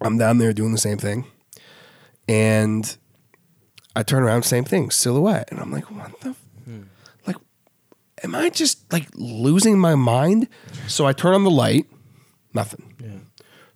I'm 0.00 0.18
down 0.18 0.38
there 0.38 0.52
doing 0.52 0.72
the 0.72 0.78
same 0.78 0.98
thing, 0.98 1.24
and 2.30 2.96
I 3.96 4.04
turn 4.04 4.22
around, 4.22 4.44
same 4.44 4.62
thing, 4.62 4.92
silhouette, 4.92 5.48
and 5.50 5.58
I'm 5.58 5.72
like, 5.72 5.90
what 5.90 6.20
the, 6.20 6.28
f- 6.30 6.44
hmm. 6.64 6.82
like, 7.26 7.34
am 8.22 8.36
I 8.36 8.50
just 8.50 8.90
like 8.92 9.08
losing 9.16 9.80
my 9.80 9.96
mind? 9.96 10.46
So 10.86 11.06
I 11.06 11.12
turn 11.12 11.34
on 11.34 11.42
the 11.42 11.50
light, 11.50 11.86
nothing. 12.54 12.94
yeah, 13.02 13.18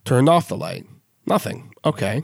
Turned 0.05 0.28
off 0.28 0.46
the 0.46 0.57
light, 0.57 0.86
nothing. 1.26 1.74
Okay. 1.84 2.22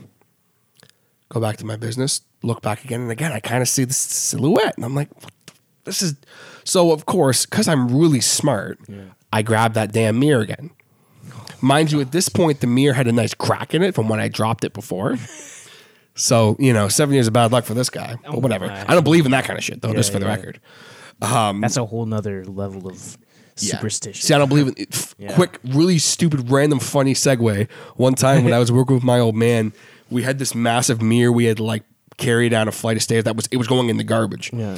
Go 1.27 1.41
back 1.41 1.57
to 1.57 1.65
my 1.65 1.75
business, 1.75 2.21
look 2.43 2.61
back 2.61 2.85
again 2.85 3.01
and 3.01 3.11
again. 3.11 3.33
I 3.33 3.41
kind 3.41 3.61
of 3.61 3.67
see 3.67 3.83
the 3.83 3.93
silhouette, 3.93 4.75
and 4.77 4.85
I'm 4.85 4.95
like, 4.95 5.13
what 5.21 5.33
the, 5.45 5.53
this 5.83 6.01
is. 6.01 6.15
So 6.63 6.93
of 6.93 7.05
course, 7.05 7.45
because 7.45 7.67
I'm 7.67 7.89
really 7.93 8.21
smart, 8.21 8.79
I 9.33 9.41
grab 9.41 9.73
that 9.73 9.91
damn 9.91 10.17
mirror 10.17 10.41
again. 10.41 10.71
Mind 11.59 11.91
you, 11.91 11.99
at 11.99 12.13
this 12.13 12.29
point, 12.29 12.61
the 12.61 12.67
mirror 12.67 12.93
had 12.93 13.07
a 13.07 13.11
nice 13.11 13.33
crack 13.33 13.73
in 13.73 13.83
it 13.83 13.95
from 13.95 14.07
when 14.07 14.19
I 14.21 14.29
dropped 14.29 14.63
it 14.63 14.73
before. 14.73 15.17
So 16.15 16.55
you 16.59 16.73
know, 16.73 16.87
seven 16.87 17.13
years 17.13 17.27
of 17.27 17.33
bad 17.33 17.51
luck 17.51 17.65
for 17.65 17.73
this 17.73 17.89
guy. 17.89 18.17
But 18.25 18.41
whatever. 18.41 18.67
my. 18.67 18.81
I 18.89 18.93
don't 18.93 19.03
believe 19.03 19.25
in 19.25 19.31
that 19.31 19.45
kind 19.45 19.57
of 19.57 19.63
shit, 19.63 19.81
though. 19.81 19.89
Yeah, 19.89 19.95
just 19.95 20.11
for 20.11 20.19
the 20.19 20.25
yeah. 20.25 20.35
record. 20.35 20.59
That's 21.19 21.77
a 21.77 21.85
whole 21.85 22.05
nother 22.05 22.43
level 22.45 22.87
of 22.87 23.17
Yeah. 23.59 23.75
superstition. 23.77 24.21
See, 24.21 24.33
I 24.33 24.37
don't 24.37 24.49
believe 24.49 24.67
in 24.67 24.75
f- 24.91 25.13
Yeah. 25.19 25.33
quick, 25.33 25.59
really 25.63 25.99
stupid, 25.99 26.49
random, 26.49 26.79
funny 26.79 27.13
segue. 27.13 27.67
One 27.95 28.15
time 28.15 28.43
when 28.43 28.53
I 28.53 28.59
was 28.65 28.71
working 28.71 28.95
with 28.95 29.03
my 29.03 29.19
old 29.19 29.35
man, 29.35 29.71
we 30.09 30.23
had 30.23 30.39
this 30.39 30.55
massive 30.55 31.01
mirror 31.01 31.31
we 31.31 31.45
had 31.45 31.57
to 31.57 31.63
like 31.63 31.83
carry 32.17 32.49
down 32.49 32.67
a 32.67 32.71
flight 32.71 32.97
of 32.97 33.03
stairs 33.03 33.23
that 33.25 33.35
was 33.35 33.47
it 33.51 33.57
was 33.57 33.67
going 33.67 33.89
in 33.89 33.97
the 33.97 34.03
garbage. 34.03 34.49
Yeah. 34.53 34.77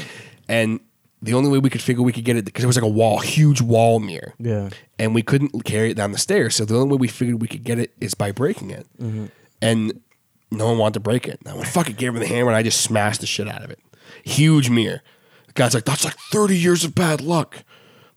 And 0.49 0.79
the 1.21 1.33
only 1.33 1.49
way 1.49 1.57
we 1.59 1.69
could 1.69 1.81
figure 1.81 2.03
we 2.03 2.11
could 2.11 2.25
get 2.25 2.35
it 2.35 2.43
because 2.45 2.63
it 2.65 2.67
was 2.67 2.75
like 2.75 2.83
a 2.83 2.87
wall, 2.89 3.19
huge 3.19 3.61
wall 3.61 3.99
mirror. 3.99 4.33
Yeah. 4.39 4.69
And 4.99 5.15
we 5.15 5.21
couldn't 5.21 5.63
carry 5.63 5.91
it 5.91 5.93
down 5.95 6.11
the 6.11 6.17
stairs. 6.17 6.55
So 6.55 6.65
the 6.65 6.75
only 6.75 6.89
way 6.95 6.97
we 6.99 7.07
figured 7.07 7.41
we 7.41 7.47
could 7.47 7.63
get 7.63 7.79
it 7.79 7.93
is 8.01 8.13
by 8.13 8.31
breaking 8.33 8.71
it. 8.71 8.85
Mm-hmm. 9.01 9.25
And 9.61 10.01
no 10.53 10.67
one 10.67 10.77
wanted 10.77 10.93
to 10.95 10.99
break 10.99 11.27
it. 11.27 11.39
And 11.39 11.49
I 11.49 11.55
went, 11.55 11.67
fuck 11.67 11.89
it, 11.89 11.97
gave 11.97 12.13
him 12.13 12.19
the 12.19 12.27
hammer 12.27 12.49
and 12.49 12.55
I 12.57 12.63
just 12.63 12.81
smashed 12.81 13.21
the 13.21 13.27
shit 13.27 13.47
out 13.47 13.63
of 13.63 13.69
it. 13.71 13.79
Huge 14.23 14.69
mirror. 14.69 15.01
The 15.47 15.53
guy's 15.53 15.73
like, 15.73 15.85
that's 15.85 16.05
like 16.05 16.15
30 16.31 16.57
years 16.57 16.83
of 16.83 16.95
bad 16.95 17.21
luck. 17.21 17.63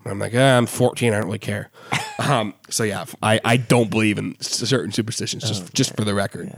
And 0.05 0.13
I'm 0.13 0.19
like, 0.19 0.33
ah, 0.35 0.57
I'm 0.57 0.67
14. 0.67 1.13
I 1.13 1.17
don't 1.17 1.27
really 1.27 1.39
care. 1.39 1.71
um, 2.19 2.55
so 2.71 2.85
yeah, 2.85 3.05
I, 3.23 3.41
I 3.45 3.57
don't 3.57 3.91
believe 3.91 4.19
in 4.19 4.37
certain 4.41 4.93
superstitions, 4.93 5.45
Oh, 5.45 5.49
just 5.49 5.75
just 5.75 5.97
for 5.97 6.05
the 6.05 6.15
record. 6.15 6.53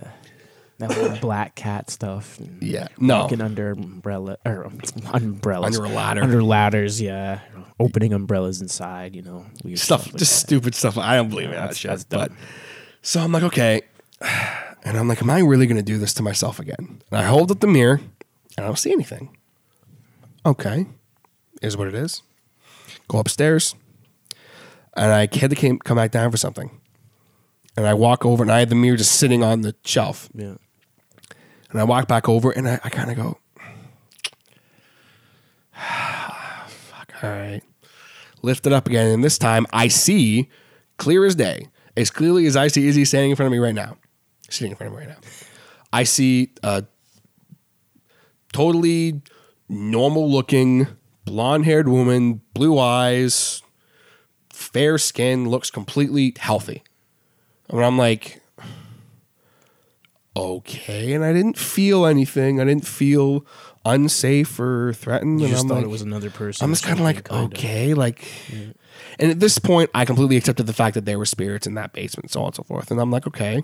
That 0.79 0.93
whole 0.93 1.17
black 1.21 1.57
cat 1.57 1.91
stuff. 1.91 2.39
Yeah. 2.61 2.87
No. 3.01 3.21
Walking 3.21 3.41
under 3.41 3.73
umbrella 3.73 4.39
or 4.45 4.67
um, 4.67 4.79
umbrellas. 5.13 5.77
Under 5.77 5.91
a 5.91 5.95
ladder. 5.95 6.23
Under 6.23 6.43
ladders, 6.43 7.01
yeah. 7.01 7.41
Opening 7.81 8.13
umbrellas 8.13 8.61
inside, 8.63 9.17
you 9.17 9.23
know. 9.23 9.45
Weird 9.65 9.79
stuff, 9.81 10.07
like 10.07 10.17
just 10.17 10.33
that. 10.43 10.47
stupid 10.47 10.75
stuff. 10.77 10.97
I 10.97 11.17
don't 11.17 11.31
believe 11.31 11.47
in 11.47 11.53
that 11.53 11.73
that's- 11.73 11.79
shit. 11.79 11.91
that's 11.91 12.05
but 12.05 12.31
so 13.03 13.21
I'm 13.21 13.33
like, 13.33 13.43
okay, 13.45 13.83
and 14.89 14.97
I'm 14.97 15.07
like, 15.07 15.21
am 15.21 15.29
I 15.29 15.41
really 15.41 15.67
going 15.67 15.77
to 15.77 15.83
do 15.83 15.99
this 15.99 16.15
to 16.15 16.23
myself 16.23 16.59
again? 16.59 17.03
And 17.11 17.21
I 17.21 17.25
hold 17.25 17.51
up 17.51 17.61
the 17.61 17.67
mirror, 17.67 18.01
and 18.57 18.65
I 18.65 18.67
don't 18.67 18.79
see 18.79 18.91
anything. 18.91 19.37
Okay, 20.47 20.87
is 21.61 21.77
what 21.77 21.89
it 21.89 21.95
is. 21.95 22.23
Go 23.07 23.19
upstairs, 23.19 23.75
and 24.97 25.13
I 25.13 25.29
had 25.31 25.51
to 25.51 25.57
came, 25.57 25.79
come 25.79 25.99
back 25.99 26.11
down 26.11 26.31
for 26.31 26.39
something. 26.39 26.71
And 27.77 27.87
I 27.87 27.93
walk 27.93 28.25
over, 28.25 28.43
and 28.43 28.51
I 28.51 28.61
had 28.61 28.71
the 28.71 28.75
mirror 28.75 28.97
just 28.97 29.13
sitting 29.13 29.45
on 29.45 29.61
the 29.61 29.75
shelf. 29.85 30.31
Yeah. 30.35 30.55
And 31.71 31.81
I 31.81 31.85
walk 31.85 32.09
back 32.09 32.27
over, 32.27 32.51
and 32.51 32.67
I, 32.67 32.81
I 32.83 32.89
kind 32.89 33.11
of 33.11 33.17
go, 33.19 33.39
fuck, 36.67 37.13
all 37.23 37.29
right. 37.29 37.61
Lift 38.41 38.67
it 38.67 38.73
up 38.73 38.87
again, 38.87 39.09
and 39.09 39.23
this 39.23 39.37
time 39.37 39.67
I 39.71 39.89
see 39.89 40.49
clear 40.97 41.27
as 41.27 41.35
day, 41.35 41.69
as 41.95 42.11
clearly 42.11 42.47
as 42.47 42.57
I 42.57 42.69
see 42.69 42.89
Izzi 42.89 43.07
standing 43.07 43.31
in 43.31 43.37
front 43.37 43.49
of 43.49 43.53
me 43.53 43.59
right 43.59 43.75
now, 43.75 43.99
sitting 44.49 44.73
in 44.73 44.77
front 44.77 44.93
of 44.93 44.99
me 44.99 45.07
right 45.07 45.15
now. 45.15 45.21
I 45.93 46.05
see 46.05 46.53
a 46.63 46.85
totally 48.53 49.23
normal 49.69 50.31
looking, 50.31 50.87
blonde 51.25 51.65
haired 51.65 51.89
woman, 51.89 52.43
blue 52.55 52.79
eyes, 52.79 53.63
fair 54.51 54.99
skin, 54.99 55.49
looks 55.49 55.71
completely 55.71 56.35
healthy. 56.39 56.83
And 57.69 57.85
I'm 57.85 57.99
like, 57.99 58.41
okay. 60.37 61.13
And 61.13 61.25
I 61.25 61.33
didn't 61.33 61.59
feel 61.59 62.07
anything. 62.07 62.61
I 62.61 62.65
didn't 62.65 62.87
feel 62.87 63.45
unsafe 63.85 64.59
or 64.59 64.93
threatened. 64.93 65.41
You 65.41 65.47
and 65.47 65.53
just 65.53 65.65
I'm 65.65 65.69
thought 65.69 65.75
like, 65.77 65.85
it 65.85 65.91
was 65.91 66.03
another 66.03 66.31
person. 66.31 66.65
I'm 66.65 66.73
just 66.73 66.85
kind 66.85 66.99
of 66.99 67.05
like, 67.05 67.31
okay, 67.31 67.95
like. 67.95 68.27
And 69.19 69.31
at 69.31 69.41
this 69.41 69.59
point, 69.59 69.91
I 69.95 70.05
completely 70.05 70.37
accepted 70.37 70.67
the 70.67 70.73
fact 70.73 70.95
that 70.95 71.05
there 71.05 71.19
were 71.19 71.27
spirits 71.27 71.67
in 71.67 71.75
that 71.75 71.93
basement, 71.93 72.31
so 72.31 72.41
on 72.41 72.47
and 72.47 72.57
so 72.57 72.63
forth. 72.63 72.91
And 72.91 73.01
I'm 73.01 73.11
like, 73.11 73.27
okay. 73.27 73.63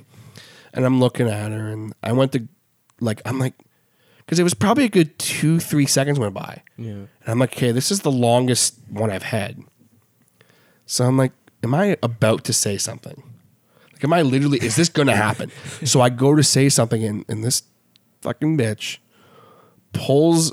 And 0.74 0.84
I'm 0.84 1.00
looking 1.00 1.28
at 1.28 1.52
her, 1.52 1.68
and 1.68 1.94
I 2.02 2.12
went 2.12 2.32
to, 2.32 2.46
like, 3.00 3.22
I'm 3.24 3.38
like, 3.38 3.54
because 4.18 4.38
it 4.38 4.42
was 4.42 4.54
probably 4.54 4.84
a 4.84 4.88
good 4.88 5.18
two, 5.18 5.60
three 5.60 5.86
seconds 5.86 6.18
went 6.18 6.34
by. 6.34 6.62
Yeah. 6.76 6.90
And 6.90 7.08
I'm 7.26 7.38
like, 7.38 7.56
okay, 7.56 7.70
this 7.72 7.90
is 7.90 8.00
the 8.00 8.12
longest 8.12 8.78
one 8.90 9.10
I've 9.10 9.22
had. 9.22 9.62
So 10.86 11.04
I'm 11.04 11.16
like, 11.16 11.32
am 11.62 11.74
I 11.74 11.96
about 12.02 12.44
to 12.44 12.52
say 12.52 12.76
something? 12.76 13.22
Like, 13.92 14.04
am 14.04 14.12
I 14.12 14.22
literally, 14.22 14.58
is 14.58 14.76
this 14.76 14.88
going 14.88 15.08
to 15.08 15.16
happen? 15.16 15.50
so 15.84 16.00
I 16.00 16.08
go 16.08 16.34
to 16.34 16.42
say 16.42 16.68
something, 16.68 17.04
and, 17.04 17.24
and 17.28 17.44
this 17.44 17.62
fucking 18.22 18.58
bitch 18.58 18.98
pulls 19.92 20.52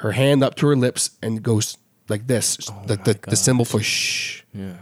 her 0.00 0.12
hand 0.12 0.42
up 0.42 0.56
to 0.56 0.66
her 0.66 0.76
lips 0.76 1.10
and 1.22 1.42
goes 1.42 1.76
like 2.08 2.26
this, 2.26 2.58
oh 2.70 2.82
the, 2.86 2.96
the, 2.96 3.18
the 3.28 3.36
symbol 3.36 3.64
for 3.64 3.80
shh. 3.80 4.42
Yeah. 4.52 4.76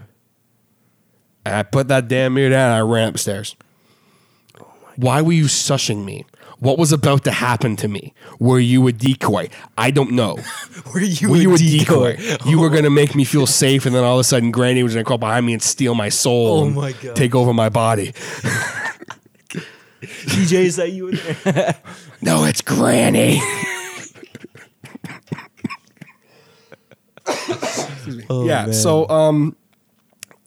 And 1.45 1.55
I 1.55 1.63
put 1.63 1.89
that 1.89 2.09
damn 2.09 2.35
mirror 2.35 2.51
down 2.51 2.71
and 2.71 2.79
I 2.79 2.81
ran 2.81 3.09
upstairs. 3.09 3.57
Why 4.99 5.23
were 5.23 5.33
you 5.33 5.47
sushing 5.47 6.05
me? 6.05 6.25
What 6.59 6.77
was 6.77 6.91
about 6.91 7.23
to 7.23 7.31
happen 7.31 7.77
to 7.77 7.87
me? 7.87 8.15
Were 8.41 8.59
you 8.59 8.89
a 8.89 8.93
decoy? 8.93 9.49
I 9.77 9.93
don't 9.93 10.11
know. 10.11 10.39
Were 10.93 11.01
you, 11.01 11.31
Were 11.31 11.37
you 11.37 11.55
a 11.55 11.59
decoy? 11.59 12.19
You 12.45 12.59
were 12.59 12.69
gonna 12.69 12.91
make 12.91 13.15
me 13.15 13.23
feel 13.23 13.47
safe, 13.65 13.87
and 13.87 13.95
then 13.95 14.03
all 14.03 14.15
of 14.15 14.21
a 14.21 14.25
sudden, 14.25 14.51
Granny 14.51 14.83
was 14.83 14.95
gonna 14.95 15.05
crawl 15.05 15.19
behind 15.19 15.47
me 15.47 15.53
and 15.53 15.63
steal 15.63 15.95
my 15.95 16.09
soul. 16.09 16.65
Oh 16.65 16.71
my 16.71 16.91
God. 16.91 17.15
Take 17.15 17.37
over 17.37 17.55
my 17.55 17.69
body. 17.69 18.09
TJ, 20.03 20.53
is 20.53 20.77
that 20.77 20.91
you 20.91 21.09
in 21.09 21.21
there? 21.45 21.77
No, 22.21 22.45
it's 22.45 22.61
Granny. 22.61 23.41
Oh, 28.29 28.47
yeah. 28.47 28.65
man. 28.65 28.75
So, 28.75 29.09
um, 29.09 29.55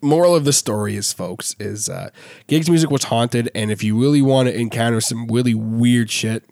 moral 0.02 0.36
of 0.36 0.46
the 0.46 0.54
story 0.54 0.96
is, 0.96 1.14
folks, 1.14 1.56
is 1.60 1.90
uh, 1.90 2.10
gigs 2.48 2.70
music 2.70 2.90
was 2.90 3.06
haunted, 3.06 3.50
and 3.56 3.72
if 3.72 3.84
you 3.84 4.00
really 4.00 4.22
want 4.22 4.48
to 4.50 4.58
encounter 4.58 5.02
some 5.02 5.28
really 5.28 5.54
weird 5.54 6.10
shit 6.10 6.44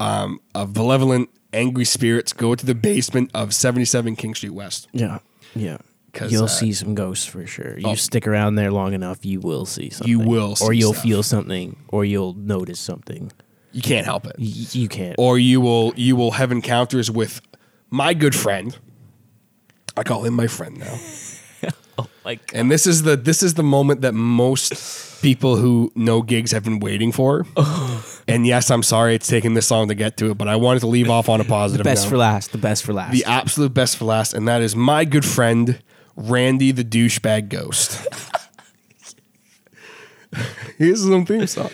um, 0.00 0.40
of 0.54 0.76
malevolent, 0.76 1.30
angry 1.52 1.84
spirits, 1.84 2.32
go 2.32 2.54
to 2.54 2.64
the 2.64 2.74
basement 2.74 3.30
of 3.34 3.54
seventy 3.54 3.84
seven 3.84 4.16
King 4.16 4.34
Street 4.34 4.50
West. 4.54 4.88
yeah, 4.92 5.18
yeah. 5.54 5.78
You'll 6.26 6.44
uh, 6.44 6.48
see 6.48 6.72
some 6.72 6.94
ghosts 6.94 7.26
for 7.26 7.46
sure. 7.46 7.78
You 7.78 7.90
oh. 7.90 7.94
stick 7.94 8.26
around 8.26 8.56
there 8.56 8.72
long 8.72 8.92
enough, 8.92 9.24
you 9.24 9.40
will 9.40 9.66
see 9.66 9.90
something. 9.90 10.08
You 10.08 10.18
will 10.18 10.56
or 10.60 10.72
you'll 10.72 10.92
stuff. 10.92 11.04
feel 11.04 11.22
something, 11.22 11.76
or 11.88 12.04
you'll 12.04 12.34
notice 12.34 12.80
something. 12.80 13.30
You 13.72 13.82
can't 13.82 14.04
help 14.04 14.26
it. 14.26 14.36
Y- 14.38 14.46
you 14.72 14.88
can't. 14.88 15.14
or 15.18 15.38
you 15.38 15.60
will 15.60 15.92
you 15.96 16.16
will 16.16 16.32
have 16.32 16.50
encounters 16.50 17.10
with 17.10 17.40
my 17.90 18.14
good 18.14 18.34
friend. 18.34 18.76
I 19.96 20.02
call 20.02 20.24
him 20.24 20.34
my 20.34 20.46
friend 20.46 20.78
now. 20.78 20.98
like 22.28 22.52
And 22.54 22.70
this 22.70 22.86
is 22.86 23.02
the 23.02 23.16
this 23.16 23.42
is 23.42 23.54
the 23.54 23.62
moment 23.62 24.02
that 24.02 24.12
most 24.12 25.22
people 25.22 25.56
who 25.56 25.90
know 25.94 26.20
gigs 26.22 26.52
have 26.52 26.62
been 26.62 26.78
waiting 26.78 27.10
for. 27.10 27.46
and 28.28 28.46
yes, 28.46 28.70
I'm 28.70 28.82
sorry 28.82 29.14
it's 29.14 29.26
taken 29.26 29.54
this 29.54 29.70
long 29.70 29.88
to 29.88 29.94
get 29.94 30.18
to 30.18 30.30
it, 30.30 30.38
but 30.38 30.46
I 30.46 30.56
wanted 30.56 30.80
to 30.80 30.86
leave 30.88 31.08
off 31.08 31.28
on 31.28 31.40
a 31.40 31.44
positive 31.44 31.84
note. 31.84 31.90
best 31.90 32.04
note. 32.04 32.10
for 32.10 32.16
last. 32.18 32.52
The 32.52 32.58
best 32.58 32.84
for 32.84 32.92
last. 32.92 33.12
the 33.12 33.24
absolute 33.24 33.72
best 33.72 33.96
for 33.96 34.04
last, 34.04 34.34
and 34.34 34.46
that 34.46 34.60
is 34.60 34.76
my 34.76 35.06
good 35.06 35.24
friend 35.24 35.82
Randy 36.16 36.70
the 36.70 36.84
douchebag 36.84 37.48
ghost. 37.48 38.06
Here's 40.76 41.02
some 41.02 41.24
theme 41.24 41.46
song. 41.46 41.70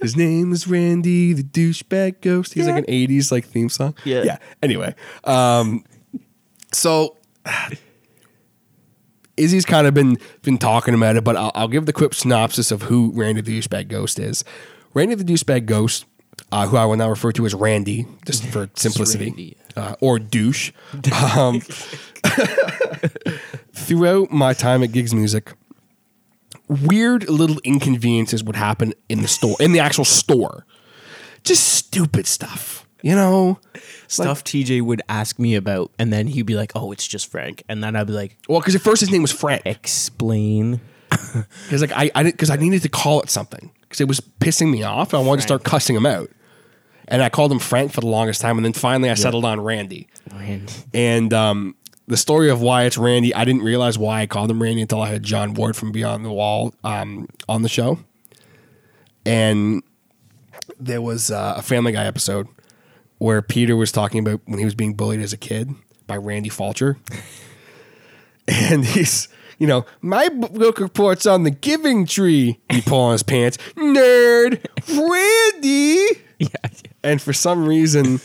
His 0.00 0.16
name 0.16 0.52
is 0.52 0.68
Randy 0.68 1.32
the 1.32 1.42
douchebag 1.42 2.20
ghost. 2.20 2.54
He's 2.54 2.68
like 2.68 2.78
an 2.78 2.84
'80s 2.84 3.32
like 3.32 3.46
theme 3.46 3.68
song. 3.68 3.96
Yeah. 4.04 4.22
Yeah. 4.22 4.38
Anyway, 4.62 4.94
um, 5.24 5.84
so 6.70 7.16
Izzi's 9.36 9.64
kind 9.64 9.86
of 9.86 9.94
been 9.94 10.18
been 10.42 10.58
talking 10.58 10.94
about 10.94 11.16
it, 11.16 11.24
but 11.24 11.36
I'll, 11.36 11.52
I'll 11.54 11.68
give 11.68 11.86
the 11.86 11.92
quick 11.92 12.14
synopsis 12.14 12.70
of 12.70 12.82
who 12.82 13.12
Randy 13.14 13.40
the 13.40 13.60
douchebag 13.60 13.88
ghost 13.88 14.18
is. 14.18 14.44
Randy 14.94 15.14
the 15.14 15.24
douchebag 15.24 15.66
ghost, 15.66 16.04
uh, 16.50 16.66
who 16.66 16.76
I 16.76 16.84
will 16.84 16.96
now 16.96 17.08
refer 17.08 17.32
to 17.32 17.46
as 17.46 17.54
Randy, 17.54 18.06
just 18.26 18.44
for 18.46 18.68
simplicity, 18.74 19.56
uh, 19.76 19.96
or 20.00 20.18
douche. 20.18 20.72
Um, 21.34 21.60
throughout 23.72 24.30
my 24.30 24.52
time 24.52 24.82
at 24.82 24.92
Gigs 24.92 25.14
Music, 25.14 25.54
weird 26.68 27.28
little 27.28 27.58
inconveniences 27.64 28.44
would 28.44 28.56
happen 28.56 28.92
in 29.08 29.22
the 29.22 29.28
store, 29.28 29.56
in 29.60 29.72
the 29.72 29.80
actual 29.80 30.04
store. 30.04 30.66
Just 31.42 31.68
stupid 31.68 32.26
stuff, 32.26 32.81
you 33.02 33.14
know. 33.14 33.58
stuff 34.08 34.44
TJ 34.44 34.82
would 34.82 35.02
ask 35.08 35.38
me 35.38 35.54
about, 35.54 35.90
and 35.98 36.12
then 36.12 36.26
he'd 36.28 36.46
be 36.46 36.54
like, 36.54 36.72
"Oh, 36.74 36.92
it's 36.92 37.06
just 37.06 37.30
Frank," 37.30 37.62
and 37.68 37.82
then 37.82 37.96
I'd 37.96 38.06
be 38.06 38.12
like, 38.12 38.38
Well, 38.48 38.60
because 38.60 38.74
at 38.74 38.80
first 38.80 39.00
his 39.00 39.10
name 39.10 39.22
was 39.22 39.32
Frank. 39.32 39.62
"Explain." 39.66 40.80
Because 41.64 41.80
like 41.80 41.92
I, 41.92 42.10
I 42.14 42.22
because 42.24 42.50
I 42.50 42.56
needed 42.56 42.82
to 42.82 42.88
call 42.88 43.20
it 43.20 43.30
something 43.30 43.70
because 43.82 44.00
it 44.00 44.08
was 44.08 44.20
pissing 44.20 44.70
me 44.70 44.82
off. 44.82 45.12
And 45.12 45.22
I 45.22 45.26
wanted 45.26 45.40
to 45.42 45.46
start 45.46 45.64
cussing 45.64 45.94
him 45.96 46.06
out, 46.06 46.30
and 47.08 47.22
I 47.22 47.28
called 47.28 47.52
him 47.52 47.58
Frank 47.58 47.92
for 47.92 48.00
the 48.00 48.06
longest 48.06 48.40
time, 48.40 48.56
and 48.56 48.64
then 48.64 48.72
finally 48.72 49.10
I 49.10 49.14
settled 49.14 49.44
on 49.44 49.60
Randy. 49.60 50.08
Randy. 50.32 50.72
And 50.94 51.32
um, 51.32 51.74
the 52.06 52.16
story 52.16 52.50
of 52.50 52.60
why 52.60 52.84
it's 52.84 52.98
Randy, 52.98 53.34
I 53.34 53.44
didn't 53.44 53.62
realize 53.62 53.98
why 53.98 54.22
I 54.22 54.26
called 54.26 54.50
him 54.50 54.62
Randy 54.62 54.82
until 54.82 55.00
I 55.02 55.08
had 55.08 55.22
John 55.22 55.54
Ward 55.54 55.76
from 55.76 55.92
Beyond 55.92 56.24
the 56.24 56.32
Wall 56.32 56.74
um, 56.84 57.28
on 57.48 57.62
the 57.62 57.68
show, 57.68 57.98
and 59.24 59.82
there 60.78 61.02
was 61.02 61.30
uh, 61.30 61.54
a 61.56 61.62
Family 61.62 61.92
Guy 61.92 62.04
episode 62.04 62.48
where 63.22 63.40
Peter 63.40 63.76
was 63.76 63.92
talking 63.92 64.18
about 64.18 64.40
when 64.46 64.58
he 64.58 64.64
was 64.64 64.74
being 64.74 64.94
bullied 64.94 65.20
as 65.20 65.32
a 65.32 65.36
kid 65.36 65.72
by 66.08 66.16
Randy 66.16 66.50
Falcher. 66.50 66.96
and 68.48 68.84
he's, 68.84 69.28
you 69.58 69.68
know, 69.68 69.86
my 70.00 70.28
book 70.28 70.80
reports 70.80 71.24
on 71.24 71.44
the 71.44 71.50
giving 71.52 72.04
tree. 72.04 72.58
He 72.68 72.80
pull 72.82 72.98
on 73.00 73.12
his 73.12 73.22
pants. 73.22 73.58
Nerd, 73.76 74.64
Randy. 74.88 76.18
Yeah, 76.42 76.48
And 77.04 77.22
for 77.22 77.32
some 77.32 77.68
reason, 77.68 78.18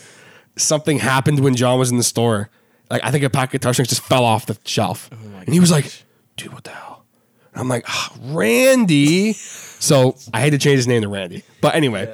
something 0.56 0.98
happened 0.98 1.38
when 1.38 1.54
John 1.54 1.78
was 1.78 1.92
in 1.92 1.98
the 1.98 2.02
store. 2.02 2.50
Like 2.90 3.04
I 3.04 3.12
think 3.12 3.22
a 3.22 3.30
pack 3.30 3.50
of 3.50 3.52
guitar 3.60 3.72
strings 3.72 3.90
just 3.90 4.02
fell 4.02 4.24
off 4.24 4.46
the 4.46 4.58
shelf, 4.64 5.08
and 5.12 5.54
he 5.54 5.60
was 5.60 5.70
like, 5.70 6.02
"Dude, 6.36 6.52
what 6.52 6.64
the 6.64 6.70
hell?" 6.70 7.04
And 7.52 7.60
I'm 7.60 7.68
like, 7.68 7.84
ah, 7.86 8.12
"Randy." 8.22 9.34
so 9.34 10.16
I 10.34 10.40
had 10.40 10.50
to 10.50 10.58
change 10.58 10.78
his 10.78 10.88
name 10.88 11.02
to 11.02 11.08
Randy. 11.08 11.44
But 11.60 11.76
anyway, 11.76 12.12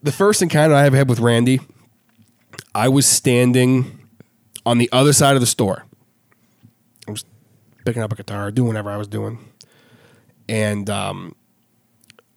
the 0.00 0.12
first 0.12 0.42
encounter 0.42 0.76
I 0.76 0.84
ever 0.86 0.96
had 0.96 1.08
with 1.08 1.18
Randy, 1.18 1.58
I 2.74 2.88
was 2.88 3.06
standing 3.06 4.06
on 4.64 4.78
the 4.78 4.88
other 4.92 5.12
side 5.12 5.34
of 5.34 5.40
the 5.40 5.46
store. 5.46 5.84
I 7.08 7.10
was 7.10 7.24
picking 7.84 8.02
up 8.02 8.12
a 8.12 8.16
guitar, 8.16 8.50
doing 8.50 8.68
whatever 8.68 8.90
I 8.90 8.96
was 8.96 9.08
doing, 9.08 9.38
and 10.48 10.88
um, 10.90 11.34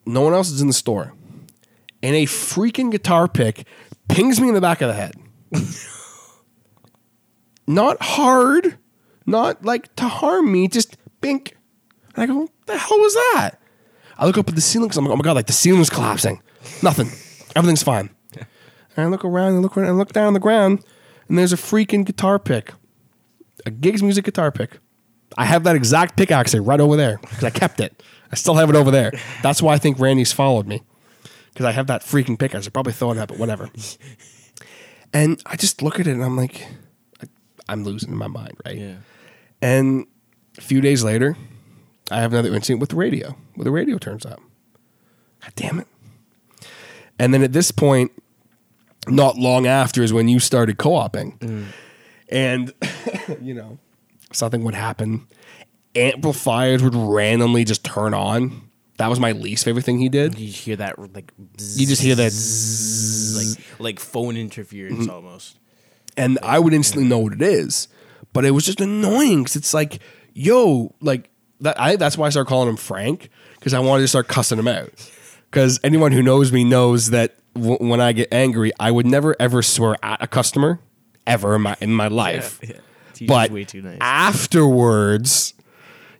no 0.05 0.21
one 0.21 0.33
else 0.33 0.49
is 0.49 0.61
in 0.61 0.67
the 0.67 0.73
store 0.73 1.13
and 2.01 2.15
a 2.15 2.25
freaking 2.25 2.91
guitar 2.91 3.27
pick 3.27 3.65
pings 4.07 4.39
me 4.39 4.47
in 4.47 4.53
the 4.53 4.61
back 4.61 4.81
of 4.81 4.87
the 4.87 4.93
head. 4.93 5.15
not 7.67 8.01
hard, 8.01 8.77
not 9.25 9.63
like 9.63 9.93
to 9.97 10.07
harm 10.07 10.51
me, 10.51 10.67
just 10.67 10.97
bink. 11.21 11.55
And 12.15 12.23
I 12.23 12.27
go, 12.27 12.41
what 12.41 12.51
the 12.65 12.77
hell 12.77 12.99
was 12.99 13.13
that? 13.13 13.51
I 14.17 14.25
look 14.25 14.37
up 14.37 14.49
at 14.49 14.55
the 14.55 14.61
ceiling 14.61 14.87
because 14.87 14.97
I'm 14.97 15.05
like, 15.05 15.13
oh 15.13 15.17
my 15.17 15.23
god, 15.23 15.35
like 15.35 15.47
the 15.47 15.53
ceiling's 15.53 15.89
collapsing. 15.89 16.41
Nothing. 16.83 17.07
Everything's 17.55 17.83
fine. 17.83 18.09
And 18.99 19.07
I 19.07 19.11
look 19.11 19.23
around 19.25 19.53
and 19.53 19.61
look 19.61 19.77
around 19.77 19.89
and 19.89 19.97
look 19.97 20.13
down 20.13 20.27
on 20.27 20.33
the 20.33 20.39
ground, 20.39 20.83
and 21.27 21.37
there's 21.37 21.53
a 21.53 21.57
freaking 21.57 22.05
guitar 22.05 22.39
pick. 22.39 22.73
A 23.65 23.71
Gigs 23.71 24.01
Music 24.03 24.25
guitar 24.25 24.51
pick. 24.51 24.79
I 25.37 25.45
have 25.45 25.63
that 25.63 25.75
exact 25.75 26.17
pick 26.17 26.31
actually 26.31 26.61
right 26.61 26.79
over 26.79 26.95
there 26.95 27.17
because 27.21 27.43
I 27.43 27.49
kept 27.49 27.79
it. 27.79 28.01
I 28.31 28.35
still 28.35 28.55
have 28.55 28.69
it 28.69 28.75
over 28.75 28.91
there. 28.91 29.11
That's 29.43 29.61
why 29.61 29.73
I 29.73 29.77
think 29.77 29.99
Randy's 29.99 30.31
followed 30.31 30.67
me 30.67 30.81
because 31.53 31.65
I 31.65 31.71
have 31.71 31.87
that 31.87 32.01
freaking 32.01 32.37
pick. 32.37 32.55
I 32.55 32.61
probably 32.69 32.93
throw 32.93 33.11
it 33.11 33.17
out, 33.17 33.27
but 33.27 33.37
whatever. 33.37 33.69
and 35.13 35.41
I 35.45 35.55
just 35.55 35.81
look 35.81 35.99
at 35.99 36.07
it 36.07 36.11
and 36.11 36.23
I'm 36.23 36.35
like, 36.37 36.67
I- 37.21 37.27
I'm 37.67 37.83
losing 37.83 38.15
my 38.15 38.27
mind, 38.27 38.57
right? 38.65 38.77
yeah. 38.77 38.95
And 39.61 40.07
a 40.57 40.61
few 40.61 40.81
days 40.81 41.03
later, 41.03 41.35
I 42.11 42.21
have 42.21 42.33
another 42.33 42.53
incident 42.53 42.79
with 42.79 42.89
the 42.89 42.95
radio, 42.95 43.35
where 43.55 43.65
the 43.65 43.71
radio 43.71 43.97
turns 43.97 44.25
up. 44.25 44.39
God 45.41 45.51
damn 45.55 45.79
it. 45.79 45.87
And 47.19 47.33
then 47.33 47.43
at 47.43 47.51
this 47.53 47.71
point, 47.71 48.11
not 49.09 49.37
long 49.37 49.67
after 49.67 50.01
is 50.03 50.11
when 50.13 50.27
you 50.27 50.39
started 50.39 50.77
co 50.77 50.97
oping. 51.01 51.67
And, 52.29 52.73
you 53.41 53.53
know, 53.53 53.79
something 54.31 54.63
would 54.63 54.75
happen. 54.75 55.27
Amplifiers 55.95 56.83
would 56.83 56.95
randomly 56.95 57.63
just 57.63 57.83
turn 57.83 58.13
on. 58.13 58.69
That 58.97 59.07
was 59.09 59.19
my 59.19 59.31
least 59.31 59.63
favorite 59.65 59.85
thing 59.85 59.97
he 59.99 60.09
did. 60.09 60.37
You 60.37 60.51
hear 60.51 60.75
that 60.75 60.99
like 61.15 61.31
You 61.57 61.87
just 61.87 62.01
hear 62.01 62.15
that 62.15 62.31
like 63.37 63.79
like 63.79 63.99
phone 63.99 64.35
interference 64.37 64.99
Mm-hmm. 64.99 65.09
almost. 65.09 65.57
and 66.17 66.37
I 66.43 66.59
would 66.59 66.73
instantly 66.73 67.07
know 67.07 67.19
what 67.19 67.33
it 67.33 67.41
is. 67.41 67.87
But 68.33 68.45
it 68.45 68.51
was 68.51 68.65
just 68.65 68.81
annoying 68.81 69.43
because 69.43 69.55
it's 69.55 69.73
like, 69.73 69.99
yo, 70.33 70.93
like 71.01 71.29
that. 71.61 71.79
I 71.79 71.95
that's 71.95 72.17
why 72.17 72.27
I 72.27 72.29
started 72.29 72.49
calling 72.49 72.69
him 72.69 72.77
Frank 72.77 73.29
because 73.55 73.73
I 73.73 73.79
wanted 73.79 74.01
to 74.03 74.07
start 74.09 74.27
cussing 74.27 74.59
him 74.59 74.67
out. 74.67 74.91
Because 75.49 75.79
anyone 75.83 76.11
who 76.11 76.21
knows 76.21 76.51
me 76.51 76.63
knows 76.63 77.09
that 77.09 77.35
w- 77.55 77.77
when 77.79 77.99
I 78.01 78.11
get 78.13 78.27
angry, 78.31 78.71
I 78.79 78.91
would 78.91 79.05
never 79.05 79.35
ever 79.39 79.61
swear 79.61 79.97
at 80.03 80.21
a 80.23 80.27
customer 80.27 80.79
ever 81.27 81.55
in 81.55 81.61
my 81.63 81.75
in 81.81 81.93
my 81.93 82.07
life. 82.07 82.59
Yeah. 82.63 82.75
TJ's 83.13 83.27
But 83.27 83.51
way 83.51 83.65
too 83.65 83.81
nice. 83.81 83.97
afterwards, 84.01 85.53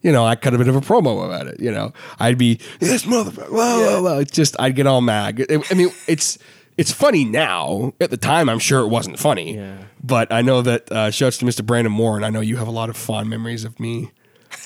you 0.01 0.11
know, 0.11 0.25
I 0.25 0.35
cut 0.35 0.53
a 0.53 0.57
bit 0.57 0.67
of 0.67 0.75
a 0.75 0.81
promo 0.81 1.25
about 1.25 1.47
it. 1.47 1.59
You 1.59 1.71
know, 1.71 1.93
I'd 2.19 2.37
be 2.37 2.59
this 2.79 3.05
motherfucker. 3.05 3.49
Blah, 3.49 3.77
blah, 3.77 3.99
blah. 4.01 4.17
It's 4.19 4.31
Just 4.31 4.55
I'd 4.59 4.75
get 4.75 4.87
all 4.87 5.01
mad. 5.01 5.43
I 5.49 5.73
mean, 5.73 5.89
it's 6.07 6.37
it's 6.77 6.91
funny 6.91 7.25
now. 7.25 7.93
At 7.99 8.09
the 8.09 8.17
time, 8.17 8.49
I'm 8.49 8.59
sure 8.59 8.81
it 8.81 8.87
wasn't 8.87 9.19
funny. 9.19 9.55
Yeah. 9.55 9.77
But 10.03 10.31
I 10.31 10.41
know 10.41 10.61
that 10.61 10.91
uh, 10.91 11.11
shouts 11.11 11.37
to 11.39 11.45
Mr. 11.45 11.65
Brandon 11.65 11.91
Moore, 11.91 12.15
and 12.15 12.25
I 12.25 12.29
know 12.29 12.39
you 12.39 12.55
have 12.57 12.67
a 12.69 12.71
lot 12.71 12.89
of 12.89 12.95
fond 12.95 13.29
memories 13.29 13.65
of 13.65 13.79
me 13.79 14.11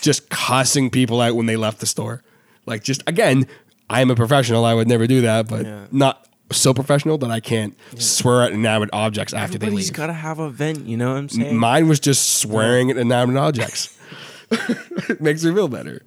just 0.02 0.30
cussing 0.30 0.90
people 0.91 1.19
out 1.22 1.35
when 1.35 1.45
they 1.48 1.56
left 1.57 1.80
the 1.80 1.85
store. 1.88 2.22
Like, 2.65 2.84
just 2.84 3.02
again, 3.07 3.48
I 3.90 4.02
am 4.02 4.11
a 4.11 4.15
professional. 4.15 4.64
I 4.64 4.73
would 4.76 4.88
never 4.88 5.07
do 5.07 5.22
that, 5.22 5.48
but 5.48 5.65
Yeah. 5.65 5.85
not 5.91 6.27
so 6.54 6.74
professional 6.74 7.18
that 7.20 7.32
I 7.32 7.40
can't 7.40 7.78
swear 7.98 8.44
at 8.44 8.52
inanimate 8.54 8.90
objects 8.94 9.34
after 9.34 9.58
they 9.58 9.68
Everybody's 9.68 9.90
leave. 9.90 9.98
got 9.98 10.08
to 10.08 10.14
have 10.14 10.40
a 10.40 10.50
vent. 10.50 10.86
You 10.86 10.98
know 10.98 11.12
what 11.12 11.18
I'm 11.18 11.30
saying? 11.30 11.58
Mine 11.58 11.88
was 11.88 12.00
just 12.00 12.36
swearing 12.40 12.90
at 12.92 12.98
inanimate 12.98 13.38
objects. 13.38 13.98
it 14.52 15.22
makes 15.22 15.44
me 15.44 15.54
feel 15.54 15.68
better. 15.68 16.02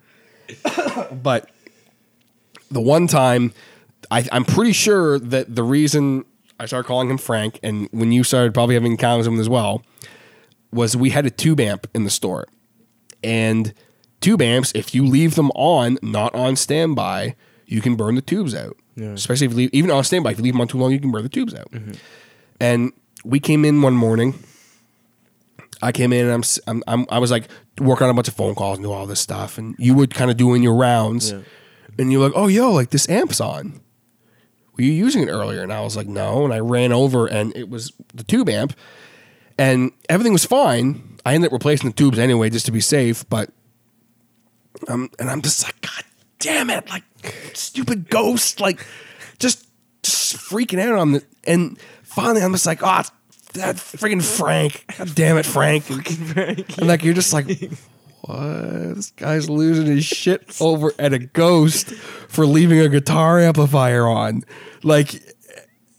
but 1.12 1.51
the 2.70 2.81
one 2.81 3.06
time, 3.06 3.52
I, 4.10 4.27
I'm 4.32 4.44
pretty 4.44 4.73
sure 4.73 5.18
that 5.18 5.55
the 5.55 5.62
reason 5.62 6.24
I 6.59 6.66
started 6.66 6.86
calling 6.86 7.10
him 7.10 7.18
Frank, 7.18 7.59
and 7.62 7.89
when 7.93 8.12
you 8.12 8.24
started 8.24 8.55
probably 8.55 8.74
having 8.74 8.93
encounters 8.93 9.28
with 9.28 9.35
him 9.35 9.40
as 9.40 9.48
well, 9.48 9.82
was 10.73 10.97
we 10.97 11.10
had 11.10 11.27
a 11.27 11.31
tube 11.31 11.60
amp 11.60 11.86
in 11.94 12.05
the 12.05 12.10
store, 12.10 12.47
and 13.23 13.73
tube 14.20 14.43
amps, 14.43 14.73
if 14.74 14.94
you 14.94 15.05
leave 15.06 15.35
them 15.35 15.51
on, 15.55 15.98
not 16.02 16.35
on 16.35 16.56
standby, 16.56 17.35
you 17.66 17.80
can 17.80 17.97
burn 17.97 18.14
the 18.14 18.22
tubes 18.22 18.55
out. 18.55 18.76
Especially 18.98 19.47
if 19.47 19.52
you 19.52 19.56
leave, 19.59 19.70
even 19.74 19.90
on 19.90 20.02
standby, 20.05 20.30
if 20.32 20.38
you 20.38 20.44
leave 20.44 20.55
them 20.55 20.60
on 20.62 20.68
too 20.68 20.78
long, 20.78 20.90
you 20.93 20.98
can 21.01 21.10
burn 21.10 21.22
the 21.22 21.28
tubes 21.28 21.55
out. 21.55 21.70
And 22.60 22.93
we 23.24 23.40
came 23.40 23.64
in 23.64 23.82
one 23.82 23.94
morning. 23.94 24.34
I 25.82 25.93
came 25.93 26.12
in 26.14 26.26
and 26.26 26.32
I'm, 26.32 26.43
I'm, 26.66 26.82
I'm 26.86 27.06
I 27.10 27.18
was 27.18 27.30
like 27.30 27.48
working 27.78 28.05
on 28.05 28.10
a 28.10 28.14
bunch 28.14 28.28
of 28.28 28.34
phone 28.34 28.55
calls 28.55 28.78
and 28.78 28.84
do 28.86 28.90
all 28.93 29.05
this 29.06 29.20
stuff, 29.20 29.59
and 29.59 29.74
you 29.78 29.94
would 29.94 30.14
kind 30.14 30.30
of 30.30 30.38
doing 30.38 30.62
your 30.62 30.74
rounds, 30.74 31.32
Yeah. 31.32 31.40
and 31.98 32.10
you're 32.10 32.22
like, 32.22 32.32
oh 32.34 32.47
yo, 32.47 32.70
like 32.72 32.88
this 32.90 33.06
amp's 33.10 33.40
on. 33.40 33.80
Were 34.76 34.84
you 34.84 34.93
using 34.93 35.22
it 35.24 35.30
earlier? 35.30 35.62
And 35.62 35.72
I 35.72 35.82
was 35.82 35.94
like, 35.97 36.06
no. 36.06 36.44
And 36.44 36.52
I 36.55 36.60
ran 36.60 36.93
over 36.93 37.26
and 37.26 37.55
it 37.56 37.68
was 37.68 37.93
the 38.14 38.24
tube 38.24 38.48
amp, 38.48 38.72
and 39.59 39.93
everything 40.09 40.32
was 40.32 40.47
fine. 40.47 41.18
I 41.26 41.34
ended 41.34 41.48
up 41.48 41.52
replacing 41.52 41.90
the 41.90 41.94
tubes 41.97 42.18
anyway 42.18 42.48
just 42.48 42.64
to 42.66 42.72
be 42.72 42.80
safe, 42.80 43.28
but 43.28 43.51
um, 44.88 45.10
and 45.18 45.28
I'm 45.28 45.43
just 45.43 45.62
like, 45.62 45.78
God 45.82 46.05
damn 46.38 46.70
it, 46.70 46.88
like 46.88 47.02
stupid 47.54 48.08
ghost, 48.08 48.60
like 48.60 48.86
just 49.38 49.66
just 50.02 50.36
freaking 50.36 50.80
out 50.80 50.98
on 50.98 51.12
the 51.12 51.24
and 51.44 51.78
finally 52.02 52.42
I'm 52.42 52.52
just 52.52 52.66
like, 52.66 52.82
oh 52.82 53.02
that 53.54 53.76
freaking 53.76 54.22
Frank. 54.22 54.84
God 54.98 55.14
damn 55.14 55.38
it, 55.38 55.46
Frank. 55.46 55.84
Frank. 56.32 56.78
And 56.78 56.88
like 56.88 57.02
you're 57.02 57.14
just 57.14 57.32
like 57.32 57.46
what? 58.22 58.94
This 58.94 59.10
guy's 59.12 59.48
losing 59.48 59.86
his 59.86 60.04
shit 60.04 60.60
over 60.60 60.92
at 60.98 61.12
a 61.12 61.18
ghost 61.18 61.90
for 62.28 62.46
leaving 62.46 62.80
a 62.80 62.88
guitar 62.88 63.38
amplifier 63.40 64.06
on. 64.06 64.42
Like 64.82 65.22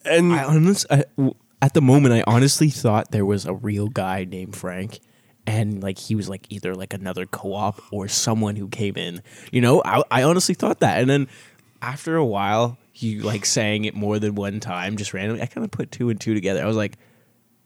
and 0.05 0.33
I 0.33 0.43
honest, 0.43 0.85
I, 0.89 1.03
w- 1.17 1.35
at 1.61 1.73
the 1.73 1.81
moment, 1.81 2.13
I 2.13 2.23
honestly 2.27 2.69
thought 2.69 3.11
there 3.11 3.25
was 3.25 3.45
a 3.45 3.53
real 3.53 3.87
guy 3.87 4.23
named 4.23 4.55
Frank, 4.55 4.99
and 5.47 5.81
like 5.81 5.97
he 5.97 6.13
was 6.13 6.29
like 6.29 6.45
either 6.49 6.75
like 6.75 6.93
another 6.93 7.25
co-op 7.25 7.81
or 7.91 8.07
someone 8.07 8.57
who 8.57 8.67
came 8.67 8.97
in. 8.97 9.23
You 9.51 9.61
know, 9.61 9.81
I, 9.83 10.03
I 10.11 10.23
honestly 10.23 10.53
thought 10.53 10.81
that, 10.81 10.99
and 10.99 11.09
then 11.09 11.27
after 11.81 12.17
a 12.17 12.25
while, 12.25 12.77
he 12.91 13.19
like 13.21 13.45
saying 13.45 13.85
it 13.85 13.95
more 13.95 14.19
than 14.19 14.35
one 14.35 14.59
time, 14.59 14.97
just 14.97 15.13
randomly. 15.13 15.41
I 15.41 15.45
kind 15.45 15.63
of 15.63 15.71
put 15.71 15.91
two 15.91 16.09
and 16.09 16.19
two 16.19 16.33
together. 16.33 16.61
I 16.61 16.65
was 16.65 16.75
like, 16.75 16.97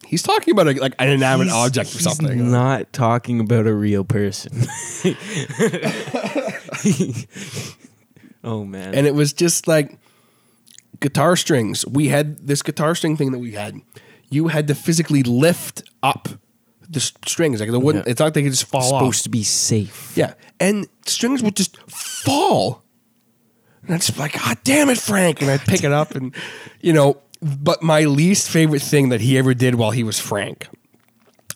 he's 0.05 0.21
talking 0.21 0.51
about 0.51 0.67
a, 0.67 0.73
like 0.79 0.93
an 0.99 1.09
inanimate 1.09 1.47
he's- 1.47 1.57
object 1.57 1.89
or 1.89 1.93
he's 1.93 2.03
something. 2.03 2.51
Not 2.51 2.93
talking 2.93 3.39
about 3.39 3.65
a 3.65 3.73
real 3.73 4.03
person. 4.03 4.51
oh 8.43 8.63
man, 8.63 8.93
and 8.93 9.07
it 9.07 9.15
was 9.15 9.33
just 9.33 9.67
like 9.67 9.97
guitar 10.99 11.35
strings. 11.35 11.83
We 11.87 12.09
had 12.09 12.45
this 12.45 12.61
guitar 12.61 12.93
string 12.93 13.17
thing 13.17 13.31
that 13.31 13.39
we 13.39 13.53
had. 13.53 13.81
You 14.29 14.49
had 14.49 14.67
to 14.67 14.75
physically 14.75 15.23
lift 15.23 15.83
up 16.03 16.29
the 16.91 16.99
strings. 16.99 17.59
Like 17.59 17.69
it 17.69 17.77
wouldn't. 17.77 18.05
Yeah. 18.05 18.11
It's 18.11 18.19
not 18.19 18.27
like 18.27 18.33
they 18.33 18.43
could 18.43 18.51
just 18.51 18.65
fall 18.65 18.81
supposed 18.81 19.21
off. 19.21 19.23
to 19.23 19.29
be 19.29 19.43
safe. 19.43 20.13
Yeah, 20.15 20.33
and 20.59 20.87
strings 21.05 21.41
would 21.41 21.55
just 21.55 21.77
fall. 21.89 22.83
And 23.83 23.95
I'd 23.95 24.01
just 24.01 24.13
be 24.13 24.19
like, 24.19 24.33
God 24.33 24.57
damn 24.63 24.89
it, 24.89 24.97
Frank! 24.97 25.41
And 25.41 25.49
I'd 25.49 25.61
pick 25.61 25.83
it 25.83 25.91
up, 25.91 26.15
and 26.15 26.35
you 26.81 26.93
know. 26.93 27.21
But 27.43 27.81
my 27.81 28.01
least 28.01 28.51
favorite 28.51 28.83
thing 28.83 29.09
that 29.09 29.19
he 29.19 29.35
ever 29.39 29.55
did 29.55 29.73
while 29.73 29.89
he 29.89 30.03
was 30.03 30.19
Frank. 30.19 30.67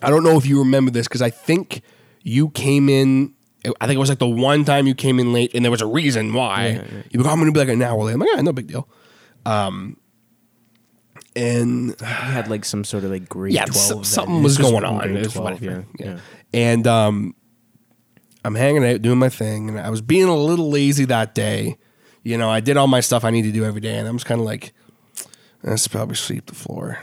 I 0.01 0.09
don't 0.09 0.23
know 0.23 0.35
if 0.35 0.45
you 0.45 0.59
remember 0.59 0.89
this 0.89 1.07
because 1.07 1.21
I 1.21 1.29
think 1.29 1.83
you 2.23 2.49
came 2.49 2.89
in. 2.89 3.35
I 3.79 3.85
think 3.85 3.95
it 3.95 3.99
was 3.99 4.09
like 4.09 4.19
the 4.19 4.27
one 4.27 4.65
time 4.65 4.87
you 4.87 4.95
came 4.95 5.19
in 5.19 5.31
late, 5.31 5.53
and 5.53 5.63
there 5.63 5.71
was 5.71 5.81
a 5.81 5.85
reason 5.85 6.33
why. 6.33 6.83
You 7.11 7.19
were 7.19 7.23
like, 7.23 7.31
I'm 7.31 7.39
going 7.39 7.45
to 7.45 7.51
be 7.51 7.59
like 7.59 7.69
an 7.69 7.81
hour 7.83 8.03
late. 8.03 8.13
I'm 8.13 8.19
like, 8.19 8.29
yeah, 8.33 8.41
no 8.41 8.51
big 8.51 8.67
deal. 8.67 8.87
Um, 9.45 9.97
and 11.35 11.95
We 11.99 12.05
had 12.07 12.47
like 12.49 12.65
some 12.65 12.83
sort 12.83 13.03
of 13.03 13.11
like 13.11 13.27
grade 13.29 13.53
yeah, 13.53 13.65
12 13.65 13.77
so- 13.77 14.03
something 14.03 14.41
was 14.43 14.57
going 14.57 14.83
on. 14.85 14.99
grade 15.07 15.29
12, 15.31 15.35
whatever. 15.61 15.85
yeah, 15.99 16.05
yeah. 16.05 16.19
And 16.53 16.87
um, 16.87 17.35
I'm 18.43 18.55
hanging 18.55 18.85
out 18.85 19.01
doing 19.01 19.19
my 19.19 19.29
thing, 19.29 19.69
and 19.69 19.79
I 19.79 19.89
was 19.89 20.01
being 20.01 20.27
a 20.27 20.35
little 20.35 20.69
lazy 20.69 21.05
that 21.05 21.35
day. 21.35 21.77
You 22.23 22.37
know, 22.37 22.49
I 22.49 22.59
did 22.59 22.77
all 22.77 22.87
my 22.87 23.01
stuff 23.01 23.23
I 23.23 23.29
need 23.29 23.43
to 23.43 23.51
do 23.51 23.65
every 23.65 23.81
day, 23.81 23.97
and 23.97 24.07
I'm 24.07 24.15
just 24.15 24.25
kind 24.25 24.39
of 24.39 24.45
like, 24.45 24.73
let's 25.63 25.87
probably 25.87 26.15
sweep 26.15 26.45
the 26.47 26.55
floor. 26.55 26.97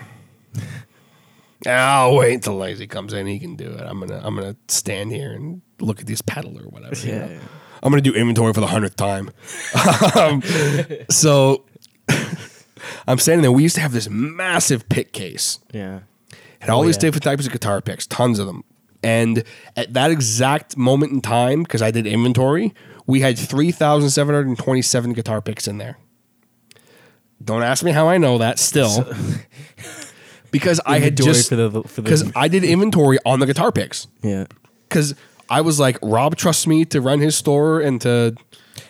I'll 1.66 2.16
wait 2.16 2.34
until 2.34 2.56
lazy 2.56 2.86
comes 2.88 3.12
in. 3.12 3.26
He 3.26 3.38
can 3.38 3.54
do 3.54 3.70
it. 3.70 3.80
I'm 3.82 4.00
gonna 4.00 4.20
I'm 4.22 4.34
gonna 4.34 4.56
stand 4.68 5.12
here 5.12 5.32
and 5.32 5.62
look 5.80 6.00
at 6.00 6.06
this 6.06 6.20
pedal 6.20 6.58
or 6.58 6.64
whatever. 6.64 6.96
you 7.06 7.12
Yeah, 7.12 7.26
know? 7.26 7.32
yeah. 7.34 7.38
I'm 7.84 7.90
gonna 7.92 8.02
do 8.02 8.14
inventory 8.14 8.52
for 8.52 8.60
the 8.60 8.66
hundredth 8.66 8.96
time. 8.96 9.30
um, 10.18 10.42
so 11.08 11.64
I'm 13.06 13.18
standing 13.18 13.42
there. 13.42 13.52
We 13.52 13.62
used 13.62 13.74
to 13.76 13.80
have 13.80 13.92
this 13.92 14.08
massive 14.08 14.88
pick 14.88 15.12
case 15.12 15.58
Yeah. 15.72 16.00
had 16.60 16.70
all 16.70 16.80
Oh, 16.82 16.84
these 16.84 16.96
yeah. 16.96 17.00
different 17.02 17.24
types 17.24 17.46
of 17.46 17.52
guitar 17.52 17.80
picks, 17.80 18.06
tons 18.06 18.38
of 18.38 18.46
them. 18.46 18.64
And 19.02 19.42
at 19.76 19.92
that 19.94 20.10
exact 20.10 20.76
moment 20.76 21.12
in 21.12 21.20
time, 21.20 21.62
because 21.64 21.82
I 21.82 21.90
did 21.90 22.06
inventory, 22.06 22.72
we 23.06 23.20
had 23.20 23.36
3,727 23.38 25.12
guitar 25.12 25.40
picks 25.40 25.66
in 25.66 25.78
there. 25.78 25.98
Don't 27.44 27.62
ask 27.64 27.82
me 27.82 27.90
how 27.90 28.08
I 28.08 28.18
know 28.18 28.38
that 28.38 28.58
still. 28.60 29.04
because 30.52 30.80
I 30.86 30.98
had 31.00 31.16
just 31.16 31.48
for 31.48 31.56
the 31.56 31.70
for 31.82 31.96
the 31.96 32.02
because 32.02 32.30
I 32.36 32.46
did 32.48 32.62
inventory 32.62 33.18
on 33.26 33.40
the 33.40 33.46
guitar 33.46 33.72
picks. 33.72 34.06
yeah. 34.22 34.46
Because 34.88 35.14
I 35.48 35.62
was 35.62 35.80
like, 35.80 35.98
Rob 36.02 36.36
trusts 36.36 36.66
me 36.66 36.84
to 36.86 37.00
run 37.00 37.18
his 37.20 37.34
store 37.36 37.80
and 37.80 38.00
to 38.02 38.36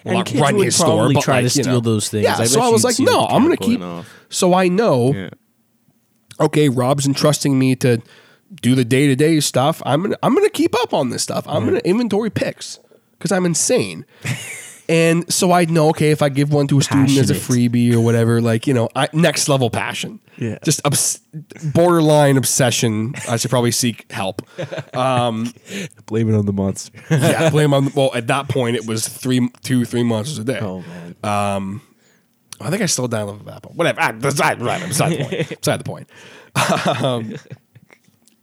And 0.05 0.15
not 0.19 0.27
kids 0.27 0.41
run 0.41 0.57
would 0.57 0.65
his 0.65 0.74
store, 0.77 0.87
probably 0.99 1.15
but 1.15 1.23
try 1.24 1.35
like, 1.41 1.41
to 1.53 1.59
you 1.59 1.62
steal 1.65 1.74
know. 1.74 1.81
those 1.81 2.09
things. 2.09 2.24
Yeah, 2.24 2.37
I 2.39 2.45
so 2.45 2.61
bet 2.61 2.65
I 2.65 2.70
was 2.70 2.83
you'd 2.83 2.89
like, 2.89 2.95
see 2.97 3.05
no, 3.05 3.20
the 3.20 3.27
I'm 3.35 3.43
gonna 3.43 3.57
keep. 3.57 3.81
going 3.81 3.99
off. 3.99 4.12
So 4.31 4.55
I 4.55 4.69
know 4.69 5.12
Yeah. 5.15 5.31
okay, 6.41 6.69
Rob's 6.69 7.07
entrusting 7.07 7.59
me 7.59 7.77
to 7.77 8.03
do 8.61 8.74
the 8.74 8.85
day 8.85 9.07
to 9.07 9.16
day 9.16 9.39
stuff. 9.41 9.81
I'm 9.87 10.03
gonna 10.03 10.16
I'm 10.23 10.35
gonna 10.35 10.51
keep 10.51 10.74
up 10.83 10.93
on 10.93 11.11
this 11.11 11.23
stuff. 11.23 11.45
I'm 11.49 11.65
gonna 11.65 11.81
inventory 11.85 12.31
picks 12.31 12.79
because 13.19 13.33
I'm 13.33 13.45
insane. 13.47 14.05
and 14.93 15.32
so 15.32 15.52
I 15.52 15.64
know 15.64 15.89
okay 15.90 16.10
if 16.10 16.20
I 16.20 16.28
give 16.28 16.52
one 16.52 16.66
to 16.69 16.78
a 16.78 16.82
student 16.82 17.16
as 17.16 17.31
a 17.31 17.35
freebie 17.35 17.94
or 17.94 18.01
whatever, 18.01 18.40
like 18.43 18.66
you 18.66 18.74
know, 18.74 18.89
I, 18.94 19.09
next 19.12 19.48
level 19.48 19.70
passion. 19.70 20.20
Yeah. 20.39 20.59
just 20.64 20.81
obs- 20.86 21.20
borderline 21.73 22.36
obsession. 22.36 23.14
I 23.28 23.36
should 23.36 23.51
probably 23.51 23.70
seek 23.70 24.10
help. 24.10 24.43
Blame 24.56 26.28
it 26.28 26.35
on 26.35 26.47
the 26.47 26.52
monster. 26.52 26.98
Yeah, 27.10 27.51
blame 27.56 27.73
on. 27.74 27.93
Well, 27.94 28.10
at 28.14 28.27
that 28.28 28.48
point, 28.48 28.77
it 28.77 28.86
was 28.86 29.06
three, 29.06 29.48
two, 29.62 29.85
three 29.85 30.02
months 30.02 30.36
a 30.39 30.44
day. 30.44 30.59
oh 30.60 30.82
man. 31.23 31.81
I 32.60 32.70
think 32.70 32.82
I 32.82 32.86
still 32.86 33.09
downloaded 33.09 33.44
that, 33.47 33.62
but 33.62 33.74
whatever. 33.74 34.01
Ah, 34.01 34.12
Beside, 34.12 34.60
right, 34.60 34.81
beside 34.86 35.10
the 35.12 35.24
point. 35.24 35.48
Beside 35.60 35.81
the 35.81 35.85
point. 35.85 36.09
Um, 37.02 37.35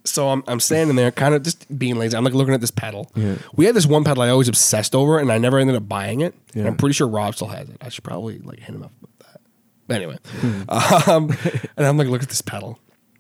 so 0.06 0.30
I'm, 0.30 0.44
I'm 0.48 0.60
standing 0.60 0.96
there, 0.96 1.12
kind 1.12 1.36
of 1.36 1.44
just 1.44 1.78
being 1.78 1.96
lazy. 1.98 2.16
I'm 2.18 2.24
like 2.24 2.34
looking 2.34 2.54
at 2.54 2.62
this 2.62 2.72
pedal. 2.72 3.12
Yeah. 3.16 3.36
We 3.56 3.66
had 3.66 3.76
this 3.76 3.86
one 3.86 4.04
pedal 4.04 4.24
I 4.24 4.30
always 4.30 4.48
obsessed 4.48 4.96
over, 4.96 5.20
and 5.20 5.32
I 5.32 5.38
never 5.38 5.60
ended 5.60 5.76
up 5.76 5.88
buying 5.88 6.22
it. 6.22 6.34
And 6.56 6.68
I'm 6.68 6.78
pretty 6.78 6.94
sure 6.94 7.08
Rob 7.08 7.36
still 7.36 7.48
has 7.50 7.70
it. 7.70 7.78
I 7.82 7.90
should 7.90 8.04
probably 8.04 8.40
like 8.40 8.60
hit 8.60 8.76
him 8.76 8.84
up 8.84 8.92
with 9.02 9.18
that. 9.20 9.42
But 9.88 9.96
anyway, 9.98 10.18
Hmm. 10.40 11.10
um, 11.10 11.38
and 11.78 11.86
I'm 11.86 11.98
like, 11.98 12.08
look 12.08 12.24
at 12.24 12.30
this 12.30 12.42
pedal. 12.42 12.80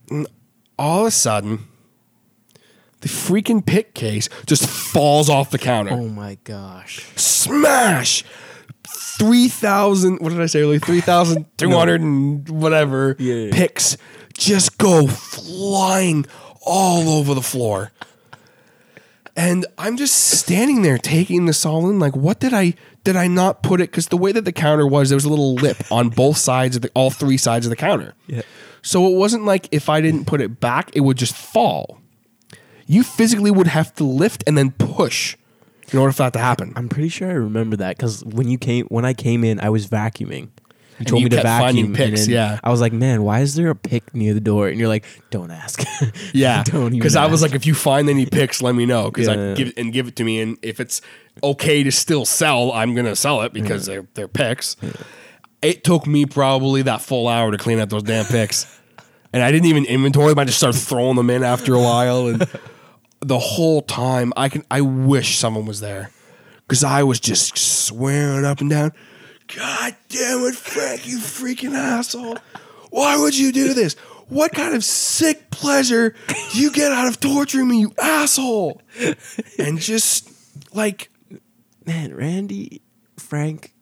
And 0.09 0.25
all 0.77 1.01
of 1.01 1.07
a 1.07 1.11
sudden, 1.11 1.67
the 3.01 3.07
freaking 3.09 3.65
pick 3.65 3.93
case 3.93 4.29
just 4.45 4.65
falls 4.67 5.29
off 5.29 5.51
the 5.51 5.57
counter 5.57 5.91
Oh 5.93 6.07
my 6.09 6.37
gosh. 6.43 7.05
smash. 7.15 8.23
Three 8.87 9.47
thousand. 9.49 10.19
What 10.21 10.29
did 10.29 10.41
I 10.41 10.45
say 10.47 10.61
earlier? 10.61 10.79
Three 10.79 11.01
thousand 11.01 11.45
two 11.57 11.71
hundred 11.71 12.01
and 12.01 12.47
whatever 12.49 13.15
Yeah, 13.19 13.33
yeah. 13.45 13.51
picks 13.53 13.97
just 14.37 14.77
go 14.77 15.05
flying 15.07 16.25
all 16.61 17.09
over 17.09 17.33
the 17.33 17.41
floor, 17.41 17.91
and 19.35 19.65
I'm 19.77 19.97
just 19.97 20.15
standing 20.15 20.81
there 20.81 20.97
taking 20.97 21.45
this 21.45 21.65
all 21.65 21.89
in. 21.89 21.99
Like, 21.99 22.15
what 22.15 22.39
did 22.39 22.53
I 22.53 22.73
did 23.03 23.15
I 23.15 23.27
not 23.27 23.63
put 23.63 23.81
it? 23.81 23.89
Because 23.91 24.07
the 24.07 24.17
way 24.17 24.31
that 24.31 24.45
the 24.45 24.51
counter 24.51 24.85
was, 24.85 25.09
there 25.09 25.15
was 25.15 25.25
a 25.25 25.29
little 25.29 25.55
lip 25.55 25.77
on 25.91 26.09
both 26.09 26.37
sides 26.37 26.75
of 26.75 26.81
the 26.81 26.91
all 26.93 27.09
three 27.09 27.37
sides 27.37 27.65
of 27.65 27.69
the 27.69 27.75
counter. 27.75 28.13
Yeah. 28.27 28.41
So 28.81 29.07
it 29.07 29.15
wasn't 29.15 29.45
like 29.45 29.67
if 29.71 29.89
I 29.89 30.01
didn't 30.01 30.25
put 30.25 30.41
it 30.41 30.59
back, 30.59 30.95
it 30.95 31.01
would 31.01 31.17
just 31.17 31.35
fall. 31.35 32.01
You 32.85 33.03
physically 33.03 33.51
would 33.51 33.67
have 33.67 33.93
to 33.95 34.03
lift 34.03 34.43
and 34.47 34.57
then 34.57 34.71
push 34.71 35.37
in 35.91 35.99
order 35.99 36.11
for 36.11 36.23
that 36.23 36.33
to 36.33 36.39
happen. 36.39 36.73
I'm 36.75 36.89
pretty 36.89 37.09
sure 37.09 37.29
I 37.29 37.33
remember 37.33 37.75
that 37.77 37.97
because 37.97 38.23
when 38.25 38.47
you 38.47 38.57
came, 38.57 38.85
when 38.87 39.05
I 39.05 39.13
came 39.13 39.43
in, 39.43 39.59
I 39.59 39.69
was 39.69 39.87
vacuuming. 39.87 40.49
You 40.99 41.05
told 41.05 41.23
me 41.23 41.29
to 41.29 41.41
vacuum, 41.41 41.93
picks, 41.93 42.27
yeah. 42.27 42.59
I 42.63 42.69
was 42.71 42.81
like, 42.81 42.91
"Man, 42.91 43.23
why 43.23 43.39
is 43.39 43.55
there 43.55 43.69
a 43.69 43.75
pick 43.75 44.13
near 44.13 44.33
the 44.33 44.41
door?" 44.41 44.67
And 44.67 44.77
you're 44.77 44.89
like, 44.89 45.05
"Don't 45.29 45.51
ask." 45.51 45.81
Yeah, 46.33 46.63
don't 46.63 46.91
because 46.91 47.15
I 47.15 47.25
was 47.27 47.41
like, 47.41 47.55
if 47.55 47.65
you 47.65 47.73
find 47.73 48.09
any 48.09 48.25
picks, 48.25 48.61
let 48.61 48.75
me 48.75 48.85
know 48.85 49.09
because 49.09 49.27
Yeah. 49.27 49.51
I 49.51 49.53
give 49.53 49.73
and 49.77 49.93
give 49.93 50.07
it 50.07 50.15
to 50.17 50.23
me, 50.23 50.41
and 50.41 50.57
if 50.61 50.79
it's 50.79 51.01
okay 51.43 51.83
to 51.83 51.91
still 51.91 52.25
sell, 52.25 52.71
I'm 52.71 52.93
gonna 52.95 53.15
sell 53.15 53.41
it 53.41 53.53
because 53.53 53.85
they're 53.85 54.07
they're 54.13 54.27
picks. 54.27 54.75
It 55.61 55.83
took 55.83 56.05
me 56.07 56.25
probably 56.25 56.81
that 56.83 57.01
full 57.01 57.27
hour 57.27 57.51
to 57.51 57.57
clean 57.57 57.79
out 57.79 57.89
those 57.89 58.03
damn 58.03 58.25
picks, 58.25 58.65
and 59.33 59.41
I 59.41 59.51
didn't 59.51 59.67
even 59.67 59.85
inventory 59.85 60.29
them. 60.29 60.39
I 60.39 60.45
just 60.45 60.57
started 60.57 60.77
throwing 60.79 61.15
them 61.15 61.29
in 61.29 61.43
after 61.43 61.73
a 61.73 61.79
while, 61.81 62.27
and 62.27 62.45
the 63.21 63.39
whole 63.39 63.81
time 63.81 64.33
I 64.37 64.49
can 64.49 64.63
I 64.69 64.81
wish 64.81 65.37
someone 65.37 65.65
was 65.65 65.79
there 65.79 66.11
because 66.67 66.83
I 66.83 67.03
was 67.03 67.19
just 67.19 67.57
swearing 67.57 68.45
up 68.45 68.61
and 68.61 68.69
down. 68.69 68.91
God 69.55 69.95
damn 70.09 70.41
it, 70.45 70.55
Frank, 70.55 71.07
you 71.07 71.17
freaking 71.17 71.73
asshole! 71.73 72.37
Why 72.91 73.17
would 73.17 73.37
you 73.37 73.51
do 73.51 73.73
this? 73.73 73.95
What 74.27 74.51
kind 74.51 74.75
of 74.75 74.83
sick 74.83 75.49
pleasure 75.49 76.13
do 76.27 76.59
you 76.59 76.71
get 76.71 76.91
out 76.91 77.07
of 77.07 77.19
torturing 77.19 77.67
me, 77.67 77.79
you 77.81 77.93
asshole? 77.99 78.81
And 79.57 79.79
just 79.79 80.29
like 80.75 81.09
man, 81.85 82.13
Randy, 82.13 82.81
Frank, 83.17 83.73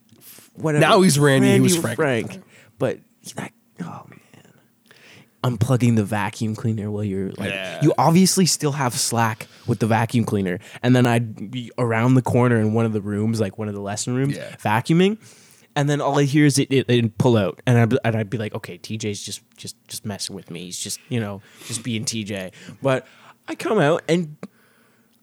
whatever. 0.55 0.79
Now 0.79 1.01
he's 1.01 1.19
Randy, 1.19 1.51
he 1.51 1.59
was 1.59 1.77
or 1.77 1.95
Frank. 1.95 2.41
But 2.79 2.99
that, 3.35 3.51
oh 3.81 4.05
man, 4.09 4.43
unplugging 5.43 5.97
the 5.97 6.05
vacuum 6.05 6.55
cleaner 6.55 6.89
while 6.89 7.03
you're 7.03 7.31
like, 7.31 7.49
Yeah. 7.49 7.81
you 7.81 7.93
obviously 7.97 8.45
still 8.45 8.71
have 8.71 8.93
slack 8.93 9.47
with 9.67 9.79
the 9.79 9.87
vacuum 9.87 10.23
cleaner, 10.23 10.59
and 10.81 10.95
then 10.95 11.05
I'd 11.05 11.51
be 11.51 11.71
around 11.77 12.13
the 12.15 12.21
corner 12.21 12.57
in 12.57 12.73
one 12.73 12.85
of 12.85 12.93
the 12.93 13.01
rooms, 13.01 13.41
like 13.41 13.57
one 13.57 13.67
of 13.67 13.73
the 13.73 13.81
lesson 13.81 14.15
rooms, 14.15 14.37
Yeah. 14.37 14.55
vacuuming. 14.63 15.17
And 15.77 15.87
then 15.89 16.01
all 16.01 16.17
I 16.19 16.23
hear 16.23 16.45
is 16.45 16.57
it, 16.57 16.67
it, 16.73 16.89
it 16.89 17.17
pull 17.19 17.37
out, 17.37 17.61
and 17.67 17.77
I'd, 17.77 17.93
and 18.03 18.15
I'd 18.17 18.29
be 18.31 18.37
like, 18.39 18.55
"Okay, 18.55 18.79
TJ's 18.79 19.21
just 19.23 19.41
just 19.57 19.75
just 19.87 20.05
messing 20.05 20.35
with 20.35 20.49
me. 20.49 20.65
He's 20.65 20.79
just 20.79 20.99
you 21.07 21.19
know 21.19 21.41
just 21.67 21.83
being 21.83 22.03
TJ." 22.03 22.51
But 22.81 23.05
I 23.47 23.53
come 23.53 23.77
out 23.77 24.01
and 24.09 24.35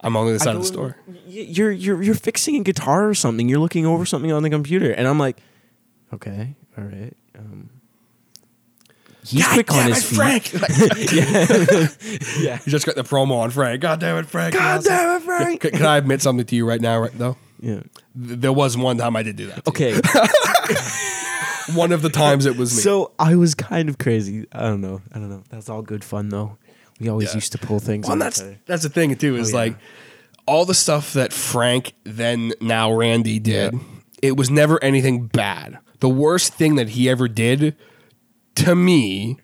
I'm 0.00 0.16
on 0.16 0.26
the 0.26 0.30
other 0.30 0.38
side 0.38 0.54
of 0.54 0.62
the 0.62 0.68
store. 0.68 0.96
"Y- 1.08 1.14
You're 1.26 1.72
you're 1.72 2.00
you're 2.02 2.14
fixing 2.14 2.54
a 2.56 2.60
guitar 2.62 3.08
or 3.08 3.14
something. 3.14 3.48
You're 3.48 3.58
looking 3.58 3.84
over 3.84 4.06
something 4.06 4.30
on 4.30 4.44
the 4.44 4.50
computer, 4.50 4.92
and 4.92 5.08
I'm 5.08 5.18
like, 5.18 5.38
okay, 6.12 6.54
all 6.78 6.84
right. 6.84 7.12
Um, 7.36 7.70
he's 9.26 9.42
God 9.44 9.54
quick 9.54 9.72
on 9.72 9.86
his 9.88 10.04
it, 10.04 10.06
feet. 10.06 10.16
Frank! 10.16 10.52
Yeah, 12.38 12.60
You 12.64 12.70
just 12.70 12.86
got 12.86 12.94
the 12.94 13.02
promo 13.02 13.38
on 13.38 13.50
Frank. 13.50 13.80
God 13.80 13.98
damn 13.98 14.18
it, 14.18 14.26
Frank! 14.26 14.54
God 14.54 14.84
damn 14.84 15.16
it. 15.20 15.24
Frank. 15.24 15.60
Can, 15.62 15.70
can 15.72 15.86
I 15.86 15.96
admit 15.96 16.22
something 16.22 16.46
to 16.46 16.54
you 16.54 16.64
right 16.64 16.80
now? 16.80 17.00
Right 17.00 17.16
though, 17.18 17.36
yeah. 17.64 17.80
There 18.14 18.52
was 18.52 18.76
one 18.76 18.98
time 18.98 19.16
I 19.16 19.22
did 19.22 19.36
do 19.36 19.46
that. 19.46 19.66
Okay, 19.68 19.94
one 21.74 21.92
of 21.92 22.02
the 22.02 22.10
times 22.10 22.46
it 22.46 22.56
was 22.56 22.74
me. 22.76 22.82
so 22.82 23.12
I 23.18 23.36
was 23.36 23.54
kind 23.54 23.88
of 23.88 23.98
crazy. 23.98 24.46
I 24.52 24.60
don't 24.62 24.80
know. 24.80 25.00
I 25.12 25.18
don't 25.18 25.30
know. 25.30 25.42
That's 25.48 25.68
all 25.68 25.82
good 25.82 26.04
fun 26.04 26.28
though. 26.28 26.58
We 27.00 27.08
always 27.08 27.30
Yeah. 27.30 27.36
used 27.36 27.52
to 27.52 27.58
pull 27.58 27.80
things. 27.80 28.06
Well, 28.06 28.16
that's 28.16 28.42
that's 28.66 28.82
the 28.82 28.88
thing 28.88 29.14
too. 29.16 29.36
Is 29.36 29.52
Oh, 29.54 29.56
yeah. 29.58 29.64
like 29.64 29.76
all 30.46 30.64
the 30.64 30.74
stuff 30.74 31.12
that 31.14 31.32
Frank 31.32 31.94
then 32.04 32.52
now 32.60 32.92
Randy 32.92 33.38
did. 33.38 33.74
It 34.22 34.36
was 34.36 34.50
never 34.50 34.82
anything 34.82 35.26
bad. 35.26 35.78
The 36.00 36.08
worst 36.08 36.54
thing 36.54 36.76
that 36.76 36.90
he 36.90 37.08
ever 37.08 37.28
did 37.28 37.76
to 38.56 38.74
me 38.74 39.38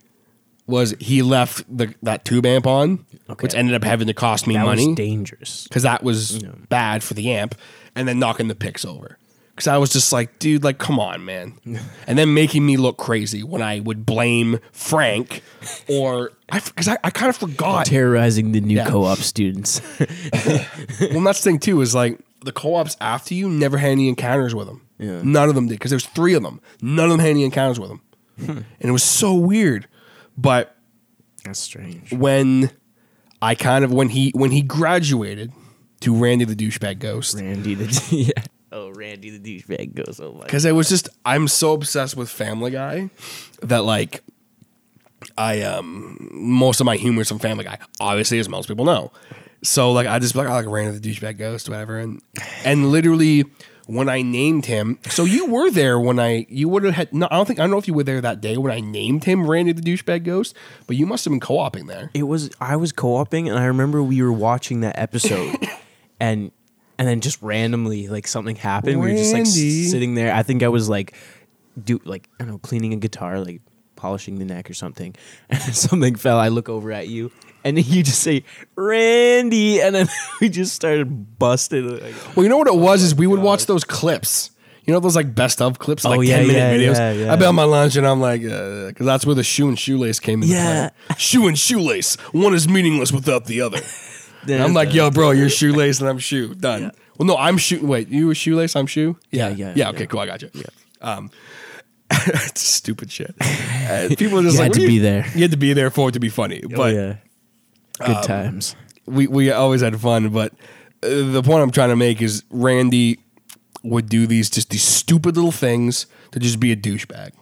was 0.66 0.94
he 1.00 1.22
left 1.22 1.64
the 1.74 1.94
that 2.02 2.24
tube 2.24 2.46
amp 2.46 2.66
on, 2.66 3.04
which 3.40 3.54
ended 3.54 3.74
up 3.74 3.82
having 3.82 4.06
to 4.06 4.14
cost 4.14 4.46
me 4.46 4.54
that 4.54 4.64
money. 4.64 4.86
was 4.88 4.96
dangerous. 4.96 5.64
because 5.64 5.82
that 5.82 6.02
was 6.04 6.38
bad 6.68 7.02
for 7.02 7.14
the 7.14 7.32
amp, 7.32 7.54
and 8.00 8.08
then 8.08 8.18
knocking 8.18 8.48
the 8.48 8.54
picks 8.54 8.84
over. 8.84 9.18
Because 9.50 9.66
I 9.66 9.76
was 9.76 9.90
just 9.90 10.10
like, 10.10 10.38
dude, 10.38 10.64
like, 10.64 10.78
come 10.78 10.98
on, 10.98 11.22
man. 11.24 11.52
and 12.06 12.18
then 12.18 12.32
making 12.32 12.64
me 12.64 12.78
look 12.78 12.96
crazy 12.96 13.42
when 13.42 13.60
I 13.60 13.80
would 13.80 14.06
blame 14.06 14.58
Frank 14.72 15.42
or 15.86 16.32
I 16.50 16.60
because 16.60 16.88
I, 16.88 16.96
I 17.04 17.10
kind 17.10 17.28
of 17.28 17.36
forgot. 17.36 17.84
Terrorizing 17.84 18.52
the 18.52 18.62
new 18.62 18.76
Yeah. 18.76 18.88
co-op 18.88 19.18
students. 19.18 19.82
well, 20.00 21.20
that's 21.22 21.40
the 21.40 21.50
thing 21.50 21.58
too 21.58 21.82
is 21.82 21.94
like 21.94 22.18
the 22.42 22.52
co-ops 22.52 22.96
after 23.02 23.34
you 23.34 23.50
never 23.50 23.76
had 23.76 23.90
any 23.90 24.08
encounters 24.08 24.54
with 24.54 24.66
them. 24.66 24.80
Yeah. 24.98 25.20
None 25.22 25.50
of 25.50 25.54
them 25.54 25.66
did 25.68 25.74
because 25.74 25.90
there's 25.90 26.06
three 26.06 26.32
of 26.32 26.42
them. 26.42 26.62
None 26.80 27.04
of 27.04 27.10
them 27.10 27.20
had 27.20 27.28
any 27.30 27.44
encounters 27.44 27.78
with 27.78 27.90
them, 27.90 28.00
hmm. 28.38 28.50
and 28.50 28.64
it 28.80 28.92
was 28.92 29.02
so 29.04 29.34
weird. 29.34 29.86
But 30.38 30.74
that's 31.44 31.58
strange. 31.58 32.12
when 32.14 32.70
I 33.42 33.54
kind 33.54 33.84
of 33.84 33.92
when 33.92 34.08
he 34.10 34.30
when 34.34 34.50
he 34.52 34.62
graduated 34.62 35.52
to 36.00 36.16
Randy 36.16 36.44
the 36.44 36.56
douchebag 36.56 36.98
ghost, 36.98 37.34
Randy 37.34 37.74
the 37.74 38.06
yeah. 38.36 38.44
Oh, 38.72 38.90
Randy 38.90 39.36
the 39.36 39.38
douchebag 39.60 39.94
ghost. 39.94 40.20
Oh 40.20 40.32
my. 40.32 40.44
because 40.44 40.64
I 40.64 40.72
was 40.72 40.88
just 40.88 41.08
I'm 41.24 41.48
so 41.48 41.72
obsessed 41.72 42.16
with 42.16 42.30
Family 42.30 42.70
Guy 42.70 43.10
that 43.62 43.84
like 43.84 44.22
I 45.36 45.62
um 45.62 46.28
most 46.32 46.80
of 46.80 46.86
my 46.86 46.96
humor 46.96 47.22
is 47.22 47.28
from 47.28 47.38
Family 47.38 47.64
Guy, 47.64 47.78
obviously 48.00 48.38
as 48.38 48.48
most 48.48 48.68
people 48.68 48.84
know. 48.84 49.12
So 49.62 49.92
like 49.92 50.06
I 50.06 50.18
just 50.18 50.34
like 50.34 50.46
I 50.46 50.52
like 50.54 50.66
Randy 50.66 50.98
the 50.98 51.10
douchebag 51.14 51.36
ghost, 51.38 51.68
whatever, 51.68 51.98
and 51.98 52.22
and 52.64 52.90
literally 52.90 53.44
when 53.86 54.08
I 54.08 54.22
named 54.22 54.66
him, 54.66 55.00
so 55.08 55.24
you 55.24 55.46
were 55.46 55.68
there 55.68 55.98
when 55.98 56.20
I 56.20 56.46
you 56.48 56.68
would 56.68 56.84
have 56.84 56.94
had 56.94 57.12
no 57.12 57.26
I 57.30 57.36
don't 57.36 57.46
think 57.46 57.58
I 57.58 57.64
don't 57.64 57.72
know 57.72 57.78
if 57.78 57.88
you 57.88 57.94
were 57.94 58.04
there 58.04 58.20
that 58.20 58.40
day 58.40 58.56
when 58.56 58.72
I 58.72 58.78
named 58.80 59.24
him 59.24 59.50
Randy 59.50 59.72
the 59.72 59.82
douchebag 59.82 60.22
ghost, 60.24 60.54
but 60.86 60.96
you 60.96 61.06
must 61.06 61.24
have 61.24 61.32
been 61.32 61.40
co-oping 61.40 61.86
there. 61.88 62.08
it 62.14 62.22
was 62.22 62.50
I 62.60 62.76
was 62.76 62.92
co-oping 62.92 63.48
and 63.48 63.58
I 63.58 63.64
remember 63.64 64.00
we 64.02 64.22
were 64.22 64.32
watching 64.32 64.80
that 64.82 64.96
episode 64.96 65.56
and 66.20 66.52
and 66.98 67.08
then 67.08 67.20
just 67.20 67.40
randomly 67.42 68.08
like 68.08 68.26
something 68.28 68.56
happened. 68.56 69.00
We 69.00 69.10
were 69.10 69.16
just 69.16 69.32
like 69.32 69.42
s- 69.42 69.56
Randy. 69.56 69.84
sitting 69.86 70.14
there. 70.14 70.34
I 70.34 70.42
think 70.42 70.62
I 70.62 70.68
was 70.68 70.88
like 70.88 71.14
do 71.82 72.00
like 72.04 72.28
I 72.38 72.44
don't 72.44 72.52
know, 72.52 72.58
cleaning 72.58 72.92
a 72.92 72.96
guitar, 72.96 73.40
like 73.40 73.62
polishing 73.96 74.38
the 74.38 74.44
neck 74.44 74.68
or 74.70 74.74
something. 74.74 75.14
And 75.50 75.60
something 75.74 76.14
fell. 76.16 76.38
I 76.38 76.48
look 76.48 76.68
over 76.68 76.92
at 76.92 77.08
you 77.08 77.30
and 77.64 77.76
then 77.76 77.84
you 77.86 78.02
just 78.02 78.20
say 78.22 78.44
Randy 78.76 79.80
and 79.80 79.94
then 79.94 80.08
we 80.40 80.48
just 80.48 80.74
started 80.74 81.38
busting 81.38 82.00
like, 82.00 82.14
Well, 82.36 82.44
you 82.44 82.48
know 82.48 82.56
what 82.58 82.66
it 82.68 82.76
was 82.76 83.02
is 83.02 83.14
we 83.14 83.26
would 83.26 83.40
oh 83.40 83.44
watch 83.44 83.66
those 83.66 83.84
clips. 83.84 84.50
You 84.86 84.94
know 84.94 85.00
those 85.00 85.14
like 85.14 85.34
best 85.34 85.60
of 85.62 85.78
clips, 85.78 86.04
like 86.04 86.18
Oh, 86.18 86.20
yeah, 86.22 86.36
ten 86.38 86.46
minute 86.48 86.58
yeah, 86.58 86.74
videos. 86.92 86.96
yeah, 86.96 87.12
yeah. 87.12 87.32
I'd 87.32 87.38
be 87.38 87.44
on 87.44 87.54
my 87.54 87.64
lunch 87.64 87.96
and 87.96 88.06
I'm 88.06 88.20
like, 88.20 88.42
uh, 88.42 88.88
because 88.88 89.06
that's 89.06 89.24
where 89.26 89.34
the 89.36 89.44
shoe 89.44 89.68
and 89.68 89.78
shoelace 89.78 90.18
came 90.18 90.42
into 90.42 90.54
Yeah. 90.54 90.88
play. 91.06 91.16
Shoe 91.18 91.46
and 91.46 91.56
shoelace, 91.58 92.16
one 92.32 92.54
is 92.54 92.66
meaningless 92.68 93.12
without 93.12 93.44
the 93.44 93.60
other. 93.60 93.80
And 94.42 94.62
I'm 94.62 94.74
like, 94.74 94.94
yo, 94.94 95.10
bro, 95.10 95.30
you're 95.32 95.48
shoelace 95.50 96.00
and 96.00 96.08
I'm 96.08 96.18
shoe. 96.18 96.54
Done. 96.54 96.92
Well, 97.18 97.26
no, 97.26 97.36
I'm 97.36 97.58
shoe. 97.58 97.84
Wait, 97.84 98.08
you 98.08 98.26
were 98.28 98.34
shoelace, 98.34 98.74
I'm 98.76 98.86
shoe. 98.86 99.16
Yeah, 99.30 99.48
yeah, 99.48 99.54
yeah, 99.54 99.72
yeah. 99.76 99.88
Okay, 99.90 100.00
yeah. 100.00 100.06
cool, 100.06 100.20
I 100.20 100.26
got 100.26 100.42
you. 100.42 100.50
Yeah. 100.54 100.64
Um, 101.00 101.30
it's 102.10 102.62
stupid 102.62 103.10
shit. 103.12 103.34
Uh, 103.40 104.08
people 104.16 104.38
are 104.38 104.42
just 104.42 104.54
You 104.56 104.60
like, 104.60 104.64
had 104.64 104.72
to 104.74 104.80
"What 104.80 104.80
do 104.80 104.86
be 104.86 104.98
there. 104.98 105.26
You 105.34 105.42
had 105.42 105.50
to 105.50 105.56
be 105.56 105.72
there 105.74 105.90
for 105.90 106.08
it 106.08 106.12
to 106.12 106.20
be 106.20 106.28
funny, 106.28 106.62
oh, 106.64 106.68
but 106.74 106.94
yeah. 106.94 107.16
Good 108.04 108.22
times. 108.24 108.74
we 109.06 109.26
we 109.26 109.50
always 109.50 109.82
had 109.82 110.00
fun, 110.00 110.30
but 110.30 110.52
uh, 111.02 111.08
the 111.32 111.42
point 111.44 111.62
I'm 111.62 111.70
trying 111.70 111.90
to 111.90 111.96
make 111.96 112.22
is 112.22 112.42
Randy 112.50 113.18
would 113.82 114.08
do 114.08 114.26
these 114.26 114.48
just 114.50 114.70
these 114.70 114.82
stupid 114.82 115.36
little 115.36 115.52
things 115.52 116.06
to 116.32 116.38
just 116.40 116.58
be 116.60 116.72
a 116.72 116.76
douchebag. 116.76 117.32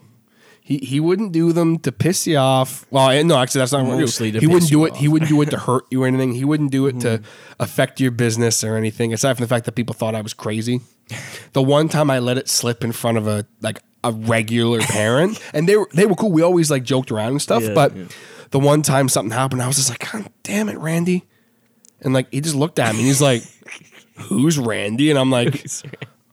He 0.68 0.76
he 0.76 1.00
wouldn't 1.00 1.32
do 1.32 1.54
them 1.54 1.78
to 1.78 1.90
piss 1.90 2.26
you 2.26 2.36
off. 2.36 2.84
Well, 2.90 3.24
no, 3.24 3.38
actually, 3.38 3.60
that's 3.60 3.72
not 3.72 3.86
what 3.86 3.98
Mostly 3.98 4.26
he 4.26 4.32
to 4.32 4.40
do. 4.40 4.46
He 4.46 4.46
wouldn't 4.48 4.64
piss 4.64 4.68
do 4.68 4.78
you 4.80 4.84
it. 4.84 4.96
He 4.96 5.06
off. 5.08 5.12
wouldn't 5.12 5.30
do 5.30 5.40
it 5.40 5.48
to 5.48 5.56
hurt 5.58 5.84
you 5.90 6.02
or 6.02 6.06
anything. 6.06 6.34
He 6.34 6.44
wouldn't 6.44 6.70
do 6.70 6.86
it 6.88 7.00
to 7.00 7.08
mm-hmm. 7.08 7.52
affect 7.58 8.00
your 8.00 8.10
business 8.10 8.62
or 8.62 8.76
anything. 8.76 9.14
Aside 9.14 9.38
from 9.38 9.44
the 9.44 9.48
fact 9.48 9.64
that 9.64 9.72
people 9.72 9.94
thought 9.94 10.14
I 10.14 10.20
was 10.20 10.34
crazy. 10.34 10.82
The 11.54 11.62
one 11.62 11.88
time 11.88 12.10
I 12.10 12.18
let 12.18 12.36
it 12.36 12.50
slip 12.50 12.84
in 12.84 12.92
front 12.92 13.16
of 13.16 13.26
a 13.26 13.46
like 13.62 13.80
a 14.04 14.12
regular 14.12 14.80
parent, 14.80 15.40
and 15.54 15.66
they 15.66 15.78
were 15.78 15.88
they 15.94 16.04
were 16.04 16.14
cool. 16.14 16.32
We 16.32 16.42
always 16.42 16.70
like 16.70 16.82
joked 16.82 17.10
around 17.10 17.30
and 17.30 17.40
stuff. 17.40 17.62
Yeah, 17.62 17.72
but 17.72 17.96
yeah. 17.96 18.04
the 18.50 18.58
one 18.58 18.82
time 18.82 19.08
something 19.08 19.32
happened, 19.32 19.62
I 19.62 19.68
was 19.68 19.76
just 19.76 19.88
like, 19.88 20.12
God 20.12 20.30
damn 20.42 20.68
it, 20.68 20.76
Randy. 20.76 21.24
And 22.02 22.12
like 22.12 22.30
he 22.30 22.42
just 22.42 22.54
looked 22.54 22.78
at 22.78 22.92
me 22.92 22.98
and 22.98 23.06
he's 23.06 23.22
like, 23.22 23.42
Who's 24.28 24.58
Randy? 24.58 25.08
And 25.08 25.18
I'm 25.18 25.30
like, 25.30 25.64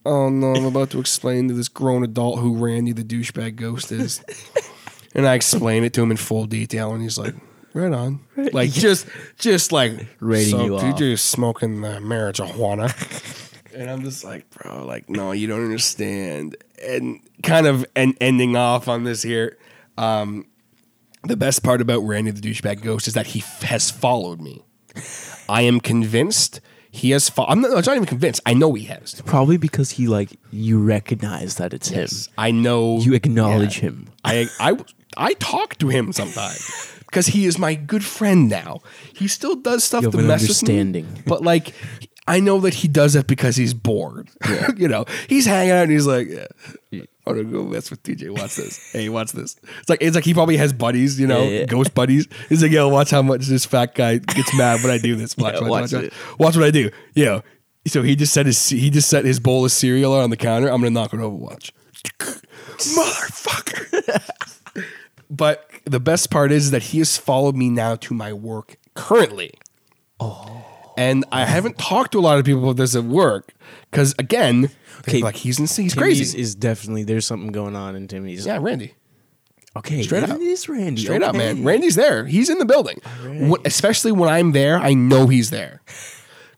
Oh 0.06 0.30
no, 0.30 0.54
I'm 0.54 0.66
about 0.66 0.92
to 0.92 1.00
explain 1.00 1.48
to 1.48 1.54
this 1.54 1.68
grown 1.68 2.04
adult 2.04 2.40
who 2.40 2.56
Randy 2.64 2.92
the 2.92 3.04
douchebag 3.04 3.56
ghost 3.56 3.92
is. 3.92 4.24
and 5.16 5.28
I 5.28 5.34
explain 5.34 5.84
it 5.84 5.94
to 5.94 6.04
him 6.04 6.12
in 6.12 6.18
full 6.18 6.46
detail 6.46 6.94
and 6.94 7.02
he's 7.02 7.18
like, 7.18 7.34
Right 7.74 7.92
on. 7.92 8.22
Like 8.54 8.72
just 8.72 9.06
just 9.38 9.72
like 9.74 10.08
Rating 10.22 10.52
so 10.52 10.66
you 10.66 10.76
off. 10.78 10.82
TJ 10.82 11.12
is 11.14 11.22
smoking 11.22 11.82
the 11.82 11.98
marijuana. 12.00 12.94
and 13.74 13.90
I'm 13.90 14.02
just 14.04 14.24
like, 14.24 14.50
bro, 14.52 14.86
like, 14.86 15.10
no, 15.10 15.34
you 15.34 15.48
don't 15.48 15.64
understand. 15.64 16.56
And 16.82 17.20
kind 17.44 17.68
of 17.68 17.86
and 17.96 18.16
ending 18.22 18.56
off 18.56 18.88
on 18.88 19.04
this 19.04 19.24
here. 19.24 19.58
Um, 19.98 20.46
the 21.24 21.36
best 21.36 21.64
part 21.64 21.82
about 21.82 22.00
Randy 22.00 22.32
the 22.32 22.40
douchebag 22.40 22.82
ghost 22.82 23.08
is 23.10 23.14
that 23.16 23.28
he 23.28 23.40
f- 23.40 23.64
has 23.64 23.92
followed 23.92 24.40
me. 24.40 24.64
I 25.50 25.64
am 25.64 25.80
convinced 25.82 26.62
he 26.96 27.12
has. 27.12 27.30
Fo- 27.30 27.46
I'm 27.46 27.62
not, 27.62 27.72
I'm 27.72 27.76
not 27.84 27.96
even 27.96 28.06
convinced. 28.06 28.42
I 28.46 28.54
know 28.54 28.74
he 28.74 28.86
has. 28.86 29.22
Probably 29.26 29.58
because 29.58 29.92
he 29.92 30.08
like 30.08 30.30
you 30.52 30.80
recognize 30.82 31.56
that 31.56 31.74
it's 31.74 31.90
him. 31.90 32.08
I 32.38 32.52
know 32.52 33.00
You 33.00 33.14
acknowledge 33.14 33.78
yeah. 33.78 33.90
him. 33.90 34.08
I 34.24 34.48
I 34.60 34.78
I 35.18 35.34
talk 35.34 35.78
to 35.80 35.90
him 35.90 36.14
sometimes 36.14 36.94
because 37.08 37.28
he 37.28 37.46
is 37.46 37.58
my 37.60 37.76
good 37.76 38.04
friend 38.04 38.50
now. 38.50 38.80
He 39.14 39.28
still 39.28 39.56
does 39.56 39.84
stuff 39.84 40.02
You 40.04 40.08
have 40.08 40.14
to 40.14 40.20
an 40.20 40.28
mess 40.28 40.48
with 40.48 40.64
me, 40.64 40.80
understanding. 40.80 41.24
but 41.28 41.42
like 41.44 41.74
I 42.28 42.40
know 42.40 42.60
that 42.62 42.74
he 42.76 42.88
does 42.88 43.16
it 43.16 43.28
because 43.28 43.56
he's 43.56 43.74
bored. 43.76 44.30
you 44.78 44.88
know, 44.88 45.06
he's 45.30 45.46
hanging 45.46 45.72
out 45.72 45.84
and 45.84 45.92
he's 45.92 46.08
like, 46.08 46.28
yeah, 46.28 46.48
I'm 47.28 47.36
gonna 47.36 47.50
go 47.50 47.64
mess 47.64 47.90
with 47.90 48.04
TJ. 48.04 48.30
Watch 48.30 48.56
this. 48.56 48.92
Hey, 48.92 49.10
watch 49.10 49.32
this. 49.32 49.56
It's 49.80 49.90
like 49.90 50.02
it's 50.02 50.16
like 50.16 50.26
he 50.26 50.34
probably 50.34 50.58
has 50.58 50.74
buddies. 50.74 51.20
You 51.20 51.28
know, 51.28 51.44
Yeah, 51.44 51.60
yeah. 51.60 51.66
ghost 51.66 51.94
buddies. 51.96 52.28
He's 52.50 52.62
like, 52.62 52.72
yo, 52.72 52.88
watch 52.88 53.12
how 53.12 53.22
much 53.22 53.48
this 53.48 53.66
fat 53.66 53.96
guy 53.96 54.18
gets 54.18 54.56
mad 54.58 54.82
when 54.84 54.92
I 54.92 54.98
do 54.98 55.16
this. 55.16 55.36
Watch, 55.38 55.56
Yeah, 55.62 55.68
watch, 55.68 55.92
watch 55.92 56.04
watch, 56.04 56.12
watch, 56.40 56.56
what 56.56 56.66
I 56.66 56.72
do. 56.72 56.92
Yeah. 57.16 57.42
So 57.88 58.02
he 58.04 58.16
just 58.16 58.34
set 58.34 58.46
his 58.46 58.70
he 58.70 58.90
just 58.90 59.10
set 59.10 59.26
his 59.26 59.40
bowl 59.40 59.66
of 59.66 59.72
cereal 59.72 60.14
on 60.14 60.30
the 60.30 60.38
counter. 60.38 60.68
I'm 60.70 60.82
gonna 60.82 60.92
knock 60.92 61.14
it 61.14 61.20
over. 61.20 61.36
Watch, 61.36 61.72
motherfucker. 62.80 64.84
but 65.30 65.70
the 65.86 66.00
best 66.00 66.30
part 66.32 66.52
is 66.52 66.72
that 66.72 66.84
he 66.84 66.98
has 67.00 67.18
followed 67.18 67.56
me 67.56 67.70
now 67.70 67.96
to 67.96 68.14
my 68.14 68.34
work 68.34 68.78
currently. 68.94 69.54
Oh. 70.20 70.64
And 70.98 71.26
I 71.32 71.46
haven't 71.46 71.78
talked 71.78 72.14
to 72.14 72.20
a 72.20 72.22
lot 72.22 72.40
of 72.40 72.46
people 72.46 72.64
about 72.64 72.78
this 72.78 72.96
at 72.96 73.04
work 73.04 73.54
because 73.92 74.16
again, 74.20 74.70
Okay, 75.02 75.22
like 75.22 75.36
he's 75.36 75.60
in, 75.60 75.66
he's 75.66 75.76
Timmy's 75.76 75.94
crazy. 75.96 76.40
is 76.40 76.56
definitely 76.56 77.04
there's 77.04 77.26
something 77.28 77.52
going 77.52 77.76
on 77.76 77.96
in 77.96 78.08
Timmy's. 78.08 78.46
yeah, 78.46 78.58
Randy. 78.62 78.96
Okay. 79.78 80.04
Straight 80.04 80.24
up. 80.24 80.40
is 80.40 80.70
Randy. 80.70 81.02
Straight 81.02 81.22
up, 81.22 81.36
man. 81.36 81.64
Randy's 81.66 81.96
there. 81.96 82.26
He's 82.26 82.50
in 82.50 82.60
the 82.60 82.66
building. 82.66 83.02
When- 83.24 83.62
especially 83.66 84.14
when 84.14 84.30
I'm 84.30 84.54
there, 84.54 84.78
I 84.80 84.94
know 84.94 85.28
he's 85.28 85.50
there. 85.50 85.82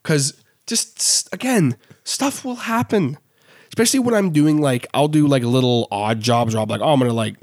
Because 0.02 0.40
just 0.68 1.28
again, 1.32 1.76
stuff 2.04 2.44
will 2.44 2.54
happen. 2.54 3.18
Especially 3.68 3.98
when 4.00 4.14
I'm 4.14 4.30
doing 4.30 4.60
like 4.60 4.86
I'll 4.94 5.08
do 5.08 5.26
like 5.26 5.42
a 5.42 5.48
little 5.48 5.88
odd 5.90 6.20
job 6.20 6.50
job 6.50 6.70
like, 6.70 6.80
oh, 6.80 6.92
I'm 6.92 7.00
gonna 7.00 7.12
like 7.12 7.36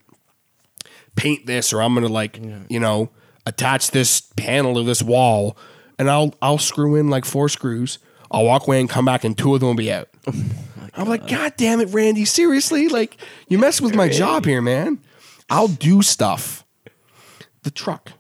paint 1.16 1.46
this 1.46 1.72
or 1.74 1.82
I'm 1.82 1.94
gonna 1.94 2.08
like 2.08 2.40
you 2.70 2.80
know 2.80 3.10
attach 3.46 3.92
this 3.92 4.22
panel 4.38 4.76
to 4.76 4.84
this 4.84 5.04
wall, 5.04 5.58
and 6.00 6.10
I'll 6.10 6.34
I'll 6.42 6.58
screw 6.58 6.96
in 6.96 7.10
like 7.10 7.26
four 7.26 7.50
screws. 7.50 8.00
I'll 8.32 8.46
walk 8.46 8.68
away 8.68 8.80
and 8.80 8.90
come 8.90 9.06
back, 9.06 9.24
and 9.24 9.38
two 9.38 9.54
of 9.54 9.60
them 9.62 9.68
will 9.70 9.76
be 9.76 9.92
out. 9.92 10.10
I'm 10.98 11.08
like, 11.10 11.28
God 11.28 11.54
damn 11.58 11.80
it, 11.82 11.90
Randy! 11.94 12.26
Seriously, 12.26 12.88
like 12.88 13.18
you 13.50 13.58
mess 13.60 13.82
with 13.82 13.96
my 13.96 14.08
job 14.10 14.46
here, 14.46 14.62
man. 14.62 15.00
I'll 15.50 15.68
do 15.68 16.02
stuff. 16.02 16.66
The 17.64 17.72
truck, 17.72 18.12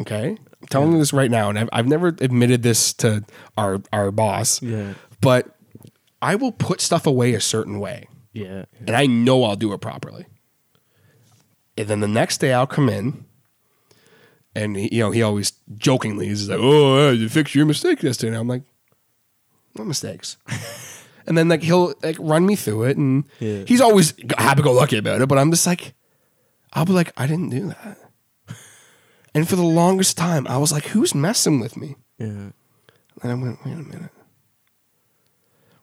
okay. 0.00 0.30
I'm 0.60 0.68
telling 0.68 0.92
you 0.92 0.98
this 0.98 1.12
right 1.12 1.30
now, 1.30 1.48
and 1.50 1.58
I've, 1.58 1.68
I've 1.72 1.86
never 1.86 2.08
admitted 2.08 2.62
this 2.62 2.92
to 2.94 3.24
our 3.58 3.80
our 3.92 4.10
boss. 4.10 4.62
Yeah. 4.62 4.94
but 5.20 5.54
I 6.22 6.34
will 6.36 6.52
put 6.52 6.80
stuff 6.80 7.06
away 7.06 7.34
a 7.34 7.40
certain 7.40 7.78
way, 7.78 8.08
Yeah. 8.32 8.64
and 8.86 8.96
I 8.96 9.06
know 9.06 9.44
I'll 9.44 9.54
do 9.56 9.72
it 9.74 9.80
properly. 9.80 10.26
And 11.76 11.88
then 11.88 12.00
the 12.00 12.08
next 12.08 12.38
day, 12.38 12.54
I'll 12.54 12.66
come 12.66 12.88
in, 12.88 13.25
and 14.56 14.76
he, 14.76 14.88
you 14.96 15.02
know 15.02 15.10
he 15.12 15.22
always 15.22 15.52
jokingly 15.76 16.28
is 16.28 16.48
like, 16.48 16.58
"Oh, 16.60 17.08
uh, 17.08 17.12
you 17.12 17.28
fixed 17.28 17.54
your 17.54 17.66
mistake 17.66 18.02
yesterday." 18.02 18.32
And 18.32 18.38
I'm 18.40 18.48
like, 18.48 18.62
"What 19.74 19.86
mistakes?" 19.86 20.36
and 21.26 21.36
then 21.36 21.48
like 21.48 21.62
he'll 21.62 21.94
like 22.02 22.16
run 22.18 22.44
me 22.46 22.56
through 22.56 22.84
it, 22.84 22.96
and 22.96 23.24
Yeah. 23.38 23.64
he's 23.66 23.80
always 23.80 24.14
happy 24.38 24.62
go 24.62 24.72
lucky 24.72 24.96
about 24.98 25.20
it. 25.22 25.28
But 25.28 25.38
I'm 25.38 25.50
just 25.50 25.66
like, 25.66 25.94
I'll 26.72 26.84
be 26.86 26.92
like, 26.92 27.12
I 27.16 27.26
didn't 27.26 27.50
do 27.50 27.68
that. 27.68 27.98
And 29.34 29.46
for 29.48 29.56
the 29.56 29.62
longest 29.82 30.16
time, 30.16 30.46
I 30.48 30.56
was 30.56 30.72
like, 30.72 30.86
"Who's 30.94 31.14
messing 31.14 31.60
with 31.60 31.76
me?" 31.76 31.96
Yeah. 32.18 32.50
And 33.22 33.32
I 33.32 33.34
went, 33.34 33.58
wait 33.64 33.72
a 33.72 33.76
minute. 33.76 34.10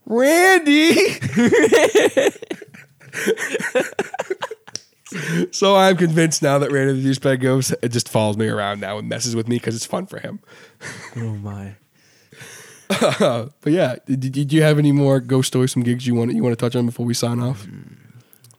Randy! 0.06 1.20
so 5.52 5.76
I'm 5.76 5.98
convinced 5.98 6.42
now 6.42 6.60
that 6.60 6.72
Randy 6.72 7.02
the 7.02 7.10
douchebag 7.10 7.42
goes, 7.42 7.72
it 7.72 7.90
just 7.90 8.10
follows 8.10 8.38
me 8.38 8.48
around 8.48 8.80
now 8.80 8.98
and 8.98 9.10
messes 9.10 9.36
with 9.36 9.48
me 9.48 9.58
because 9.58 9.76
it's 9.76 9.86
fun 9.86 10.06
for 10.06 10.20
him. 10.20 10.40
Oh 11.16 11.36
my. 11.36 11.76
But 13.62 13.72
yeah, 13.72 13.96
did, 14.06 14.32
did 14.32 14.54
you 14.54 14.62
have 14.62 14.78
any 14.78 14.92
more 14.92 15.20
ghost 15.20 15.48
stories, 15.48 15.72
some 15.72 15.84
gigs 15.84 16.06
you 16.06 16.14
want 16.14 16.34
you 16.34 16.44
want 16.44 16.58
to 16.58 16.64
touch 16.64 16.76
on 16.76 16.86
before 16.86 17.06
we 17.06 17.14
sign 17.14 17.40
off? 17.40 17.66
Hmm. 17.66 17.94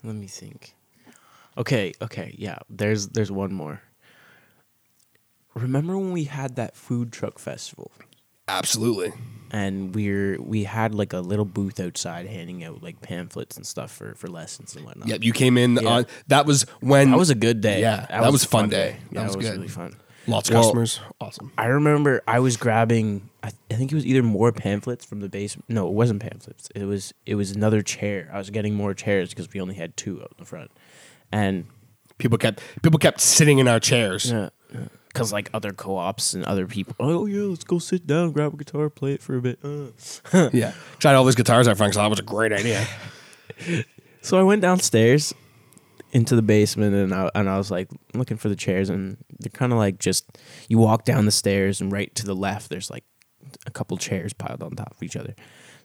Let 0.02 0.16
me 0.16 0.26
think. 0.26 0.74
Okay, 1.56 1.93
okay, 2.02 2.35
yeah. 2.36 2.59
There's 2.68 3.09
there's 3.09 3.31
one 3.31 3.52
more. 3.52 3.82
Remember 5.55 5.97
when 5.97 6.12
we 6.12 6.24
had 6.24 6.56
that 6.56 6.76
food 6.76 7.12
truck 7.12 7.39
festival 7.39 7.93
Absolutely. 8.48 9.12
And 9.55 9.94
we're 9.94 10.40
we 10.43 10.64
had 10.64 10.94
like 10.97 11.12
a 11.12 11.20
little 11.20 11.44
booth 11.44 11.78
outside 11.78 12.26
handing 12.26 12.64
out 12.64 12.82
like 12.82 13.01
pamphlets 13.01 13.56
and 13.56 13.64
stuff 13.64 13.93
for 13.93 14.14
for 14.16 14.26
lessons 14.28 14.74
and 14.74 14.85
whatnot. 14.85 15.06
Yep, 15.09 15.22
you 15.22 15.32
came 15.32 15.56
in 15.56 15.76
Yeah. 15.76 15.89
on 15.89 16.06
that 16.26 16.44
was 16.44 16.66
when 16.81 17.12
That 17.12 17.18
was 17.18 17.31
a 17.31 17.35
good 17.36 17.60
day. 17.60 17.81
Yeah, 17.81 18.05
that 18.10 18.32
was 18.32 18.43
a 18.44 18.48
fun 18.48 18.68
day. 18.68 18.97
That 19.12 19.20
Yeah, 19.20 19.26
was 19.26 19.36
was 19.36 19.47
good. 19.47 19.55
really 19.56 19.68
fun. 19.68 19.94
lots 20.26 20.48
of 20.48 20.55
Well, 20.55 20.62
customers. 20.64 21.01
Awesome. 21.20 21.52
I 21.56 21.66
remember 21.66 22.20
I 22.26 22.40
was 22.40 22.56
grabbing. 22.56 23.28
I, 23.44 23.52
I 23.70 23.74
think 23.74 23.93
it 23.93 23.94
was 23.94 24.05
either 24.06 24.22
more 24.24 24.51
pamphlets 24.52 25.05
from 25.05 25.20
the 25.20 25.28
basement. 25.28 25.66
No, 25.68 25.86
it 25.86 25.93
wasn't 25.93 26.20
pamphlets. 26.20 26.68
It 26.74 26.85
was 26.85 27.14
it 27.24 27.36
was 27.36 27.52
another 27.52 27.81
chair. 27.82 28.31
I 28.35 28.39
was 28.39 28.51
getting 28.51 28.74
more 28.74 28.93
chairs 28.93 29.28
because 29.31 29.48
we 29.52 29.60
only 29.60 29.76
had 29.76 29.97
two 29.97 30.20
out 30.20 30.32
in 30.32 30.36
the 30.39 30.47
front, 30.47 30.70
and 31.31 31.66
People 32.18 32.39
kept 32.39 32.60
people 32.82 32.98
kept 32.98 33.20
sitting 33.20 33.59
in 33.59 33.68
our 33.68 33.81
chairs. 33.81 34.31
yeah, 34.31 34.48
because 35.15 35.32
like 35.32 35.49
other 35.55 35.73
co-ops 35.73 36.35
and 36.35 36.45
other 36.45 36.66
people. 36.66 36.95
Oh 36.99 37.24
yeah, 37.24 37.43
let's 37.45 37.65
go 37.65 37.78
sit 37.78 38.07
down, 38.07 38.32
grab 38.32 38.53
a 38.53 38.57
guitar, 38.57 38.91
play 38.91 39.15
it 39.15 39.23
for 39.23 39.36
a 39.36 39.41
bit. 39.41 39.59
Uh. 39.65 40.51
Yeah. 40.53 40.74
Tried 40.99 41.15
all 41.15 41.24
these 41.24 41.36
guitars 41.36 41.66
out 41.69 41.78
front, 41.78 41.95
so 41.95 42.01
that 42.01 42.11
was 42.11 42.19
a 42.19 42.23
great 42.23 42.53
idea. 42.53 42.86
So 44.24 44.41
I 44.41 44.43
went 44.43 44.62
downstairs 44.62 45.35
into 46.11 46.35
the 46.35 46.41
basement 46.41 46.95
and 46.95 47.12
I, 47.12 47.31
and 47.35 47.47
I 47.47 47.59
was 47.59 47.70
like 47.70 47.91
looking 48.15 48.39
for 48.39 48.49
the 48.49 48.57
chairs 48.57 48.89
and 48.89 49.19
they're 49.39 49.51
kind 49.51 49.70
of 49.70 49.77
like 49.77 49.99
just 49.99 50.39
you 50.66 50.78
walk 50.78 51.05
down 51.05 51.27
the 51.27 51.31
stairs 51.31 51.82
and 51.82 51.93
right 51.93 52.12
to 52.15 52.24
the 52.24 52.35
left 52.35 52.70
there's 52.70 52.91
like 52.91 53.05
a 53.66 53.70
couple 53.70 53.99
chairs 53.99 54.32
piled 54.32 54.62
on 54.62 54.70
top 54.77 54.93
of 54.93 55.03
each 55.03 55.15
other. 55.15 55.35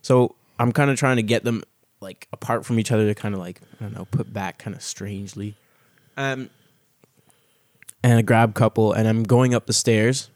So 0.01 0.35
I'm 0.57 0.71
kind 0.71 0.89
of 0.89 0.97
trying 0.97 1.17
to 1.17 1.21
get 1.21 1.43
them 1.43 1.63
like 1.99 2.29
apart 2.31 2.65
from 2.65 2.79
each 2.79 2.93
other 2.93 3.05
to 3.07 3.13
kind 3.13 3.35
of 3.35 3.41
like 3.41 3.59
I 3.81 3.83
don't 3.83 3.93
know 3.93 4.07
put 4.09 4.31
back 4.31 4.57
kind 4.57 4.73
of 4.73 4.81
strangely. 4.81 5.57
Um 6.15 6.49
and 8.03 8.13
I 8.13 8.21
grab 8.21 8.55
couple 8.55 8.93
and 8.93 9.07
I'm 9.07 9.23
going 9.23 9.53
up 9.53 9.65
the 9.65 9.73
stairs 9.73 10.29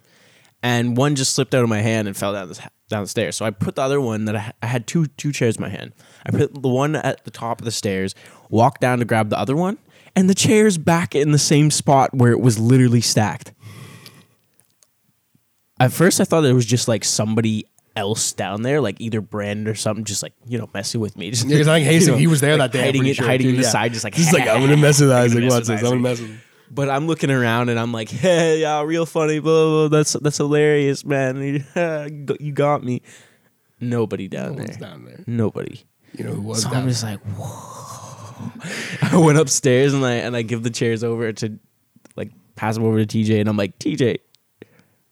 and 0.63 0.95
one 0.95 1.15
just 1.15 1.35
slipped 1.35 1.53
out 1.53 1.61
of 1.61 1.69
my 1.69 1.81
hand 1.81 2.07
and 2.07 2.15
fell 2.15 2.33
down 2.33 2.47
the 2.47 2.69
down 2.89 3.03
the 3.03 3.09
stairs. 3.09 3.35
So 3.35 3.45
I 3.45 3.51
put 3.51 3.75
the 3.75 3.81
other 3.81 3.99
one 3.99 4.25
that 4.25 4.35
I, 4.35 4.53
I 4.63 4.67
had 4.67 4.87
two 4.87 5.07
two 5.07 5.31
chairs 5.31 5.57
in 5.57 5.61
my 5.61 5.69
hand. 5.69 5.91
I 6.25 6.31
put 6.31 6.59
the 6.59 6.69
one 6.69 6.95
at 6.95 7.25
the 7.25 7.31
top 7.31 7.59
of 7.59 7.65
the 7.65 7.71
stairs, 7.71 8.15
walked 8.49 8.81
down 8.81 8.99
to 8.99 9.05
grab 9.05 9.29
the 9.29 9.37
other 9.37 9.55
one, 9.55 9.77
and 10.15 10.29
the 10.29 10.33
chair's 10.33 10.77
back 10.77 11.13
in 11.13 11.31
the 11.31 11.37
same 11.37 11.69
spot 11.69 12.13
where 12.13 12.31
it 12.31 12.39
was 12.39 12.57
literally 12.57 13.01
stacked. 13.01 13.51
At 15.79 15.91
first, 15.91 16.21
I 16.21 16.23
thought 16.23 16.45
it 16.45 16.53
was 16.53 16.65
just 16.65 16.87
like 16.87 17.03
somebody 17.03 17.65
else 17.95 18.31
down 18.31 18.61
there, 18.61 18.79
like 18.79 19.01
either 19.01 19.19
Brandon 19.19 19.67
or 19.67 19.75
something, 19.75 20.05
just 20.05 20.23
like 20.23 20.33
you 20.47 20.57
know 20.57 20.69
messing 20.73 21.01
with 21.01 21.17
me. 21.17 21.29
Just, 21.31 21.45
Yeah, 21.45 21.55
because 21.55 21.67
I 21.67 21.83
think 21.83 22.01
you 22.05 22.07
know, 22.07 22.17
he 22.17 22.27
was 22.27 22.39
there 22.39 22.55
like 22.55 22.71
that 22.71 22.77
day. 22.77 22.85
Hiding 22.85 23.05
it, 23.05 23.15
sure, 23.17 23.25
hiding 23.25 23.47
too, 23.47 23.49
in 23.49 23.55
the 23.57 23.63
yeah. 23.63 23.69
side, 23.69 23.91
just 23.91 24.05
like 24.05 24.15
He's 24.15 24.31
like, 24.31 24.47
I'm 24.47 24.61
gonna 24.61 24.77
mess 24.77 25.01
with 25.01 25.11
Isaac. 25.11 25.43
Watch 25.49 25.65
this. 25.65 25.81
I'm 25.81 25.89
gonna 25.89 25.95
mess 25.97 26.21
with 26.21 26.29
him. 26.29 26.41
But 26.73 26.89
I'm 26.89 27.05
looking 27.05 27.29
around 27.29 27.69
and 27.69 27.79
I'm 27.79 27.91
like, 27.91 28.09
hey, 28.25 28.61
yeah, 28.61 28.81
real 28.81 29.05
funny, 29.05 29.39
blah, 29.39 29.51
blah, 29.51 29.87
blah. 29.89 29.97
That's 29.99 30.13
that's 30.13 30.37
hilarious, 30.37 31.05
man. 31.05 31.37
you 32.39 32.51
got 32.51 32.83
me. 32.83 33.01
Nobody 33.79 34.27
down 34.27 34.55
No 34.55 34.63
there. 34.63 34.77
down 34.77 35.05
there. 35.05 35.23
Nobody. 35.27 35.81
You 36.17 36.23
know 36.25 36.31
who 36.31 36.41
was 36.41 36.63
So 36.63 36.69
I'm 36.69 36.87
just 36.87 37.03
like, 37.03 37.19
whoa. 37.19 37.69
I 39.01 39.17
went 39.17 39.37
upstairs 39.37 39.93
and 39.93 40.03
I 40.05 40.13
and 40.13 40.35
I 40.35 40.41
give 40.41 40.63
the 40.63 40.69
chairs 40.69 41.03
over 41.03 41.31
to 41.33 41.59
like 42.15 42.31
pass 42.55 42.75
them 42.75 42.85
over 42.85 43.03
to 43.03 43.05
TJ 43.05 43.39
and 43.39 43.49
I'm 43.49 43.57
like, 43.57 43.77
TJ, 43.77 44.17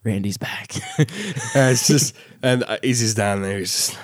Randy's 0.03 0.37
back. 0.37 0.73
And 0.97 1.71
it's 1.73 1.85
just, 1.87 2.15
and 2.41 2.63
uh, 2.63 2.77
Easy's 2.81 3.13
down 3.13 3.41
there. 3.43 3.59
He's 3.59 3.71
just, 3.77 3.97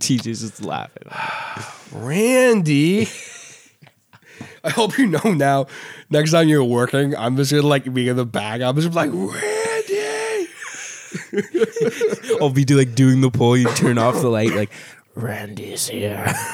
TJ's 0.00 0.40
just 0.42 0.62
laughing. 0.62 1.04
Randy. 1.92 3.08
I 4.66 4.70
hope 4.70 4.98
you 4.98 5.06
know 5.06 5.32
now. 5.32 5.66
Next 6.10 6.32
time 6.32 6.48
you're 6.48 6.64
working, 6.64 7.14
I'm 7.16 7.36
just 7.36 7.52
gonna 7.52 7.66
like 7.66 7.92
be 7.92 8.08
in 8.08 8.16
the 8.16 8.26
back. 8.26 8.60
I'm 8.60 8.76
just 8.76 8.94
like 8.94 9.10
Randy. 9.12 10.48
I'll 12.40 12.50
be 12.50 12.64
do, 12.64 12.76
like 12.76 12.94
doing 12.94 13.20
the 13.20 13.30
pull. 13.30 13.56
You 13.56 13.72
turn 13.74 13.98
off 13.98 14.20
the 14.20 14.28
light, 14.28 14.54
like 14.54 14.70
Randy's 15.14 15.88
here. 15.88 16.34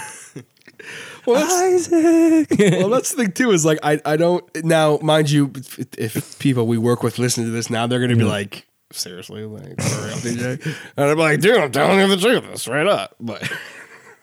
Well, 1.25 1.39
that's, 1.39 1.93
Isaac. 1.93 2.59
well, 2.59 2.89
that's 2.89 3.13
the 3.13 3.23
thing 3.23 3.33
too. 3.33 3.53
Is 3.53 3.65
like 3.65 3.79
I, 3.85 4.01
I 4.05 4.17
don't 4.17 4.45
now, 4.65 4.99
mind 5.03 5.31
you, 5.31 5.53
if, 5.55 5.79
if 5.97 6.39
people 6.41 6.67
we 6.67 6.79
work 6.79 7.05
with 7.05 7.19
listen 7.19 7.45
to 7.45 7.51
this 7.51 7.71
now, 7.71 7.87
they're 7.87 8.01
gonna 8.01 8.17
be 8.17 8.25
like, 8.25 8.67
seriously, 8.91 9.45
like, 9.45 9.81
for 9.81 10.05
real, 10.05 10.17
TJ? 10.17 10.77
and 10.97 11.11
I'm 11.11 11.19
like, 11.19 11.41
dude, 11.41 11.59
I'm 11.59 11.71
telling 11.71 12.01
you 12.01 12.09
the 12.09 12.17
truth, 12.17 12.59
straight 12.59 12.89
up. 12.89 13.15
But 13.21 13.49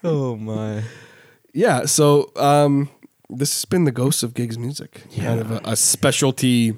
oh 0.04 0.36
my. 0.36 0.84
yeah, 1.54 1.86
so 1.86 2.32
um, 2.36 2.90
this 3.30 3.54
has 3.54 3.66
been 3.66 3.84
the 3.84 3.92
Ghosts 3.92 4.24
of 4.24 4.34
Gigs 4.34 4.58
Music, 4.58 5.04
kind 5.16 5.40
of 5.40 5.52
a, 5.52 5.62
a 5.64 5.76
specialty 5.76 6.78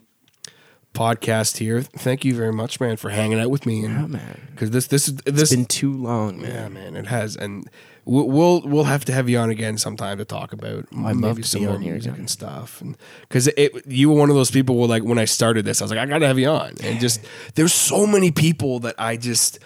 podcast 0.93 1.57
here. 1.57 1.81
Thank 1.81 2.25
you 2.25 2.35
very 2.35 2.51
much, 2.51 2.79
man, 2.79 2.97
for 2.97 3.09
hanging 3.09 3.39
out 3.39 3.49
with 3.49 3.65
me. 3.65 3.83
Yeah, 3.83 4.07
man. 4.07 4.47
because 4.51 4.71
this, 4.71 4.87
this 4.87 5.07
is 5.07 5.19
It's 5.25 5.39
this, 5.39 5.49
been 5.55 5.65
too 5.65 5.93
long, 5.93 6.41
man. 6.41 6.51
yeah, 6.51 6.67
man, 6.69 6.95
it 6.97 7.07
has, 7.07 7.35
and 7.37 7.69
we'll 8.03 8.27
we'll, 8.27 8.61
we'll 8.63 8.83
have 8.83 9.05
to 9.05 9.13
have 9.13 9.29
you 9.29 9.37
on 9.37 9.49
again 9.49 9.77
sometime 9.77 10.17
to 10.17 10.25
talk 10.25 10.51
about 10.51 10.85
I'd 10.91 11.15
maybe 11.15 11.19
love 11.27 11.45
some 11.45 11.63
more 11.65 11.79
music 11.79 12.11
again. 12.11 12.19
and 12.21 12.29
stuff. 12.29 12.81
And 12.81 12.97
because 13.21 13.47
it, 13.47 13.71
you 13.87 14.09
were 14.09 14.15
one 14.19 14.29
of 14.29 14.35
those 14.35 14.51
people 14.51 14.75
where 14.77 14.87
like 14.89 15.03
when 15.03 15.17
I 15.17 15.25
started 15.25 15.63
this, 15.63 15.81
I 15.81 15.85
was 15.85 15.91
like, 15.91 15.99
I 15.99 16.05
gotta 16.05 16.27
have 16.27 16.37
you 16.39 16.49
on, 16.49 16.73
and 16.83 16.99
just 16.99 17.21
there's 17.55 17.73
so 17.73 18.05
many 18.05 18.31
people 18.31 18.79
that 18.81 18.95
I 18.99 19.15
just 19.17 19.59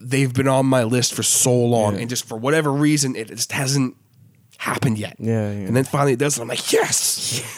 they've 0.00 0.32
been 0.32 0.48
on 0.48 0.64
my 0.66 0.84
list 0.84 1.12
for 1.14 1.22
so 1.22 1.54
long, 1.54 1.98
and 2.00 2.08
just 2.08 2.26
for 2.26 2.38
whatever 2.38 2.72
reason, 2.72 3.14
it 3.16 3.28
just 3.28 3.52
hasn't 3.52 3.96
happened 4.58 4.98
yet. 4.98 5.16
Yeah, 5.18 5.50
yeah. 5.50 5.66
And 5.66 5.76
then 5.76 5.84
finally 5.84 6.12
it 6.12 6.18
does, 6.18 6.36
and 6.36 6.42
I'm 6.42 6.48
like, 6.48 6.72
yes, 6.72 6.96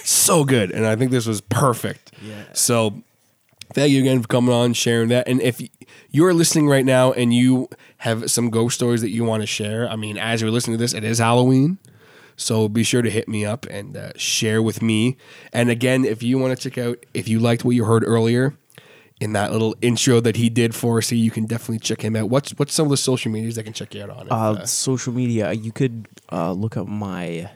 so 0.05 0.45
good. 0.45 0.71
And 0.71 0.87
I 0.87 0.97
think 0.97 1.11
this 1.11 1.27
was 1.27 1.41
perfect. 1.41 2.13
Yeah. 2.23 2.45
So 2.53 3.03
thank 3.73 3.91
you 3.91 4.01
again 4.01 4.23
for 4.23 4.29
coming 4.29 4.55
on, 4.55 4.73
sharing 4.73 5.09
that. 5.09 5.29
And 5.29 5.41
if 5.41 5.61
you're 6.11 6.35
listening 6.35 6.69
right 6.69 6.85
now 6.85 7.13
and 7.13 7.33
you 7.33 7.69
have 7.99 8.31
some 8.31 8.51
ghost 8.51 8.77
stories 8.77 9.01
that 9.03 9.11
you 9.11 9.25
want 9.25 9.43
to 9.43 9.47
share, 9.47 9.89
I 9.89 9.97
mean, 9.97 10.19
as 10.19 10.41
you're 10.41 10.51
listening 10.51 10.77
to 10.77 10.83
this, 10.83 10.95
it 10.95 11.05
is 11.05 11.19
Halloween. 11.19 11.79
So 12.37 12.69
be 12.69 12.83
sure 12.83 13.03
to 13.03 13.11
hit 13.11 13.29
me 13.29 13.47
up 13.47 13.67
and 13.71 13.97
uh, 13.97 14.11
share 14.17 14.63
with 14.63 14.83
me. 14.83 15.17
And 15.53 15.71
again, 15.71 16.05
if 16.05 16.23
you 16.23 16.39
want 16.39 16.59
to 16.59 16.71
check 16.71 16.77
out, 16.79 17.05
if 17.15 17.29
you 17.29 17.41
liked 17.41 17.65
what 17.65 17.75
you 17.75 17.85
heard 17.85 18.05
earlier, 18.05 18.55
in 19.21 19.33
that 19.33 19.53
little 19.53 19.75
intro 19.81 20.21
that 20.21 20.37
he 20.37 20.49
did 20.51 20.75
for 20.75 20.99
us. 20.99 21.07
So 21.09 21.15
you 21.15 21.31
can 21.31 21.47
definitely 21.47 21.79
check 21.79 22.03
him 22.03 22.17
out. 22.17 22.29
What's 22.29 22.51
what's 22.53 22.75
some 22.75 22.87
of 22.87 22.91
the 22.91 22.97
social 22.97 23.33
medias 23.33 23.57
they 23.57 23.63
can 23.63 23.73
check 23.73 23.95
you 23.95 24.03
out 24.03 24.11
on? 24.11 24.27
If, 24.27 24.33
Uh, 24.33 24.35
uh, 24.37 24.67
social 24.67 25.13
media. 25.13 25.53
You 25.53 25.73
could 25.73 26.09
uh, 26.31 26.53
look 26.53 26.77
up 26.77 26.87
my 26.89 27.51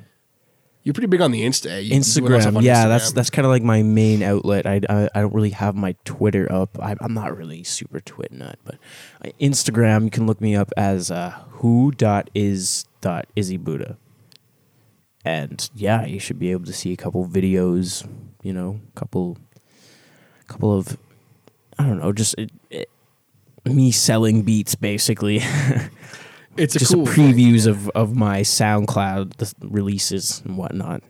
you're 0.83 0.95
pretty 0.95 1.09
big 1.09 1.21
on 1.21 1.31
the 1.31 1.43
Insta. 1.43 1.85
You 1.85 1.93
Instagram. 1.93 2.57
on 2.57 2.63
Yeah, 2.63 2.89
that's 2.89 3.11
Instagram. 3.11 3.15
that's 3.15 3.31
kind 3.31 3.45
of 3.47 3.51
like 3.51 3.63
my 3.63 3.83
main 3.83 4.23
outlet. 4.23 4.67
I, 4.67 4.81
I 4.89 5.09
I 5.15 5.21
don't 5.21 5.35
really 5.35 5.51
have 5.51 5.75
my 5.77 5.95
Twitter 6.05 6.51
up. 6.51 6.79
I, 6.81 6.97
I'm 7.01 7.13
not 7.13 7.37
really 7.37 7.63
super 7.63 8.01
twit 8.01 8.33
nut, 8.33 8.59
but 8.65 8.77
uh, 9.23 9.29
Instagram. 9.39 10.05
You 10.05 10.11
can 10.11 10.27
look 10.27 10.41
me 10.41 10.57
up 10.57 10.73
as 10.79 11.11
uh, 11.11 11.33
who 11.51 11.91
dot 11.91 12.31
is 12.35 12.87
dot 13.03 13.27
Izzi 13.37 13.59
Buddha. 13.59 13.99
And 15.23 15.69
yeah, 15.75 16.07
you 16.07 16.19
should 16.19 16.39
be 16.39 16.51
able 16.51 16.65
to 16.65 16.73
see 16.73 16.95
a 16.95 16.97
couple 16.97 17.27
videos. 17.27 18.09
You 18.43 18.55
know, 18.55 18.81
a 18.97 18.99
couple 18.99 19.37
couple 20.47 20.75
of 20.75 20.97
I 21.81 21.87
don't 21.87 21.99
know, 21.99 22.13
just 22.13 22.35
it, 22.37 22.51
it, 22.69 22.91
me 23.65 23.91
selling 23.91 24.43
beats 24.43 24.75
basically. 24.75 25.37
it's 26.59 26.77
a 26.77 26.79
just 26.79 26.93
cool 26.93 27.07
previews 27.07 27.67
of 27.67 27.89
of 27.91 28.15
my 28.15 28.41
SoundCloud 28.41 29.55
releases 29.63 30.43
and 30.45 30.59
whatnot. 30.59 31.03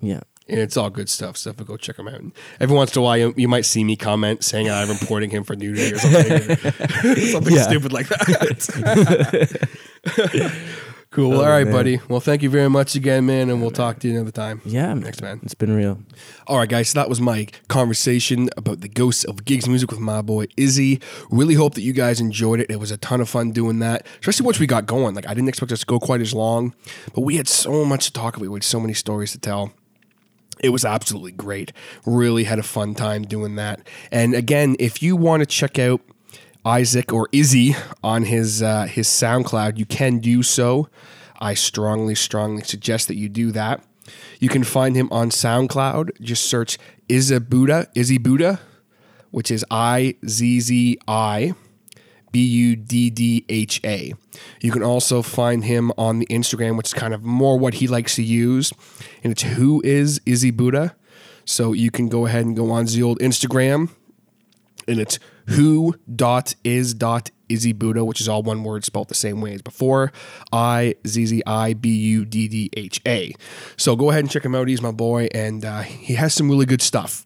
Yeah. 0.00 0.20
and 0.46 0.60
it's 0.60 0.76
all 0.76 0.90
good 0.90 1.08
stuff. 1.08 1.38
So 1.38 1.54
go 1.54 1.78
check 1.78 1.98
him 1.98 2.06
out. 2.06 2.20
And 2.20 2.32
every 2.60 2.76
once 2.76 2.94
in 2.94 3.00
a 3.00 3.02
while, 3.02 3.16
you, 3.16 3.32
you 3.34 3.48
might 3.48 3.64
see 3.64 3.82
me 3.82 3.96
comment 3.96 4.44
saying 4.44 4.70
I'm 4.70 4.90
reporting 4.90 5.30
him 5.30 5.42
for 5.42 5.56
nudity 5.56 5.94
or 5.94 5.98
something, 5.98 6.32
or 6.32 7.16
something 7.32 7.56
stupid 7.56 7.94
like 7.94 8.08
that. 8.08 9.68
cool. 11.14 11.30
Well, 11.30 11.42
all 11.42 11.48
right, 11.48 11.64
man. 11.64 11.72
buddy. 11.72 12.00
Well, 12.08 12.20
thank 12.20 12.42
you 12.42 12.50
very 12.50 12.68
much 12.68 12.94
again, 12.94 13.24
man, 13.26 13.48
and 13.48 13.60
we'll 13.60 13.70
talk 13.70 14.00
to 14.00 14.08
you 14.08 14.14
another 14.14 14.30
time. 14.30 14.60
Yeah, 14.64 14.88
man. 14.88 15.02
Thanks, 15.02 15.22
man. 15.22 15.40
It's 15.42 15.54
been 15.54 15.74
real. 15.74 16.00
All 16.46 16.58
right, 16.58 16.68
guys. 16.68 16.90
So 16.90 16.98
that 16.98 17.08
was 17.08 17.20
my 17.20 17.46
conversation 17.68 18.50
about 18.56 18.80
the 18.80 18.88
ghosts 18.88 19.24
of 19.24 19.44
gigs 19.44 19.68
music 19.68 19.90
with 19.90 20.00
my 20.00 20.20
boy 20.22 20.46
Izzi. 20.58 21.02
Really 21.30 21.54
hope 21.54 21.74
that 21.74 21.82
you 21.82 21.92
guys 21.92 22.20
enjoyed 22.20 22.60
it. 22.60 22.70
It 22.70 22.80
was 22.80 22.90
a 22.90 22.96
ton 22.96 23.20
of 23.20 23.28
fun 23.28 23.52
doing 23.52 23.78
that, 23.78 24.06
especially 24.20 24.44
once 24.44 24.58
we 24.58 24.66
got 24.66 24.86
going. 24.86 25.14
Like 25.14 25.28
I 25.28 25.34
didn't 25.34 25.48
expect 25.48 25.72
us 25.72 25.80
to 25.80 25.86
go 25.86 26.00
quite 26.00 26.20
as 26.20 26.34
long, 26.34 26.74
but 27.14 27.22
we 27.22 27.36
had 27.36 27.48
so 27.48 27.84
much 27.84 28.06
to 28.06 28.12
talk 28.12 28.36
about. 28.36 28.48
We 28.50 28.56
had 28.56 28.64
so 28.64 28.80
many 28.80 28.94
stories 28.94 29.32
to 29.32 29.38
tell. 29.38 29.72
It 30.60 30.70
was 30.70 30.84
absolutely 30.84 31.32
great. 31.32 31.72
Really 32.06 32.44
had 32.44 32.58
a 32.58 32.62
fun 32.62 32.94
time 32.94 33.22
doing 33.22 33.56
that. 33.56 33.86
And 34.10 34.34
again, 34.34 34.76
if 34.78 35.02
you 35.02 35.16
want 35.16 35.40
to 35.40 35.46
check 35.46 35.78
out 35.78 36.00
Isaac 36.64 37.12
or 37.12 37.28
Izzi 37.28 37.76
on 38.02 38.24
his 38.24 38.62
uh, 38.62 38.84
his 38.84 39.08
SoundCloud, 39.08 39.78
you 39.78 39.86
can 39.86 40.18
do 40.18 40.42
so. 40.42 40.88
I 41.40 41.54
strongly, 41.54 42.14
strongly 42.14 42.62
suggest 42.62 43.08
that 43.08 43.16
you 43.16 43.28
do 43.28 43.52
that. 43.52 43.84
You 44.38 44.48
can 44.48 44.64
find 44.64 44.96
him 44.96 45.08
on 45.10 45.30
SoundCloud. 45.30 46.20
Just 46.20 46.44
search 46.44 46.78
Izzi 47.08 47.48
Buddha, 47.48 47.88
Izzi 47.94 48.22
Buddha, 48.22 48.60
which 49.30 49.50
is 49.50 49.64
I 49.70 50.16
Z 50.26 50.60
Z 50.60 50.98
I 51.06 51.54
B 52.32 52.44
U 52.44 52.76
D 52.76 53.10
D 53.10 53.44
H 53.48 53.80
A. 53.84 54.14
You 54.60 54.72
can 54.72 54.82
also 54.82 55.22
find 55.22 55.64
him 55.64 55.92
on 55.98 56.18
the 56.18 56.26
Instagram, 56.26 56.76
which 56.76 56.88
is 56.88 56.94
kind 56.94 57.14
of 57.14 57.22
more 57.22 57.58
what 57.58 57.74
he 57.74 57.86
likes 57.86 58.16
to 58.16 58.22
use, 58.22 58.72
and 59.22 59.32
it's 59.32 59.42
who 59.42 59.82
is 59.84 60.18
Izzi 60.20 60.54
Buddha. 60.54 60.96
So 61.44 61.72
you 61.74 61.90
can 61.90 62.08
go 62.08 62.26
ahead 62.26 62.46
and 62.46 62.56
go 62.56 62.70
on 62.70 62.86
the 62.86 63.02
old 63.02 63.18
Instagram, 63.18 63.90
and 64.88 64.98
it's 64.98 65.18
who 65.46 65.94
dot 66.14 66.54
is 66.64 66.94
dot 66.94 67.30
Izzi 67.48 67.76
Buddha, 67.78 68.04
which 68.04 68.20
is 68.20 68.28
all 68.28 68.42
one 68.42 68.64
word 68.64 68.84
spelled 68.84 69.08
the 69.08 69.14
same 69.14 69.40
way 69.40 69.54
as 69.54 69.62
before. 69.62 70.12
I 70.52 70.94
Z 71.06 71.26
Z 71.26 71.42
I 71.46 71.74
B 71.74 71.90
U 71.90 72.24
D 72.24 72.48
D 72.48 72.70
H 72.76 73.00
A. 73.06 73.34
So 73.76 73.96
go 73.96 74.10
ahead 74.10 74.20
and 74.20 74.30
check 74.30 74.44
him 74.44 74.54
out. 74.54 74.68
He's 74.68 74.82
my 74.82 74.92
boy, 74.92 75.28
and 75.34 75.64
uh, 75.64 75.82
he 75.82 76.14
has 76.14 76.34
some 76.34 76.50
really 76.50 76.66
good 76.66 76.82
stuff 76.82 77.24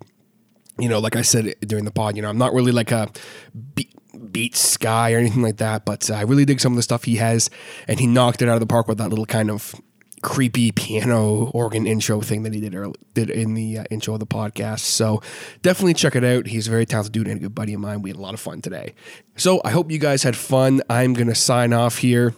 you 0.79 0.89
know, 0.89 1.01
like 1.01 1.17
I 1.17 1.23
said 1.23 1.55
during 1.61 1.85
the 1.85 1.91
pod, 1.91 2.17
you 2.17 2.23
know, 2.23 2.29
I'm 2.29 2.39
not 2.39 2.55
really 2.55 2.73
like 2.73 2.93
a 2.93 3.11
beat, 3.75 3.93
beats 4.31 4.77
guy 4.77 5.13
or 5.13 5.19
anything 5.19 5.43
like 5.43 5.57
that, 5.59 5.85
but 5.85 6.09
uh, 6.11 6.15
I 6.15 6.23
really 6.23 6.45
dig 6.45 6.61
some 6.61 6.73
of 6.73 6.77
the 6.77 6.83
stuff 6.83 7.05
he 7.05 7.17
has, 7.17 7.51
and 7.87 7.99
he 7.99 8.07
knocked 8.07 8.43
it 8.43 8.49
out 8.49 8.55
of 8.55 8.61
the 8.61 8.67
park 8.67 8.89
with 8.89 8.99
that 8.99 9.09
little 9.09 9.27
kind 9.27 9.51
of 9.51 9.75
creepy 10.23 10.73
piano 10.73 11.51
organ 11.55 11.87
intro 11.87 12.21
thing 12.21 12.43
that 12.43 12.55
he 12.55 12.61
did 12.61 12.75
early, 12.75 12.95
did 13.15 13.31
in 13.31 13.55
the 13.55 13.79
uh, 13.79 13.85
intro 13.91 14.15
of 14.15 14.21
the 14.21 14.27
podcast. 14.27 14.81
So 14.81 15.23
definitely 15.63 15.95
check 15.95 16.17
it 16.17 16.25
out. 16.25 16.47
He's 16.47 16.67
a 16.67 16.71
very 16.71 16.87
talented 16.87 17.13
dude 17.13 17.29
and 17.29 17.37
a 17.37 17.41
good 17.41 17.55
buddy 17.55 17.75
of 17.75 17.81
mine. 17.81 18.03
We 18.03 18.11
had 18.11 18.17
a 18.17 18.21
lot 18.23 18.35
of 18.35 18.41
fun 18.41 18.61
today. 18.61 18.95
So 19.37 19.61
I 19.65 19.71
hope 19.71 19.91
you 19.91 19.99
guys 19.99 20.23
had 20.23 20.37
fun. 20.37 20.83
I'm 20.91 21.15
gonna 21.15 21.35
sign 21.35 21.73
off 21.73 21.99
here. 21.99 22.35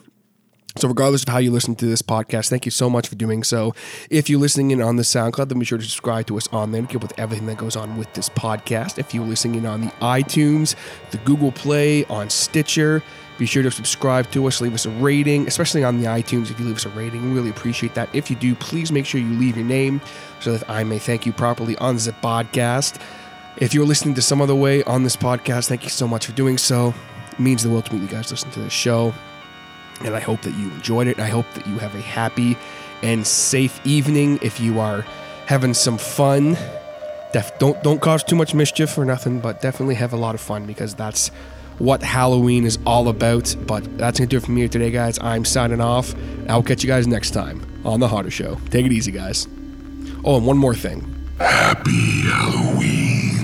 So, 0.76 0.86
regardless 0.86 1.24
of 1.24 1.28
how 1.28 1.38
you 1.38 1.50
listen 1.50 1.74
to 1.76 1.86
this 1.86 2.00
podcast, 2.00 2.48
thank 2.48 2.64
you 2.64 2.70
so 2.70 2.88
much 2.88 3.08
for 3.08 3.16
doing 3.16 3.42
so. 3.42 3.74
If 4.08 4.30
you're 4.30 4.38
listening 4.38 4.70
in 4.70 4.80
on 4.80 4.94
the 4.94 5.02
SoundCloud, 5.02 5.48
then 5.48 5.58
be 5.58 5.64
sure 5.64 5.78
to 5.78 5.84
subscribe 5.84 6.28
to 6.28 6.36
us 6.36 6.46
on 6.52 6.70
there 6.70 6.82
to 6.82 6.86
keep 6.86 6.96
up 6.96 7.02
with 7.02 7.18
everything 7.18 7.46
that 7.46 7.58
goes 7.58 7.74
on 7.74 7.98
with 7.98 8.12
this 8.14 8.28
podcast. 8.28 8.96
If 8.96 9.12
you're 9.12 9.26
listening 9.26 9.56
in 9.56 9.66
on 9.66 9.80
the 9.80 9.90
iTunes, 10.00 10.76
the 11.10 11.18
Google 11.18 11.50
Play, 11.50 12.04
on 12.04 12.30
Stitcher, 12.30 13.02
be 13.40 13.46
sure 13.46 13.62
to 13.62 13.70
subscribe 13.70 14.30
to 14.30 14.46
us, 14.46 14.60
leave 14.60 14.74
us 14.74 14.84
a 14.84 14.90
rating, 14.90 15.48
especially 15.48 15.82
on 15.82 15.98
the 15.98 16.06
iTunes. 16.06 16.50
If 16.50 16.60
you 16.60 16.66
leave 16.66 16.76
us 16.76 16.84
a 16.84 16.90
rating, 16.90 17.24
we 17.24 17.30
really 17.30 17.48
appreciate 17.48 17.94
that. 17.94 18.14
If 18.14 18.28
you 18.28 18.36
do, 18.36 18.54
please 18.54 18.92
make 18.92 19.06
sure 19.06 19.18
you 19.18 19.30
leave 19.30 19.56
your 19.56 19.64
name 19.64 20.02
so 20.40 20.52
that 20.52 20.68
I 20.68 20.84
may 20.84 20.98
thank 20.98 21.24
you 21.24 21.32
properly 21.32 21.74
on 21.78 21.96
the 21.96 22.14
podcast. 22.22 23.00
If 23.56 23.72
you're 23.72 23.86
listening 23.86 24.14
to 24.16 24.22
some 24.22 24.42
other 24.42 24.54
way 24.54 24.84
on 24.84 25.04
this 25.04 25.16
podcast, 25.16 25.68
thank 25.68 25.84
you 25.84 25.88
so 25.88 26.06
much 26.06 26.26
for 26.26 26.32
doing 26.32 26.58
so. 26.58 26.92
It 27.32 27.40
means 27.40 27.62
the 27.62 27.70
world 27.70 27.86
to 27.86 27.94
me. 27.94 28.02
You 28.02 28.08
guys 28.08 28.30
listen 28.30 28.50
to 28.50 28.60
this 28.60 28.74
show 28.74 29.14
and 30.04 30.14
I 30.14 30.20
hope 30.20 30.42
that 30.42 30.52
you 30.56 30.70
enjoyed 30.72 31.06
it. 31.06 31.18
I 31.18 31.28
hope 31.28 31.46
that 31.54 31.66
you 31.66 31.78
have 31.78 31.94
a 31.94 32.00
happy 32.00 32.58
and 33.02 33.26
safe 33.26 33.80
evening. 33.86 34.38
If 34.42 34.60
you 34.60 34.80
are 34.80 35.06
having 35.46 35.72
some 35.72 35.96
fun, 35.96 36.58
def- 37.32 37.58
don't 37.58 37.82
don't 37.82 38.02
cause 38.02 38.22
too 38.22 38.36
much 38.36 38.52
mischief 38.52 38.98
or 38.98 39.06
nothing, 39.06 39.40
but 39.40 39.62
definitely 39.62 39.94
have 39.94 40.12
a 40.12 40.18
lot 40.18 40.34
of 40.34 40.42
fun 40.42 40.66
because 40.66 40.94
that's 40.94 41.30
what 41.80 42.02
Halloween 42.02 42.64
is 42.64 42.78
all 42.86 43.08
about. 43.08 43.54
But 43.66 43.98
that's 43.98 44.20
gonna 44.20 44.28
do 44.28 44.36
it 44.36 44.44
for 44.44 44.52
me 44.52 44.68
today, 44.68 44.90
guys. 44.90 45.18
I'm 45.20 45.44
signing 45.44 45.80
off. 45.80 46.14
I'll 46.48 46.62
catch 46.62 46.84
you 46.84 46.88
guys 46.88 47.06
next 47.06 47.30
time 47.32 47.60
on 47.84 47.98
the 47.98 48.08
Harder 48.08 48.30
Show. 48.30 48.56
Take 48.70 48.86
it 48.86 48.92
easy, 48.92 49.10
guys. 49.10 49.48
Oh, 50.24 50.36
and 50.36 50.46
one 50.46 50.58
more 50.58 50.74
thing. 50.74 51.06
Happy 51.38 52.22
Halloween. 52.28 53.39